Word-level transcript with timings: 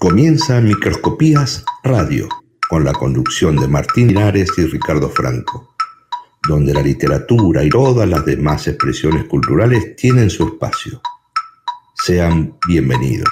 Comienza 0.00 0.62
Microscopías 0.62 1.62
Radio, 1.84 2.26
con 2.70 2.84
la 2.84 2.92
conducción 2.94 3.56
de 3.56 3.68
Martín 3.68 4.08
Linares 4.08 4.48
y 4.56 4.64
Ricardo 4.64 5.10
Franco, 5.10 5.74
donde 6.48 6.72
la 6.72 6.80
literatura 6.80 7.62
y 7.62 7.68
todas 7.68 8.08
las 8.08 8.24
demás 8.24 8.66
expresiones 8.66 9.26
culturales 9.26 9.94
tienen 9.96 10.30
su 10.30 10.46
espacio. 10.46 11.02
Sean 12.02 12.56
bienvenidos. 12.66 13.28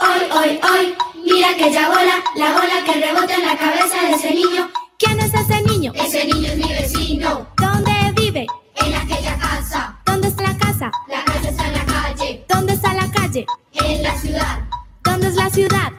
Hoy, 0.00 0.22
hoy, 0.32 0.60
hoy, 0.62 0.94
mira 1.22 1.48
que 1.54 1.70
ya 1.70 1.86
bola, 1.86 2.24
la 2.34 2.52
bola 2.54 2.82
que 2.86 2.92
rebota 2.98 3.34
en 3.34 3.44
la 3.44 3.58
cabeza 3.58 4.00
de 4.08 4.12
ese 4.14 4.30
niño. 4.34 4.70
¿Quién 4.98 5.20
es 5.20 5.34
ese 5.34 5.62
niño? 5.64 5.92
Ese 5.94 6.24
niño 6.24 6.48
es 6.48 6.56
mi 6.56 6.68
vecino. 6.72 7.46
¿Dónde 7.58 7.92
vive? 8.18 8.46
En 8.76 8.94
aquella 8.94 9.38
casa. 9.38 10.00
¿Dónde 10.06 10.28
está 10.28 10.44
la 10.44 10.56
casa? 10.56 10.90
La 11.08 11.22
casa 11.26 11.50
está 11.50 11.66
en 11.66 11.72
la 11.74 11.84
calle. 11.84 12.44
¿Dónde 12.48 12.72
está 12.72 12.94
la 12.94 13.10
calle? 13.10 13.44
En 13.74 14.02
la 14.02 14.18
ciudad. 14.18 14.64
¿Dónde 15.04 15.28
es 15.28 15.34
la 15.34 15.50
ciudad? 15.50 15.92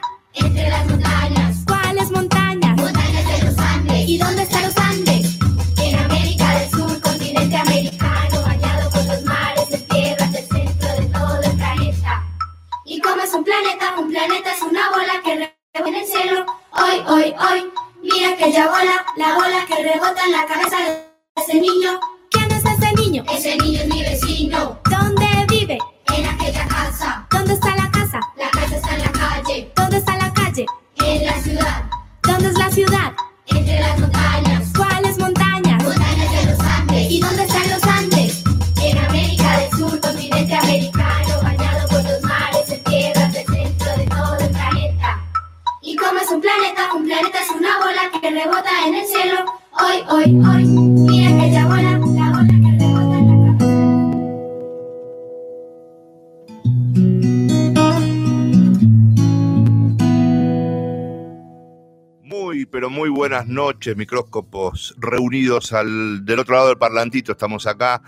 Cielo. 16.22 16.46
Hoy, 16.72 17.02
hoy, 17.06 17.34
hoy, 17.38 17.72
mira 18.02 18.36
que 18.36 18.52
ya 18.52 18.68
bola, 18.68 19.04
la 19.16 19.34
bola 19.34 19.64
que 19.66 19.82
rebota 19.82 20.24
en 20.24 20.32
la 20.32 20.46
cabeza 20.46 20.76
de 20.78 21.42
ese 21.42 21.60
niño. 21.60 22.00
¿Quién 22.30 22.50
es 22.50 22.64
ese 22.64 22.92
niño? 22.94 23.24
Ese 23.32 23.56
niño 23.56 23.80
es 23.80 23.88
mi 23.88 24.02
vecino. 24.02 24.78
¿Dónde 24.90 25.26
vive? 25.48 25.78
En 26.14 26.26
aquella 26.26 26.66
casa. 26.66 27.26
¿Dónde 27.30 27.54
está 27.54 27.74
la 27.76 27.90
casa? 27.90 28.20
La 28.36 28.50
casa 28.50 28.76
está 28.76 28.94
en 28.94 29.02
la 29.02 29.12
calle. 29.12 29.72
¿Dónde 29.74 29.96
está 29.98 30.16
la 30.16 30.32
calle? 30.32 30.66
En 30.96 31.26
la 31.26 31.42
ciudad. 31.42 31.84
¿Dónde 32.22 32.48
es 32.48 32.58
la 32.58 32.70
ciudad? 32.70 33.12
Entre 33.46 33.80
las 33.80 33.98
montañas. 33.98 34.57
Planeta? 47.18 47.40
Es 47.40 47.50
una 47.50 47.78
bola 47.78 48.10
que 48.20 48.30
rebota 48.30 48.70
en 48.86 48.94
el 48.94 49.06
cielo. 49.06 49.44
Hoy, 49.72 50.02
hoy, 50.08 50.24
hoy, 50.46 50.66
mira 50.66 51.30
que 51.40 51.50
ya 51.52 51.66
bola, 51.66 51.82
la 51.82 51.98
bola 51.98 52.46
que 52.48 52.70
rebota 52.78 53.18
en 53.18 53.28
la. 53.28 53.48
Muy, 62.22 62.66
pero 62.66 62.90
muy 62.90 63.08
buenas 63.08 63.46
noches, 63.46 63.96
micróscopos 63.96 64.94
reunidos 64.98 65.72
al, 65.72 66.24
del 66.24 66.40
otro 66.40 66.54
lado 66.56 66.68
del 66.68 66.78
parlantito. 66.78 67.32
Estamos 67.32 67.66
acá 67.66 68.02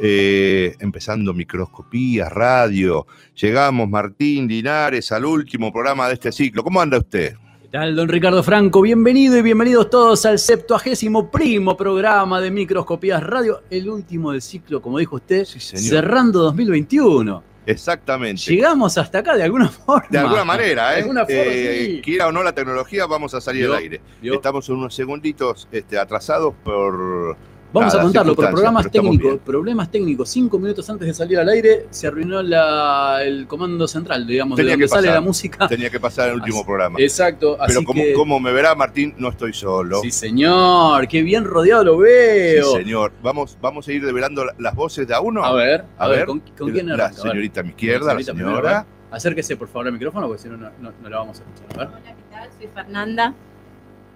eh, 0.00 0.74
empezando 0.80 1.34
microscopías, 1.34 2.32
radio. 2.32 3.06
Llegamos, 3.34 3.88
Martín 3.88 4.48
Linares, 4.48 5.12
al 5.12 5.24
último 5.24 5.72
programa 5.72 6.08
de 6.08 6.14
este 6.14 6.32
ciclo. 6.32 6.62
¿Cómo 6.64 6.80
anda 6.80 6.98
usted? 6.98 7.36
¿Qué 7.74 7.80
tal, 7.80 7.96
don 7.96 8.08
Ricardo 8.08 8.40
Franco? 8.44 8.82
Bienvenido 8.82 9.36
y 9.36 9.42
bienvenidos 9.42 9.90
todos 9.90 10.24
al 10.26 10.38
septuagésimo 10.38 11.28
primo 11.28 11.76
programa 11.76 12.40
de 12.40 12.52
Microscopías 12.52 13.20
Radio, 13.20 13.62
el 13.68 13.90
último 13.90 14.30
del 14.30 14.42
ciclo, 14.42 14.80
como 14.80 15.00
dijo 15.00 15.16
usted, 15.16 15.44
Sí, 15.44 15.58
cerrando 15.58 16.38
2021. 16.38 17.42
Exactamente. 17.66 18.42
Llegamos 18.42 18.96
hasta 18.96 19.18
acá 19.18 19.36
de 19.36 19.42
alguna 19.42 19.68
forma. 19.86 20.06
De 20.08 20.18
alguna 20.18 20.44
manera, 20.44 20.92
¿eh? 20.92 20.94
De 20.94 21.00
alguna 21.00 21.26
forma, 21.26 21.42
Eh, 21.42 21.92
sí. 21.96 22.00
Quiera 22.00 22.28
o 22.28 22.30
no 22.30 22.44
la 22.44 22.52
tecnología, 22.52 23.06
vamos 23.06 23.34
a 23.34 23.40
salir 23.40 23.64
al 23.64 23.74
aire. 23.74 24.00
Estamos 24.22 24.68
unos 24.68 24.94
segunditos 24.94 25.66
este, 25.72 25.98
atrasados 25.98 26.54
por. 26.62 27.36
Vamos 27.74 27.92
nada, 27.92 28.00
a 28.00 28.04
contarlo, 28.04 28.34
por 28.36 28.44
estamos 28.54 28.90
técnicos. 28.90 29.18
bien. 29.32 29.38
Problemas 29.40 29.90
técnicos. 29.90 30.28
Cinco 30.30 30.58
minutos 30.60 30.88
antes 30.88 31.08
de 31.08 31.12
salir 31.12 31.38
al 31.40 31.48
aire 31.48 31.86
se 31.90 32.06
arruinó 32.06 32.40
la- 32.40 33.18
el 33.24 33.46
comando 33.48 33.88
central, 33.88 34.26
digamos, 34.26 34.54
Tenía 34.56 34.70
de 34.70 34.72
donde 34.74 34.84
que 34.84 34.88
sale 34.88 35.08
pasar. 35.08 35.14
la 35.14 35.20
música. 35.20 35.68
Tenía 35.68 35.90
que 35.90 35.98
pasar 36.00 36.28
el 36.28 36.34
último 36.40 36.58
Así- 36.58 36.64
programa. 36.66 36.98
Exacto, 37.00 37.56
así 37.60 37.74
Pero 37.74 37.84
como, 37.84 38.02
que... 38.02 38.12
como 38.12 38.38
me 38.40 38.52
verá, 38.52 38.74
Martín, 38.76 39.14
no 39.18 39.28
estoy 39.30 39.52
solo. 39.52 40.00
Sí, 40.02 40.10
señor, 40.12 41.08
qué 41.08 41.22
bien 41.22 41.44
rodeado 41.44 41.82
lo 41.84 41.98
veo. 41.98 42.64
Sí, 42.76 42.76
señor. 42.84 43.12
Vamos, 43.22 43.58
vamos 43.60 43.88
a 43.88 43.92
ir 43.92 44.06
develando 44.06 44.44
la- 44.44 44.54
las 44.58 44.74
voces 44.76 45.06
de 45.08 45.14
a 45.14 45.20
uno. 45.20 45.44
A 45.44 45.52
ver, 45.52 45.84
a, 45.98 46.04
A 46.04 46.08
ver, 46.08 46.18
ver, 46.18 46.26
¿con, 46.26 46.40
con 46.56 46.70
quién 46.70 46.86
La 46.88 46.94
arranca? 47.06 47.22
Señorita 47.22 47.60
a 47.60 47.62
mi 47.64 47.70
izquierda, 47.70 48.14
la 48.14 48.20
Señorita 48.22 48.32
señora. 48.54 48.86
Acérquese 49.10 49.56
por 49.56 49.66
favor 49.68 49.86
al 49.88 49.92
micrófono 49.94 50.26
porque 50.28 50.42
si 50.42 50.48
no, 50.48 50.56
no, 50.56 50.70
no- 50.80 50.92
no 51.02 51.08
la 51.08 51.18
vamos 51.18 51.40
a 51.40 51.42
escuchar. 51.42 51.88
A 51.88 51.90
ver. 51.90 52.00
Hola, 52.02 52.14
¿qué 52.16 52.22
tal? 52.36 52.48
Soy 52.56 52.68
Fernanda. 52.72 53.34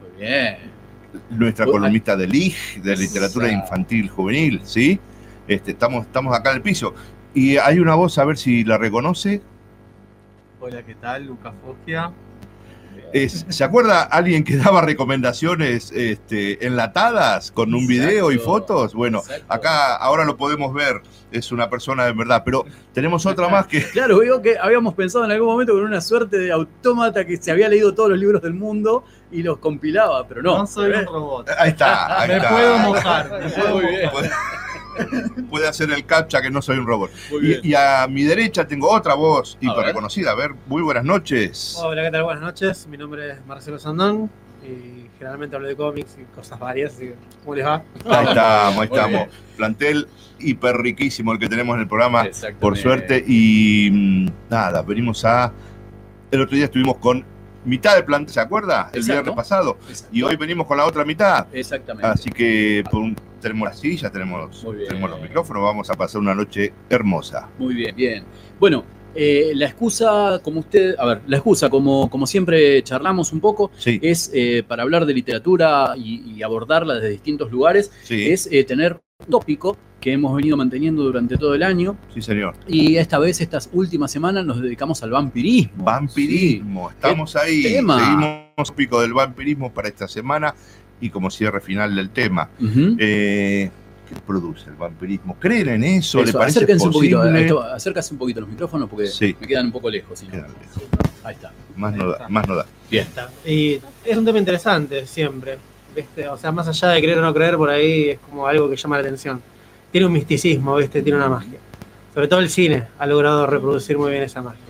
Muy 0.00 0.20
bien. 0.24 0.78
Nuestra 1.30 1.66
Uy, 1.66 1.72
columnista 1.72 2.16
de 2.16 2.26
LIG, 2.26 2.82
de 2.82 2.96
literatura 2.96 3.50
infantil 3.50 4.08
juvenil, 4.08 4.60
¿sí? 4.64 5.00
Este, 5.46 5.72
estamos, 5.72 6.06
estamos 6.06 6.36
acá 6.36 6.50
en 6.50 6.56
el 6.56 6.62
piso. 6.62 6.94
Y 7.34 7.56
hay 7.56 7.78
una 7.78 7.94
voz, 7.94 8.18
a 8.18 8.24
ver 8.24 8.36
si 8.36 8.64
la 8.64 8.78
reconoce. 8.78 9.42
Hola, 10.60 10.82
¿qué 10.82 10.94
tal? 10.94 11.26
Lucas 11.26 11.54
Foggia. 11.64 12.12
Es, 13.12 13.46
¿Se 13.48 13.64
acuerda 13.64 14.02
alguien 14.02 14.44
que 14.44 14.56
daba 14.56 14.82
recomendaciones 14.82 15.90
este, 15.92 16.66
enlatadas 16.66 17.50
con 17.50 17.72
un 17.72 17.86
video 17.86 18.30
y 18.32 18.38
fotos? 18.38 18.92
Bueno, 18.92 19.20
Exacto. 19.20 19.46
acá 19.48 19.96
ahora 19.96 20.26
lo 20.26 20.36
podemos 20.36 20.74
ver, 20.74 21.00
es 21.32 21.50
una 21.50 21.70
persona 21.70 22.04
de 22.04 22.12
verdad, 22.12 22.42
pero 22.44 22.66
tenemos 22.92 23.24
otra 23.24 23.48
más 23.48 23.66
que... 23.66 23.82
Claro, 23.92 24.18
veo 24.18 24.42
que 24.42 24.58
habíamos 24.58 24.92
pensado 24.92 25.24
en 25.24 25.30
algún 25.30 25.48
momento 25.48 25.72
con 25.72 25.84
una 25.84 26.02
suerte 26.02 26.38
de 26.38 26.52
autómata 26.52 27.24
que 27.24 27.38
se 27.38 27.50
había 27.50 27.70
leído 27.70 27.94
todos 27.94 28.10
los 28.10 28.18
libros 28.18 28.42
del 28.42 28.52
mundo 28.52 29.04
y 29.32 29.42
los 29.42 29.56
compilaba, 29.58 30.26
pero 30.28 30.42
no. 30.42 30.58
No, 30.58 30.66
soy 30.66 30.92
¿eh? 30.92 30.98
un 30.98 31.06
robot. 31.06 31.48
Ahí 31.58 31.70
está, 31.70 32.20
ahí 32.20 32.28
Me 32.28 32.36
está. 32.36 32.50
puedo 32.50 32.78
mojar. 32.78 33.40
Me 33.42 33.50
puedo 33.50 33.74
Muy 33.74 33.82
mojar. 34.04 34.30
Puede 35.50 35.68
hacer 35.68 35.90
el 35.90 36.04
captcha 36.04 36.40
que 36.42 36.50
no 36.50 36.62
soy 36.62 36.78
un 36.78 36.86
robot. 36.86 37.10
Y, 37.42 37.68
y 37.70 37.74
a 37.74 38.06
mi 38.08 38.22
derecha 38.24 38.66
tengo 38.66 38.90
otra 38.90 39.14
voz 39.14 39.56
hiper 39.60 39.84
reconocida. 39.86 40.32
A 40.32 40.34
ver, 40.34 40.54
muy 40.66 40.82
buenas 40.82 41.04
noches. 41.04 41.76
Hola, 41.82 42.02
¿qué 42.04 42.10
tal? 42.10 42.24
Buenas 42.24 42.42
noches. 42.42 42.86
Mi 42.86 42.96
nombre 42.96 43.32
es 43.32 43.46
Marcelo 43.46 43.78
Sandón 43.78 44.30
y 44.62 45.06
generalmente 45.18 45.56
hablo 45.56 45.68
de 45.68 45.76
cómics 45.76 46.16
y 46.20 46.24
cosas 46.34 46.58
varias. 46.58 46.94
Así 46.94 47.06
que, 47.06 47.14
¿Cómo 47.44 47.54
les 47.54 47.66
va? 47.66 47.82
Ahí 48.06 48.26
estamos, 48.28 48.78
ahí 48.78 48.84
estamos. 48.92 49.28
Plantel 49.56 50.08
hiper 50.40 50.76
riquísimo 50.76 51.32
el 51.32 51.38
que 51.38 51.48
tenemos 51.48 51.74
en 51.74 51.80
el 51.82 51.88
programa, 51.88 52.26
por 52.60 52.76
suerte. 52.76 53.24
Y 53.26 53.90
mm, 53.92 54.28
nada, 54.50 54.82
venimos 54.82 55.24
a. 55.24 55.52
El 56.30 56.42
otro 56.42 56.56
día 56.56 56.66
estuvimos 56.66 56.98
con 56.98 57.24
mitad 57.64 57.96
de 57.96 58.02
plantel, 58.02 58.32
¿se 58.32 58.40
acuerda? 58.40 58.90
El 58.92 59.00
Exacto. 59.00 59.12
viernes 59.22 59.34
pasado. 59.34 59.78
Exacto. 59.88 60.14
Y 60.14 60.22
hoy 60.22 60.36
venimos 60.36 60.66
con 60.66 60.76
la 60.76 60.84
otra 60.86 61.04
mitad. 61.04 61.46
Exactamente. 61.52 62.06
Así 62.06 62.30
que 62.30 62.84
por 62.90 63.00
un- 63.00 63.16
tenemos 63.40 63.68
las 63.68 63.78
sillas, 63.80 64.12
tenemos, 64.12 64.64
tenemos 64.88 65.10
los 65.10 65.20
micrófonos, 65.22 65.62
vamos 65.62 65.90
a 65.90 65.94
pasar 65.94 66.20
una 66.20 66.34
noche 66.34 66.72
hermosa. 66.88 67.48
Muy 67.58 67.74
bien, 67.74 67.94
bien. 67.94 68.24
Bueno, 68.58 68.84
eh, 69.14 69.52
la 69.54 69.66
excusa, 69.66 70.40
como 70.42 70.60
usted, 70.60 70.94
a 70.98 71.06
ver, 71.06 71.22
la 71.26 71.36
excusa, 71.38 71.70
como, 71.70 72.08
como 72.10 72.26
siempre 72.26 72.82
charlamos 72.82 73.32
un 73.32 73.40
poco, 73.40 73.70
Sí, 73.76 73.98
es 74.02 74.30
eh, 74.34 74.62
para 74.66 74.82
hablar 74.82 75.06
de 75.06 75.14
literatura 75.14 75.94
y, 75.96 76.34
y 76.34 76.42
abordarla 76.42 76.94
desde 76.94 77.10
distintos 77.10 77.50
lugares, 77.50 77.90
sí, 78.04 78.30
es 78.30 78.48
eh, 78.52 78.64
tener 78.64 79.00
un 79.20 79.26
tópico 79.30 79.76
que 80.00 80.12
hemos 80.12 80.36
venido 80.36 80.56
manteniendo 80.56 81.02
durante 81.02 81.36
todo 81.36 81.56
el 81.56 81.64
año 81.64 81.96
sí, 82.14 82.22
señor. 82.22 82.54
y 82.68 82.98
esta 82.98 83.18
vez, 83.18 83.40
estas 83.40 83.68
últimas 83.72 84.12
semanas, 84.12 84.44
nos 84.44 84.60
dedicamos 84.62 85.02
al 85.02 85.10
vampirismo. 85.10 85.82
Vampirismo, 85.84 86.90
estamos 86.90 87.34
ahí. 87.34 87.62
tema? 87.64 87.98
Seguimos 87.98 88.72
pico 88.76 89.00
del 89.00 89.12
vampirismo 89.14 89.72
para 89.72 89.88
esta 89.88 90.06
semana 90.06 90.54
y 91.00 91.10
como 91.10 91.30
cierre 91.30 91.60
final 91.60 91.94
del 91.94 92.10
tema. 92.10 92.48
Eh, 92.98 93.70
¿Qué 94.08 94.14
produce 94.26 94.70
el 94.70 94.76
vampirismo? 94.76 95.36
¿Creen 95.38 95.68
en 95.68 95.84
eso? 95.84 96.24
¿Le 96.24 96.32
parece 96.32 96.60
acérquense 96.60 96.86
un 96.86 96.92
poquito, 96.92 97.24
esto, 97.24 97.62
acércase 97.62 98.14
un 98.14 98.18
poquito 98.18 98.38
a 98.38 98.42
los 98.42 98.50
micrófonos 98.50 98.88
porque 98.88 99.06
Sí. 99.08 99.36
me 99.38 99.46
quedan 99.46 99.66
un 99.66 99.72
poco 99.72 99.90
lejos. 99.90 100.18
si 100.18 100.26
no. 100.28 100.32
Lejos. 100.36 100.48
Ahí 101.24 101.34
está. 101.34 101.52
Más 101.76 101.92
Ahí 101.92 101.98
no 101.98 102.10
da, 102.10 102.28
más 102.28 102.48
no 102.48 102.54
da. 102.56 102.66
Bien. 102.90 103.06
Y 103.44 103.78
es 104.04 104.16
un 104.16 104.24
tema 104.24 104.38
interesante 104.38 105.06
siempre. 105.06 105.58
¿viste? 105.94 106.28
O 106.28 106.36
sea, 106.38 106.52
más 106.52 106.68
allá 106.68 106.88
de 106.88 107.00
creer 107.02 107.18
o 107.18 107.22
no 107.22 107.34
creer, 107.34 107.56
por 107.56 107.70
ahí 107.70 108.10
es 108.10 108.18
como 108.20 108.46
algo 108.46 108.70
que 108.70 108.76
llama 108.76 108.96
la 108.96 109.02
atención. 109.02 109.42
Tiene 109.90 110.06
un 110.06 110.12
misticismo, 110.12 110.76
¿viste? 110.76 111.02
tiene 111.02 111.18
una 111.18 111.28
magia. 111.28 111.58
Sobre 112.14 112.28
todo 112.28 112.40
el 112.40 112.50
cine 112.50 112.84
ha 112.98 113.06
logrado 113.06 113.46
reproducir 113.46 113.98
muy 113.98 114.10
bien 114.12 114.22
esa 114.22 114.40
magia. 114.42 114.60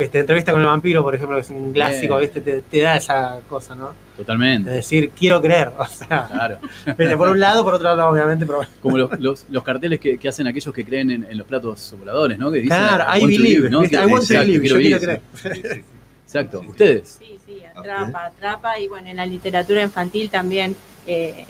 ¿Viste? 0.00 0.18
Entrevista 0.20 0.52
con 0.52 0.60
el 0.60 0.66
vampiro, 0.66 1.02
por 1.02 1.14
ejemplo, 1.14 1.36
que 1.36 1.42
es 1.42 1.50
un 1.50 1.72
clásico, 1.72 2.16
Bien. 2.18 2.30
¿viste? 2.32 2.40
Te, 2.40 2.62
te 2.62 2.80
da 2.80 2.96
esa 2.96 3.40
cosa, 3.48 3.74
¿no? 3.74 3.92
Totalmente. 4.16 4.70
decir, 4.70 5.10
quiero 5.18 5.40
creer. 5.40 5.70
O 5.78 5.86
sea, 5.86 6.26
Claro. 6.30 6.58
¿viste? 6.98 7.16
por 7.16 7.28
un 7.28 7.40
lado, 7.40 7.62
por 7.64 7.74
otro 7.74 7.94
lado, 7.94 8.10
obviamente, 8.10 8.44
pero. 8.46 8.60
Como 8.82 8.98
los, 8.98 9.18
los- 9.20 9.46
los 9.48 9.62
carteles 9.62 10.00
que, 10.00 10.18
que 10.18 10.28
hacen 10.28 10.46
aquellos 10.46 10.74
que 10.74 10.84
creen 10.84 11.10
en, 11.10 11.24
en 11.30 11.38
los 11.38 11.46
platos 11.46 11.94
voladores, 11.98 12.38
¿no? 12.38 12.50
Que 12.50 12.58
dicen, 12.60 12.76
Claro, 12.78 13.04
I 13.14 13.18
I 13.22 13.26
believe, 13.26 13.48
live, 13.60 13.70
¿no? 13.70 13.80
¿viste? 13.80 13.96
Que- 13.96 14.02
I 14.02 14.06
want 14.06 14.16
to 14.26 14.32
exacto, 14.34 14.40
believe, 14.46 14.68
yo 14.68 14.76
quiero 14.76 14.98
vivir. 14.98 15.20
creer. 15.42 15.84
Exacto. 16.26 16.60
¿Ustedes? 16.68 17.16
Sí, 17.18 17.38
sí, 17.44 17.62
atrapa, 17.74 18.26
atrapa. 18.26 18.78
Y 18.78 18.88
bueno, 18.88 19.08
en 19.08 19.16
la 19.16 19.26
literatura 19.26 19.82
infantil 19.82 20.30
también 20.30 20.76
eh, 21.06 21.44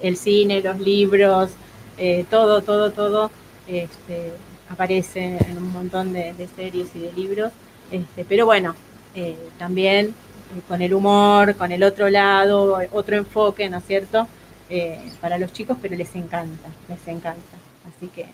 el 0.00 0.16
cine, 0.16 0.62
los 0.62 0.78
libros, 0.80 1.50
eh, 1.98 2.24
todo, 2.30 2.62
todo, 2.62 2.90
todo 2.92 3.30
este, 3.66 4.32
aparece 4.70 5.36
en 5.48 5.58
un 5.58 5.72
montón 5.72 6.12
de, 6.12 6.32
de 6.32 6.48
series 6.48 6.88
y 6.94 7.00
de 7.00 7.12
libros. 7.12 7.52
Este, 7.90 8.24
pero 8.24 8.46
bueno, 8.46 8.74
eh, 9.14 9.36
también 9.58 10.06
eh, 10.06 10.60
con 10.68 10.80
el 10.80 10.94
humor, 10.94 11.56
con 11.56 11.72
el 11.72 11.82
otro 11.82 12.08
lado, 12.08 12.78
otro 12.92 13.16
enfoque, 13.16 13.68
¿no 13.68 13.78
es 13.78 13.84
cierto? 13.84 14.26
Eh, 14.68 15.00
para 15.20 15.36
los 15.36 15.52
chicos, 15.52 15.76
pero 15.82 15.96
les 15.96 16.14
encanta, 16.14 16.68
les 16.88 17.06
encanta. 17.08 17.56
Así 17.88 18.06
que 18.08 18.26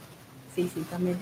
sí, 0.54 0.70
sí, 0.72 0.84
también 0.90 1.16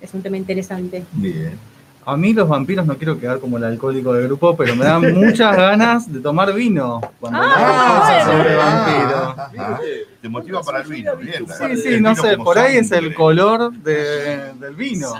es 0.00 0.12
un 0.12 0.22
tema 0.22 0.36
interesante. 0.36 1.04
Bien. 1.12 1.56
A 2.04 2.16
mí 2.16 2.32
los 2.32 2.48
vampiros 2.48 2.86
no 2.86 2.96
quiero 2.96 3.20
quedar 3.20 3.38
como 3.38 3.58
el 3.58 3.64
alcohólico 3.64 4.12
del 4.14 4.26
grupo, 4.28 4.56
pero 4.56 4.74
me 4.74 4.84
dan 4.84 5.12
muchas 5.14 5.54
ganas 5.56 6.10
de 6.12 6.20
tomar 6.20 6.52
vino 6.54 7.00
cuando 7.20 7.38
Ah, 7.42 8.24
bueno. 8.26 8.38
sobre 8.38 8.56
vampiros. 8.56 10.07
Te 10.20 10.28
motiva 10.28 10.62
para 10.62 10.80
el 10.80 10.88
vino, 10.88 11.16
bien. 11.16 11.46
Sí, 11.46 11.76
sí, 11.76 12.00
no 12.00 12.14
sé, 12.16 12.36
por 12.36 12.58
ahí 12.58 12.78
es 12.78 12.90
el 12.90 13.14
color 13.14 13.72
de- 13.72 14.52
del 14.54 14.74
vino. 14.74 15.12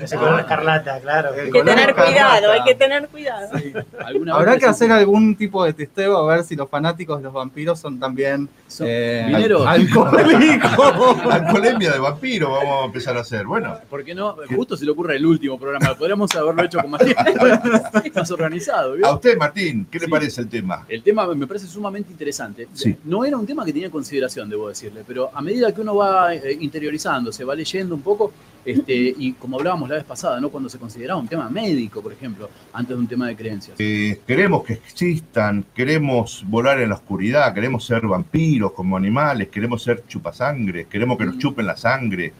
Ese 0.00 0.16
color 0.16 0.40
escarlata, 0.40 0.98
claro. 1.00 1.34
El 1.34 1.40
Hay 1.46 1.50
que 1.50 1.58
tener 1.62 1.90
escarlata. 1.90 2.04
cuidado, 2.10 2.52
hay 2.52 2.62
que 2.64 2.74
tener 2.74 3.08
cuidado. 3.08 3.58
Sí. 3.58 3.72
¿Alguna 4.02 4.34
Habrá 4.34 4.56
que 4.56 4.64
hacer 4.64 4.90
algún 4.92 5.36
tipo 5.36 5.62
de 5.62 5.74
testeo 5.74 6.16
a 6.16 6.34
ver 6.36 6.44
si 6.44 6.56
los 6.56 6.70
fanáticos 6.70 7.18
de 7.18 7.24
los 7.24 7.34
vampiros 7.34 7.78
son 7.78 7.98
también 8.00 8.48
son 8.66 8.86
eh, 8.88 9.30
alcohólicos. 9.66 10.10
Alcoholemia 11.30 11.92
de 11.92 11.98
vampiro 11.98 12.50
vamos 12.52 12.82
a 12.82 12.84
empezar 12.86 13.16
a 13.16 13.20
hacer. 13.20 13.44
Bueno, 13.44 13.78
¿Por 13.90 14.04
qué 14.04 14.14
no? 14.14 14.36
Justo 14.54 14.76
se 14.76 14.84
le 14.84 14.90
ocurre 14.92 15.16
el 15.16 15.26
último 15.26 15.58
programa. 15.58 15.94
Podríamos 15.94 16.34
haberlo 16.34 16.62
hecho 16.64 16.80
con 16.80 16.90
más 16.92 17.02
tiempo, 17.04 17.22
más 18.14 18.30
organizado. 18.30 18.94
¿vio? 18.94 19.06
a 19.06 19.14
usted, 19.14 19.36
Martín, 19.36 19.86
¿qué 19.90 19.98
le 19.98 20.08
parece 20.08 20.40
el 20.40 20.48
tema? 20.48 20.86
El 20.88 21.02
tema 21.02 21.26
me 21.34 21.46
parece 21.46 21.66
sumamente 21.66 22.10
interesante. 22.12 22.68
Sí. 22.72 22.96
No 23.04 23.24
era 23.24 23.36
un 23.36 23.46
tema 23.46 23.64
que 23.64 23.72
tenía 23.72 23.86
en 23.86 23.92
debo 24.34 24.68
decirle, 24.68 25.02
pero 25.06 25.30
a 25.32 25.40
medida 25.42 25.72
que 25.74 25.80
uno 25.80 25.96
va 25.96 26.34
eh, 26.34 26.56
interiorizando, 26.60 27.32
se 27.32 27.44
va 27.44 27.54
leyendo 27.54 27.94
un 27.94 28.02
poco, 28.02 28.32
este, 28.64 29.14
y 29.16 29.32
como 29.32 29.58
hablábamos 29.58 29.88
la 29.88 29.96
vez 29.96 30.04
pasada, 30.04 30.40
¿no? 30.40 30.50
cuando 30.50 30.68
se 30.68 30.78
consideraba 30.78 31.20
un 31.20 31.28
tema 31.28 31.48
médico, 31.48 32.02
por 32.02 32.12
ejemplo, 32.12 32.48
antes 32.72 32.96
de 32.96 33.00
un 33.00 33.08
tema 33.08 33.26
de 33.28 33.36
creencias. 33.36 33.76
Eh, 33.78 34.20
queremos 34.26 34.64
que 34.64 34.74
existan, 34.74 35.64
queremos 35.74 36.44
volar 36.46 36.80
en 36.80 36.90
la 36.90 36.96
oscuridad, 36.96 37.54
queremos 37.54 37.84
ser 37.84 38.06
vampiros 38.06 38.72
como 38.72 38.96
animales, 38.96 39.48
queremos 39.48 39.82
ser 39.82 40.04
chupasangre, 40.06 40.86
queremos 40.86 41.16
que 41.18 41.26
nos 41.26 41.38
chupen 41.38 41.66
la 41.66 41.76
sangre. 41.76 42.32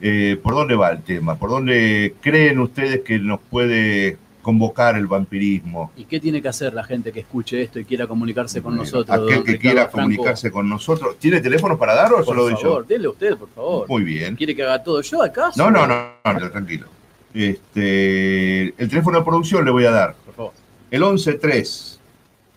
Eh, 0.00 0.38
¿Por 0.42 0.54
dónde 0.54 0.74
va 0.74 0.90
el 0.90 1.02
tema? 1.02 1.36
¿Por 1.36 1.50
dónde 1.50 2.14
creen 2.20 2.58
ustedes 2.58 3.00
que 3.00 3.18
nos 3.18 3.40
puede 3.40 4.18
convocar 4.44 4.96
el 4.96 5.08
vampirismo? 5.08 5.90
¿Y 5.96 6.04
qué 6.04 6.20
tiene 6.20 6.40
que 6.40 6.46
hacer 6.46 6.72
la 6.72 6.84
gente 6.84 7.10
que 7.10 7.20
escuche 7.20 7.60
esto 7.62 7.80
y 7.80 7.84
quiera 7.84 8.06
comunicarse 8.06 8.62
con 8.62 8.76
nosotros? 8.76 9.10
Aquel 9.10 9.42
que 9.42 9.52
Ricardo 9.52 9.58
quiera 9.60 9.80
Franco? 9.88 9.96
comunicarse 9.96 10.50
con 10.52 10.68
nosotros. 10.68 11.18
¿Tiene 11.18 11.40
teléfono 11.40 11.76
para 11.76 11.94
dar 11.94 12.12
o 12.12 12.16
Por 12.18 12.26
se 12.26 12.34
lo 12.34 12.42
doy 12.44 12.54
favor, 12.54 12.86
denle 12.86 13.08
usted, 13.08 13.36
por 13.36 13.48
yo? 13.48 13.54
favor. 13.56 13.88
Muy 13.88 14.04
bien. 14.04 14.36
¿Quiere 14.36 14.54
que 14.54 14.62
haga 14.62 14.80
todo 14.84 15.00
yo 15.00 15.20
acá? 15.22 15.50
No, 15.56 15.68
no, 15.72 15.84
no, 15.88 16.12
no, 16.24 16.50
tranquilo. 16.52 16.86
Este, 17.34 18.68
el 18.80 18.88
teléfono 18.88 19.18
de 19.18 19.24
producción 19.24 19.64
le 19.64 19.72
voy 19.72 19.84
a 19.86 19.90
dar. 19.90 20.14
Por 20.26 20.34
favor. 20.34 20.52
El 20.90 21.02
113 21.18 21.98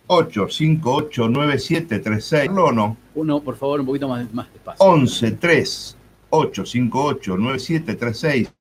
858 0.08 1.30
9736. 1.30 2.52
No, 2.52 2.72
no. 2.72 2.98
Uno, 3.16 3.40
por 3.42 3.56
favor, 3.58 3.80
un 3.80 3.86
poquito 3.88 4.08
más, 4.08 4.32
más 4.34 4.52
despacio. 4.54 4.86
113 5.08 5.96
858 6.30 7.38
9736. 7.38 8.54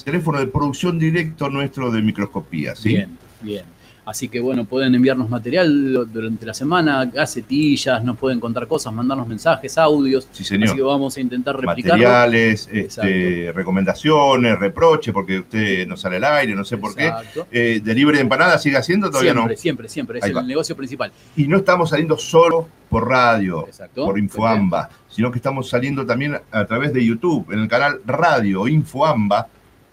Teléfono 0.00 0.38
de 0.38 0.46
producción 0.46 1.00
directo 1.00 1.50
nuestro 1.50 1.90
de 1.90 2.00
microscopía, 2.00 2.76
¿sí? 2.76 2.90
Bien, 2.90 3.18
bien. 3.40 3.64
Así 4.06 4.28
que 4.28 4.38
bueno, 4.38 4.64
pueden 4.64 4.94
enviarnos 4.94 5.28
material 5.28 6.08
durante 6.12 6.46
la 6.46 6.54
semana, 6.54 7.06
gacetillas, 7.06 8.02
nos 8.04 8.16
pueden 8.16 8.38
contar 8.38 8.68
cosas, 8.68 8.92
mandarnos 8.92 9.26
mensajes, 9.26 9.76
audios. 9.78 10.28
Sí, 10.30 10.44
Así 10.44 10.58
que 10.60 10.68
señor. 10.68 10.86
vamos 10.86 11.16
a 11.16 11.20
intentar 11.20 11.56
replicarlo. 11.56 12.04
Materiales, 12.04 12.68
este, 12.72 13.50
recomendaciones, 13.52 14.60
reproches, 14.60 15.12
porque 15.12 15.40
usted 15.40 15.88
no 15.88 15.96
sale 15.96 16.16
al 16.16 16.24
aire, 16.24 16.54
no 16.54 16.64
sé 16.64 16.78
por 16.78 16.94
qué. 16.94 17.12
Eh, 17.50 17.80
¿Delivery 17.82 18.18
de 18.18 18.22
empanadas 18.22 18.62
sigue 18.62 18.76
haciendo? 18.76 19.08
Todavía 19.10 19.32
siempre, 19.32 19.54
no. 19.56 19.60
siempre, 19.60 19.88
siempre. 19.88 20.18
Es 20.18 20.24
Ahí 20.24 20.30
el 20.30 20.36
va. 20.36 20.42
negocio 20.44 20.76
principal. 20.76 21.10
Y 21.34 21.48
no 21.48 21.56
estamos 21.56 21.90
saliendo 21.90 22.16
solo 22.16 22.68
por 22.88 23.08
radio, 23.08 23.66
Exacto. 23.66 24.04
por 24.04 24.20
Infoamba, 24.20 24.88
sino 25.08 25.32
que 25.32 25.38
estamos 25.38 25.68
saliendo 25.68 26.06
también 26.06 26.36
a 26.52 26.64
través 26.64 26.92
de 26.92 27.04
YouTube, 27.04 27.50
en 27.50 27.58
el 27.58 27.66
canal 27.68 28.00
Radio 28.06 28.68
Infoamba. 28.68 29.48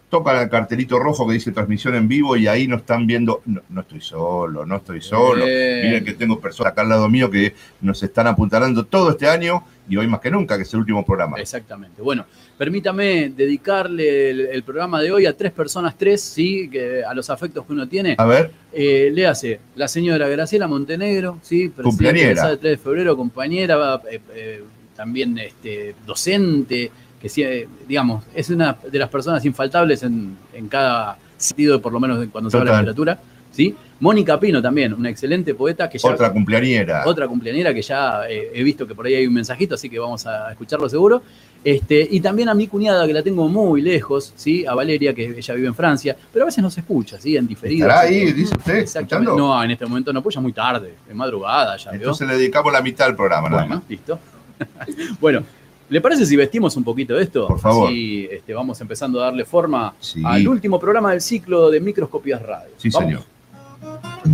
Toca 0.10 0.42
el 0.42 0.50
cartelito 0.50 1.00
rojo 1.00 1.28
que 1.28 1.34
dice 1.34 1.52
transmisión 1.52 1.94
en 1.96 2.08
vivo 2.08 2.38
y 2.38 2.48
ahí 2.48 2.66
nos 2.68 2.80
están 2.80 3.06
viendo. 3.06 3.42
No, 3.46 3.62
no 3.70 3.82
estoy 3.82 4.00
solo, 4.00 4.66
no 4.66 4.78
estoy 4.78 5.02
solo. 5.02 5.46
Bien. 5.46 5.82
Miren 5.84 6.06
que 6.06 6.14
tengo 6.14 6.40
personas 6.40 6.72
acá 6.72 6.82
al 6.82 6.90
lado 6.90 7.10
mío 7.10 7.30
que 7.30 7.54
nos 7.82 8.02
están 8.02 8.26
apuntalando 8.28 8.86
todo 8.86 9.12
este 9.12 9.28
año 9.28 9.64
y 9.90 9.98
hoy 9.98 10.08
más 10.08 10.22
que 10.22 10.32
nunca, 10.32 10.56
que 10.56 10.64
es 10.64 10.74
el 10.74 10.80
último 10.80 11.06
programa. 11.06 11.38
Exactamente. 11.40 12.02
Bueno, 12.02 12.26
permítame 12.58 13.34
dedicarle 13.36 14.30
el, 14.30 14.40
el 14.48 14.64
programa 14.64 15.02
de 15.02 15.12
hoy 15.12 15.26
a 15.26 15.36
tres 15.36 15.52
personas, 15.52 15.98
tres, 15.98 16.22
sí, 16.22 16.70
que 16.70 17.04
a 17.04 17.14
los 17.14 17.30
afectos 17.30 17.66
que 17.66 17.74
uno 17.74 17.88
tiene. 17.88 18.16
A 18.18 18.26
ver, 18.26 18.52
Eh, 18.72 19.10
le 19.14 19.26
hace 19.26 19.60
la 19.76 19.88
señora 19.88 20.28
Graciela 20.30 20.68
Montenegro, 20.68 21.40
¿sí? 21.42 21.70
presidenta 21.70 22.12
de 22.28 22.36
la 22.36 22.42
SAD 22.44 22.60
3 22.60 22.72
de 22.72 22.78
febrero, 22.78 23.18
compañera, 23.18 24.02
eh, 24.12 24.20
eh, 24.36 24.64
también 24.96 25.38
este, 25.40 25.96
docente, 26.06 26.92
que 27.20 27.30
sí, 27.30 27.44
eh, 27.44 27.68
digamos, 27.88 28.24
es 28.34 28.50
una 28.50 28.78
de 28.90 29.00
las 29.00 29.10
personas 29.10 29.44
infaltables 29.46 30.04
en, 30.04 30.38
en 30.54 30.68
cada 30.68 31.18
sentido, 31.38 31.82
por 31.82 31.94
lo 31.94 32.00
menos 32.00 32.26
cuando 32.32 32.50
se 32.50 32.58
habla 32.58 32.72
de 32.74 32.78
literatura. 32.80 33.20
¿sí? 33.52 33.76
Mónica 34.00 34.40
Pino 34.40 34.62
también, 34.62 34.94
una 34.94 35.10
excelente 35.10 35.56
poeta 35.56 35.90
que 35.90 35.98
ya 35.98 36.10
otra 36.10 36.32
cumpleañera. 36.32 37.04
otra 37.08 37.28
cumpleañera 37.28 37.74
que 37.74 37.82
ya 37.82 38.30
eh, 38.30 38.52
he 38.54 38.62
visto 38.64 38.86
que 38.86 38.94
por 38.94 39.08
ahí 39.08 39.16
hay 39.16 39.26
un 39.26 39.34
mensajito, 39.34 39.74
así 39.76 39.90
que 39.90 39.98
vamos 39.98 40.28
a 40.28 40.52
escucharlo 40.52 40.88
seguro. 40.88 41.24
Este, 41.64 42.08
y 42.12 42.22
también 42.22 42.50
a 42.50 42.54
mi 42.54 42.68
cuñada, 42.68 43.08
que 43.08 43.14
la 43.14 43.24
tengo 43.24 43.48
muy 43.50 43.82
lejos, 43.82 44.32
¿sí? 44.36 44.66
a 44.66 44.76
Valeria, 44.76 45.14
que 45.16 45.26
ella 45.40 45.54
vive 45.56 45.68
en 45.68 45.74
Francia, 45.76 46.16
pero 46.32 46.44
a 46.44 46.46
veces 46.46 46.62
nos 46.64 46.78
escucha, 46.78 47.20
¿sí? 47.20 47.36
en 47.36 47.48
diferido. 47.48 47.88
¿Estará 47.88 48.02
ahí, 48.08 48.32
dice 48.32 48.56
usted, 48.56 48.76
Exactamente. 48.76 49.32
escuchando? 49.32 49.36
No, 49.56 49.64
en 49.64 49.72
este 49.72 49.86
momento 49.88 50.14
no 50.14 50.20
apoya 50.20 50.40
muy 50.40 50.54
tarde, 50.54 50.94
de 51.08 51.14
madrugada 51.16 51.76
ya, 51.78 51.92
¿vio? 51.92 52.02
Entonces 52.02 52.28
le 52.28 52.38
dedicamos 52.38 52.72
la 52.72 52.82
mitad 52.84 53.08
del 53.08 53.16
programa, 53.16 53.50
nada 53.50 53.64
Bueno, 53.64 53.76
más. 53.78 53.90
listo. 53.90 54.20
bueno, 55.20 55.44
¿le 55.90 56.02
parece 56.02 56.26
si 56.26 56.36
vestimos 56.36 56.76
un 56.78 56.84
poquito 56.84 57.16
de 57.16 57.24
esto? 57.24 57.48
Por 57.48 57.60
favor. 57.60 57.88
Así 57.90 58.28
este, 58.32 58.54
vamos 58.54 58.80
empezando 58.82 59.22
a 59.22 59.26
darle 59.26 59.46
forma 59.46 59.94
Sí, 60.00 60.22
al 60.26 60.48
último 60.48 60.80
programa 60.80 61.12
del 61.12 61.22
ciclo 61.22 61.70
de 61.70 61.80
Microscopias 61.80 62.42
Radio. 62.42 62.72
sí 62.78 62.90
Vamos. 62.90 63.10
señor. 63.10 64.28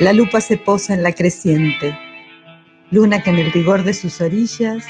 La 0.00 0.12
lupa 0.12 0.40
se 0.40 0.56
posa 0.56 0.94
en 0.94 1.02
la 1.02 1.12
creciente, 1.12 1.98
luna 2.90 3.22
que 3.22 3.30
en 3.30 3.38
el 3.38 3.52
rigor 3.52 3.82
de 3.82 3.94
sus 3.94 4.20
orillas 4.20 4.84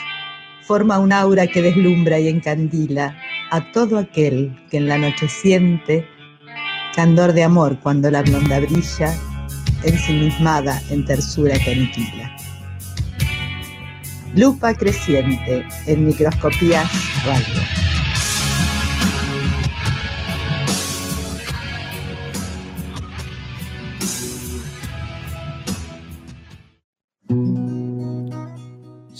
forma 0.68 0.98
un 0.98 1.14
aura 1.14 1.46
que 1.46 1.62
deslumbra 1.62 2.20
y 2.20 2.28
encandila 2.28 3.16
a 3.50 3.72
todo 3.72 3.96
aquel 3.96 4.54
que 4.70 4.76
en 4.76 4.86
la 4.86 4.98
noche 4.98 5.26
siente 5.26 6.06
candor 6.94 7.32
de 7.32 7.42
amor 7.42 7.78
cuando 7.80 8.10
la 8.10 8.20
blonda 8.20 8.60
brilla, 8.60 9.14
ensimismada 9.82 10.82
en 10.90 11.06
tersura 11.06 11.58
que 11.58 11.72
aniquila. 11.72 12.36
Lupa 14.34 14.74
creciente 14.74 15.66
en 15.86 16.06
microscopías 16.06 16.90
radio. 17.24 17.87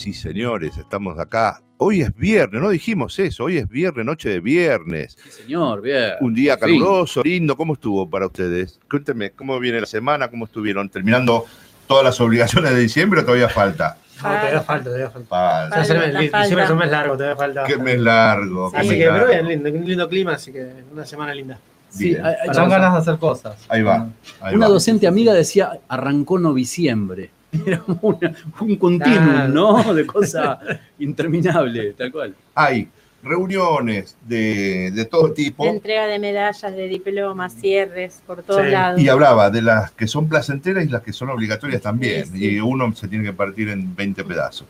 Sí, 0.09 0.15
señores, 0.15 0.75
estamos 0.79 1.19
acá. 1.19 1.61
Hoy 1.77 2.01
es 2.01 2.15
viernes, 2.17 2.63
no 2.63 2.71
dijimos 2.71 3.19
eso, 3.19 3.45
hoy 3.45 3.59
es 3.59 3.69
viernes, 3.69 4.07
noche 4.07 4.31
de 4.31 4.41
viernes. 4.41 5.19
Sí, 5.23 5.43
señor, 5.43 5.83
bien. 5.83 6.13
Un 6.23 6.33
día 6.33 6.57
caluroso, 6.57 7.23
lindo. 7.23 7.55
¿Cómo 7.59 7.75
estuvo 7.75 8.09
para 8.09 8.25
ustedes? 8.27 8.81
Cuéntenme, 8.91 9.33
¿cómo 9.33 9.59
viene 9.61 9.81
la 9.83 9.87
semana? 9.87 10.29
¿Cómo 10.29 10.47
estuvieron? 10.47 10.89
¿Terminando 10.89 11.45
todas 11.87 12.05
las 12.05 12.19
obligaciones 12.23 12.71
de 12.73 12.81
diciembre 12.81 13.21
o 13.21 13.25
todavía 13.27 13.51
falta? 13.51 13.99
No, 14.17 14.23
todavía 14.31 14.61
falta, 14.63 14.85
todavía 14.85 15.11
falta. 15.11 15.81
Diciembre 15.83 16.65
es 16.65 16.71
un 16.71 16.79
mes 16.79 16.91
largo, 16.91 17.15
todavía 17.15 17.37
falta. 17.37 17.65
Qué 17.65 17.77
mes 17.77 18.01
largo. 18.01 18.71
qué 18.73 18.79
Así 18.79 18.89
mes 18.89 18.97
que, 18.99 19.05
pero 19.05 19.13
largo. 19.19 19.33
bien, 19.33 19.49
lindo, 19.49 19.71
un 19.79 19.85
lindo 19.87 20.09
clima, 20.09 20.33
así 20.33 20.53
que 20.53 20.73
una 20.91 21.05
semana 21.05 21.35
linda. 21.35 21.59
Sí, 21.91 22.11
Bien. 22.15 22.25
hay- 22.25 22.35
ganas 22.55 22.93
de 22.95 22.99
hacer 22.99 23.19
cosas. 23.19 23.63
Ahí 23.69 23.83
va. 23.83 24.09
ahí 24.41 24.55
Una 24.55 24.69
va. 24.69 24.73
docente 24.73 25.07
amiga 25.07 25.35
decía, 25.35 25.73
arrancó 25.87 26.39
noviciembre. 26.39 27.31
Era 27.67 27.83
una- 27.87 28.35
un 28.61 28.77
continuum, 28.77 29.25
Claro. 29.29 29.49
¿no? 29.49 29.95
De 29.95 30.07
cosa 30.07 30.59
interminable, 30.99 31.93
tal 31.95 32.13
cual. 32.13 32.35
Hay 32.55 32.89
reuniones 33.23 34.17
de, 34.27 34.91
de 34.93 35.05
todo 35.07 35.33
tipo. 35.33 35.67
Entrega 35.67 36.07
de 36.07 36.19
medallas, 36.19 36.75
de 36.77 36.87
diplomas, 36.89 37.55
cierres, 37.55 38.23
por 38.27 38.43
todos 38.43 38.65
Sí. 38.65 38.71
lados. 38.71 39.01
Y 39.01 39.09
hablaba 39.09 39.51
de 39.51 39.63
las 39.63 39.91
que 39.93 40.07
son 40.07 40.29
placenteras 40.29 40.85
y 40.85 40.89
las 40.89 41.03
que 41.03 41.13
son 41.13 41.31
obligatorias 41.31 41.83
también. 41.83 42.27
Sí, 42.27 42.39
sí. 42.39 42.49
Y 42.57 42.61
uno 42.61 42.95
se 42.95 43.09
tiene 43.09 43.25
que 43.25 43.33
partir 43.33 43.69
en 43.71 43.95
20 43.97 44.25
pedazos. 44.25 44.67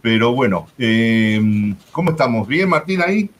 Pero 0.00 0.32
bueno, 0.32 0.66
eh, 0.78 1.74
¿cómo 1.92 2.10
estamos? 2.10 2.48
¿Bien, 2.48 2.68
Martín, 2.68 3.00
ahí? 3.04 3.30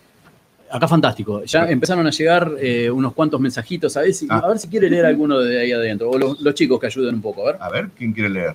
Acá 0.71 0.87
fantástico. 0.89 1.45
Ya 1.45 1.69
empezaron 1.69 2.07
a 2.07 2.11
llegar 2.11 2.53
eh, 2.61 2.91
unos 2.91 3.13
cuantos 3.15 3.41
mensajitos. 3.41 3.97
A 3.97 4.03
ver, 4.03 4.15
si, 4.15 4.27
Ah. 4.31 4.41
a 4.45 4.49
ver 4.49 4.59
si 4.59 4.69
quiere 4.69 4.89
leer 4.89 5.05
alguno 5.07 5.39
de 5.39 5.61
ahí 5.61 5.73
adentro. 5.73 6.09
O 6.11 6.19
los, 6.19 6.41
los 6.41 6.55
chicos 6.55 6.79
que 6.81 6.87
ayuden 6.87 7.17
un 7.17 7.23
poco. 7.23 7.43
A 7.43 7.53
ver. 7.53 7.57
A 7.63 7.69
ver, 7.71 7.89
¿quién 7.97 8.13
quiere 8.13 8.29
leer? 8.31 8.55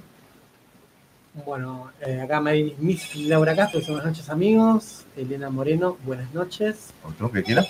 Bueno, 1.46 1.92
eh, 2.06 2.22
acá 2.22 2.42
me 2.42 2.74
Miss 2.80 3.16
Laura 3.16 3.56
Castro, 3.56 3.80
buenas 3.88 4.06
noches 4.06 4.30
amigos. 4.30 5.06
Elena 5.16 5.50
Moreno, 5.50 5.98
buenas 6.06 6.34
noches. 6.34 6.94
¿Otro 7.04 7.32
que 7.32 7.44
quiera? 7.44 7.64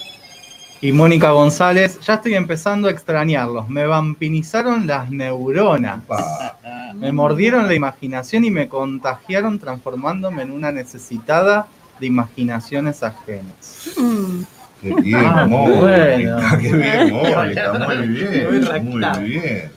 Y 0.80 0.92
Mónica 0.92 1.32
González, 1.32 2.00
ya 2.02 2.16
estoy 2.16 2.36
empezando 2.36 2.88
a 2.88 2.92
extrañarlos. 2.92 3.68
Me 3.68 3.86
vampinizaron 3.86 4.86
las 4.88 5.10
neuronas. 5.10 6.00
Me 6.96 7.12
mordieron 7.12 7.68
la 7.68 7.74
imaginación 7.74 8.46
y 8.46 8.52
me 8.52 8.68
contagiaron 8.70 9.60
transformándome 9.60 10.44
en 10.44 10.52
una 10.52 10.72
necesitada 10.72 11.68
de 12.00 12.06
imaginaciones 12.08 13.02
ajenas. 13.04 13.90
Mm, 13.98 14.42
Qué 14.82 14.94
bien, 15.02 15.16
Ah, 15.26 15.48
Mónica, 15.48 15.80
bueno. 15.80 16.40
qué 16.62 16.74
bien, 16.74 17.14
Mónica, 17.14 17.74
muy 17.74 18.08
bien, 18.08 18.86
muy 19.20 19.30
bien. 19.30 19.72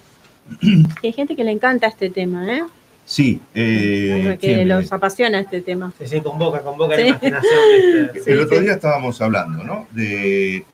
y 1.02 1.06
hay 1.06 1.12
gente 1.14 1.35
que 1.35 1.42
le 1.44 1.52
encanta 1.52 1.87
este 1.87 2.11
tema, 2.11 2.47
¿eh? 2.54 2.62
Sí, 3.04 3.40
eh, 3.54 4.37
que 4.40 4.54
¿quién 4.54 4.69
los 4.69 4.92
apasiona 4.92 5.40
este 5.40 5.62
tema. 5.62 5.92
Sí, 5.99 6.07
sí, 6.07 6.21
convoca, 6.21 6.61
convoca 6.61 6.95
Sí. 6.97 7.02
la 7.02 7.09
imaginación. 7.09 7.52
¿viste? 8.14 8.30
el 8.33 8.38
sí, 8.38 8.45
otro 8.45 8.59
sí. 8.59 8.62
día 8.64 8.73
estábamos 8.75 9.21
hablando, 9.21 9.64
¿no? 9.64 9.88
De 9.90 10.64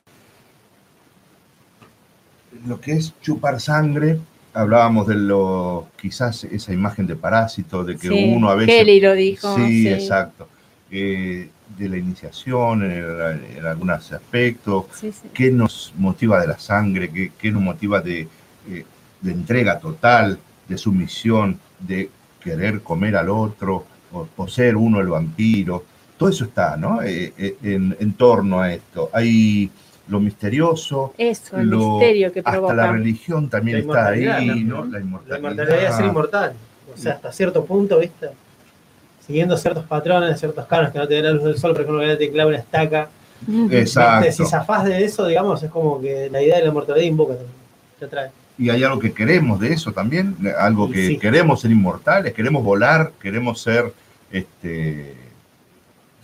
lo 2.67 2.79
que 2.79 2.93
es 2.93 3.13
chupar 3.21 3.59
sangre. 3.59 4.19
Hablábamos 4.53 5.07
de 5.07 5.15
lo, 5.15 5.87
quizás 6.01 6.43
esa 6.45 6.73
imagen 6.73 7.05
de 7.05 7.15
parásito, 7.15 7.83
de 7.83 7.95
que 7.95 8.07
Sí, 8.07 8.33
uno 8.35 8.49
a 8.49 8.55
veces 8.55 8.75
Kelly 8.75 8.99
lo 8.99 9.13
dijo. 9.13 9.55
Sí, 9.55 9.83
sí. 9.83 9.89
exacto. 9.89 10.47
Eh, 10.89 11.49
de 11.77 11.89
la 11.89 11.97
iniciación 11.97 12.83
en, 12.83 13.57
en 13.57 13.65
algunos 13.65 14.11
aspectos, 14.11 14.85
Sí, 14.95 15.11
sí. 15.11 15.27
qué 15.33 15.51
nos 15.51 15.93
motiva 15.97 16.39
de 16.39 16.47
la 16.47 16.57
sangre, 16.57 17.09
qué, 17.11 17.31
qué 17.37 17.51
nos 17.51 17.61
motiva 17.61 17.99
de, 17.99 18.21
eh, 18.69 18.85
de 19.21 19.31
entrega 19.31 19.77
total, 19.79 20.39
de 20.67 20.77
sumisión, 20.77 21.59
de 21.79 22.09
querer 22.49 22.81
comer 22.81 23.15
al 23.17 23.29
otro, 23.29 23.83
o, 24.13 24.27
o 24.37 24.47
ser 24.47 24.75
uno 24.75 24.99
el 24.99 25.07
vampiro. 25.07 25.83
Todo 26.17 26.29
eso 26.29 26.45
está, 26.45 26.77
¿no? 26.77 27.01
Eh, 27.03 27.33
eh, 27.37 27.57
en, 27.63 27.95
en 27.99 28.13
torno 28.13 28.59
a 28.61 28.73
esto. 28.73 29.09
Hay 29.13 29.69
lo 30.07 30.19
misterioso, 30.21 31.13
Eso, 31.17 31.57
el 31.57 31.67
lo- 31.67 31.97
misterio 31.97 32.31
que 32.31 32.39
hasta 32.39 32.51
la 32.53 32.57
provoca. 32.59 32.91
religión 32.93 33.49
también 33.49 33.77
La 33.77 33.81
está 33.81 34.07
ahí, 34.07 34.23
inmortalidad 34.23 34.55
¿no? 34.65 34.85
La 34.85 34.91
La 34.91 34.99
inmortalidad. 35.03 35.37
inmortalidad 35.51 35.89
es 35.89 35.95
ser 35.95 36.05
inmortal. 36.05 36.53
O 36.93 36.97
sea, 36.97 37.13
hasta 37.13 37.31
cierto 37.33 37.65
punto, 37.65 37.99
¿viste? 37.99 38.29
Siguiendo 39.25 39.57
ciertos 39.57 39.83
patrones, 39.83 40.39
ciertos 40.39 40.65
cánones 40.67 40.93
que 40.93 40.99
no 40.99 41.07
te 41.07 41.15
den 41.15 41.25
la 41.25 41.31
luz 41.31 41.43
del 41.43 41.57
sol, 41.57 41.73
por 41.73 41.81
ejemplo, 41.81 42.01
que 42.01 42.15
te 42.15 42.31
clava 42.31 42.47
una 42.49 42.57
estaca. 42.59 43.09
Exacto. 43.71 44.25
¿viste? 44.27 44.43
Si 44.45 44.49
zafás 44.49 44.85
de 44.85 45.03
eso, 45.03 45.27
digamos, 45.27 45.61
es 45.61 45.69
como 45.69 45.99
que 45.99 46.29
la 46.31 46.41
idea 46.41 46.55
de 46.57 46.63
la 46.63 46.69
inmortalidad 46.69 47.05
invoca 47.05 47.33
también. 47.35 47.51
Te 47.99 48.05
atrae. 48.05 48.29
Y 48.57 48.69
hay 48.69 48.83
algo 48.83 48.99
que 48.99 49.13
queremos 49.13 49.59
de 49.59 49.73
eso 49.73 49.91
también, 49.91 50.35
algo 50.59 50.89
que 50.89 51.07
sí. 51.07 51.17
queremos 51.17 51.61
ser 51.61 51.71
inmortales, 51.71 52.33
queremos 52.33 52.63
volar, 52.63 53.11
queremos 53.21 53.61
ser, 53.61 53.93
este, 54.31 55.13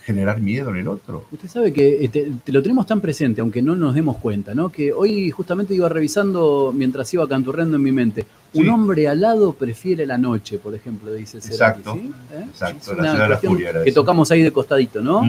generar 0.04 0.40
miedo 0.40 0.70
en 0.70 0.76
el 0.76 0.88
otro. 0.88 1.26
Usted 1.32 1.48
sabe 1.48 1.72
que 1.72 2.04
eh, 2.04 2.08
te, 2.08 2.52
lo 2.52 2.62
tenemos 2.62 2.86
tan 2.86 3.00
presente, 3.00 3.40
aunque 3.40 3.62
no 3.62 3.74
nos 3.74 3.94
demos 3.94 4.18
cuenta, 4.18 4.54
¿no? 4.54 4.70
Que 4.70 4.92
hoy 4.92 5.30
justamente 5.30 5.74
iba 5.74 5.88
revisando 5.88 6.72
mientras 6.76 7.12
iba 7.14 7.26
canturreando 7.26 7.76
en 7.76 7.82
mi 7.82 7.92
mente. 7.92 8.26
Un 8.52 8.68
hombre 8.68 9.08
alado 9.08 9.52
prefiere 9.54 10.04
la 10.06 10.18
noche, 10.18 10.58
por 10.58 10.74
ejemplo, 10.74 11.12
dice 11.12 11.40
Cerati, 11.40 11.80
Exacto, 11.80 11.94
¿sí? 11.94 12.12
¿Eh? 12.32 12.44
exacto, 12.50 12.92
Es 12.92 12.98
la 12.98 13.10
ciudad 13.10 13.24
de 13.24 13.28
la 13.30 13.38
furia 13.38 13.70
era 13.70 13.82
Que 13.82 13.90
eso. 13.90 14.00
tocamos 14.00 14.30
ahí 14.30 14.42
de 14.42 14.52
costadito, 14.52 15.00
¿no? 15.00 15.22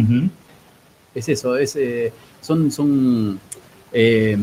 Es 1.14 1.30
eso, 1.30 1.56
es, 1.58 1.76
eh, 1.78 2.12
son, 2.42 2.70
son 2.70 3.40
eh, 3.94 4.38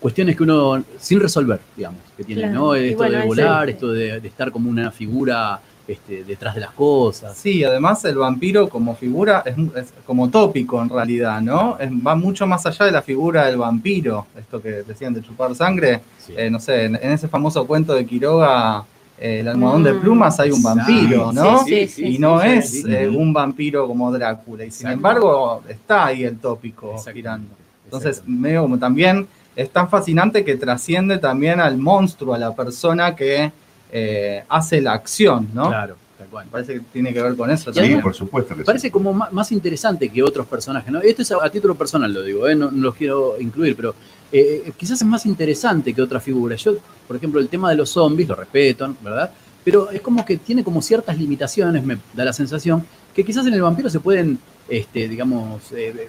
cuestiones 0.00 0.36
que 0.36 0.42
uno, 0.42 0.82
sin 0.98 1.20
resolver, 1.20 1.60
digamos, 1.76 2.00
que 2.16 2.24
tiene, 2.24 2.42
Claro. 2.42 2.54
¿no? 2.54 2.74
Esto 2.74 2.96
bueno, 2.98 3.18
de 3.18 3.26
volar, 3.26 3.70
esto 3.70 3.92
de, 3.92 4.20
de 4.20 4.28
estar 4.28 4.50
como 4.50 4.68
una 4.70 4.90
figura 4.90 5.60
este, 5.88 6.24
detrás 6.24 6.54
de 6.56 6.60
las 6.62 6.72
cosas. 6.72 7.36
Sí, 7.36 7.62
además 7.62 8.04
el 8.04 8.16
vampiro 8.16 8.68
como 8.68 8.96
figura 8.96 9.42
es, 9.46 9.54
es 9.76 9.92
como 10.04 10.28
tópico 10.28 10.82
en 10.82 10.88
realidad, 10.88 11.40
¿no? 11.40 11.78
Es- 11.78 11.90
va 11.90 12.14
mucho 12.16 12.46
más 12.46 12.66
allá 12.66 12.86
de 12.86 12.92
la 12.92 13.02
figura 13.02 13.46
del 13.46 13.56
vampiro, 13.56 14.26
esto 14.36 14.60
que 14.60 14.82
decían 14.82 15.14
de 15.14 15.22
chupar 15.22 15.54
sangre. 15.54 16.00
Sí. 16.18 16.34
Eh, 16.36 16.50
no 16.50 16.58
sé, 16.58 16.84
en, 16.86 16.96
en 16.96 17.12
ese 17.12 17.28
famoso 17.28 17.64
cuento 17.66 17.94
de 17.94 18.04
Quiroga, 18.04 18.84
eh, 19.18 19.38
el 19.40 19.48
almohadón 19.48 19.84
de 19.84 19.92
Mm. 19.92 20.00
plumas, 20.00 20.40
hay 20.40 20.50
un 20.50 20.62
vampiro, 20.62 21.32
¿no? 21.32 21.64
Sí, 21.64 21.86
sí, 21.86 21.88
sí, 21.88 22.06
y 22.16 22.18
no 22.18 22.40
sí, 22.40 22.48
es 22.48 22.70
sí. 22.70 22.84
eh, 22.88 23.08
un 23.08 23.32
vampiro 23.32 23.86
como 23.86 24.10
Drácula. 24.10 24.64
Y 24.64 24.70
sin 24.72 24.88
Exacto. 24.88 24.96
embargo, 24.96 25.62
está 25.68 26.06
ahí 26.06 26.24
el 26.24 26.36
tópico 26.38 26.96
girando. 27.14 27.48
Entonces, 27.84 28.22
medio 28.26 28.62
como 28.62 28.76
también 28.78 29.28
es 29.56 29.70
tan 29.70 29.88
fascinante 29.88 30.44
que 30.44 30.56
trasciende 30.56 31.18
también 31.18 31.58
al 31.60 31.78
monstruo, 31.78 32.34
a 32.34 32.38
la 32.38 32.54
persona 32.54 33.16
que 33.16 33.50
eh, 33.90 34.44
hace 34.48 34.80
la 34.80 34.92
acción, 34.92 35.48
¿no? 35.54 35.68
Claro, 35.68 35.96
tal 36.18 36.26
cual. 36.28 36.46
Parece 36.50 36.74
que 36.74 36.80
tiene 36.92 37.12
que 37.14 37.22
ver 37.22 37.34
con 37.36 37.50
eso 37.50 37.70
Y 37.70 37.72
Sí, 37.72 37.80
también. 37.80 38.00
por 38.02 38.14
supuesto 38.14 38.54
que 38.54 38.64
parece 38.64 38.90
como 38.90 39.12
más 39.14 39.50
interesante 39.52 40.08
que 40.10 40.22
otros 40.22 40.46
personajes, 40.46 40.92
¿no? 40.92 41.00
Esto 41.00 41.22
es 41.22 41.32
a, 41.32 41.42
a 41.44 41.48
título 41.50 41.74
personal, 41.74 42.12
lo 42.12 42.22
digo, 42.22 42.46
¿eh? 42.48 42.54
no, 42.54 42.70
no 42.70 42.82
los 42.82 42.94
quiero 42.94 43.40
incluir, 43.40 43.74
pero 43.76 43.94
eh, 44.30 44.72
quizás 44.76 45.00
es 45.00 45.06
más 45.06 45.24
interesante 45.24 45.94
que 45.94 46.02
otras 46.02 46.22
figuras. 46.22 46.62
Yo, 46.62 46.74
por 47.06 47.16
ejemplo, 47.16 47.40
el 47.40 47.48
tema 47.48 47.70
de 47.70 47.76
los 47.76 47.90
zombies, 47.90 48.28
lo 48.28 48.34
respeto, 48.34 48.94
¿verdad? 49.02 49.30
Pero 49.64 49.90
es 49.90 50.00
como 50.00 50.24
que 50.24 50.36
tiene 50.36 50.62
como 50.62 50.82
ciertas 50.82 51.16
limitaciones, 51.16 51.82
me 51.84 51.96
da 52.14 52.24
la 52.24 52.32
sensación, 52.32 52.84
que 53.14 53.24
quizás 53.24 53.46
en 53.46 53.54
el 53.54 53.62
vampiro 53.62 53.88
se 53.88 54.00
pueden, 54.00 54.38
este, 54.68 55.08
digamos, 55.08 55.72
eh, 55.72 56.08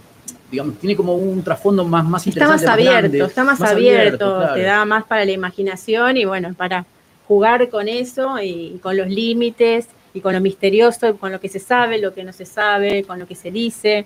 digamos, 0.51 0.77
tiene 0.79 0.95
como 0.95 1.15
un 1.15 1.41
trasfondo 1.43 1.83
más, 1.85 2.05
más 2.05 2.25
Está 2.27 2.47
más 2.47 2.63
abierto, 2.65 2.91
grande, 2.99 3.19
está 3.25 3.43
más, 3.43 3.61
abierto, 3.61 4.37
claro. 4.37 4.53
te 4.53 4.61
da 4.63 4.85
más 4.85 5.03
para 5.05 5.25
la 5.25 5.31
imaginación 5.31 6.17
y 6.17 6.25
bueno, 6.25 6.53
para 6.55 6.85
jugar 7.27 7.69
con 7.69 7.87
eso 7.87 8.39
y 8.41 8.79
con 8.81 8.95
los 8.97 9.07
límites 9.07 9.87
y 10.13 10.21
con 10.21 10.33
lo 10.33 10.41
misterioso, 10.41 11.17
con 11.17 11.31
lo 11.31 11.39
que 11.39 11.49
se 11.49 11.59
sabe, 11.59 11.97
lo 11.99 12.13
que 12.13 12.23
no 12.23 12.31
se 12.33 12.45
sabe, 12.45 13.03
con 13.03 13.19
lo 13.19 13.27
que 13.27 13.35
se 13.35 13.51
dice. 13.51 14.05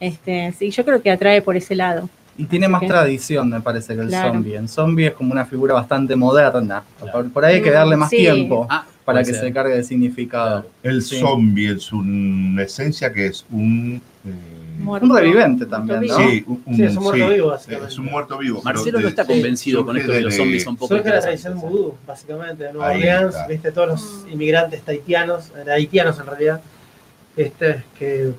Este, 0.00 0.52
sí, 0.58 0.70
yo 0.70 0.84
creo 0.84 1.02
que 1.02 1.10
atrae 1.10 1.42
por 1.42 1.56
ese 1.56 1.74
lado. 1.76 2.08
Y 2.36 2.44
tiene 2.46 2.66
más 2.66 2.80
tradición, 2.86 3.50
me 3.50 3.60
parece, 3.60 3.94
que 3.94 4.00
el 4.00 4.08
Claro. 4.08 4.32
zombie. 4.32 4.54
El 4.56 4.68
zombie 4.68 5.06
es 5.08 5.12
como 5.14 5.32
una 5.32 5.44
figura 5.44 5.74
bastante 5.74 6.16
moderna. 6.16 6.82
Claro. 6.98 7.12
Por, 7.12 7.30
por 7.32 7.44
ahí 7.44 7.56
hay 7.56 7.62
que 7.62 7.70
darle 7.70 7.96
más 7.96 8.08
sí. 8.08 8.16
tiempo 8.16 8.66
Ah, 8.70 8.86
para 9.04 9.18
que 9.20 9.26
ser. 9.34 9.40
se 9.40 9.52
cargue 9.52 9.74
de 9.74 9.84
significado. 9.84 10.66
El 10.82 11.02
Sí. 11.02 11.20
zombie 11.20 11.72
es 11.72 11.92
una 11.92 12.62
esencia 12.62 13.12
que 13.12 13.26
es 13.26 13.44
un... 13.50 14.00
eh, 14.24 14.30
Muerto. 14.78 15.06
Un 15.06 15.16
reviviente 15.16 15.66
también, 15.66 16.00
¿no? 16.06 16.16
Sí, 16.16 16.44
un, 16.46 16.62
un- 16.66 16.76
Sí, 16.76 16.82
es 16.84 16.96
un 16.96 17.02
muerto 17.04 17.28
vivo, 17.28 17.48
básicamente. 17.48 17.88
Es 17.92 17.98
un 17.98 18.04
muerto 18.06 18.38
vivo. 18.38 18.62
Marcelo 18.62 19.00
no 19.00 19.08
está 19.08 19.24
convencido 19.24 19.84
con 19.86 19.96
esto 19.96 20.12
de 20.12 20.18
que 20.18 20.24
los 20.24 20.34
zombies 20.36 20.62
son 20.64 20.76
poco 20.76 20.94
Surge 20.96 21.08
la 21.10 21.20
tradición 21.20 21.60
vudú, 21.60 21.94
básicamente, 22.06 22.64
de 22.64 22.72
Nueva 22.72 22.88
Ahí 22.88 22.98
Orleans, 23.00 23.34
viste, 23.48 23.70
todos 23.72 23.88
los 23.88 24.26
inmigrantes 24.32 24.82
taitianos, 24.82 25.50
eh, 25.66 25.70
haitianos 25.70 26.18
en 26.18 26.26
realidad, 26.26 26.60
este, 27.36 27.82
que 27.98 28.32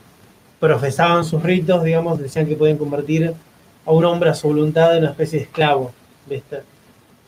profesaban 0.59 1.23
sus 1.25 1.41
ritos, 1.43 1.83
digamos, 1.83 2.19
decían 2.19 2.45
que 2.47 2.55
pueden 2.55 2.77
convertir 2.77 3.33
a 3.85 3.91
un 3.91 4.05
hombre 4.05 4.29
a 4.29 4.33
su 4.33 4.47
voluntad 4.47 4.93
en 4.95 5.03
una 5.03 5.11
especie 5.11 5.39
de 5.39 5.45
esclavo, 5.45 5.91
viste. 6.29 6.55
Eso 6.55 6.63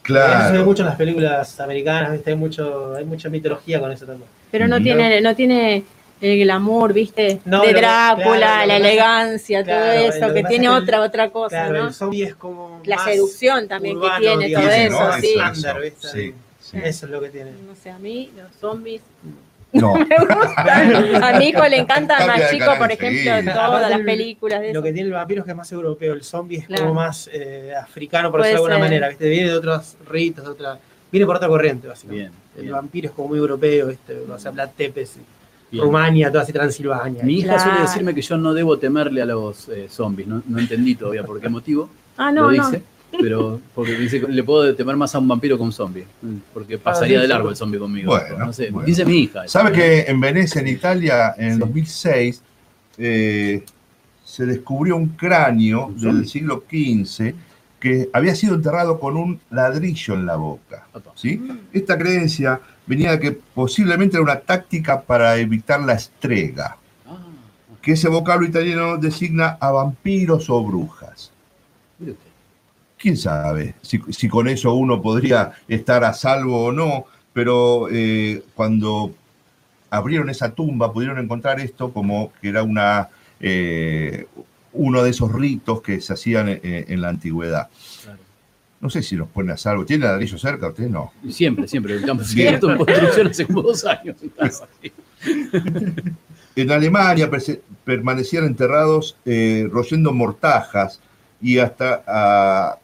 se 0.06 0.14
ve 0.14 0.20
Claro. 0.20 0.66
mucho 0.66 0.84
en 0.84 0.88
las 0.90 0.96
películas 0.98 1.60
americanas, 1.60 2.12
viste, 2.12 2.30
hay 2.30 2.36
mucho, 2.38 2.94
hay 2.96 3.06
mucha 3.06 3.28
mitología 3.30 3.80
con 3.80 3.92
eso 3.92 4.06
también. 4.06 4.30
Pero 4.52 4.68
no 4.68 4.80
Mira. 4.80 4.96
tiene, 4.96 5.22
no 5.22 5.36
tiene 5.36 5.84
el 6.22 6.40
glamour, 6.40 6.94
¿viste? 6.94 7.40
No, 7.46 7.62
de 7.62 7.74
Drácula, 7.74 8.38
claro, 8.38 8.68
la 8.68 8.78
elegancia, 8.78 9.64
claro, 9.64 9.84
todo 10.02 10.10
eso, 10.14 10.34
que 10.34 10.44
tiene 10.46 10.66
el- 10.66 10.72
otra, 10.72 11.02
otra 11.02 11.30
cosa, 11.30 11.50
Claro, 11.66 11.74
¿no? 11.84 11.88
el 11.88 11.94
zombie 11.94 12.24
es 12.24 12.36
como 12.36 12.82
La 12.86 12.96
más 12.98 13.06
seducción 13.06 13.68
también 13.68 13.98
urbano, 13.98 14.16
que 14.16 14.22
tiene, 14.48 14.50
todo 14.56 14.70
eso, 14.70 15.08
¿no? 15.08 15.14
sí. 15.20 15.28
Estándar, 15.28 15.82
¿viste? 15.82 16.08
Sí, 16.08 16.34
sí. 16.62 16.78
Eso 16.84 17.06
es 17.06 17.12
lo 17.12 17.22
que 17.22 17.30
tiene. 17.30 17.52
No 17.68 17.76
sé, 17.76 17.90
a 17.92 18.00
mí 18.00 18.32
los 18.38 18.52
zombies 18.60 19.02
No, 19.74 19.94
me 19.96 20.18
gustan. 20.18 21.22
A 21.24 21.38
mi 21.38 21.50
hijo 21.50 21.68
le 21.68 21.78
encanta 21.80 22.26
más 22.26 22.50
chico, 22.50 22.72
por 22.78 22.90
ejemplo, 22.92 23.08
enseguida. 23.34 23.54
todas 23.54 23.68
Aparte 23.68 23.90
las 23.90 24.00
el- 24.00 24.06
películas 24.06 24.62
de 24.62 24.68
Lo 24.68 24.72
eso. 24.80 24.84
que 24.84 24.94
tiene 24.94 25.08
el 25.10 25.14
vampiro 25.14 25.42
es 25.42 25.46
que 25.46 25.52
es 25.52 25.58
más 25.58 25.72
europeo, 25.74 26.14
el 26.14 26.24
zombie 26.24 26.60
es 26.60 26.68
Claro. 26.68 26.84
como 26.84 26.94
más 26.96 27.30
eh, 27.34 27.74
africano, 27.78 28.32
por 28.32 28.42
decirlo 28.42 28.62
de 28.68 28.72
alguna 28.74 28.86
manera, 28.86 29.10
¿viste? 29.10 29.28
Viene 29.28 29.50
de 29.50 29.56
otros 29.58 29.98
ritos, 30.10 30.46
de 30.46 30.52
otra, 30.52 30.80
viene 31.12 31.26
por 31.26 31.36
otra 31.36 31.50
corriente, 31.50 31.90
básicamente. 31.90 32.30
Bien, 32.30 32.42
El 32.56 32.62
bien, 32.62 32.74
vampiro 32.74 33.10
es 33.10 33.14
como 33.14 33.28
muy 33.28 33.38
europeo, 33.38 33.88
¿viste? 33.88 34.18
O 34.18 34.40
sea, 34.40 34.52
Vlad 34.52 34.70
Tepes, 34.78 35.16
bien. 35.16 35.26
Rumania, 35.72 36.32
toda 36.32 36.44
así 36.44 36.54
Transilvania. 36.54 37.24
Mi 37.24 37.40
hija 37.40 37.54
Claro. 37.56 37.64
suele 37.64 37.82
decirme 37.82 38.16
que 38.16 38.22
yo 38.22 38.38
no 38.38 38.54
debo 38.54 38.78
temerle 38.78 39.22
a 39.22 39.26
los 39.26 39.68
eh, 39.70 39.88
zombies. 39.90 40.28
No, 40.28 40.42
no 40.48 40.60
entendí 40.60 40.96
todavía 40.96 41.24
por 41.24 41.40
qué 41.40 41.50
motivo. 41.50 41.90
Ah, 42.18 42.32
lo 42.32 42.44
no, 42.44 42.52
no. 42.52 42.70
dice. 42.70 42.82
Pero 43.20 43.60
porque 43.74 43.94
dice 43.98 44.22
que 44.22 44.28
le 44.30 44.44
puedo 44.44 44.74
temer 44.74 44.96
más 44.96 45.14
a 45.16 45.20
un 45.20 45.28
vampiro 45.28 45.58
que 45.58 45.64
a 45.64 45.66
un 45.66 45.72
zombie. 45.74 46.06
Porque 46.54 46.78
pasaría 46.78 47.18
sí, 47.18 47.22
de 47.24 47.28
largo 47.28 47.50
el 47.50 47.56
zombie 47.58 47.78
conmigo. 47.80 48.12
Bueno, 48.12 48.46
no 48.46 48.54
sé. 48.54 48.72
bueno. 48.72 48.86
Dice 48.86 49.04
mi 49.06 49.20
hija. 49.24 49.46
¿Sabe 49.48 49.74
que 49.74 50.02
en 50.02 50.20
Venecia, 50.22 50.62
en 50.62 50.68
Italia, 50.70 51.34
en 51.38 51.46
el 51.48 51.54
Sí. 51.56 51.60
2006, 51.60 52.42
eh, 52.98 53.64
se 54.24 54.46
descubrió 54.46 54.96
un 54.96 55.10
cráneo 55.10 55.88
¿Un 55.88 55.96
del 55.96 56.02
zombie? 56.28 56.28
siglo 56.28 56.64
XV 56.70 57.34
que 57.80 58.10
había 58.14 58.34
sido 58.36 58.56
enterrado 58.56 58.98
con 59.00 59.18
un 59.18 59.40
ladrillo 59.52 60.14
en 60.14 60.26
la 60.26 60.36
boca? 60.38 60.88
¿sí? 61.16 61.42
Esta 61.74 61.98
creencia 61.98 62.60
venía 62.88 63.20
que 63.20 63.32
posiblemente 63.32 64.18
era 64.18 64.24
una 64.24 64.40
táctica 64.40 65.02
para 65.02 65.38
evitar 65.38 65.82
la 65.82 65.94
estrega, 65.94 66.78
que 67.82 67.94
ese 67.94 68.10
vocablo 68.10 68.48
italiano 68.48 68.98
designa 68.98 69.58
a 69.60 69.72
vampiros 69.72 70.50
o 70.50 70.64
brujas. 70.64 71.32
quién 72.98 73.18
sabe 73.18 73.76
si, 73.82 74.28
con 74.28 74.48
eso 74.48 74.74
uno 74.74 75.02
podría 75.02 75.52
estar 75.68 76.04
a 76.04 76.14
salvo 76.14 76.66
o 76.66 76.72
no, 76.72 77.06
pero 77.34 77.88
eh, 77.92 78.44
cuando 78.56 79.14
abrieron 79.92 80.30
esa 80.30 80.52
tumba, 80.54 80.92
pudieron 80.92 81.20
encontrar 81.20 81.60
esto 81.60 81.94
como 81.94 82.32
que 82.42 82.50
era 82.50 82.64
una, 82.64 83.10
eh, 83.40 84.28
uno 84.74 85.04
de 85.04 85.10
esos 85.12 85.32
ritos 85.32 85.82
que 85.82 86.02
se 86.02 86.14
hacían 86.14 86.50
en, 86.50 86.60
en 86.64 87.02
la 87.02 87.10
antigüedad. 87.10 87.70
Claro. 88.04 88.25
No 88.86 88.92
sé 88.92 89.02
si 89.02 89.16
nos 89.16 89.30
pone 89.30 89.52
a 89.52 89.58
salvo. 89.58 89.84
¿Tiene 89.84 90.06
ladrillo 90.06 90.38
cerca? 90.38 90.68
¿Usted 90.68 90.88
no? 90.88 91.12
Siempre, 91.28 91.68
siempre. 91.68 91.96
El 91.96 92.06
campo 92.06 92.24
cierto 92.24 92.70
en 92.70 92.78
construcción 92.78 93.28
hace 93.28 93.48
como 93.48 93.64
dos 93.64 93.84
años. 93.84 94.16
en 96.56 96.72
Alemania 96.72 97.28
permanecían 97.84 98.46
enterrados 98.46 99.18
eh, 99.26 99.68
royendo 99.72 100.14
mortajas 100.14 101.00
y 101.42 101.58
hasta 101.58 102.04
a, 102.06 102.78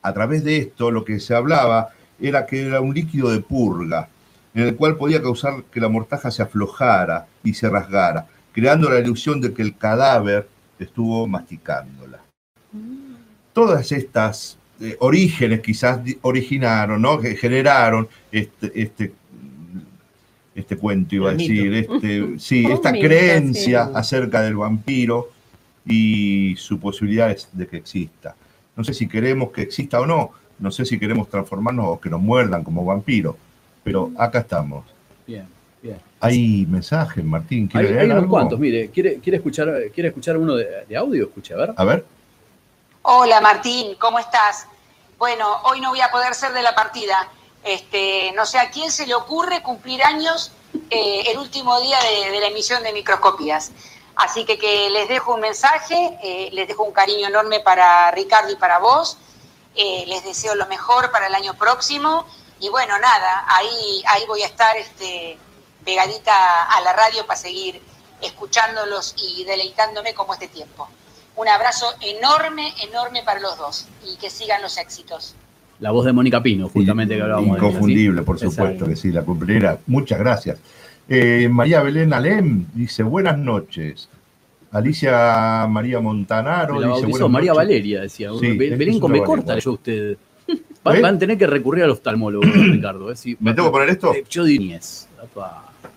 a 0.00 0.12
través 0.12 0.44
de 0.44 0.58
esto 0.58 0.92
lo 0.92 1.04
que 1.04 1.18
se 1.18 1.34
hablaba 1.34 1.88
era 2.20 2.46
que 2.46 2.64
era 2.64 2.80
un 2.80 2.94
líquido 2.94 3.32
de 3.32 3.40
purga 3.40 4.08
en 4.54 4.62
el 4.62 4.76
cual 4.76 4.96
podía 4.96 5.20
causar 5.20 5.64
que 5.72 5.80
la 5.80 5.88
mortaja 5.88 6.30
se 6.30 6.44
aflojara 6.44 7.26
y 7.42 7.54
se 7.54 7.68
rasgara, 7.68 8.28
creando 8.52 8.88
la 8.88 9.00
ilusión 9.00 9.40
de 9.40 9.52
que 9.52 9.62
el 9.62 9.76
cadáver 9.76 10.48
estuvo 10.78 11.26
masticándola. 11.26 12.20
Todas 13.52 13.90
estas 13.90 14.56
eh, 14.82 14.96
orígenes 14.98 15.60
quizás 15.60 16.00
originaron, 16.22 17.00
¿no? 17.00 17.20
que 17.20 17.36
generaron 17.36 18.08
este, 18.32 18.72
este, 18.74 19.12
este 20.54 20.76
cuento, 20.76 21.14
iba 21.14 21.30
a 21.30 21.34
decir, 21.34 21.72
este, 21.74 22.24
sí, 22.38 22.66
esta 22.68 22.90
mito, 22.90 23.06
creencia 23.06 23.86
sí. 23.86 23.92
acerca 23.94 24.42
del 24.42 24.56
vampiro 24.56 25.30
y 25.86 26.56
su 26.56 26.80
posibilidad 26.80 27.36
de 27.52 27.66
que 27.68 27.76
exista. 27.76 28.34
No 28.76 28.82
sé 28.82 28.92
si 28.92 29.06
queremos 29.06 29.52
que 29.52 29.62
exista 29.62 30.00
o 30.00 30.06
no, 30.06 30.30
no 30.58 30.70
sé 30.70 30.84
si 30.84 30.98
queremos 30.98 31.28
transformarnos 31.28 31.86
o 31.86 32.00
que 32.00 32.10
nos 32.10 32.20
muerdan 32.20 32.64
como 32.64 32.84
vampiros, 32.84 33.36
pero 33.84 34.10
acá 34.18 34.40
estamos. 34.40 34.84
Bien, 35.26 35.46
bien. 35.80 35.98
Hay 36.20 36.66
mensajes, 36.68 37.24
Martín, 37.24 37.68
¿quiere 37.68 37.86
Hay, 37.86 37.92
leer 37.92 38.00
hay 38.02 38.10
unos 38.10 38.22
algo? 38.24 38.30
cuantos, 38.30 38.58
mire, 38.58 38.88
¿quiere, 38.88 39.16
quiere, 39.16 39.36
escuchar, 39.36 39.72
¿quiere 39.94 40.08
escuchar 40.08 40.36
uno 40.36 40.56
de, 40.56 40.66
de 40.88 40.96
audio? 40.96 41.24
Escuche, 41.24 41.54
a 41.54 41.56
ver. 41.58 41.70
A 41.76 41.84
ver, 41.84 42.04
Hola 43.04 43.40
Martín, 43.40 43.96
¿cómo 43.96 44.20
estás? 44.20 44.68
Bueno, 45.18 45.60
hoy 45.64 45.80
no 45.80 45.90
voy 45.90 46.00
a 46.00 46.12
poder 46.12 46.36
ser 46.36 46.52
de 46.52 46.62
la 46.62 46.76
partida. 46.76 47.28
Este, 47.64 48.30
no 48.36 48.46
sé 48.46 48.60
a 48.60 48.70
quién 48.70 48.92
se 48.92 49.08
le 49.08 49.14
ocurre 49.16 49.60
cumplir 49.60 50.04
años 50.04 50.52
eh, 50.88 51.24
el 51.26 51.38
último 51.38 51.80
día 51.80 51.98
de, 51.98 52.38
la 52.38 52.46
emisión 52.46 52.80
de 52.84 52.92
microscopías. 52.92 53.72
Así 54.14 54.44
que, 54.44 54.56
que 54.56 54.88
les 54.90 55.08
dejo 55.08 55.34
un 55.34 55.40
mensaje, 55.40 56.16
eh, 56.22 56.50
les 56.52 56.68
dejo 56.68 56.84
un 56.84 56.92
cariño 56.92 57.26
enorme 57.26 57.58
para 57.58 58.08
Ricardo 58.12 58.52
y 58.52 58.56
para 58.56 58.78
vos. 58.78 59.18
Eh, 59.74 60.04
les 60.06 60.22
deseo 60.22 60.54
lo 60.54 60.66
mejor 60.66 61.10
para 61.10 61.26
el 61.26 61.34
año 61.34 61.54
próximo. 61.54 62.24
Y 62.60 62.68
bueno, 62.68 62.96
nada, 63.00 63.46
ahí, 63.48 64.04
ahí 64.06 64.24
voy 64.26 64.44
a 64.44 64.46
estar 64.46 64.76
este, 64.76 65.36
pegadita 65.84 66.66
a 66.66 66.80
la 66.82 66.92
radio 66.92 67.26
para 67.26 67.40
seguir 67.40 67.82
escuchándolos 68.20 69.16
y 69.16 69.42
deleitándome 69.42 70.14
como 70.14 70.34
este 70.34 70.46
tiempo. 70.46 70.88
Un 71.36 71.48
abrazo 71.48 71.86
enorme, 72.00 72.72
enorme 72.88 73.22
para 73.24 73.40
los 73.40 73.56
dos 73.58 73.88
y 74.06 74.16
que 74.18 74.28
sigan 74.30 74.60
los 74.62 74.76
éxitos. 74.78 75.34
La 75.80 75.90
voz 75.90 76.04
de 76.04 76.12
Mónica 76.12 76.42
Pino, 76.42 76.68
justamente 76.68 77.16
que 77.16 77.22
hablábamos 77.22 77.50
de 77.52 77.56
ella, 77.58 77.60
¿sí? 77.62 77.66
inconfundible, 77.68 78.22
por 78.22 78.38
supuesto 78.38 78.62
Exacto. 78.64 78.84
que 78.86 78.96
sí, 78.96 79.10
la 79.10 79.22
cumplirá. 79.22 79.78
Muchas 79.86 80.18
gracias. 80.18 80.58
Eh, 81.08 81.48
María 81.50 81.82
Belén 81.82 82.12
Alem 82.12 82.66
dice 82.74 83.02
buenas 83.02 83.36
noches. 83.38 84.08
Alicia 84.70 85.66
María 85.68 86.00
Montanaro 86.00 86.74
Me 86.74 86.80
la 86.80 86.86
dice 86.88 87.00
bautizó 87.00 87.10
buenas 87.10 87.30
María 87.30 87.50
noches. 87.52 87.66
Valeria, 87.66 88.00
decía. 88.02 88.30
Sí, 88.38 88.56
Belén 88.56 89.00
come 89.00 89.18
Valeria. 89.18 89.24
corta, 89.26 89.54
leyó 89.54 89.72
usted. 89.72 90.16
Va- 90.86 90.96
¿Eh? 90.96 91.00
Van 91.00 91.16
a 91.16 91.18
tener 91.18 91.36
que 91.38 91.46
recurrir 91.46 91.84
al 91.84 91.90
oftalmólogo, 91.90 92.44
Ricardo. 92.54 93.10
¿eh? 93.10 93.16
Sí, 93.16 93.36
¿Me 93.40 93.52
tengo 93.54 93.68
que 93.68 93.72
poner 93.72 93.88
esto? 93.90 94.12
Yo 94.30 94.44
diría. 94.44 94.80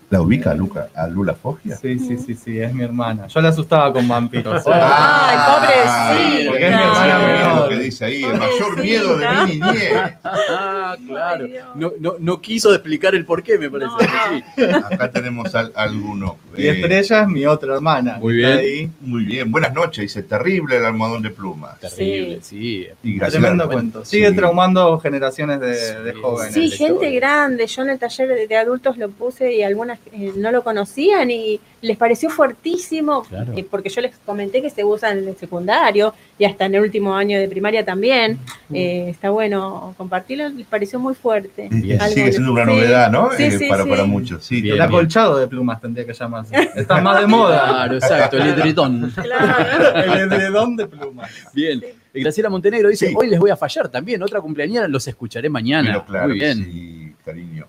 ¿La 0.08 0.20
ubica 0.20 0.52
a, 0.52 0.54
Luca, 0.54 0.88
a 0.94 1.08
Lula 1.08 1.34
Foggia? 1.34 1.76
Sí, 1.76 1.98
sí, 1.98 2.16
sí, 2.16 2.34
sí, 2.36 2.60
es 2.60 2.72
mi 2.72 2.84
hermana. 2.84 3.26
Yo 3.26 3.40
la 3.40 3.48
asustaba 3.48 3.92
con 3.92 4.06
vampiros. 4.06 4.62
Ay, 4.72 5.36
pobrecita. 5.48 6.50
Porque 6.50 6.64
es 6.68 6.70
mi 6.76 6.82
hermana 6.82 7.16
Sí, 7.16 7.42
lo 7.42 7.48
menor. 7.48 7.68
que 7.68 7.76
dice 7.78 8.04
ahí, 8.04 8.22
el 8.24 8.38
mayor 8.38 8.80
miedo 8.80 9.16
de 9.16 9.26
mi 9.46 9.52
niñez. 9.60 9.92
Ah, 10.58 10.96
claro. 11.04 11.46
No, 11.74 11.92
no, 11.98 12.14
no 12.20 12.40
quiso 12.40 12.72
explicar 12.72 13.14
el 13.16 13.24
porqué, 13.24 13.58
me 13.58 13.68
parece. 13.68 13.90
No, 13.90 13.98
que 13.98 14.64
sí. 14.66 14.72
Acá 14.72 15.10
tenemos 15.10 15.52
al- 15.54 15.72
alguno. 15.74 16.36
Y 16.56 16.66
Eh, 16.66 16.70
Estrella 16.70 17.22
es 17.22 17.28
mi 17.28 17.44
otra 17.46 17.74
hermana. 17.74 18.18
Muy 18.20 18.34
bien. 18.36 18.52
ahí. 18.58 18.90
muy 19.00 19.24
bien, 19.24 19.50
buenas 19.50 19.74
noches, 19.74 20.02
dice 20.02 20.22
terrible 20.22 20.76
el 20.76 20.84
almohadón 20.84 21.22
de 21.22 21.30
plumas. 21.30 21.78
Terrible, 21.80 22.38
sí. 22.42 22.86
Y 23.02 23.16
Graciela- 23.18 23.30
Tremendo 23.48 23.68
cuento. 23.68 24.04
Sigue 24.04 24.30
Sí. 24.30 24.36
traumando 24.36 24.98
generaciones 25.00 25.58
de, 25.60 26.02
de 26.02 26.12
Sí. 26.12 26.18
jóvenes. 26.22 26.54
Sí, 26.54 26.70
gente 26.70 26.92
historia. 26.94 27.20
grande. 27.20 27.66
Yo 27.66 27.82
en 27.82 27.90
el 27.90 27.98
taller 27.98 28.48
de 28.48 28.56
adultos 28.56 28.96
lo 28.96 29.10
puse 29.10 29.52
y 29.52 29.62
algunas 29.64 29.95
eh, 30.12 30.32
no 30.36 30.50
lo 30.52 30.62
conocían 30.64 31.30
y 31.30 31.60
les 31.82 31.96
pareció 31.96 32.30
fuertísimo, 32.30 33.22
Claro. 33.24 33.52
eh, 33.56 33.64
porque 33.70 33.88
yo 33.90 34.00
les 34.00 34.16
comenté 34.24 34.60
que 34.62 34.70
se 34.70 34.82
usa 34.84 35.12
en 35.12 35.26
el 35.28 35.36
secundario 35.36 36.14
y 36.38 36.44
hasta 36.44 36.64
en 36.64 36.74
el 36.74 36.82
último 36.82 37.14
año 37.14 37.38
de 37.38 37.48
primaria 37.48 37.84
también. 37.84 38.38
Eh, 38.72 39.06
está 39.10 39.30
bueno 39.30 39.94
compartirlo, 39.96 40.48
les 40.48 40.66
pareció 40.66 40.98
muy 40.98 41.14
fuerte. 41.14 41.68
Algo 41.70 42.14
Sigue 42.14 42.32
siendo 42.32 42.52
una 42.52 42.64
sí, 42.64 42.70
novedad, 42.70 43.10
¿no? 43.10 43.30
sí, 43.36 43.44
Eh, 43.44 43.50
sí, 43.58 43.68
para, 43.68 43.84
sí. 43.84 43.90
para 43.90 44.04
muchos. 44.04 44.44
Sí, 44.44 44.60
Bien. 44.62 44.74
El 44.76 44.82
acolchado 44.82 45.38
de 45.38 45.46
plumas 45.46 45.80
tendría 45.80 46.04
que 46.06 46.12
llamarse. 46.14 46.54
Está 46.74 47.00
más 47.00 47.20
de 47.20 47.26
moda. 47.26 47.64
Claro, 47.68 47.94
exacto, 47.94 48.36
el 48.38 48.46
edredón. 48.48 49.12
Claro. 49.14 49.98
El 50.12 50.32
edredón 50.32 50.76
de 50.76 50.86
plumas. 50.86 51.30
Bien. 51.54 51.82
Y 52.14 52.22
Graciela 52.22 52.48
Montenegro 52.48 52.88
dice, 52.88 53.08
Sí. 53.08 53.14
hoy 53.16 53.28
les 53.28 53.38
voy 53.38 53.50
a 53.50 53.56
fallar 53.56 53.88
también, 53.90 54.22
otra 54.22 54.40
cumpleañera, 54.40 54.88
los 54.88 55.06
escucharé 55.06 55.48
mañana. 55.50 55.88
Pero 55.92 56.04
claro, 56.06 56.28
Muy 56.28 56.38
bien. 56.38 56.64
sí, 56.64 57.14
cariño. 57.24 57.66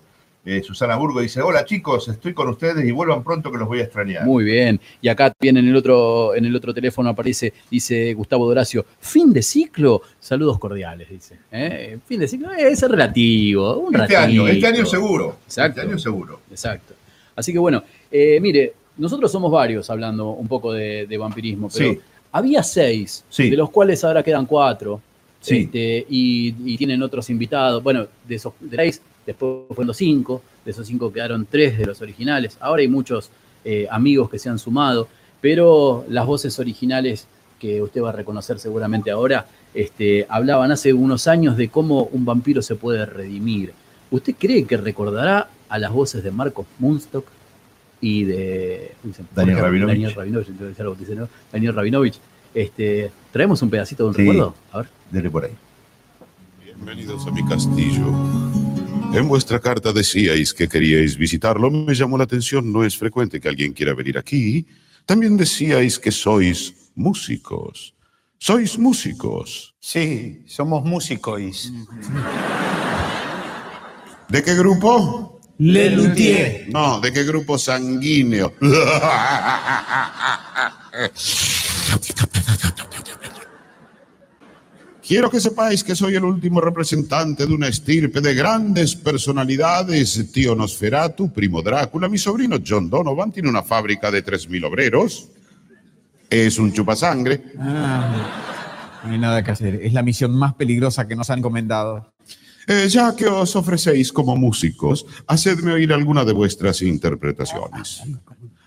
Eh, 0.50 0.62
Susana 0.62 0.96
Burgo 0.96 1.20
dice, 1.20 1.42
hola 1.42 1.62
chicos, 1.66 2.08
estoy 2.08 2.32
con 2.32 2.48
ustedes 2.48 2.82
y 2.82 2.90
vuelvan 2.90 3.22
pronto 3.22 3.52
que 3.52 3.58
los 3.58 3.68
voy 3.68 3.80
a 3.80 3.82
extrañar. 3.82 4.24
Muy 4.24 4.44
bien. 4.44 4.80
Y 5.02 5.08
acá 5.08 5.30
bien 5.38 5.58
en 5.58 5.68
el 5.68 5.76
otro, 5.76 6.34
en 6.34 6.46
el 6.46 6.56
otro 6.56 6.72
teléfono 6.72 7.10
aparece, 7.10 7.52
dice 7.70 8.14
Gustavo 8.14 8.46
Doracio, 8.46 8.86
fin 8.98 9.30
de 9.30 9.42
ciclo, 9.42 10.00
saludos 10.18 10.58
cordiales, 10.58 11.10
dice. 11.10 11.36
¿Eh? 11.52 11.98
Fin 12.06 12.20
de 12.20 12.28
ciclo, 12.28 12.50
eh, 12.52 12.68
es 12.70 12.80
relativo, 12.80 13.76
un 13.76 13.94
este 13.94 13.98
ratito. 14.14 14.18
año, 14.20 14.48
este 14.48 14.66
año 14.68 14.86
seguro. 14.86 15.36
Exacto. 15.44 15.80
Este 15.80 15.90
año 15.90 15.98
seguro. 15.98 16.40
Exacto. 16.50 16.94
Así 17.36 17.52
que 17.52 17.58
bueno, 17.58 17.82
eh, 18.10 18.38
mire, 18.40 18.72
nosotros 18.96 19.30
somos 19.30 19.52
varios 19.52 19.90
hablando 19.90 20.30
un 20.30 20.48
poco 20.48 20.72
de, 20.72 21.06
de 21.06 21.18
vampirismo, 21.18 21.68
pero 21.70 21.92
Sí. 21.92 22.00
había 22.32 22.62
seis, 22.62 23.22
Sí. 23.28 23.50
de 23.50 23.56
los 23.58 23.68
cuales 23.68 24.02
ahora 24.02 24.22
quedan 24.22 24.46
cuatro. 24.46 25.02
Sí. 25.40 25.58
este, 25.72 26.04
y, 26.10 26.52
y 26.64 26.76
tienen 26.76 27.00
otros 27.00 27.30
invitados. 27.30 27.80
Bueno, 27.80 28.08
de 28.26 28.34
esos 28.34 28.54
de 28.58 28.76
seis, 28.76 29.02
después 29.28 29.64
fueron 29.74 29.94
cinco, 29.94 30.42
de 30.64 30.70
esos 30.70 30.86
cinco 30.86 31.12
quedaron 31.12 31.46
tres 31.50 31.76
de 31.78 31.84
los 31.86 32.00
originales. 32.00 32.56
Ahora 32.60 32.80
hay 32.80 32.88
muchos 32.88 33.30
eh, 33.64 33.86
amigos 33.90 34.30
que 34.30 34.38
se 34.38 34.48
han 34.48 34.58
sumado, 34.58 35.06
pero 35.40 36.04
las 36.08 36.24
voces 36.26 36.58
originales 36.58 37.26
que 37.58 37.82
usted 37.82 38.02
va 38.02 38.08
a 38.08 38.12
reconocer 38.12 38.58
seguramente 38.58 39.10
ahora, 39.10 39.46
este, 39.74 40.26
hablaban 40.30 40.72
hace 40.72 40.92
unos 40.92 41.26
años 41.28 41.56
de 41.56 41.68
cómo 41.68 42.04
un 42.04 42.24
vampiro 42.24 42.62
se 42.62 42.76
puede 42.76 43.04
redimir. 43.04 43.74
¿Usted 44.10 44.34
cree 44.38 44.64
que 44.64 44.78
recordará 44.78 45.50
a 45.68 45.78
las 45.78 45.92
voces 45.92 46.22
de 46.24 46.30
Marcos 46.30 46.66
Munstock 46.78 47.26
y 48.00 48.24
de 48.24 48.92
Daniel 49.34 49.58
Rabinovich. 49.58 49.88
Daniel 49.94 50.14
Rabinovich, 50.14 50.48
entonces 50.48 51.16
¿no? 51.16 51.28
Daniel 51.52 51.74
Rabinovich. 51.74 52.18
Este, 52.54 53.10
¿Traemos 53.30 53.60
un 53.60 53.68
pedacito 53.68 54.04
de 54.04 54.08
un 54.08 54.14
Sí. 54.14 54.22
recuerdo? 54.22 54.54
A 54.72 54.78
ver. 54.78 54.88
Dele 55.10 55.30
por 55.30 55.44
ahí. 55.44 55.52
Bienvenidos 56.64 57.26
a 57.26 57.30
mi 57.30 57.44
castillo. 57.44 58.77
En 59.12 59.26
vuestra 59.26 59.58
carta 59.58 59.92
decíais 59.92 60.52
que 60.52 60.68
queríais 60.68 61.16
visitarlo. 61.16 61.70
Me 61.70 61.94
llamó 61.94 62.18
la 62.18 62.24
atención. 62.24 62.72
No 62.72 62.84
es 62.84 62.96
frecuente 62.96 63.40
que 63.40 63.48
alguien 63.48 63.72
quiera 63.72 63.94
venir 63.94 64.18
aquí. 64.18 64.66
También 65.06 65.36
decíais 65.36 65.98
que 65.98 66.12
sois 66.12 66.74
músicos. 66.94 67.94
Sois 68.38 68.78
músicos. 68.78 69.74
Sí, 69.80 70.42
somos 70.46 70.84
músicos. 70.84 71.72
¿De 74.28 74.42
qué 74.42 74.54
grupo? 74.54 75.40
Le 75.58 75.90
Luthier. 75.90 76.68
No, 76.68 77.00
¿de 77.00 77.12
qué 77.12 77.24
grupo 77.24 77.58
sanguíneo? 77.58 78.52
Quiero 85.08 85.30
que 85.30 85.40
sepáis 85.40 85.82
que 85.82 85.96
soy 85.96 86.16
el 86.16 86.24
último 86.24 86.60
representante 86.60 87.46
de 87.46 87.54
una 87.54 87.68
estirpe 87.68 88.20
de 88.20 88.34
grandes 88.34 88.94
personalidades. 88.94 90.30
Tío 90.30 90.54
Nosferatu, 90.54 91.32
primo 91.32 91.62
Drácula, 91.62 92.10
mi 92.10 92.18
sobrino 92.18 92.58
John 92.64 92.90
Donovan 92.90 93.32
tiene 93.32 93.48
una 93.48 93.62
fábrica 93.62 94.10
de 94.10 94.22
3.000 94.22 94.66
obreros. 94.66 95.30
Es 96.28 96.58
un 96.58 96.74
chupasangre. 96.74 97.42
Ah, 97.58 99.00
no 99.02 99.12
hay 99.12 99.18
nada 99.18 99.42
que 99.42 99.50
hacer. 99.50 99.76
Es 99.76 99.94
la 99.94 100.02
misión 100.02 100.36
más 100.36 100.52
peligrosa 100.52 101.08
que 101.08 101.16
nos 101.16 101.30
han 101.30 101.38
encomendado. 101.38 102.12
Eh, 102.66 102.86
ya 102.90 103.16
que 103.16 103.28
os 103.28 103.56
ofrecéis 103.56 104.12
como 104.12 104.36
músicos, 104.36 105.06
hacedme 105.26 105.72
oír 105.72 105.90
alguna 105.90 106.22
de 106.26 106.34
vuestras 106.34 106.82
interpretaciones. 106.82 108.02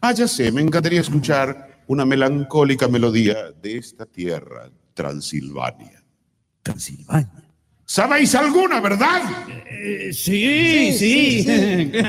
Ah, 0.02 0.12
ya 0.12 0.28
sé, 0.28 0.52
me 0.52 0.62
encantaría 0.62 1.02
escuchar 1.02 1.84
una 1.86 2.04
melancólica 2.04 2.88
melodía 2.88 3.52
de 3.62 3.78
esta 3.78 4.08
tierra, 4.08 4.72
Transilvania. 4.96 6.01
¿Sabéis 7.86 8.36
alguna, 8.36 8.80
verdad? 8.80 9.22
Eh, 9.70 10.12
sí, 10.14 10.94
sí. 10.94 11.44
sí, 11.44 11.92
sí. 11.92 12.02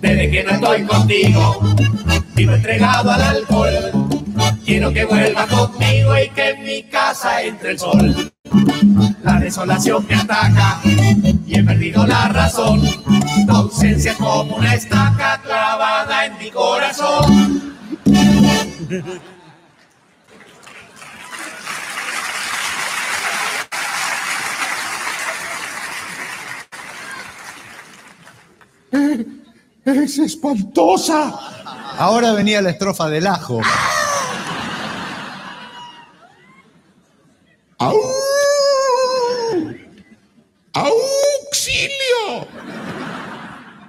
Desde 0.00 0.30
que 0.30 0.44
no 0.44 0.50
estoy 0.50 0.82
contigo, 0.84 1.60
vivo 2.34 2.54
entregado 2.54 3.10
al 3.10 3.22
alcohol. 3.22 3.72
Quiero 4.64 4.92
que 4.92 5.04
vuelva 5.04 5.46
conmigo 5.46 6.18
y 6.18 6.28
que 6.30 6.50
en 6.50 6.64
mi 6.64 6.82
casa 6.84 7.42
entre 7.42 7.70
el 7.72 7.78
sol. 7.78 8.32
La 9.22 9.38
desolación 9.40 10.06
me 10.08 10.14
ataca 10.14 10.80
y 10.84 11.58
he 11.58 11.62
perdido 11.62 12.06
la 12.06 12.28
razón. 12.28 12.82
Tu 13.46 13.52
ausencia 13.52 14.12
es 14.12 14.18
como 14.18 14.56
una 14.56 14.74
estaca 14.74 15.40
clavada 15.42 16.26
en 16.26 16.38
mi 16.38 16.50
corazón. 16.50 17.74
Es 29.84 30.18
espantosa. 30.18 31.34
Ahora 31.98 32.32
venía 32.32 32.62
la 32.62 32.70
estrofa 32.70 33.08
del 33.08 33.26
ajo. 33.26 33.60
¡Au! 37.78 37.96
¡Auxilio! 40.78 42.46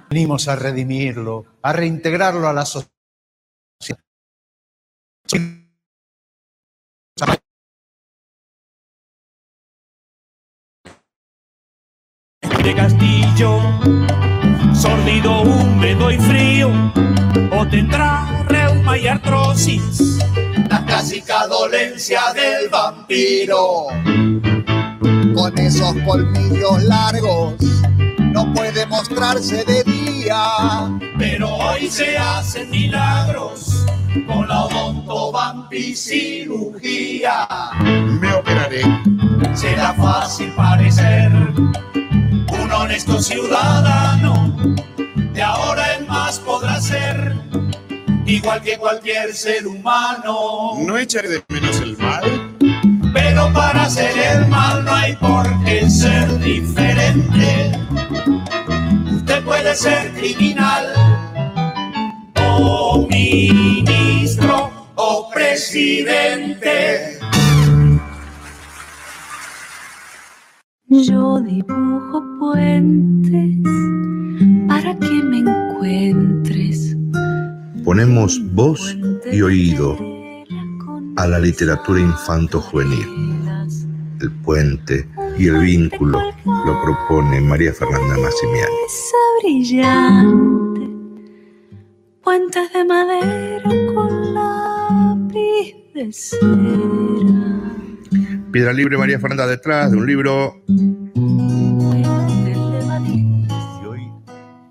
Venimos 0.08 0.48
a 0.48 0.56
redimirlo, 0.56 1.46
a 1.62 1.72
reintegrarlo 1.72 2.48
a 2.48 2.52
la 2.52 2.64
sociedad. 2.66 2.90
de 12.64 12.74
castillo, 12.74 13.58
sordido, 14.74 15.42
húmedo 15.42 16.10
y 16.10 16.18
frío, 16.18 16.70
o 17.52 17.66
tendrá 17.68 18.44
reuma 18.48 18.98
y 18.98 19.06
artrosis, 19.06 20.18
la 20.68 20.84
clásica 20.84 21.46
dolencia 21.46 22.20
del 22.34 22.68
vampiro. 22.68 23.86
Con 25.34 25.58
esos 25.58 25.94
colmillos 26.06 26.82
largos, 26.84 27.54
no 28.18 28.52
puede 28.52 28.86
mostrarse 28.86 29.64
de 29.64 29.82
día. 29.84 30.98
Pero 31.18 31.54
hoy 31.54 31.88
se 31.88 32.18
hacen 32.18 32.68
milagros 32.70 33.86
con 34.26 34.48
la 34.48 34.64
odontovampicirugía. 34.64 37.46
Me 38.20 38.32
operaré. 38.32 38.82
Será 39.54 39.94
fácil 39.94 40.52
parecer 40.54 41.30
un 41.32 42.72
honesto 42.72 43.20
ciudadano. 43.20 44.56
De 45.32 45.42
ahora 45.42 45.96
en 45.96 46.06
más 46.06 46.38
podrá 46.40 46.80
ser 46.80 47.34
igual 48.26 48.62
que 48.62 48.78
cualquier 48.78 49.34
ser 49.34 49.66
humano. 49.66 50.72
No 50.78 50.96
echaré 50.98 51.28
de 51.28 51.42
menos 51.48 51.80
el 51.80 51.96
mal. 51.96 52.49
Pero 53.12 53.52
para 53.52 53.84
hacer 53.84 54.12
el 54.16 54.46
mal 54.48 54.84
no 54.84 54.94
hay 54.94 55.16
por 55.16 55.64
qué 55.64 55.88
ser 55.90 56.38
diferente. 56.38 57.72
Usted 59.12 59.44
puede 59.44 59.74
ser 59.74 60.12
criminal 60.12 60.86
o 62.36 63.06
ministro 63.08 64.70
o 64.94 65.28
presidente. 65.32 67.18
Yo 70.88 71.40
dibujo 71.40 72.22
puentes 72.38 73.58
para 74.68 74.94
que 74.98 75.10
me 75.10 75.38
encuentres. 75.38 76.96
Ponemos 77.84 78.40
voz 78.52 78.96
y 79.32 79.42
oído 79.42 80.19
a 81.20 81.26
la 81.26 81.38
literatura 81.38 82.00
infanto-juvenil. 82.00 83.06
El 84.22 84.30
puente 84.42 85.06
y 85.38 85.48
el 85.48 85.58
vínculo 85.58 86.18
lo 86.46 86.82
propone 86.82 87.42
María 87.42 87.74
Fernanda 87.74 88.16
Massimiani. 88.16 88.74
Esa 88.86 89.18
brillante, 89.42 90.88
puentes 92.24 92.72
de 92.72 92.84
madera 92.86 93.70
con 93.94 94.32
lápiz 94.32 95.74
de 95.94 96.10
cera. 96.10 96.48
Piedra 98.50 98.72
Libre 98.72 98.96
María 98.96 99.20
Fernanda 99.20 99.46
detrás 99.46 99.90
de 99.90 99.98
un 99.98 100.06
libro. 100.06 100.62
Y 100.66 101.02
hoy, 103.86 104.10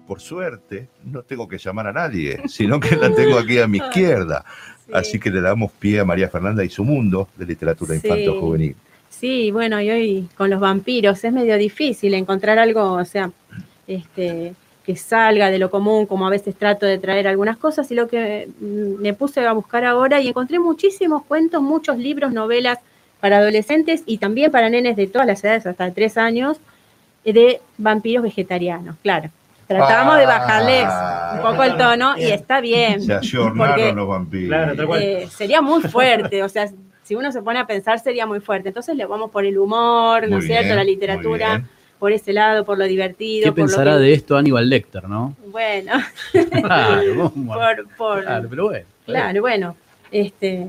por 0.08 0.20
suerte, 0.20 0.90
no 1.04 1.22
tengo 1.22 1.48
que 1.48 1.60
llamar 1.60 1.86
a 1.86 1.94
nadie, 1.94 2.42
sino 2.48 2.80
que 2.80 2.96
la 2.96 3.14
tengo 3.14 3.38
aquí 3.38 3.60
a 3.60 3.68
mi 3.68 3.78
izquierda. 3.78 4.44
Así 4.93 5.19
que 5.19 5.30
le 5.30 5.41
damos 5.41 5.71
pie 5.71 5.99
a 5.99 6.06
María 6.06 6.30
Fernanda 6.30 6.63
y 6.63 6.69
su 6.69 6.84
mundo 6.84 7.28
de 7.38 7.45
literatura 7.45 7.93
Sí. 7.95 8.02
infanto-juvenil. 8.08 8.75
Sí, 9.10 9.52
bueno, 9.52 9.82
y 9.82 9.89
hoy 9.89 10.30
con 10.38 10.49
los 10.49 10.60
vampiros 10.60 11.23
es 11.23 11.34
medio 11.34 11.58
difícil 11.58 12.13
encontrar 12.13 12.60
algo, 12.60 12.93
o 12.93 13.06
sea, 13.06 13.32
este, 13.88 14.54
que 14.86 14.95
salga 14.95 15.49
de 15.52 15.60
lo 15.60 15.69
común, 15.69 16.06
como 16.06 16.28
a 16.28 16.30
veces 16.30 16.56
trato 16.56 16.86
de 16.86 16.97
traer 16.99 17.28
algunas 17.28 17.58
cosas, 17.58 17.89
y 17.91 17.95
lo 17.95 18.08
que 18.08 18.47
mm, 18.60 19.02
me 19.02 19.13
puse 19.13 19.45
a 19.45 19.52
buscar 19.54 19.84
ahora 19.86 20.21
y 20.21 20.28
encontré 20.30 20.60
muchísimos 20.60 21.23
cuentos, 21.23 21.62
muchos 21.62 21.97
libros, 21.97 22.32
novelas 22.32 22.80
para 23.19 23.39
adolescentes 23.39 24.04
y 24.06 24.17
también 24.19 24.52
para 24.52 24.69
nenes 24.69 24.95
de 24.95 25.08
todas 25.08 25.28
las 25.28 25.43
edades, 25.43 25.65
hasta 25.65 25.91
tres 25.91 26.17
años, 26.17 26.58
de 27.25 27.60
vampiros 27.78 28.23
vegetarianos, 28.23 28.95
claro. 29.04 29.30
Tratamos 29.70 30.18
de 30.18 30.26
bajarles 30.26 30.88
un 31.36 31.42
poco 31.42 31.64
el 31.64 31.78
tono 31.78 32.18
y 32.18 32.24
está 32.24 32.60
bien. 32.60 33.02
Se 33.02 33.14
ayornaron 33.14 33.76
porque- 33.76 33.94
los 33.94 34.08
vampiros. 34.08 34.78
eh, 35.00 35.28
sería 35.32 35.62
muy 35.62 35.82
fuerte, 35.84 36.42
o 36.44 36.50
sea, 36.50 36.68
si 37.04 37.16
uno 37.16 37.32
se 37.32 37.42
pone 37.44 37.60
a 37.60 37.68
pensar 37.68 38.00
sería 38.00 38.26
muy 38.26 38.40
fuerte. 38.40 38.70
Entonces 38.70 38.96
le 38.96 39.06
vamos 39.06 39.30
por 39.30 39.46
el 39.46 39.58
humor, 39.60 40.28
¿no 40.28 40.40
es 40.40 40.46
cierto? 40.46 40.70
La 40.74 40.82
muy 40.84 40.92
literatura, 40.92 41.50
bien. 41.58 41.68
por 42.00 42.12
ese 42.12 42.34
lado, 42.34 42.66
por 42.66 42.78
lo 42.80 42.86
divertido. 42.86 43.44
¿Qué 43.46 43.52
por 43.52 43.60
lo 43.60 43.66
pensará 43.68 43.94
que- 43.94 44.00
de 44.00 44.14
esto 44.14 44.38
Aníbal 44.38 44.68
Lecter, 44.70 45.08
no? 45.08 45.36
Bueno, 45.48 45.92
Claro, 46.52 47.32
por, 47.48 47.88
por- 47.96 48.22
Claro, 48.24 48.48
pero 48.50 48.66
bueno. 48.70 48.86
claro, 49.06 49.42
bueno, 49.42 49.76
este, 50.12 50.66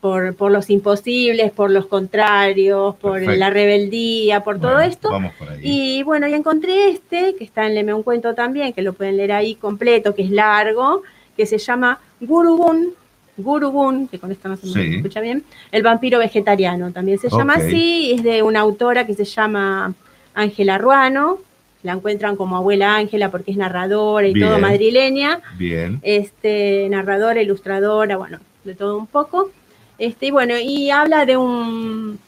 por, 0.00 0.34
por 0.36 0.50
los 0.52 0.70
imposibles, 0.70 1.50
por 1.50 1.70
los 1.70 1.86
contrarios, 1.86 2.94
por 2.96 3.14
Perfecto. 3.14 3.36
la 3.38 3.50
rebeldía, 3.50 4.44
por 4.44 4.60
todo 4.60 4.78
esto. 4.80 5.10
Vamos 5.10 5.34
por 5.34 5.48
ahí. 5.50 5.60
Y 5.62 6.02
bueno, 6.04 6.28
y 6.28 6.34
encontré 6.34 6.90
este, 6.90 7.34
que 7.36 7.44
está 7.44 7.66
en 7.66 7.74
Leme 7.74 7.92
un 7.94 8.02
cuento 8.02 8.34
también, 8.34 8.72
que 8.72 8.82
lo 8.82 8.92
pueden 8.92 9.16
leer 9.16 9.32
ahí 9.32 9.54
completo, 9.56 10.14
que 10.14 10.22
es 10.22 10.30
largo, 10.30 11.02
que 11.36 11.46
se 11.46 11.58
llama 11.58 11.98
Gurubun, 12.20 12.90
Gurubun, 13.36 14.08
que 14.08 14.18
con 14.18 14.32
esto 14.32 14.48
no 14.48 14.56
se 14.56 14.66
me 14.66 14.72
Sí. 14.72 14.96
escucha 14.96 15.20
bien, 15.20 15.44
el 15.72 15.82
vampiro 15.82 16.18
vegetariano, 16.18 16.92
también 16.92 17.18
se 17.18 17.28
llama 17.30 17.54
así, 17.54 18.12
es 18.12 18.22
de 18.22 18.42
una 18.42 18.60
autora 18.60 19.06
que 19.06 19.14
se 19.14 19.24
llama 19.24 19.94
Ángela 20.34 20.78
Ruano, 20.78 21.38
la 21.84 21.92
encuentran 21.92 22.34
como 22.34 22.56
abuela 22.56 22.96
Ángela 22.96 23.30
porque 23.30 23.52
es 23.52 23.56
narradora 23.56 24.26
y 24.26 24.34
todo 24.38 24.58
madrileña, 24.58 25.40
Bien. 25.56 26.00
este, 26.02 26.88
narradora, 26.90 27.40
ilustradora, 27.40 28.16
bueno, 28.16 28.38
de 28.64 28.74
todo 28.74 28.98
un 28.98 29.06
poco. 29.06 29.50
Este, 29.98 30.26
y 30.26 30.30
bueno, 30.30 30.54
y 30.58 30.90
habla 30.90 31.26
de 31.26 31.36
un, 31.36 32.18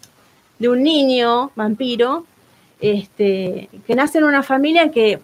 de 0.59 0.68
un 0.68 0.83
niño 0.83 1.50
vampiro 1.54 2.26
este, 2.80 3.68
que 3.87 3.94
nace 3.94 4.18
en 4.18 4.24
una 4.24 4.42
familia 4.42 4.90
que, 4.90 5.20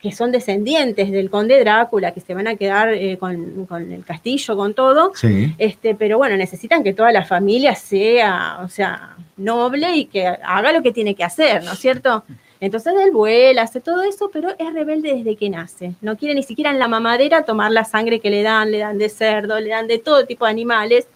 que 0.00 0.12
son 0.12 0.32
descendientes 0.32 1.10
del 1.10 1.28
conde 1.28 1.60
Drácula, 1.60 2.12
que 2.12 2.20
se 2.20 2.34
van 2.34 2.48
a 2.48 2.56
quedar 2.56 2.94
eh, 2.94 3.18
con, 3.18 3.66
con 3.66 3.92
el 3.92 4.04
castillo, 4.04 4.56
con 4.56 4.74
todo. 4.74 5.12
Sí. 5.14 5.54
Este, 5.58 5.94
pero 5.94 6.16
bueno, 6.16 6.36
necesitan 6.36 6.82
que 6.82 6.94
toda 6.94 7.12
la 7.12 7.24
familia 7.24 7.74
sea, 7.74 8.60
o 8.64 8.68
sea, 8.68 9.16
noble 9.36 9.94
y 9.96 10.04
que 10.06 10.26
haga 10.26 10.72
lo 10.72 10.82
que 10.82 10.92
tiene 10.92 11.14
que 11.14 11.24
hacer, 11.24 11.62
¿no 11.64 11.72
es 11.72 11.78
cierto? 11.78 12.24
Entonces 12.60 12.92
él 13.02 13.10
vuela, 13.10 13.62
hace 13.62 13.80
todo 13.80 14.02
eso, 14.02 14.30
pero 14.30 14.50
es 14.58 14.72
rebelde 14.74 15.14
desde 15.14 15.34
que 15.34 15.48
nace. 15.48 15.94
No 16.02 16.16
quiere 16.16 16.34
ni 16.34 16.42
siquiera 16.42 16.70
en 16.70 16.78
la 16.78 16.88
mamadera 16.88 17.42
tomar 17.42 17.72
la 17.72 17.84
sangre 17.84 18.20
que 18.20 18.28
le 18.28 18.42
dan, 18.42 18.70
le 18.70 18.78
dan 18.78 18.98
de 18.98 19.08
cerdo, 19.08 19.58
le 19.58 19.70
dan 19.70 19.86
de 19.86 19.98
todo 19.98 20.26
tipo 20.26 20.44
de 20.44 20.50
animales, 20.50 21.08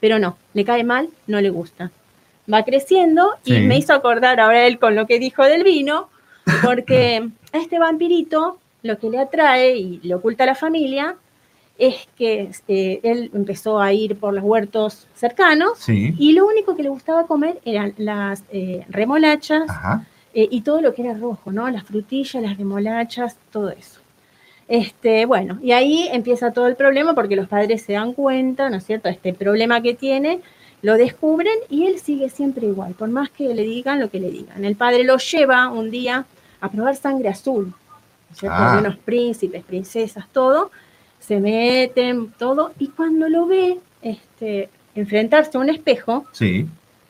pero 0.00 0.18
no, 0.18 0.36
le 0.54 0.64
cae 0.64 0.84
mal, 0.84 1.08
no 1.26 1.40
le 1.40 1.50
gusta. 1.50 1.90
Va 2.52 2.64
creciendo 2.64 3.34
y 3.44 3.54
Sí. 3.54 3.60
me 3.60 3.76
hizo 3.78 3.92
acordar 3.92 4.40
ahora 4.40 4.66
él 4.66 4.78
con 4.78 4.94
lo 4.96 5.06
que 5.06 5.18
dijo 5.18 5.44
del 5.44 5.62
vino, 5.62 6.08
porque 6.64 7.28
a 7.52 7.58
este 7.58 7.78
vampirito 7.78 8.58
lo 8.82 8.98
que 8.98 9.10
le 9.10 9.18
atrae 9.18 9.76
y 9.76 10.00
le 10.02 10.14
oculta 10.14 10.44
a 10.44 10.46
la 10.48 10.54
familia 10.54 11.16
es 11.78 12.08
que 12.16 12.50
eh, 12.68 13.00
él 13.02 13.30
empezó 13.34 13.80
a 13.80 13.92
ir 13.92 14.18
por 14.18 14.34
los 14.34 14.42
huertos 14.44 15.06
cercanos 15.14 15.78
Sí. 15.78 16.14
y 16.18 16.32
lo 16.32 16.46
único 16.46 16.76
que 16.76 16.82
le 16.82 16.88
gustaba 16.90 17.26
comer 17.26 17.58
eran 17.64 17.94
las 17.96 18.42
eh, 18.52 18.84
remolachas 18.88 19.62
eh, 20.34 20.48
y 20.50 20.60
todo 20.62 20.80
lo 20.80 20.94
que 20.94 21.02
era 21.02 21.14
rojo, 21.14 21.52
¿no? 21.52 21.68
Las 21.70 21.84
frutillas, 21.84 22.42
las 22.42 22.56
remolachas, 22.58 23.36
todo 23.50 23.70
eso. 23.70 23.99
Este, 24.70 25.26
bueno, 25.26 25.58
y 25.60 25.72
ahí 25.72 26.08
empieza 26.12 26.52
todo 26.52 26.68
el 26.68 26.76
problema 26.76 27.12
porque 27.16 27.34
los 27.34 27.48
padres 27.48 27.82
se 27.82 27.94
dan 27.94 28.12
cuenta, 28.12 28.70
¿no 28.70 28.76
es 28.76 28.84
cierto?, 28.86 29.08
este 29.08 29.34
problema 29.34 29.82
que 29.82 29.94
tiene, 29.94 30.40
lo 30.80 30.94
descubren 30.94 31.54
y 31.68 31.86
él 31.86 31.98
sigue 31.98 32.28
siempre 32.30 32.68
igual, 32.68 32.92
por 32.94 33.08
más 33.08 33.30
que 33.30 33.52
le 33.52 33.64
digan 33.64 33.98
lo 33.98 34.10
que 34.10 34.20
le 34.20 34.30
digan. 34.30 34.64
El 34.64 34.76
padre 34.76 35.02
lo 35.02 35.16
lleva 35.18 35.68
un 35.70 35.90
día 35.90 36.24
a 36.60 36.70
probar 36.70 36.94
sangre 36.94 37.28
azul, 37.28 37.66
¿no 37.66 38.32
es 38.32 38.38
cierto? 38.38 38.56
Ah. 38.58 38.78
unos 38.78 38.96
príncipes, 38.96 39.64
princesas, 39.64 40.26
todo, 40.32 40.70
se 41.18 41.40
meten, 41.40 42.32
todo, 42.38 42.70
y 42.78 42.86
cuando 42.88 43.28
lo 43.28 43.46
ve 43.46 43.76
este, 44.02 44.68
enfrentarse 44.94 45.58
a 45.58 45.60
un 45.60 45.68
espejo, 45.68 46.26
Sí. 46.30 46.64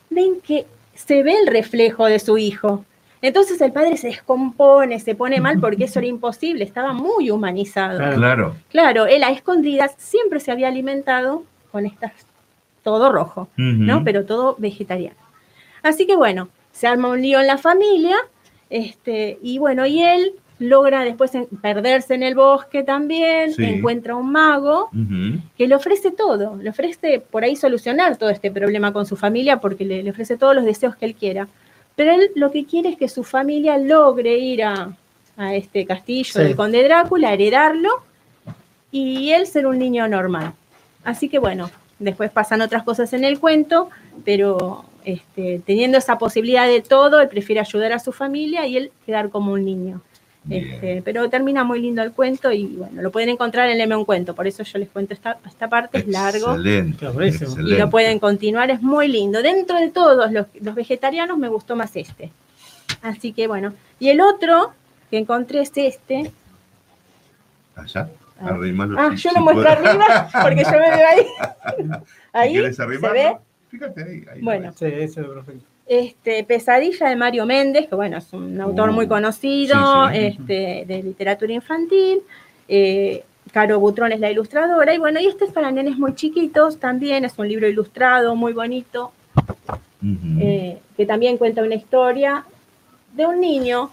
ven 0.09 0.41
que 0.41 0.65
se 0.95 1.21
ve 1.21 1.35
el 1.39 1.45
reflejo 1.45 2.07
de 2.07 2.17
su 2.17 2.39
hijo. 2.39 2.83
Entonces 3.21 3.61
el 3.61 3.71
padre 3.71 3.97
se 3.97 4.07
descompone, 4.07 4.99
se 4.99 5.13
pone 5.15 5.39
mal 5.39 5.59
porque 5.59 5.83
eso 5.83 5.99
era 5.99 6.07
imposible, 6.07 6.63
estaba 6.63 6.91
muy 6.93 7.29
humanizado. 7.29 7.97
Claro. 8.15 8.55
Claro, 8.69 9.05
él 9.05 9.23
a 9.23 9.29
escondidas 9.31 9.93
siempre 9.97 10.39
se 10.39 10.51
había 10.51 10.67
alimentado 10.69 11.43
con 11.71 11.85
estas, 11.85 12.13
todo 12.83 13.11
rojo, 13.11 13.47
¿no? 13.57 14.03
Pero 14.03 14.25
todo 14.25 14.55
vegetariano. 14.57 15.17
Así 15.83 16.07
que 16.07 16.15
bueno, 16.15 16.49
se 16.71 16.87
arma 16.87 17.09
un 17.09 17.21
lío 17.21 17.39
en 17.39 17.47
la 17.47 17.57
familia, 17.59 18.17
este, 18.69 19.37
y 19.43 19.59
bueno, 19.59 19.85
y 19.85 20.01
él 20.01 20.33
logra 20.59 21.03
después 21.03 21.33
en- 21.35 21.47
perderse 21.47 22.13
en 22.13 22.23
el 22.23 22.35
bosque 22.35 22.83
también, 22.83 23.53
Sí. 23.53 23.63
encuentra 23.65 24.15
un 24.15 24.31
mago 24.31 24.89
que 25.57 25.67
le 25.67 25.75
ofrece 25.75 26.11
todo, 26.11 26.55
le 26.55 26.69
ofrece 26.69 27.19
por 27.19 27.43
ahí 27.43 27.55
solucionar 27.55 28.17
todo 28.17 28.29
este 28.29 28.51
problema 28.51 28.93
con 28.93 29.05
su 29.05 29.15
familia 29.15 29.57
porque 29.59 29.85
le, 29.85 30.03
le 30.03 30.11
ofrece 30.11 30.37
todos 30.37 30.55
los 30.55 30.63
deseos 30.65 30.95
que 30.95 31.05
él 31.05 31.15
quiera. 31.15 31.47
Pero 31.95 32.13
él 32.13 32.31
lo 32.35 32.51
que 32.51 32.65
quiere 32.65 32.89
es 32.89 32.97
que 32.97 33.07
su 33.09 33.23
familia 33.23 33.77
logre 33.77 34.37
ir 34.37 34.63
a, 34.63 34.95
a 35.37 35.55
este 35.55 35.85
castillo 35.85 36.31
Sí. 36.33 36.39
del 36.39 36.55
conde 36.55 36.83
Drácula, 36.83 37.33
heredarlo 37.33 37.89
y 38.91 39.31
él 39.31 39.47
ser 39.47 39.65
un 39.67 39.79
niño 39.79 40.07
normal. 40.07 40.53
Así 41.03 41.29
que 41.29 41.39
bueno, 41.39 41.69
después 41.99 42.31
pasan 42.31 42.61
otras 42.61 42.83
cosas 42.83 43.13
en 43.13 43.23
el 43.23 43.39
cuento, 43.39 43.89
pero 44.25 44.85
este, 45.05 45.61
teniendo 45.65 45.97
esa 45.97 46.17
posibilidad 46.17 46.67
de 46.67 46.81
todo, 46.81 47.21
él 47.21 47.27
prefiere 47.27 47.59
ayudar 47.61 47.93
a 47.93 47.99
su 47.99 48.11
familia 48.11 48.65
y 48.67 48.77
él 48.77 48.91
quedar 49.05 49.29
como 49.29 49.53
un 49.53 49.65
niño. 49.65 50.01
Este, 50.49 51.01
pero 51.05 51.29
termina 51.29 51.63
muy 51.63 51.79
lindo 51.81 52.01
el 52.01 52.11
cuento 52.13 52.51
y 52.51 52.65
bueno, 52.65 53.01
lo 53.03 53.11
pueden 53.11 53.29
encontrar 53.29 53.69
en 53.69 53.77
Leme 53.77 53.95
un 53.95 54.05
cuento, 54.05 54.33
por 54.33 54.47
eso 54.47 54.63
yo 54.63 54.79
les 54.79 54.89
cuento 54.89 55.13
esta, 55.13 55.37
esta 55.45 55.69
parte, 55.69 55.99
es 55.99 56.07
largo 56.07 56.55
Excelente. 56.55 57.05
y 57.75 57.77
lo 57.77 57.89
pueden 57.91 58.17
continuar, 58.19 58.71
es 58.71 58.81
muy 58.81 59.07
lindo. 59.07 59.43
Dentro 59.43 59.77
de 59.77 59.89
todos 59.89 60.31
los, 60.31 60.47
los 60.59 60.73
vegetarianos 60.75 61.37
me 61.37 61.47
gustó 61.47 61.75
más 61.75 61.95
este. 61.95 62.31
Así 63.03 63.33
que 63.33 63.47
bueno, 63.47 63.73
y 63.99 64.09
el 64.09 64.19
otro 64.19 64.71
que 65.11 65.19
encontré 65.19 65.61
es 65.61 65.71
este. 65.75 66.31
Allá. 67.75 68.09
Arrimalo, 68.39 68.97
Ah, 68.99 69.11
si- 69.15 69.17
yo 69.23 69.31
lo 69.35 69.41
muestro 69.41 69.63
puedo. 69.75 69.89
arriba 69.89 70.29
porque 70.41 70.63
yo 70.63 70.71
me 70.71 70.77
veo 70.79 71.07
ahí. 71.07 71.25
Ahí, 72.33 72.53
¿Quieres 72.53 72.75
¿se 72.77 72.85
ve? 72.85 73.37
Fíjate 73.69 74.03
ahí. 74.03 74.25
ahí. 74.33 74.41
Bueno, 74.41 74.73
Sí, 74.73 74.85
eso 74.85 75.21
es 75.21 75.27
perfecto. 75.27 75.65
Este, 75.91 76.45
Pesadilla 76.45 77.09
de 77.09 77.17
Mario 77.17 77.45
Méndez, 77.45 77.87
que 77.89 77.95
bueno, 77.95 78.17
es 78.17 78.31
un 78.31 78.59
autor 78.61 78.93
muy 78.93 79.07
conocido 79.07 79.75
sí, 80.09 80.13
sí. 80.15 80.19
Este, 80.25 80.85
de 80.87 81.03
literatura 81.03 81.51
infantil. 81.51 82.21
Eh, 82.69 83.25
Caro 83.51 83.77
Butrón 83.79 84.13
es 84.13 84.21
la 84.21 84.31
ilustradora. 84.31 84.93
Y 84.93 84.97
bueno, 84.99 85.19
y 85.19 85.25
este 85.27 85.43
es 85.43 85.51
para 85.51 85.69
nenes 85.69 85.97
muy 85.97 86.15
chiquitos 86.15 86.77
también, 86.79 87.25
es 87.25 87.37
un 87.37 87.49
libro 87.49 87.67
ilustrado, 87.67 88.35
muy 88.37 88.53
bonito, 88.53 89.11
eh, 90.39 90.79
que 90.95 91.05
también 91.05 91.37
cuenta 91.37 91.61
una 91.61 91.75
historia 91.75 92.45
de 93.13 93.25
un 93.25 93.41
niño 93.41 93.91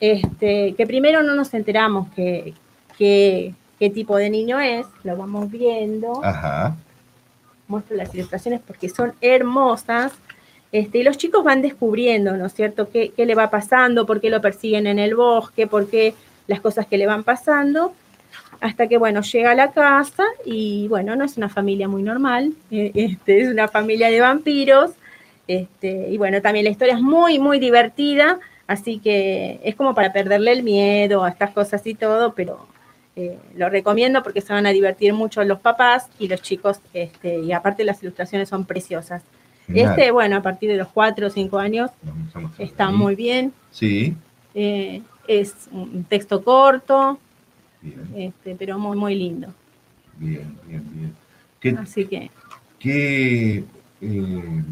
este, 0.00 0.74
que 0.74 0.86
primero 0.86 1.22
no 1.22 1.34
nos 1.34 1.52
enteramos 1.52 2.08
que, 2.14 2.54
que- 2.96 3.54
qué 3.78 3.90
tipo 3.90 4.16
de 4.16 4.30
niño 4.30 4.58
es, 4.60 4.86
lo 5.02 5.14
vamos 5.16 5.50
viendo 5.50 6.24
Ajá. 6.24 6.74
muestro 7.68 7.96
las 7.96 8.14
ilustraciones 8.14 8.60
porque 8.66 8.88
son 8.88 9.12
hermosas. 9.20 10.12
Este, 10.74 10.98
y 10.98 11.02
los 11.04 11.16
chicos 11.16 11.44
van 11.44 11.62
descubriendo, 11.62 12.36
¿no 12.36 12.46
es 12.46 12.52
cierto?, 12.52 12.90
qué, 12.90 13.12
qué 13.16 13.26
le 13.26 13.36
va 13.36 13.48
pasando, 13.48 14.06
por 14.06 14.20
qué 14.20 14.28
lo 14.28 14.40
persiguen 14.40 14.88
en 14.88 14.98
el 14.98 15.14
bosque, 15.14 15.68
por 15.68 15.88
qué 15.88 16.14
las 16.48 16.60
cosas 16.60 16.84
que 16.88 16.98
le 16.98 17.06
van 17.06 17.22
pasando, 17.22 17.94
hasta 18.60 18.88
que, 18.88 18.98
bueno, 18.98 19.20
llega 19.20 19.52
a 19.52 19.54
la 19.54 19.70
casa 19.70 20.24
y, 20.44 20.88
bueno, 20.88 21.14
no 21.14 21.24
es 21.24 21.36
una 21.36 21.48
familia 21.48 21.86
muy 21.86 22.02
normal, 22.02 22.54
eh, 22.72 22.90
este, 22.92 23.42
es 23.42 23.50
una 23.50 23.68
familia 23.68 24.10
de 24.10 24.20
vampiros, 24.20 24.90
este, 25.46 26.08
y 26.10 26.18
bueno, 26.18 26.42
también 26.42 26.64
la 26.64 26.72
historia 26.72 26.94
es 26.94 27.00
muy, 27.00 27.38
muy 27.38 27.60
divertida, 27.60 28.40
así 28.66 28.98
que 28.98 29.60
es 29.62 29.76
como 29.76 29.94
para 29.94 30.12
perderle 30.12 30.50
el 30.50 30.64
miedo 30.64 31.22
a 31.22 31.28
estas 31.28 31.52
cosas 31.52 31.86
y 31.86 31.94
todo, 31.94 32.34
pero 32.34 32.66
eh, 33.14 33.38
lo 33.54 33.68
recomiendo 33.68 34.24
porque 34.24 34.40
se 34.40 34.52
van 34.52 34.66
a 34.66 34.70
divertir 34.70 35.12
mucho 35.12 35.44
los 35.44 35.60
papás 35.60 36.08
y 36.18 36.26
los 36.26 36.42
chicos, 36.42 36.80
y 37.22 37.52
aparte 37.52 37.84
las 37.84 38.02
ilustraciones 38.02 38.48
son 38.48 38.64
preciosas. 38.64 39.22
Genial. 39.66 39.90
Este, 39.98 40.10
bueno, 40.10 40.36
a 40.36 40.42
partir 40.42 40.70
de 40.70 40.76
los 40.76 40.88
4 40.88 41.26
o 41.26 41.30
5 41.30 41.58
años 41.58 41.90
está 42.58 42.88
ahí. 42.88 42.94
muy 42.94 43.14
bien, 43.14 43.52
Sí. 43.70 44.14
eh, 44.54 45.02
es 45.26 45.68
un 45.72 46.04
texto 46.04 46.42
corto, 46.44 47.18
Bien, 47.80 48.00
este, 48.16 48.54
pero 48.56 48.78
muy, 48.78 48.96
muy 48.96 49.14
lindo. 49.14 49.48
bien, 50.18 50.56
bien, 50.66 50.82
bien. 50.94 51.14
¿Qué, 51.60 51.70
Así 51.80 52.04
que 52.06 52.30
qué, 52.78 53.64
eh, 54.02 54.62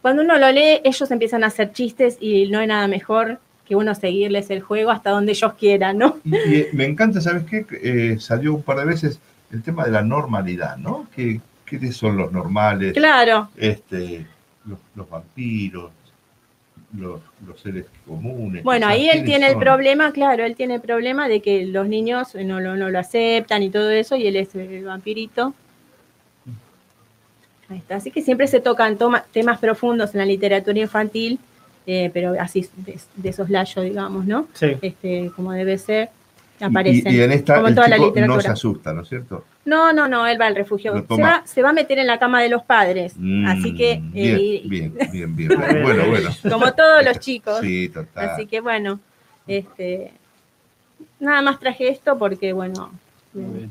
cuando 0.00 0.22
uno 0.22 0.38
lo 0.38 0.50
lee, 0.52 0.80
ellos 0.84 1.10
empiezan 1.10 1.44
a 1.44 1.48
hacer 1.48 1.72
chistes 1.72 2.16
y 2.20 2.48
no 2.48 2.58
hay 2.60 2.66
nada 2.66 2.88
mejor 2.88 3.38
que 3.66 3.76
uno 3.76 3.94
seguirles 3.94 4.50
el 4.50 4.60
juego 4.60 4.90
hasta 4.90 5.10
donde 5.10 5.32
ellos 5.32 5.52
quieran, 5.54 5.98
¿no? 5.98 6.18
y, 6.24 6.34
y 6.36 6.66
me 6.72 6.84
encanta, 6.86 7.20
¿sabes 7.20 7.44
qué? 7.44 7.66
Eh, 7.82 8.16
salió 8.20 8.54
un 8.54 8.62
par 8.62 8.78
de 8.78 8.84
veces 8.86 9.20
el 9.50 9.62
tema 9.62 9.84
de 9.84 9.90
la 9.92 10.02
normalidad, 10.02 10.76
¿no? 10.78 11.06
¿Qué, 11.14 11.40
qué 11.64 11.92
son 11.92 12.16
los 12.16 12.30
normales? 12.32 12.92
Claro. 12.92 13.48
Este, 13.56 14.26
los, 14.66 14.78
los 14.94 15.08
vampiros, 15.08 15.90
los, 16.96 17.20
los 17.46 17.60
seres 17.60 17.86
comunes. 18.06 18.62
Bueno, 18.62 18.86
o 18.86 18.88
sea, 18.90 18.96
ahí 18.96 19.06
él 19.06 19.24
¿quiénes 19.24 19.26
tiene 19.26 19.46
el 19.48 19.58
problema, 19.58 20.12
claro, 20.12 20.44
él 20.44 20.54
tiene 20.54 20.74
el 20.76 20.80
problema 20.80 21.28
de 21.28 21.40
que 21.40 21.66
los 21.66 21.88
niños 21.88 22.34
no 22.34 22.60
lo, 22.60 22.76
no 22.76 22.88
lo 22.90 22.98
aceptan 22.98 23.62
y 23.62 23.70
todo 23.70 23.90
eso, 23.90 24.16
y 24.16 24.26
él 24.26 24.36
es 24.36 24.54
el 24.54 24.84
vampirito. 24.84 25.54
Ahí 27.68 27.78
está. 27.78 27.96
Así 27.96 28.10
que 28.10 28.20
siempre 28.22 28.46
se 28.46 28.60
tocan 28.60 28.96
toma- 28.98 29.24
temas 29.32 29.58
profundos 29.58 30.14
en 30.14 30.18
la 30.20 30.26
literatura 30.26 30.78
infantil, 30.78 31.38
eh, 31.86 32.10
pero 32.12 32.34
así 32.38 32.68
de, 32.76 32.98
de 33.16 33.32
soslayo, 33.32 33.82
digamos, 33.82 34.26
¿no? 34.26 34.48
Sí. 34.52 34.76
Este, 34.82 35.30
como 35.34 35.52
debe 35.52 35.78
ser, 35.78 36.10
aparecen. 36.60 37.12
Y, 37.12 37.16
y 37.16 37.20
en 37.22 37.32
esta 37.32 37.54
como 37.56 37.66
en 37.68 37.72
el 37.72 37.74
toda 37.76 37.88
la 37.88 37.96
chico 37.96 38.06
no 38.06 38.14
literatura. 38.14 38.42
se 38.42 38.48
asusta, 38.50 38.92
¿no 38.92 39.02
es 39.02 39.08
cierto? 39.08 39.44
No, 39.64 39.92
no, 39.92 40.08
no, 40.08 40.26
él 40.26 40.40
va 40.40 40.46
al 40.46 40.54
refugio. 40.56 40.92
Se 41.08 41.22
va, 41.22 41.42
se 41.46 41.62
va 41.62 41.70
a 41.70 41.72
meter 41.72 41.98
en 41.98 42.06
la 42.06 42.18
cama 42.18 42.42
de 42.42 42.48
los 42.48 42.62
padres. 42.62 43.14
Mm, 43.16 43.46
Así 43.46 43.74
que, 43.74 44.00
Bien, 44.02 44.36
eh, 44.36 44.62
bien, 44.66 44.94
bien, 45.12 45.34
bien. 45.36 45.48
Bueno, 45.82 46.06
bueno. 46.08 46.30
como 46.50 46.72
todos 46.74 47.04
los 47.04 47.18
chicos. 47.18 47.60
Sí, 47.60 47.88
total. 47.88 48.30
Así 48.30 48.46
que 48.46 48.60
bueno, 48.60 49.00
este, 49.46 50.12
nada 51.20 51.42
más 51.42 51.58
traje 51.58 51.88
esto 51.88 52.18
porque, 52.18 52.52
bueno, 52.52 52.90
eh, 53.36 53.68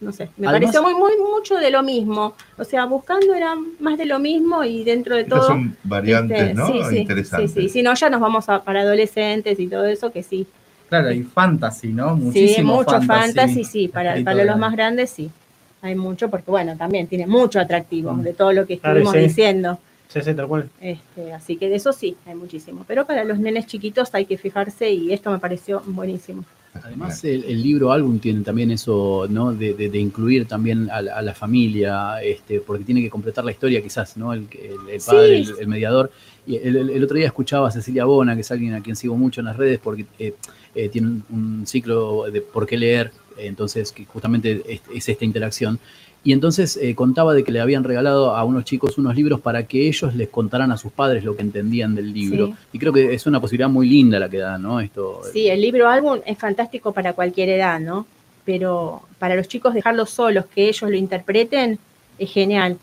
no 0.00 0.12
sé, 0.12 0.28
me 0.36 0.46
Además- 0.46 0.72
pareció 0.72 0.82
muy, 0.82 0.94
muy 0.94 1.12
mucho 1.16 1.54
de 1.56 1.70
lo 1.70 1.82
mismo. 1.82 2.34
O 2.58 2.64
sea, 2.64 2.84
buscando 2.84 3.32
era 3.34 3.54
más 3.80 3.96
de 3.96 4.04
lo 4.06 4.18
mismo 4.18 4.62
y 4.64 4.84
dentro 4.84 5.16
de 5.16 5.24
todo. 5.24 5.42
son 5.46 5.76
variantes, 5.84 6.38
este, 6.40 6.54
¿no? 6.54 6.66
Sí, 6.66 6.80
sí, 6.90 6.96
Interesantes. 6.98 7.52
sí, 7.52 7.60
sí. 7.62 7.68
Si 7.70 7.82
no, 7.82 7.94
ya 7.94 8.10
nos 8.10 8.20
vamos 8.20 8.48
a, 8.48 8.62
para 8.62 8.80
adolescentes 8.82 9.58
y 9.58 9.68
todo 9.68 9.86
eso, 9.86 10.12
que 10.12 10.22
sí. 10.22 10.46
Claro, 10.88 11.12
y 11.12 11.22
fantasy, 11.22 11.88
¿no? 11.88 12.16
sí, 12.16 12.22
Muchísimo 12.22 12.74
mucho 12.76 13.00
fantasy, 13.02 13.64
sí, 13.64 13.88
para, 13.88 14.22
para 14.22 14.44
los 14.44 14.56
más 14.58 14.72
grandes 14.72 15.10
sí. 15.10 15.30
Hay 15.82 15.94
mucho, 15.94 16.30
porque 16.30 16.50
bueno, 16.50 16.76
también 16.76 17.06
tiene 17.06 17.26
mucho 17.26 17.60
atractivo 17.60 18.14
de 18.14 18.32
todo 18.32 18.52
lo 18.52 18.66
que 18.66 18.78
Claro, 18.78 18.98
estuvimos 19.00 19.14
sí. 19.14 19.28
diciendo. 19.28 19.78
Sí, 20.08 20.20
sí, 20.22 20.34
tal 20.34 20.46
cual. 20.46 20.70
Este, 20.80 21.32
así 21.32 21.56
que 21.56 21.68
de 21.68 21.76
eso 21.76 21.92
sí, 21.92 22.16
hay 22.26 22.34
muchísimo. 22.34 22.84
Pero 22.86 23.04
para 23.06 23.24
los 23.24 23.38
nenes 23.38 23.66
chiquitos 23.66 24.08
hay 24.14 24.24
que 24.24 24.38
fijarse 24.38 24.90
y 24.90 25.12
esto 25.12 25.30
me 25.30 25.38
pareció 25.38 25.82
buenísimo. 25.86 26.44
Además, 26.82 27.24
el, 27.24 27.42
el 27.44 27.62
libro 27.62 27.90
álbum 27.90 28.18
tiene 28.18 28.42
también 28.42 28.70
eso, 28.70 29.26
¿no? 29.30 29.52
De, 29.52 29.74
de- 29.74 29.88
de 29.88 29.98
incluir 29.98 30.46
también 30.46 30.90
a, 30.90 31.00
la- 31.02 31.16
a 31.16 31.22
la 31.22 31.34
familia, 31.34 32.22
este, 32.22 32.60
porque 32.60 32.84
tiene 32.84 33.00
que 33.02 33.08
completar 33.10 33.44
la 33.44 33.50
historia, 33.52 33.82
quizás, 33.82 34.16
¿no? 34.16 34.32
El, 34.32 34.46
el- 34.52 34.90
el 34.94 35.00
padre, 35.00 35.44
Sí. 35.44 35.52
el, 35.52 35.58
el 35.60 35.68
mediador. 35.68 36.10
Y 36.46 36.56
el, 36.56 37.02
otro 37.02 37.16
día 37.16 37.26
escuchaba 37.26 37.68
a 37.68 37.70
Cecilia 37.70 38.04
Bona, 38.04 38.34
que 38.34 38.42
es 38.42 38.50
alguien 38.50 38.74
a 38.74 38.82
quien 38.82 38.96
sigo 38.96 39.16
mucho 39.16 39.40
en 39.40 39.46
las 39.46 39.56
redes, 39.56 39.80
porque 39.82 40.06
eh, 40.18 40.34
eh, 40.74 40.88
tiene 40.88 41.08
un, 41.08 41.24
un 41.30 41.66
ciclo 41.66 42.30
de 42.30 42.40
por 42.40 42.66
qué 42.66 42.76
leer, 42.76 43.10
entonces, 43.36 43.92
que 43.92 44.04
justamente 44.04 44.62
es, 44.66 44.80
es 44.94 45.08
esta 45.08 45.24
interacción. 45.24 45.78
Y 46.26 46.32
entonces 46.32 46.76
eh, 46.82 46.96
contaba 46.96 47.34
de 47.34 47.44
que 47.44 47.52
le 47.52 47.60
habían 47.60 47.84
regalado 47.84 48.34
a 48.34 48.42
unos 48.42 48.64
chicos 48.64 48.98
unos 48.98 49.14
libros 49.14 49.40
para 49.40 49.62
que 49.62 49.86
ellos 49.86 50.12
les 50.16 50.28
contaran 50.28 50.72
a 50.72 50.76
sus 50.76 50.90
padres 50.90 51.22
lo 51.22 51.36
que 51.36 51.42
entendían 51.42 51.94
del 51.94 52.12
libro. 52.12 52.48
Sí. 52.48 52.54
Y 52.72 52.78
creo 52.80 52.92
que 52.92 53.14
es 53.14 53.26
una 53.26 53.40
posibilidad 53.40 53.68
muy 53.68 53.88
linda 53.88 54.18
la 54.18 54.28
que 54.28 54.38
da, 54.38 54.58
¿no? 54.58 54.80
Esto, 54.80 55.20
Sí, 55.32 55.46
el 55.46 55.60
libro 55.60 55.88
álbum 55.88 56.18
es 56.26 56.36
fantástico 56.36 56.90
para 56.90 57.12
cualquier 57.12 57.50
edad, 57.50 57.78
¿no? 57.78 58.08
Pero 58.44 59.02
para 59.20 59.36
los 59.36 59.46
chicos 59.46 59.72
dejarlos 59.72 60.10
solos, 60.10 60.46
que 60.46 60.68
ellos 60.68 60.90
lo 60.90 60.96
interpreten, 60.96 61.78
es 62.18 62.32
genial. 62.32 62.76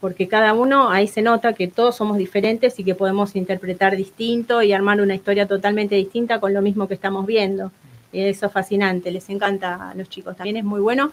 Porque 0.00 0.28
cada 0.28 0.54
uno, 0.54 0.90
ahí 0.90 1.06
se 1.06 1.20
nota 1.20 1.52
que 1.52 1.68
todos 1.68 1.96
somos 1.96 2.16
diferentes 2.16 2.78
y 2.78 2.84
que 2.84 2.94
podemos 2.94 3.36
interpretar 3.36 3.96
distinto 3.96 4.62
y 4.62 4.72
armar 4.72 5.00
una 5.00 5.14
historia 5.14 5.46
totalmente 5.46 5.94
distinta 5.94 6.40
con 6.40 6.54
lo 6.54 6.62
mismo 6.62 6.88
que 6.88 6.94
estamos 6.94 7.26
viendo. 7.26 7.70
Y 8.12 8.20
eso 8.22 8.46
es 8.46 8.52
fascinante, 8.52 9.10
les 9.10 9.28
encanta 9.28 9.90
a 9.90 9.94
los 9.94 10.08
chicos. 10.08 10.36
También 10.36 10.56
es 10.56 10.64
muy 10.64 10.80
bueno 10.80 11.12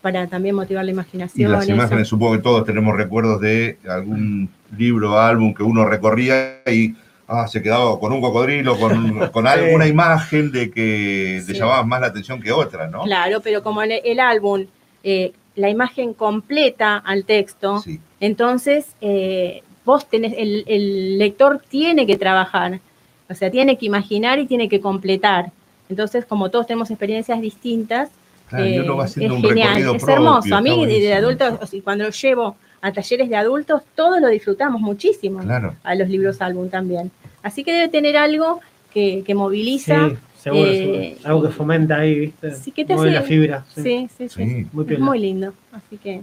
para 0.00 0.28
también 0.28 0.54
motivar 0.54 0.84
la 0.84 0.92
Y 0.92 0.94
imaginación. 0.94 1.50
las 1.50 1.64
eso. 1.64 1.72
imágenes, 1.72 2.06
supongo 2.06 2.34
que 2.36 2.42
todos 2.42 2.64
tenemos 2.64 2.96
recuerdos 2.96 3.40
de 3.40 3.76
algún 3.88 4.48
libro, 4.76 5.18
álbum 5.18 5.52
que 5.52 5.64
uno 5.64 5.84
recorría 5.84 6.60
y 6.70 6.94
ah, 7.26 7.48
se 7.48 7.60
quedaba 7.60 7.98
con 7.98 8.12
un 8.12 8.20
cocodrilo, 8.20 8.78
con, 8.78 9.28
con 9.32 9.46
alguna 9.48 9.88
imagen 9.88 10.52
de 10.52 10.70
que 10.70 11.42
te 11.44 11.54
llamaba 11.54 11.82
más 11.82 12.00
la 12.00 12.06
atención 12.06 12.40
que 12.40 12.52
otra, 12.52 12.86
¿no? 12.86 13.02
Claro, 13.02 13.40
pero 13.42 13.62
como 13.64 13.82
el, 13.82 13.92
el 14.04 14.20
álbum 14.20 14.66
eh, 15.02 15.32
la 15.58 15.68
imagen 15.68 16.14
completa 16.14 16.96
al 16.96 17.24
texto. 17.24 17.80
Sí. 17.80 18.00
Entonces, 18.20 18.94
eh, 19.00 19.62
vos 19.84 20.08
tenés, 20.08 20.34
el, 20.36 20.64
el 20.66 21.18
lector 21.18 21.62
tiene 21.68 22.06
que 22.06 22.16
trabajar, 22.16 22.80
o 23.28 23.34
sea, 23.34 23.50
tiene 23.50 23.76
que 23.76 23.86
imaginar 23.86 24.38
y 24.38 24.46
tiene 24.46 24.68
que 24.68 24.80
completar. 24.80 25.52
Entonces, 25.88 26.24
como 26.24 26.50
todos 26.50 26.66
tenemos 26.66 26.90
experiencias 26.90 27.40
distintas, 27.40 28.10
Claro, 28.48 28.64
eh, 28.64 29.04
es 29.04 29.30
un 29.30 29.42
genial, 29.42 29.76
es 29.76 30.02
propio, 30.02 30.14
hermoso. 30.14 30.54
A 30.54 30.60
mí, 30.60 30.86
de, 30.86 31.12
adultos, 31.12 31.54
o 31.60 31.66
sea, 31.66 31.82
cuando 31.82 32.04
lo 32.04 32.10
llevo 32.10 32.56
a 32.80 32.92
talleres 32.92 33.28
de 33.28 33.36
adultos, 33.36 33.82
todos 33.94 34.20
lo 34.20 34.28
disfrutamos 34.28 34.80
muchísimo. 34.80 35.40
Claro. 35.40 35.74
A 35.82 35.94
los 35.94 36.08
libros 36.08 36.40
álbum 36.40 36.70
también. 36.70 37.10
Así 37.42 37.62
que 37.62 37.72
debe 37.72 37.88
tener 37.88 38.16
algo 38.16 38.60
que, 38.92 39.22
que 39.26 39.34
moviliza. 39.34 40.10
Sí, 40.10 40.16
seguro, 40.38 40.66
eh, 40.70 40.78
seguro. 41.16 41.28
Algo 41.28 41.42
que 41.42 41.48
fomenta 41.54 41.98
ahí, 41.98 42.18
¿viste? 42.18 42.54
Sí, 42.54 42.70
que 42.72 42.84
te 42.84 42.94
Mueve 42.94 43.10
hace- 43.10 43.20
la 43.20 43.26
fibra. 43.26 43.64
Sí, 43.74 44.08
sí, 44.16 44.28
sí. 44.28 44.28
Sí. 44.28 44.66
Muy 44.72 44.86
Es 44.88 44.98
muy 44.98 45.18
lindo. 45.18 45.52
Así 45.72 45.96
que. 45.98 46.22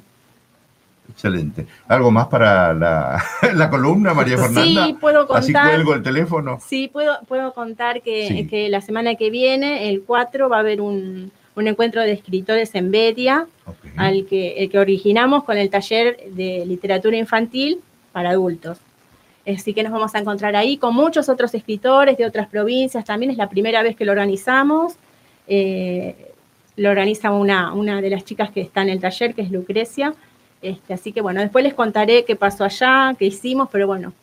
Excelente. 1.09 1.67
¿Algo 1.87 2.09
más 2.09 2.27
para 2.27 2.73
la, 2.73 3.23
la 3.53 3.69
columna, 3.69 4.13
María 4.13 4.37
Fernanda? 4.37 4.85
Sí, 4.87 4.93
puedo 4.99 5.21
Así 5.35 5.53
contar. 5.53 5.69
cuelgo 5.75 5.93
el 5.93 6.01
teléfono. 6.03 6.59
Sí, 6.65 6.89
puedo, 6.91 7.19
puedo 7.27 7.53
contar 7.53 8.01
que, 8.01 8.27
Sí. 8.27 8.47
que 8.47 8.69
la 8.69 8.81
semana 8.81 9.15
que 9.15 9.29
viene, 9.29 9.89
el 9.89 10.01
4, 10.01 10.49
va 10.49 10.57
a 10.57 10.59
haber 10.61 10.81
un, 10.81 11.31
un 11.55 11.67
encuentro 11.67 12.01
de 12.01 12.11
escritores 12.11 12.73
en 12.73 12.89
Bedia, 12.89 13.47
al 13.97 14.25
que, 14.25 14.53
el 14.63 14.69
que 14.69 14.79
originamos 14.79 15.43
con 15.43 15.57
el 15.57 15.69
taller 15.69 16.17
de 16.31 16.65
literatura 16.65 17.15
infantil 17.17 17.79
para 18.11 18.31
adultos. 18.31 18.79
Así 19.47 19.73
que 19.73 19.83
nos 19.83 19.91
vamos 19.91 20.15
a 20.15 20.19
encontrar 20.19 20.55
ahí 20.55 20.77
con 20.77 20.95
muchos 20.95 21.29
otros 21.29 21.53
escritores 21.53 22.17
de 22.17 22.25
otras 22.25 22.47
provincias. 22.47 23.05
También 23.05 23.31
es 23.31 23.37
la 23.37 23.47
primera 23.49 23.83
vez 23.83 23.95
que 23.95 24.05
lo 24.05 24.11
organizamos. 24.11 24.95
Eh, 25.47 26.31
lo 26.77 26.89
organiza 26.89 27.31
una, 27.31 27.73
una 27.73 28.01
de 28.01 28.09
las 28.09 28.25
chicas 28.25 28.51
que 28.51 28.61
está 28.61 28.81
en 28.81 28.89
el 28.89 28.99
taller, 28.99 29.33
que 29.33 29.41
es 29.43 29.51
Lucrecia. 29.51 30.13
Este, 30.61 30.93
así 30.93 31.11
que 31.11 31.21
bueno, 31.21 31.41
después 31.41 31.63
les 31.63 31.73
contaré 31.73 32.25
qué 32.25 32.35
pasó 32.35 32.63
allá, 32.63 33.13
qué 33.19 33.25
hicimos, 33.25 33.69
pero 33.71 33.85
bueno, 33.87 34.13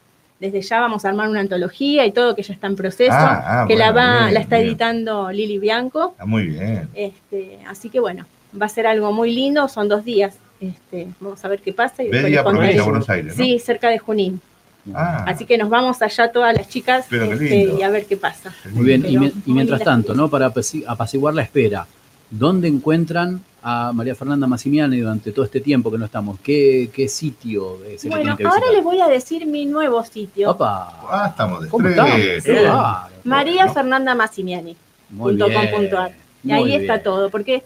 desde 0.41 0.61
ya 0.61 0.81
vamos 0.81 1.05
a 1.05 1.09
armar 1.11 1.29
una 1.29 1.39
antología 1.41 2.05
y 2.05 2.11
todo 2.11 2.35
que 2.35 2.43
ya 2.43 2.53
está 2.53 2.67
en 2.67 2.75
proceso, 2.75 3.13
Ah, 3.15 3.63
ah, 3.63 3.65
que 3.69 3.77
la, 3.77 3.93
va, 3.93 4.23
bien, 4.23 4.35
la 4.35 4.41
está 4.41 4.57
bien. 4.57 4.69
editando 4.69 5.31
Lili 5.31 5.59
Bianco. 5.59 6.11
Está 6.13 6.27
muy 6.27 6.47
bien. 6.47 6.89
Este, 6.95 7.61
así 7.69 7.91
que 7.91 8.01
bueno, 8.01 8.27
va 8.61 8.67
a 8.67 8.69
ser 8.69 8.89
algo 8.89 9.13
muy 9.13 9.33
lindo, 9.33 9.69
son 9.69 9.89
dos 9.89 10.05
días. 10.05 10.37
Este, 10.61 11.07
vamos 11.21 11.45
a 11.45 11.49
ver 11.49 11.61
qué 11.61 11.73
pasa. 11.73 12.03
Y 12.03 12.09
provincia 12.09 12.43
de 12.43 12.81
Buenos 12.83 13.09
Aires, 13.09 13.37
¿no? 13.39 13.45
Sí, 13.45 13.59
cerca 13.61 13.89
de 13.89 13.99
Junín. 13.99 14.41
Ah, 14.95 15.25
Así 15.29 15.45
que 15.45 15.57
nos 15.57 15.69
vamos 15.69 16.03
allá 16.03 16.33
todas 16.33 16.57
las 16.57 16.69
chicas 16.69 17.07
este, 17.11 17.73
y 17.79 17.83
a 17.83 17.91
ver 17.91 18.07
qué 18.07 18.17
pasa. 18.17 18.53
Muy 18.73 18.85
bien, 18.85 19.05
y, 19.07 19.53
mientras 19.53 19.83
tanto, 19.83 20.15
¿no? 20.15 20.29
Para 20.29 20.53
apaciguar 20.87 21.35
la 21.35 21.43
espera, 21.43 21.87
¿dónde 22.31 22.69
encuentran 22.69 23.43
a 23.63 23.93
María 23.93 24.17
Fernanda 24.17 24.47
Massimiani 24.49 24.99
durante 24.99 25.31
todo 25.31 25.45
este 25.45 25.61
tiempo 25.61 25.91
que 25.91 25.99
no 25.99 26.07
estamos? 26.07 26.41
¿Qué, 26.41 26.91
qué 26.93 27.07
sitio 27.07 27.79
es 27.85 28.05
el 28.05 28.11
que 28.11 28.17
Bueno, 28.17 28.37
que 28.37 28.45
ahora 28.45 28.73
les 28.73 28.83
voy 28.83 29.01
a 29.01 29.07
decir 29.07 29.47
mi 29.47 29.67
nuevo 29.67 30.05
sitio. 30.05 30.51
Opa, 30.51 31.01
Ah, 31.09 31.29
estamos 31.31 31.63
de 31.63 31.69
¿cómo 31.69 31.89
estamos? 31.89 32.19
María 33.25 33.73
Fernanda 33.73 34.15
Massimiani. 34.17 34.77
Muy 35.11 35.33
punto 35.33 35.45
com 35.45 35.61
bien, 35.63 35.75
punto 35.75 35.99
ar. 35.99 36.13
Y 36.43 36.51
ahí 36.51 36.75
está 36.75 37.03
todo, 37.03 37.31
porque 37.31 37.63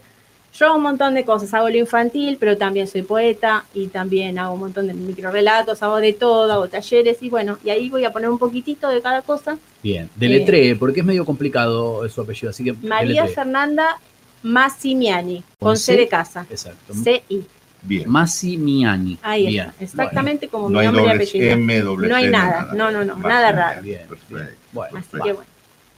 yo 0.58 0.66
hago 0.66 0.76
un 0.76 0.82
montón 0.82 1.14
de 1.14 1.24
cosas, 1.24 1.52
hago 1.54 1.68
lo 1.68 1.76
infantil, 1.76 2.36
pero 2.40 2.56
también 2.56 2.86
soy 2.88 3.02
poeta 3.02 3.64
y 3.74 3.88
también 3.88 4.38
hago 4.38 4.54
un 4.54 4.60
montón 4.60 4.86
de 4.86 4.94
microrelatos, 4.94 5.82
hago 5.82 5.96
de 5.98 6.12
todo, 6.12 6.52
hago 6.52 6.68
talleres 6.68 7.18
y 7.20 7.28
bueno, 7.30 7.58
y 7.64 7.70
ahí 7.70 7.90
voy 7.90 8.04
a 8.04 8.12
poner 8.12 8.30
un 8.30 8.38
poquitito 8.38 8.88
de 8.88 9.00
cada 9.02 9.22
cosa. 9.22 9.58
Bien, 9.82 10.08
deletree, 10.16 10.74
porque 10.76 11.00
es 11.00 11.06
medio 11.06 11.24
complicado 11.24 12.08
su 12.08 12.20
apellido, 12.20 12.50
así 12.50 12.64
que 12.64 12.72
María 12.72 13.22
deletree. 13.22 13.34
Fernanda 13.34 13.98
Massimiani, 14.42 15.42
¿Con 15.58 15.68
con 15.70 15.76
C 15.76 15.92
C? 15.92 15.98
de 15.98 16.08
casa. 16.08 16.46
Exacto. 16.48 16.94
C-I. 16.94 17.44
Bien. 17.82 18.08
Massimiani. 18.10 19.18
Ahí 19.22 19.46
Bien. 19.48 19.66
está, 19.78 19.84
exactamente 20.04 20.48
como 20.48 20.68
No 20.70 20.80
mi 20.80 20.86
nombre 20.86 21.04
y 21.04 21.08
apellido. 21.10 21.50
M, 21.52 21.80
doble 21.82 22.08
no 22.08 22.16
hay 22.16 22.30
nada, 22.30 22.60
nada. 22.62 22.74
no, 22.74 22.90
no, 22.90 23.04
no, 23.04 23.16
Massimiani. 23.16 23.28
nada 23.28 23.52
raro. 23.52 23.82
Bien, 23.82 24.00
bien. 24.28 24.50
Bueno, 24.72 24.98
Así 24.98 25.08
que 25.12 25.18
bueno. 25.32 25.40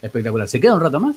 espectacular. 0.03 0.49
¿Se 0.49 0.61
queda 0.61 0.75
un 0.75 0.81
rato 0.81 1.01
más? 1.01 1.17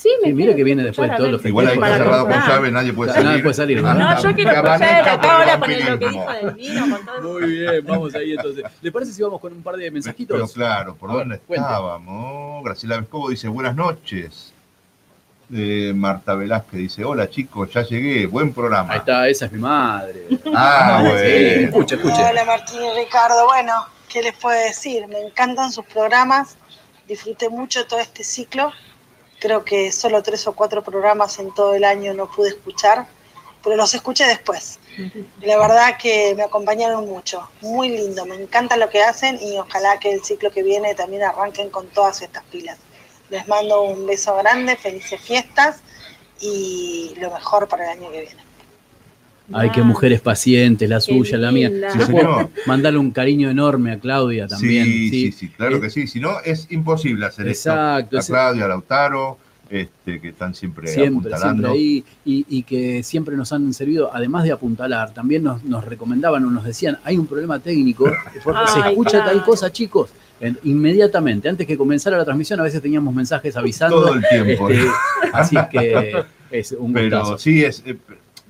Sí, 0.00 0.08
me 0.22 0.30
Sí, 0.30 0.34
quiero 0.36 0.56
que 0.56 0.64
viene 0.64 0.82
después 0.82 1.06
escuchar, 1.10 1.18
todos 1.18 1.32
los. 1.32 1.44
Igual 1.44 1.66
ahí 1.68 1.74
está 1.74 1.96
cerrado 1.98 2.22
con 2.26 2.32
llave, 2.40 2.70
nadie 2.70 2.92
puede 2.94 3.12
Nadie 3.12 3.24
salir. 3.26 3.42
puede 3.42 3.54
salir, 3.54 3.82
No, 3.82 4.22
yo 4.22 4.34
quiero 4.34 4.50
que 4.50 4.56
escuchar 4.56 5.20
por 5.20 5.30
ahora 5.30 5.52
el 5.54 5.60
con 5.60 5.70
el 5.70 5.84
lo 5.86 5.98
que 5.98 6.08
dijo 6.08 6.32
del 6.32 6.50
vino, 6.54 6.96
con 6.96 7.06
todo. 7.06 7.32
Muy 7.40 7.50
bien, 7.50 7.86
vamos 7.86 8.14
ahí 8.14 8.32
entonces. 8.32 8.64
¿Le 8.80 8.92
parece 8.92 9.12
si 9.12 9.22
vamos 9.22 9.40
con 9.40 9.52
un 9.52 9.62
par 9.62 9.76
de 9.76 9.90
mensajitos? 9.90 10.34
Pero 10.34 10.48
claro, 10.48 10.94
¿por 10.94 11.12
dónde 11.12 11.34
estábamos? 11.46 12.64
Graciela 12.64 12.98
Vescovo 12.98 13.28
dice, 13.28 13.48
buenas 13.48 13.76
noches. 13.76 14.54
Eh, 15.52 15.92
Marta 15.94 16.34
Velázquez 16.34 16.78
dice, 16.80 17.04
hola 17.04 17.28
chicos, 17.28 17.70
ya 17.72 17.82
llegué, 17.82 18.24
buen 18.26 18.52
programa. 18.54 18.92
Ahí 18.92 18.98
está, 19.00 19.28
esa 19.28 19.46
es 19.46 19.52
mi 19.52 19.58
madre. 19.58 20.26
Ah, 20.54 21.00
Sí, 21.02 21.08
bueno. 21.08 21.20
escuche, 21.68 21.94
escuche. 21.96 22.22
Hola 22.24 22.44
Martín 22.46 22.78
y 22.82 23.04
Ricardo. 23.04 23.46
Bueno, 23.46 23.72
¿qué 24.08 24.22
les 24.22 24.32
puedo 24.34 24.58
decir? 24.58 25.06
Me 25.08 25.18
encantan 25.20 25.72
sus 25.72 25.84
programas. 25.84 26.56
Disfruté 27.08 27.48
mucho 27.50 27.84
todo 27.86 27.98
este 28.00 28.22
ciclo. 28.24 28.72
Creo 29.40 29.64
que 29.64 29.90
solo 29.90 30.22
tres 30.22 30.46
o 30.46 30.52
cuatro 30.52 30.82
programas 30.84 31.38
en 31.38 31.52
todo 31.54 31.74
el 31.74 31.84
año 31.84 32.14
no 32.14 32.30
pude 32.30 32.50
escuchar, 32.50 33.06
pero 33.64 33.74
los 33.74 33.94
escuché 33.94 34.26
después. 34.26 34.78
Y 35.40 35.46
la 35.46 35.58
verdad 35.58 35.96
que 35.98 36.34
me 36.36 36.42
acompañaron 36.42 37.08
mucho. 37.08 37.48
Muy 37.62 37.88
lindo. 37.88 38.26
Me 38.26 38.36
encanta 38.36 38.76
lo 38.76 38.88
que 38.90 39.02
hacen 39.02 39.38
y 39.40 39.56
ojalá 39.58 39.98
que 39.98 40.12
el 40.12 40.22
ciclo 40.22 40.50
que 40.50 40.62
viene 40.62 40.94
también 40.94 41.22
arranquen 41.22 41.70
con 41.70 41.88
todas 41.88 42.20
estas 42.22 42.44
pilas. 42.44 42.78
Les 43.30 43.48
mando 43.48 43.82
un 43.82 44.06
beso 44.06 44.36
grande, 44.36 44.76
felices 44.76 45.20
fiestas 45.20 45.80
y 46.40 47.14
lo 47.16 47.30
mejor 47.30 47.66
para 47.68 47.84
el 47.84 47.98
año 47.98 48.10
que 48.10 48.20
viene. 48.20 48.49
Ay, 49.52 49.70
qué 49.70 49.82
mujeres 49.82 50.20
pacientes, 50.20 50.88
la 50.88 51.00
suya, 51.00 51.36
la 51.38 51.50
mía. 51.52 51.70
Si 51.92 51.98
mandarle 52.66 52.98
un 52.98 53.10
cariño 53.10 53.50
enorme 53.50 53.92
a 53.92 53.98
Claudia 53.98 54.46
también. 54.46 54.84
Sí, 54.84 55.10
sí, 55.10 55.10
sí. 55.10 55.32
sí, 55.32 55.48
claro 55.48 55.80
que 55.80 55.90
sí. 55.90 56.06
Si 56.06 56.20
no, 56.20 56.40
es 56.44 56.66
imposible 56.70 57.26
hacer 57.26 57.48
Exacto, 57.48 58.18
esto. 58.18 58.32
A 58.32 58.36
Claudia, 58.36 58.64
a 58.64 58.68
Lautaro, 58.68 59.38
este, 59.68 60.20
que 60.20 60.28
están 60.30 60.54
siempre, 60.54 60.88
Siempre, 60.88 61.32
apuntalando. 61.32 61.68
siempre 61.72 61.80
ahí, 61.80 62.04
y, 62.24 62.44
y 62.48 62.62
que 62.64 63.02
siempre 63.02 63.36
nos 63.36 63.52
han 63.52 63.72
servido, 63.72 64.10
además 64.12 64.44
de 64.44 64.52
apuntalar, 64.52 65.14
también 65.14 65.44
nos, 65.44 65.62
nos 65.64 65.84
recomendaban 65.84 66.44
o 66.44 66.50
nos 66.50 66.64
decían, 66.64 66.98
hay 67.04 67.16
un 67.18 67.26
problema 67.26 67.58
técnico, 67.60 68.04
porque 68.44 68.60
se 68.72 68.80
escucha 68.88 69.24
tal 69.24 69.44
cosa, 69.44 69.70
chicos. 69.72 70.10
En- 70.40 70.58
inmediatamente, 70.64 71.48
antes 71.50 71.66
que 71.66 71.76
comenzara 71.76 72.16
la 72.16 72.24
transmisión, 72.24 72.58
a 72.60 72.62
veces 72.62 72.80
teníamos 72.82 73.14
mensajes 73.14 73.56
avisando. 73.56 74.00
Todo 74.00 74.14
el 74.14 74.24
tiempo. 74.28 74.70
este, 74.70 74.86
así 75.34 75.56
que 75.70 76.24
es 76.50 76.72
un 76.72 76.92
Pero 76.94 77.18
gustazo. 77.20 77.38
sí, 77.38 77.62
es, 77.62 77.82
eh, 77.86 77.96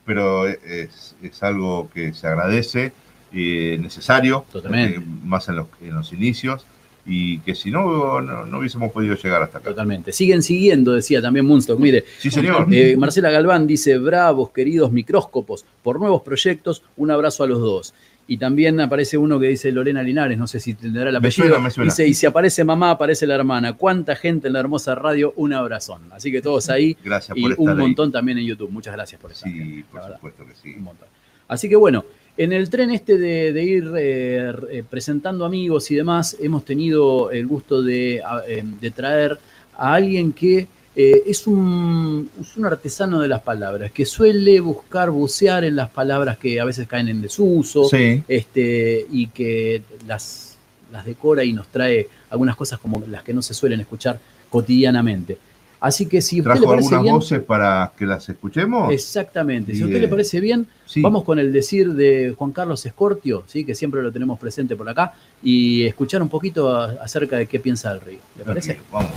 pero 0.04 0.46
es, 0.46 1.16
es 1.22 1.42
algo 1.42 1.88
que 1.92 2.12
se 2.12 2.26
agradece, 2.26 2.92
eh, 3.32 3.78
necesario, 3.80 4.44
Totalmente. 4.50 4.98
eh, 4.98 5.02
más 5.24 5.48
en 5.48 5.56
los, 5.56 5.66
en 5.80 5.94
los 5.94 6.12
inicios, 6.12 6.66
y 7.06 7.38
que 7.40 7.54
si 7.54 7.70
no, 7.70 8.20
no, 8.20 8.44
no 8.44 8.58
hubiésemos 8.58 8.92
podido 8.92 9.14
llegar 9.16 9.42
hasta 9.42 9.58
acá. 9.58 9.70
Totalmente. 9.70 10.12
Siguen 10.12 10.42
siguiendo, 10.42 10.92
decía 10.92 11.22
también 11.22 11.46
Munstock. 11.46 11.78
Mire, 11.80 12.04
Sí, 12.18 12.30
señor. 12.30 12.66
eh, 12.72 12.94
Marcela 12.96 13.30
Galván 13.30 13.66
dice, 13.66 13.96
bravos, 13.98 14.50
queridos 14.50 14.92
micróscopos, 14.92 15.64
por 15.82 15.98
nuevos 15.98 16.22
proyectos, 16.22 16.82
un 16.96 17.10
abrazo 17.10 17.42
a 17.42 17.46
los 17.46 17.58
dos. 17.60 17.94
Y 18.32 18.36
también 18.38 18.78
aparece 18.78 19.18
uno 19.18 19.40
que 19.40 19.48
dice 19.48 19.72
Lorena 19.72 20.04
Linares, 20.04 20.38
no 20.38 20.46
sé 20.46 20.60
si 20.60 20.74
tendrá 20.74 21.10
Me 21.10 21.18
apellido. 21.18 21.48
suena, 21.48 21.58
me 21.64 21.68
suena. 21.72 21.90
Dice, 21.90 22.06
y 22.06 22.14
si 22.14 22.26
aparece 22.26 22.62
mamá, 22.62 22.92
aparece 22.92 23.26
la 23.26 23.34
hermana. 23.34 23.72
¿Cuánta 23.72 24.14
gente 24.14 24.46
en 24.46 24.52
la 24.52 24.60
hermosa 24.60 24.94
radio? 24.94 25.32
Un 25.34 25.52
abrazón. 25.52 26.02
Así 26.12 26.30
que 26.30 26.40
todos 26.40 26.70
ahí. 26.70 26.96
Gracias 27.04 27.36
y 27.36 27.42
por 27.42 27.50
estar 27.50 27.64
un 27.64 27.70
ahí. 27.70 27.76
montón 27.76 28.12
también 28.12 28.38
en 28.38 28.46
YouTube. 28.46 28.70
Muchas 28.70 28.94
gracias 28.94 29.20
por 29.20 29.32
estar. 29.32 29.50
Sí, 29.50 29.84
por 29.90 30.14
supuesto 30.14 30.46
que 30.46 30.55
sí. 30.55 30.74
Un 30.76 30.84
montón. 30.84 31.09
Así 31.48 31.68
que 31.68 31.74
bueno, 31.74 32.05
en 32.36 32.52
el 32.52 32.70
tren 32.70 32.92
este 32.92 33.18
de, 33.18 33.52
de 33.52 33.64
ir 33.64 33.90
eh, 33.98 34.52
eh, 34.70 34.84
presentando 34.88 35.44
amigos 35.44 35.90
y 35.90 35.96
demás, 35.96 36.36
hemos 36.40 36.64
tenido 36.64 37.32
el 37.32 37.48
gusto 37.48 37.82
de, 37.82 38.22
eh, 38.46 38.62
de 38.80 38.90
traer 38.92 39.40
a 39.76 39.94
alguien 39.94 40.32
que 40.32 40.68
eh, 40.97 41.22
es, 41.26 41.47
un, 41.47 42.28
es 42.41 42.57
un 42.57 42.64
artesano 42.66 43.20
de 43.20 43.28
las 43.28 43.43
palabras, 43.43 43.93
que 43.93 44.05
suele 44.05 44.59
buscar 44.61 45.11
bucear 45.11 45.64
en 45.64 45.76
las 45.76 45.88
palabras 45.91 46.36
que 46.38 46.61
a 46.61 46.64
veces 46.64 46.86
caen 46.88 47.09
en 47.09 47.22
desuso 47.22 47.84
Sí. 47.84 48.22
este, 48.26 49.07
y 49.11 49.28
que 49.28 49.82
las, 50.07 50.57
las 50.93 51.05
decora 51.05 51.45
y 51.45 51.53
nos 51.53 51.68
trae 51.68 52.09
algunas 52.28 52.57
cosas 52.57 52.78
como 52.80 53.03
las 53.09 53.22
que 53.22 53.32
no 53.32 53.41
se 53.43 53.55
suelen 53.55 53.80
escuchar 53.80 54.18
cotidianamente. 54.51 55.38
Así 55.82 56.05
que 56.07 56.20
si 56.20 56.41
usted 56.41 56.51
le 56.51 56.57
¿Trajo 56.59 56.72
parece 56.72 56.88
algunas 56.88 57.03
bien, 57.05 57.14
voces 57.14 57.41
para 57.43 57.93
que 57.97 58.05
las 58.05 58.28
escuchemos? 58.28 58.93
Exactamente. 58.93 59.74
Si 59.74 59.80
a 59.82 59.86
usted 59.86 60.01
le 60.01 60.09
parece 60.09 60.38
bien, 60.41 60.66
Sí. 60.84 61.01
vamos 61.01 61.24
con 61.24 61.38
el 61.38 61.53
decir 61.53 61.95
de 61.95 62.34
Juan 62.36 62.51
Carlos 62.53 62.84
Escortio, 62.84 63.45
¿sí? 63.47 63.64
que 63.64 63.74
siempre 63.74 64.03
lo 64.03 64.12
tenemos 64.12 64.38
presente 64.38 64.76
por 64.76 64.88
acá, 64.91 65.14
y 65.43 65.84
escuchar 65.84 66.20
un 66.20 66.28
poquito 66.28 66.68
acerca 66.70 67.38
de 67.38 67.47
qué 67.47 67.61
piensa 67.61 67.93
del 67.95 68.03
río. 68.03 68.18
¿Le 68.36 68.45
parece? 68.45 68.78
Vamos. 68.93 69.12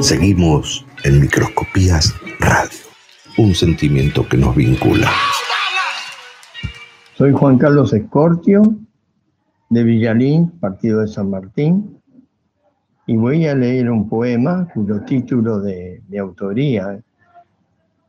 Seguimos 0.00 0.86
en 1.04 1.20
Microscopías 1.20 2.14
Radio, 2.38 2.78
un 3.38 3.54
sentimiento 3.54 4.26
que 4.28 4.36
nos 4.36 4.56
vincula. 4.56 5.10
Soy 7.14 7.32
Juan 7.32 7.58
Carlos 7.58 7.92
Escortio, 7.92 8.62
de 9.68 9.84
Villalín, 9.84 10.50
partido 10.58 11.00
de 11.00 11.08
San 11.08 11.30
Martín, 11.30 12.00
y 13.06 13.16
voy 13.16 13.46
a 13.46 13.54
leer 13.54 13.90
un 13.90 14.08
poema 14.08 14.68
cuyo 14.72 15.02
título 15.02 15.60
de 15.60 16.00
autoría, 16.18 17.00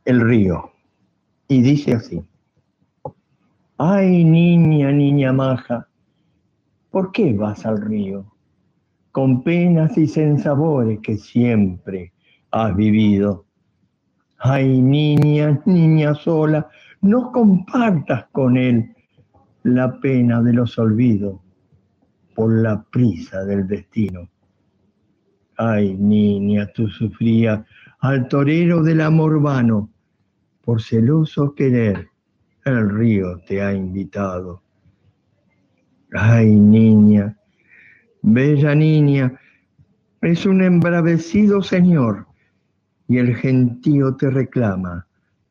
El 0.04 0.20
río. 0.20 0.70
Y 1.48 1.60
dice 1.60 1.94
así. 1.94 2.22
Ay, 3.76 4.24
niña, 4.24 4.92
niña 4.92 5.32
maja, 5.32 5.88
¿por 6.90 7.10
qué 7.10 7.32
vas 7.32 7.66
al 7.66 7.80
río? 7.80 8.31
Con 9.12 9.42
penas 9.42 9.96
y 9.96 10.06
sensabores 10.06 10.98
que 11.00 11.16
siempre 11.16 12.12
has 12.50 12.74
vivido. 12.74 13.46
Ay, 14.38 14.80
niña, 14.80 15.62
niña 15.66 16.14
sola, 16.14 16.68
no 17.02 17.30
compartas 17.30 18.26
con 18.32 18.56
él 18.56 18.96
la 19.62 20.00
pena 20.00 20.42
de 20.42 20.52
los 20.52 20.78
olvidos 20.78 21.40
por 22.34 22.52
la 22.52 22.82
prisa 22.90 23.44
del 23.44 23.66
destino. 23.66 24.28
Ay, 25.56 25.94
niña, 25.94 26.70
tú 26.74 26.88
sufrías 26.88 27.60
al 28.00 28.26
torero 28.28 28.82
del 28.82 29.00
amor 29.00 29.40
vano, 29.40 29.90
por 30.64 30.82
celoso 30.82 31.54
querer, 31.54 32.08
el 32.64 32.90
río 32.90 33.40
te 33.46 33.62
ha 33.62 33.74
invitado. 33.74 34.62
Ay, 36.12 36.50
niña, 36.50 37.36
bella 38.22 38.74
niña, 38.74 39.38
es 40.20 40.46
un 40.46 40.62
embravecido 40.62 41.62
señor, 41.62 42.26
y 43.08 43.18
el 43.18 43.34
gentío 43.36 44.14
te 44.16 44.30
reclama, 44.30 45.06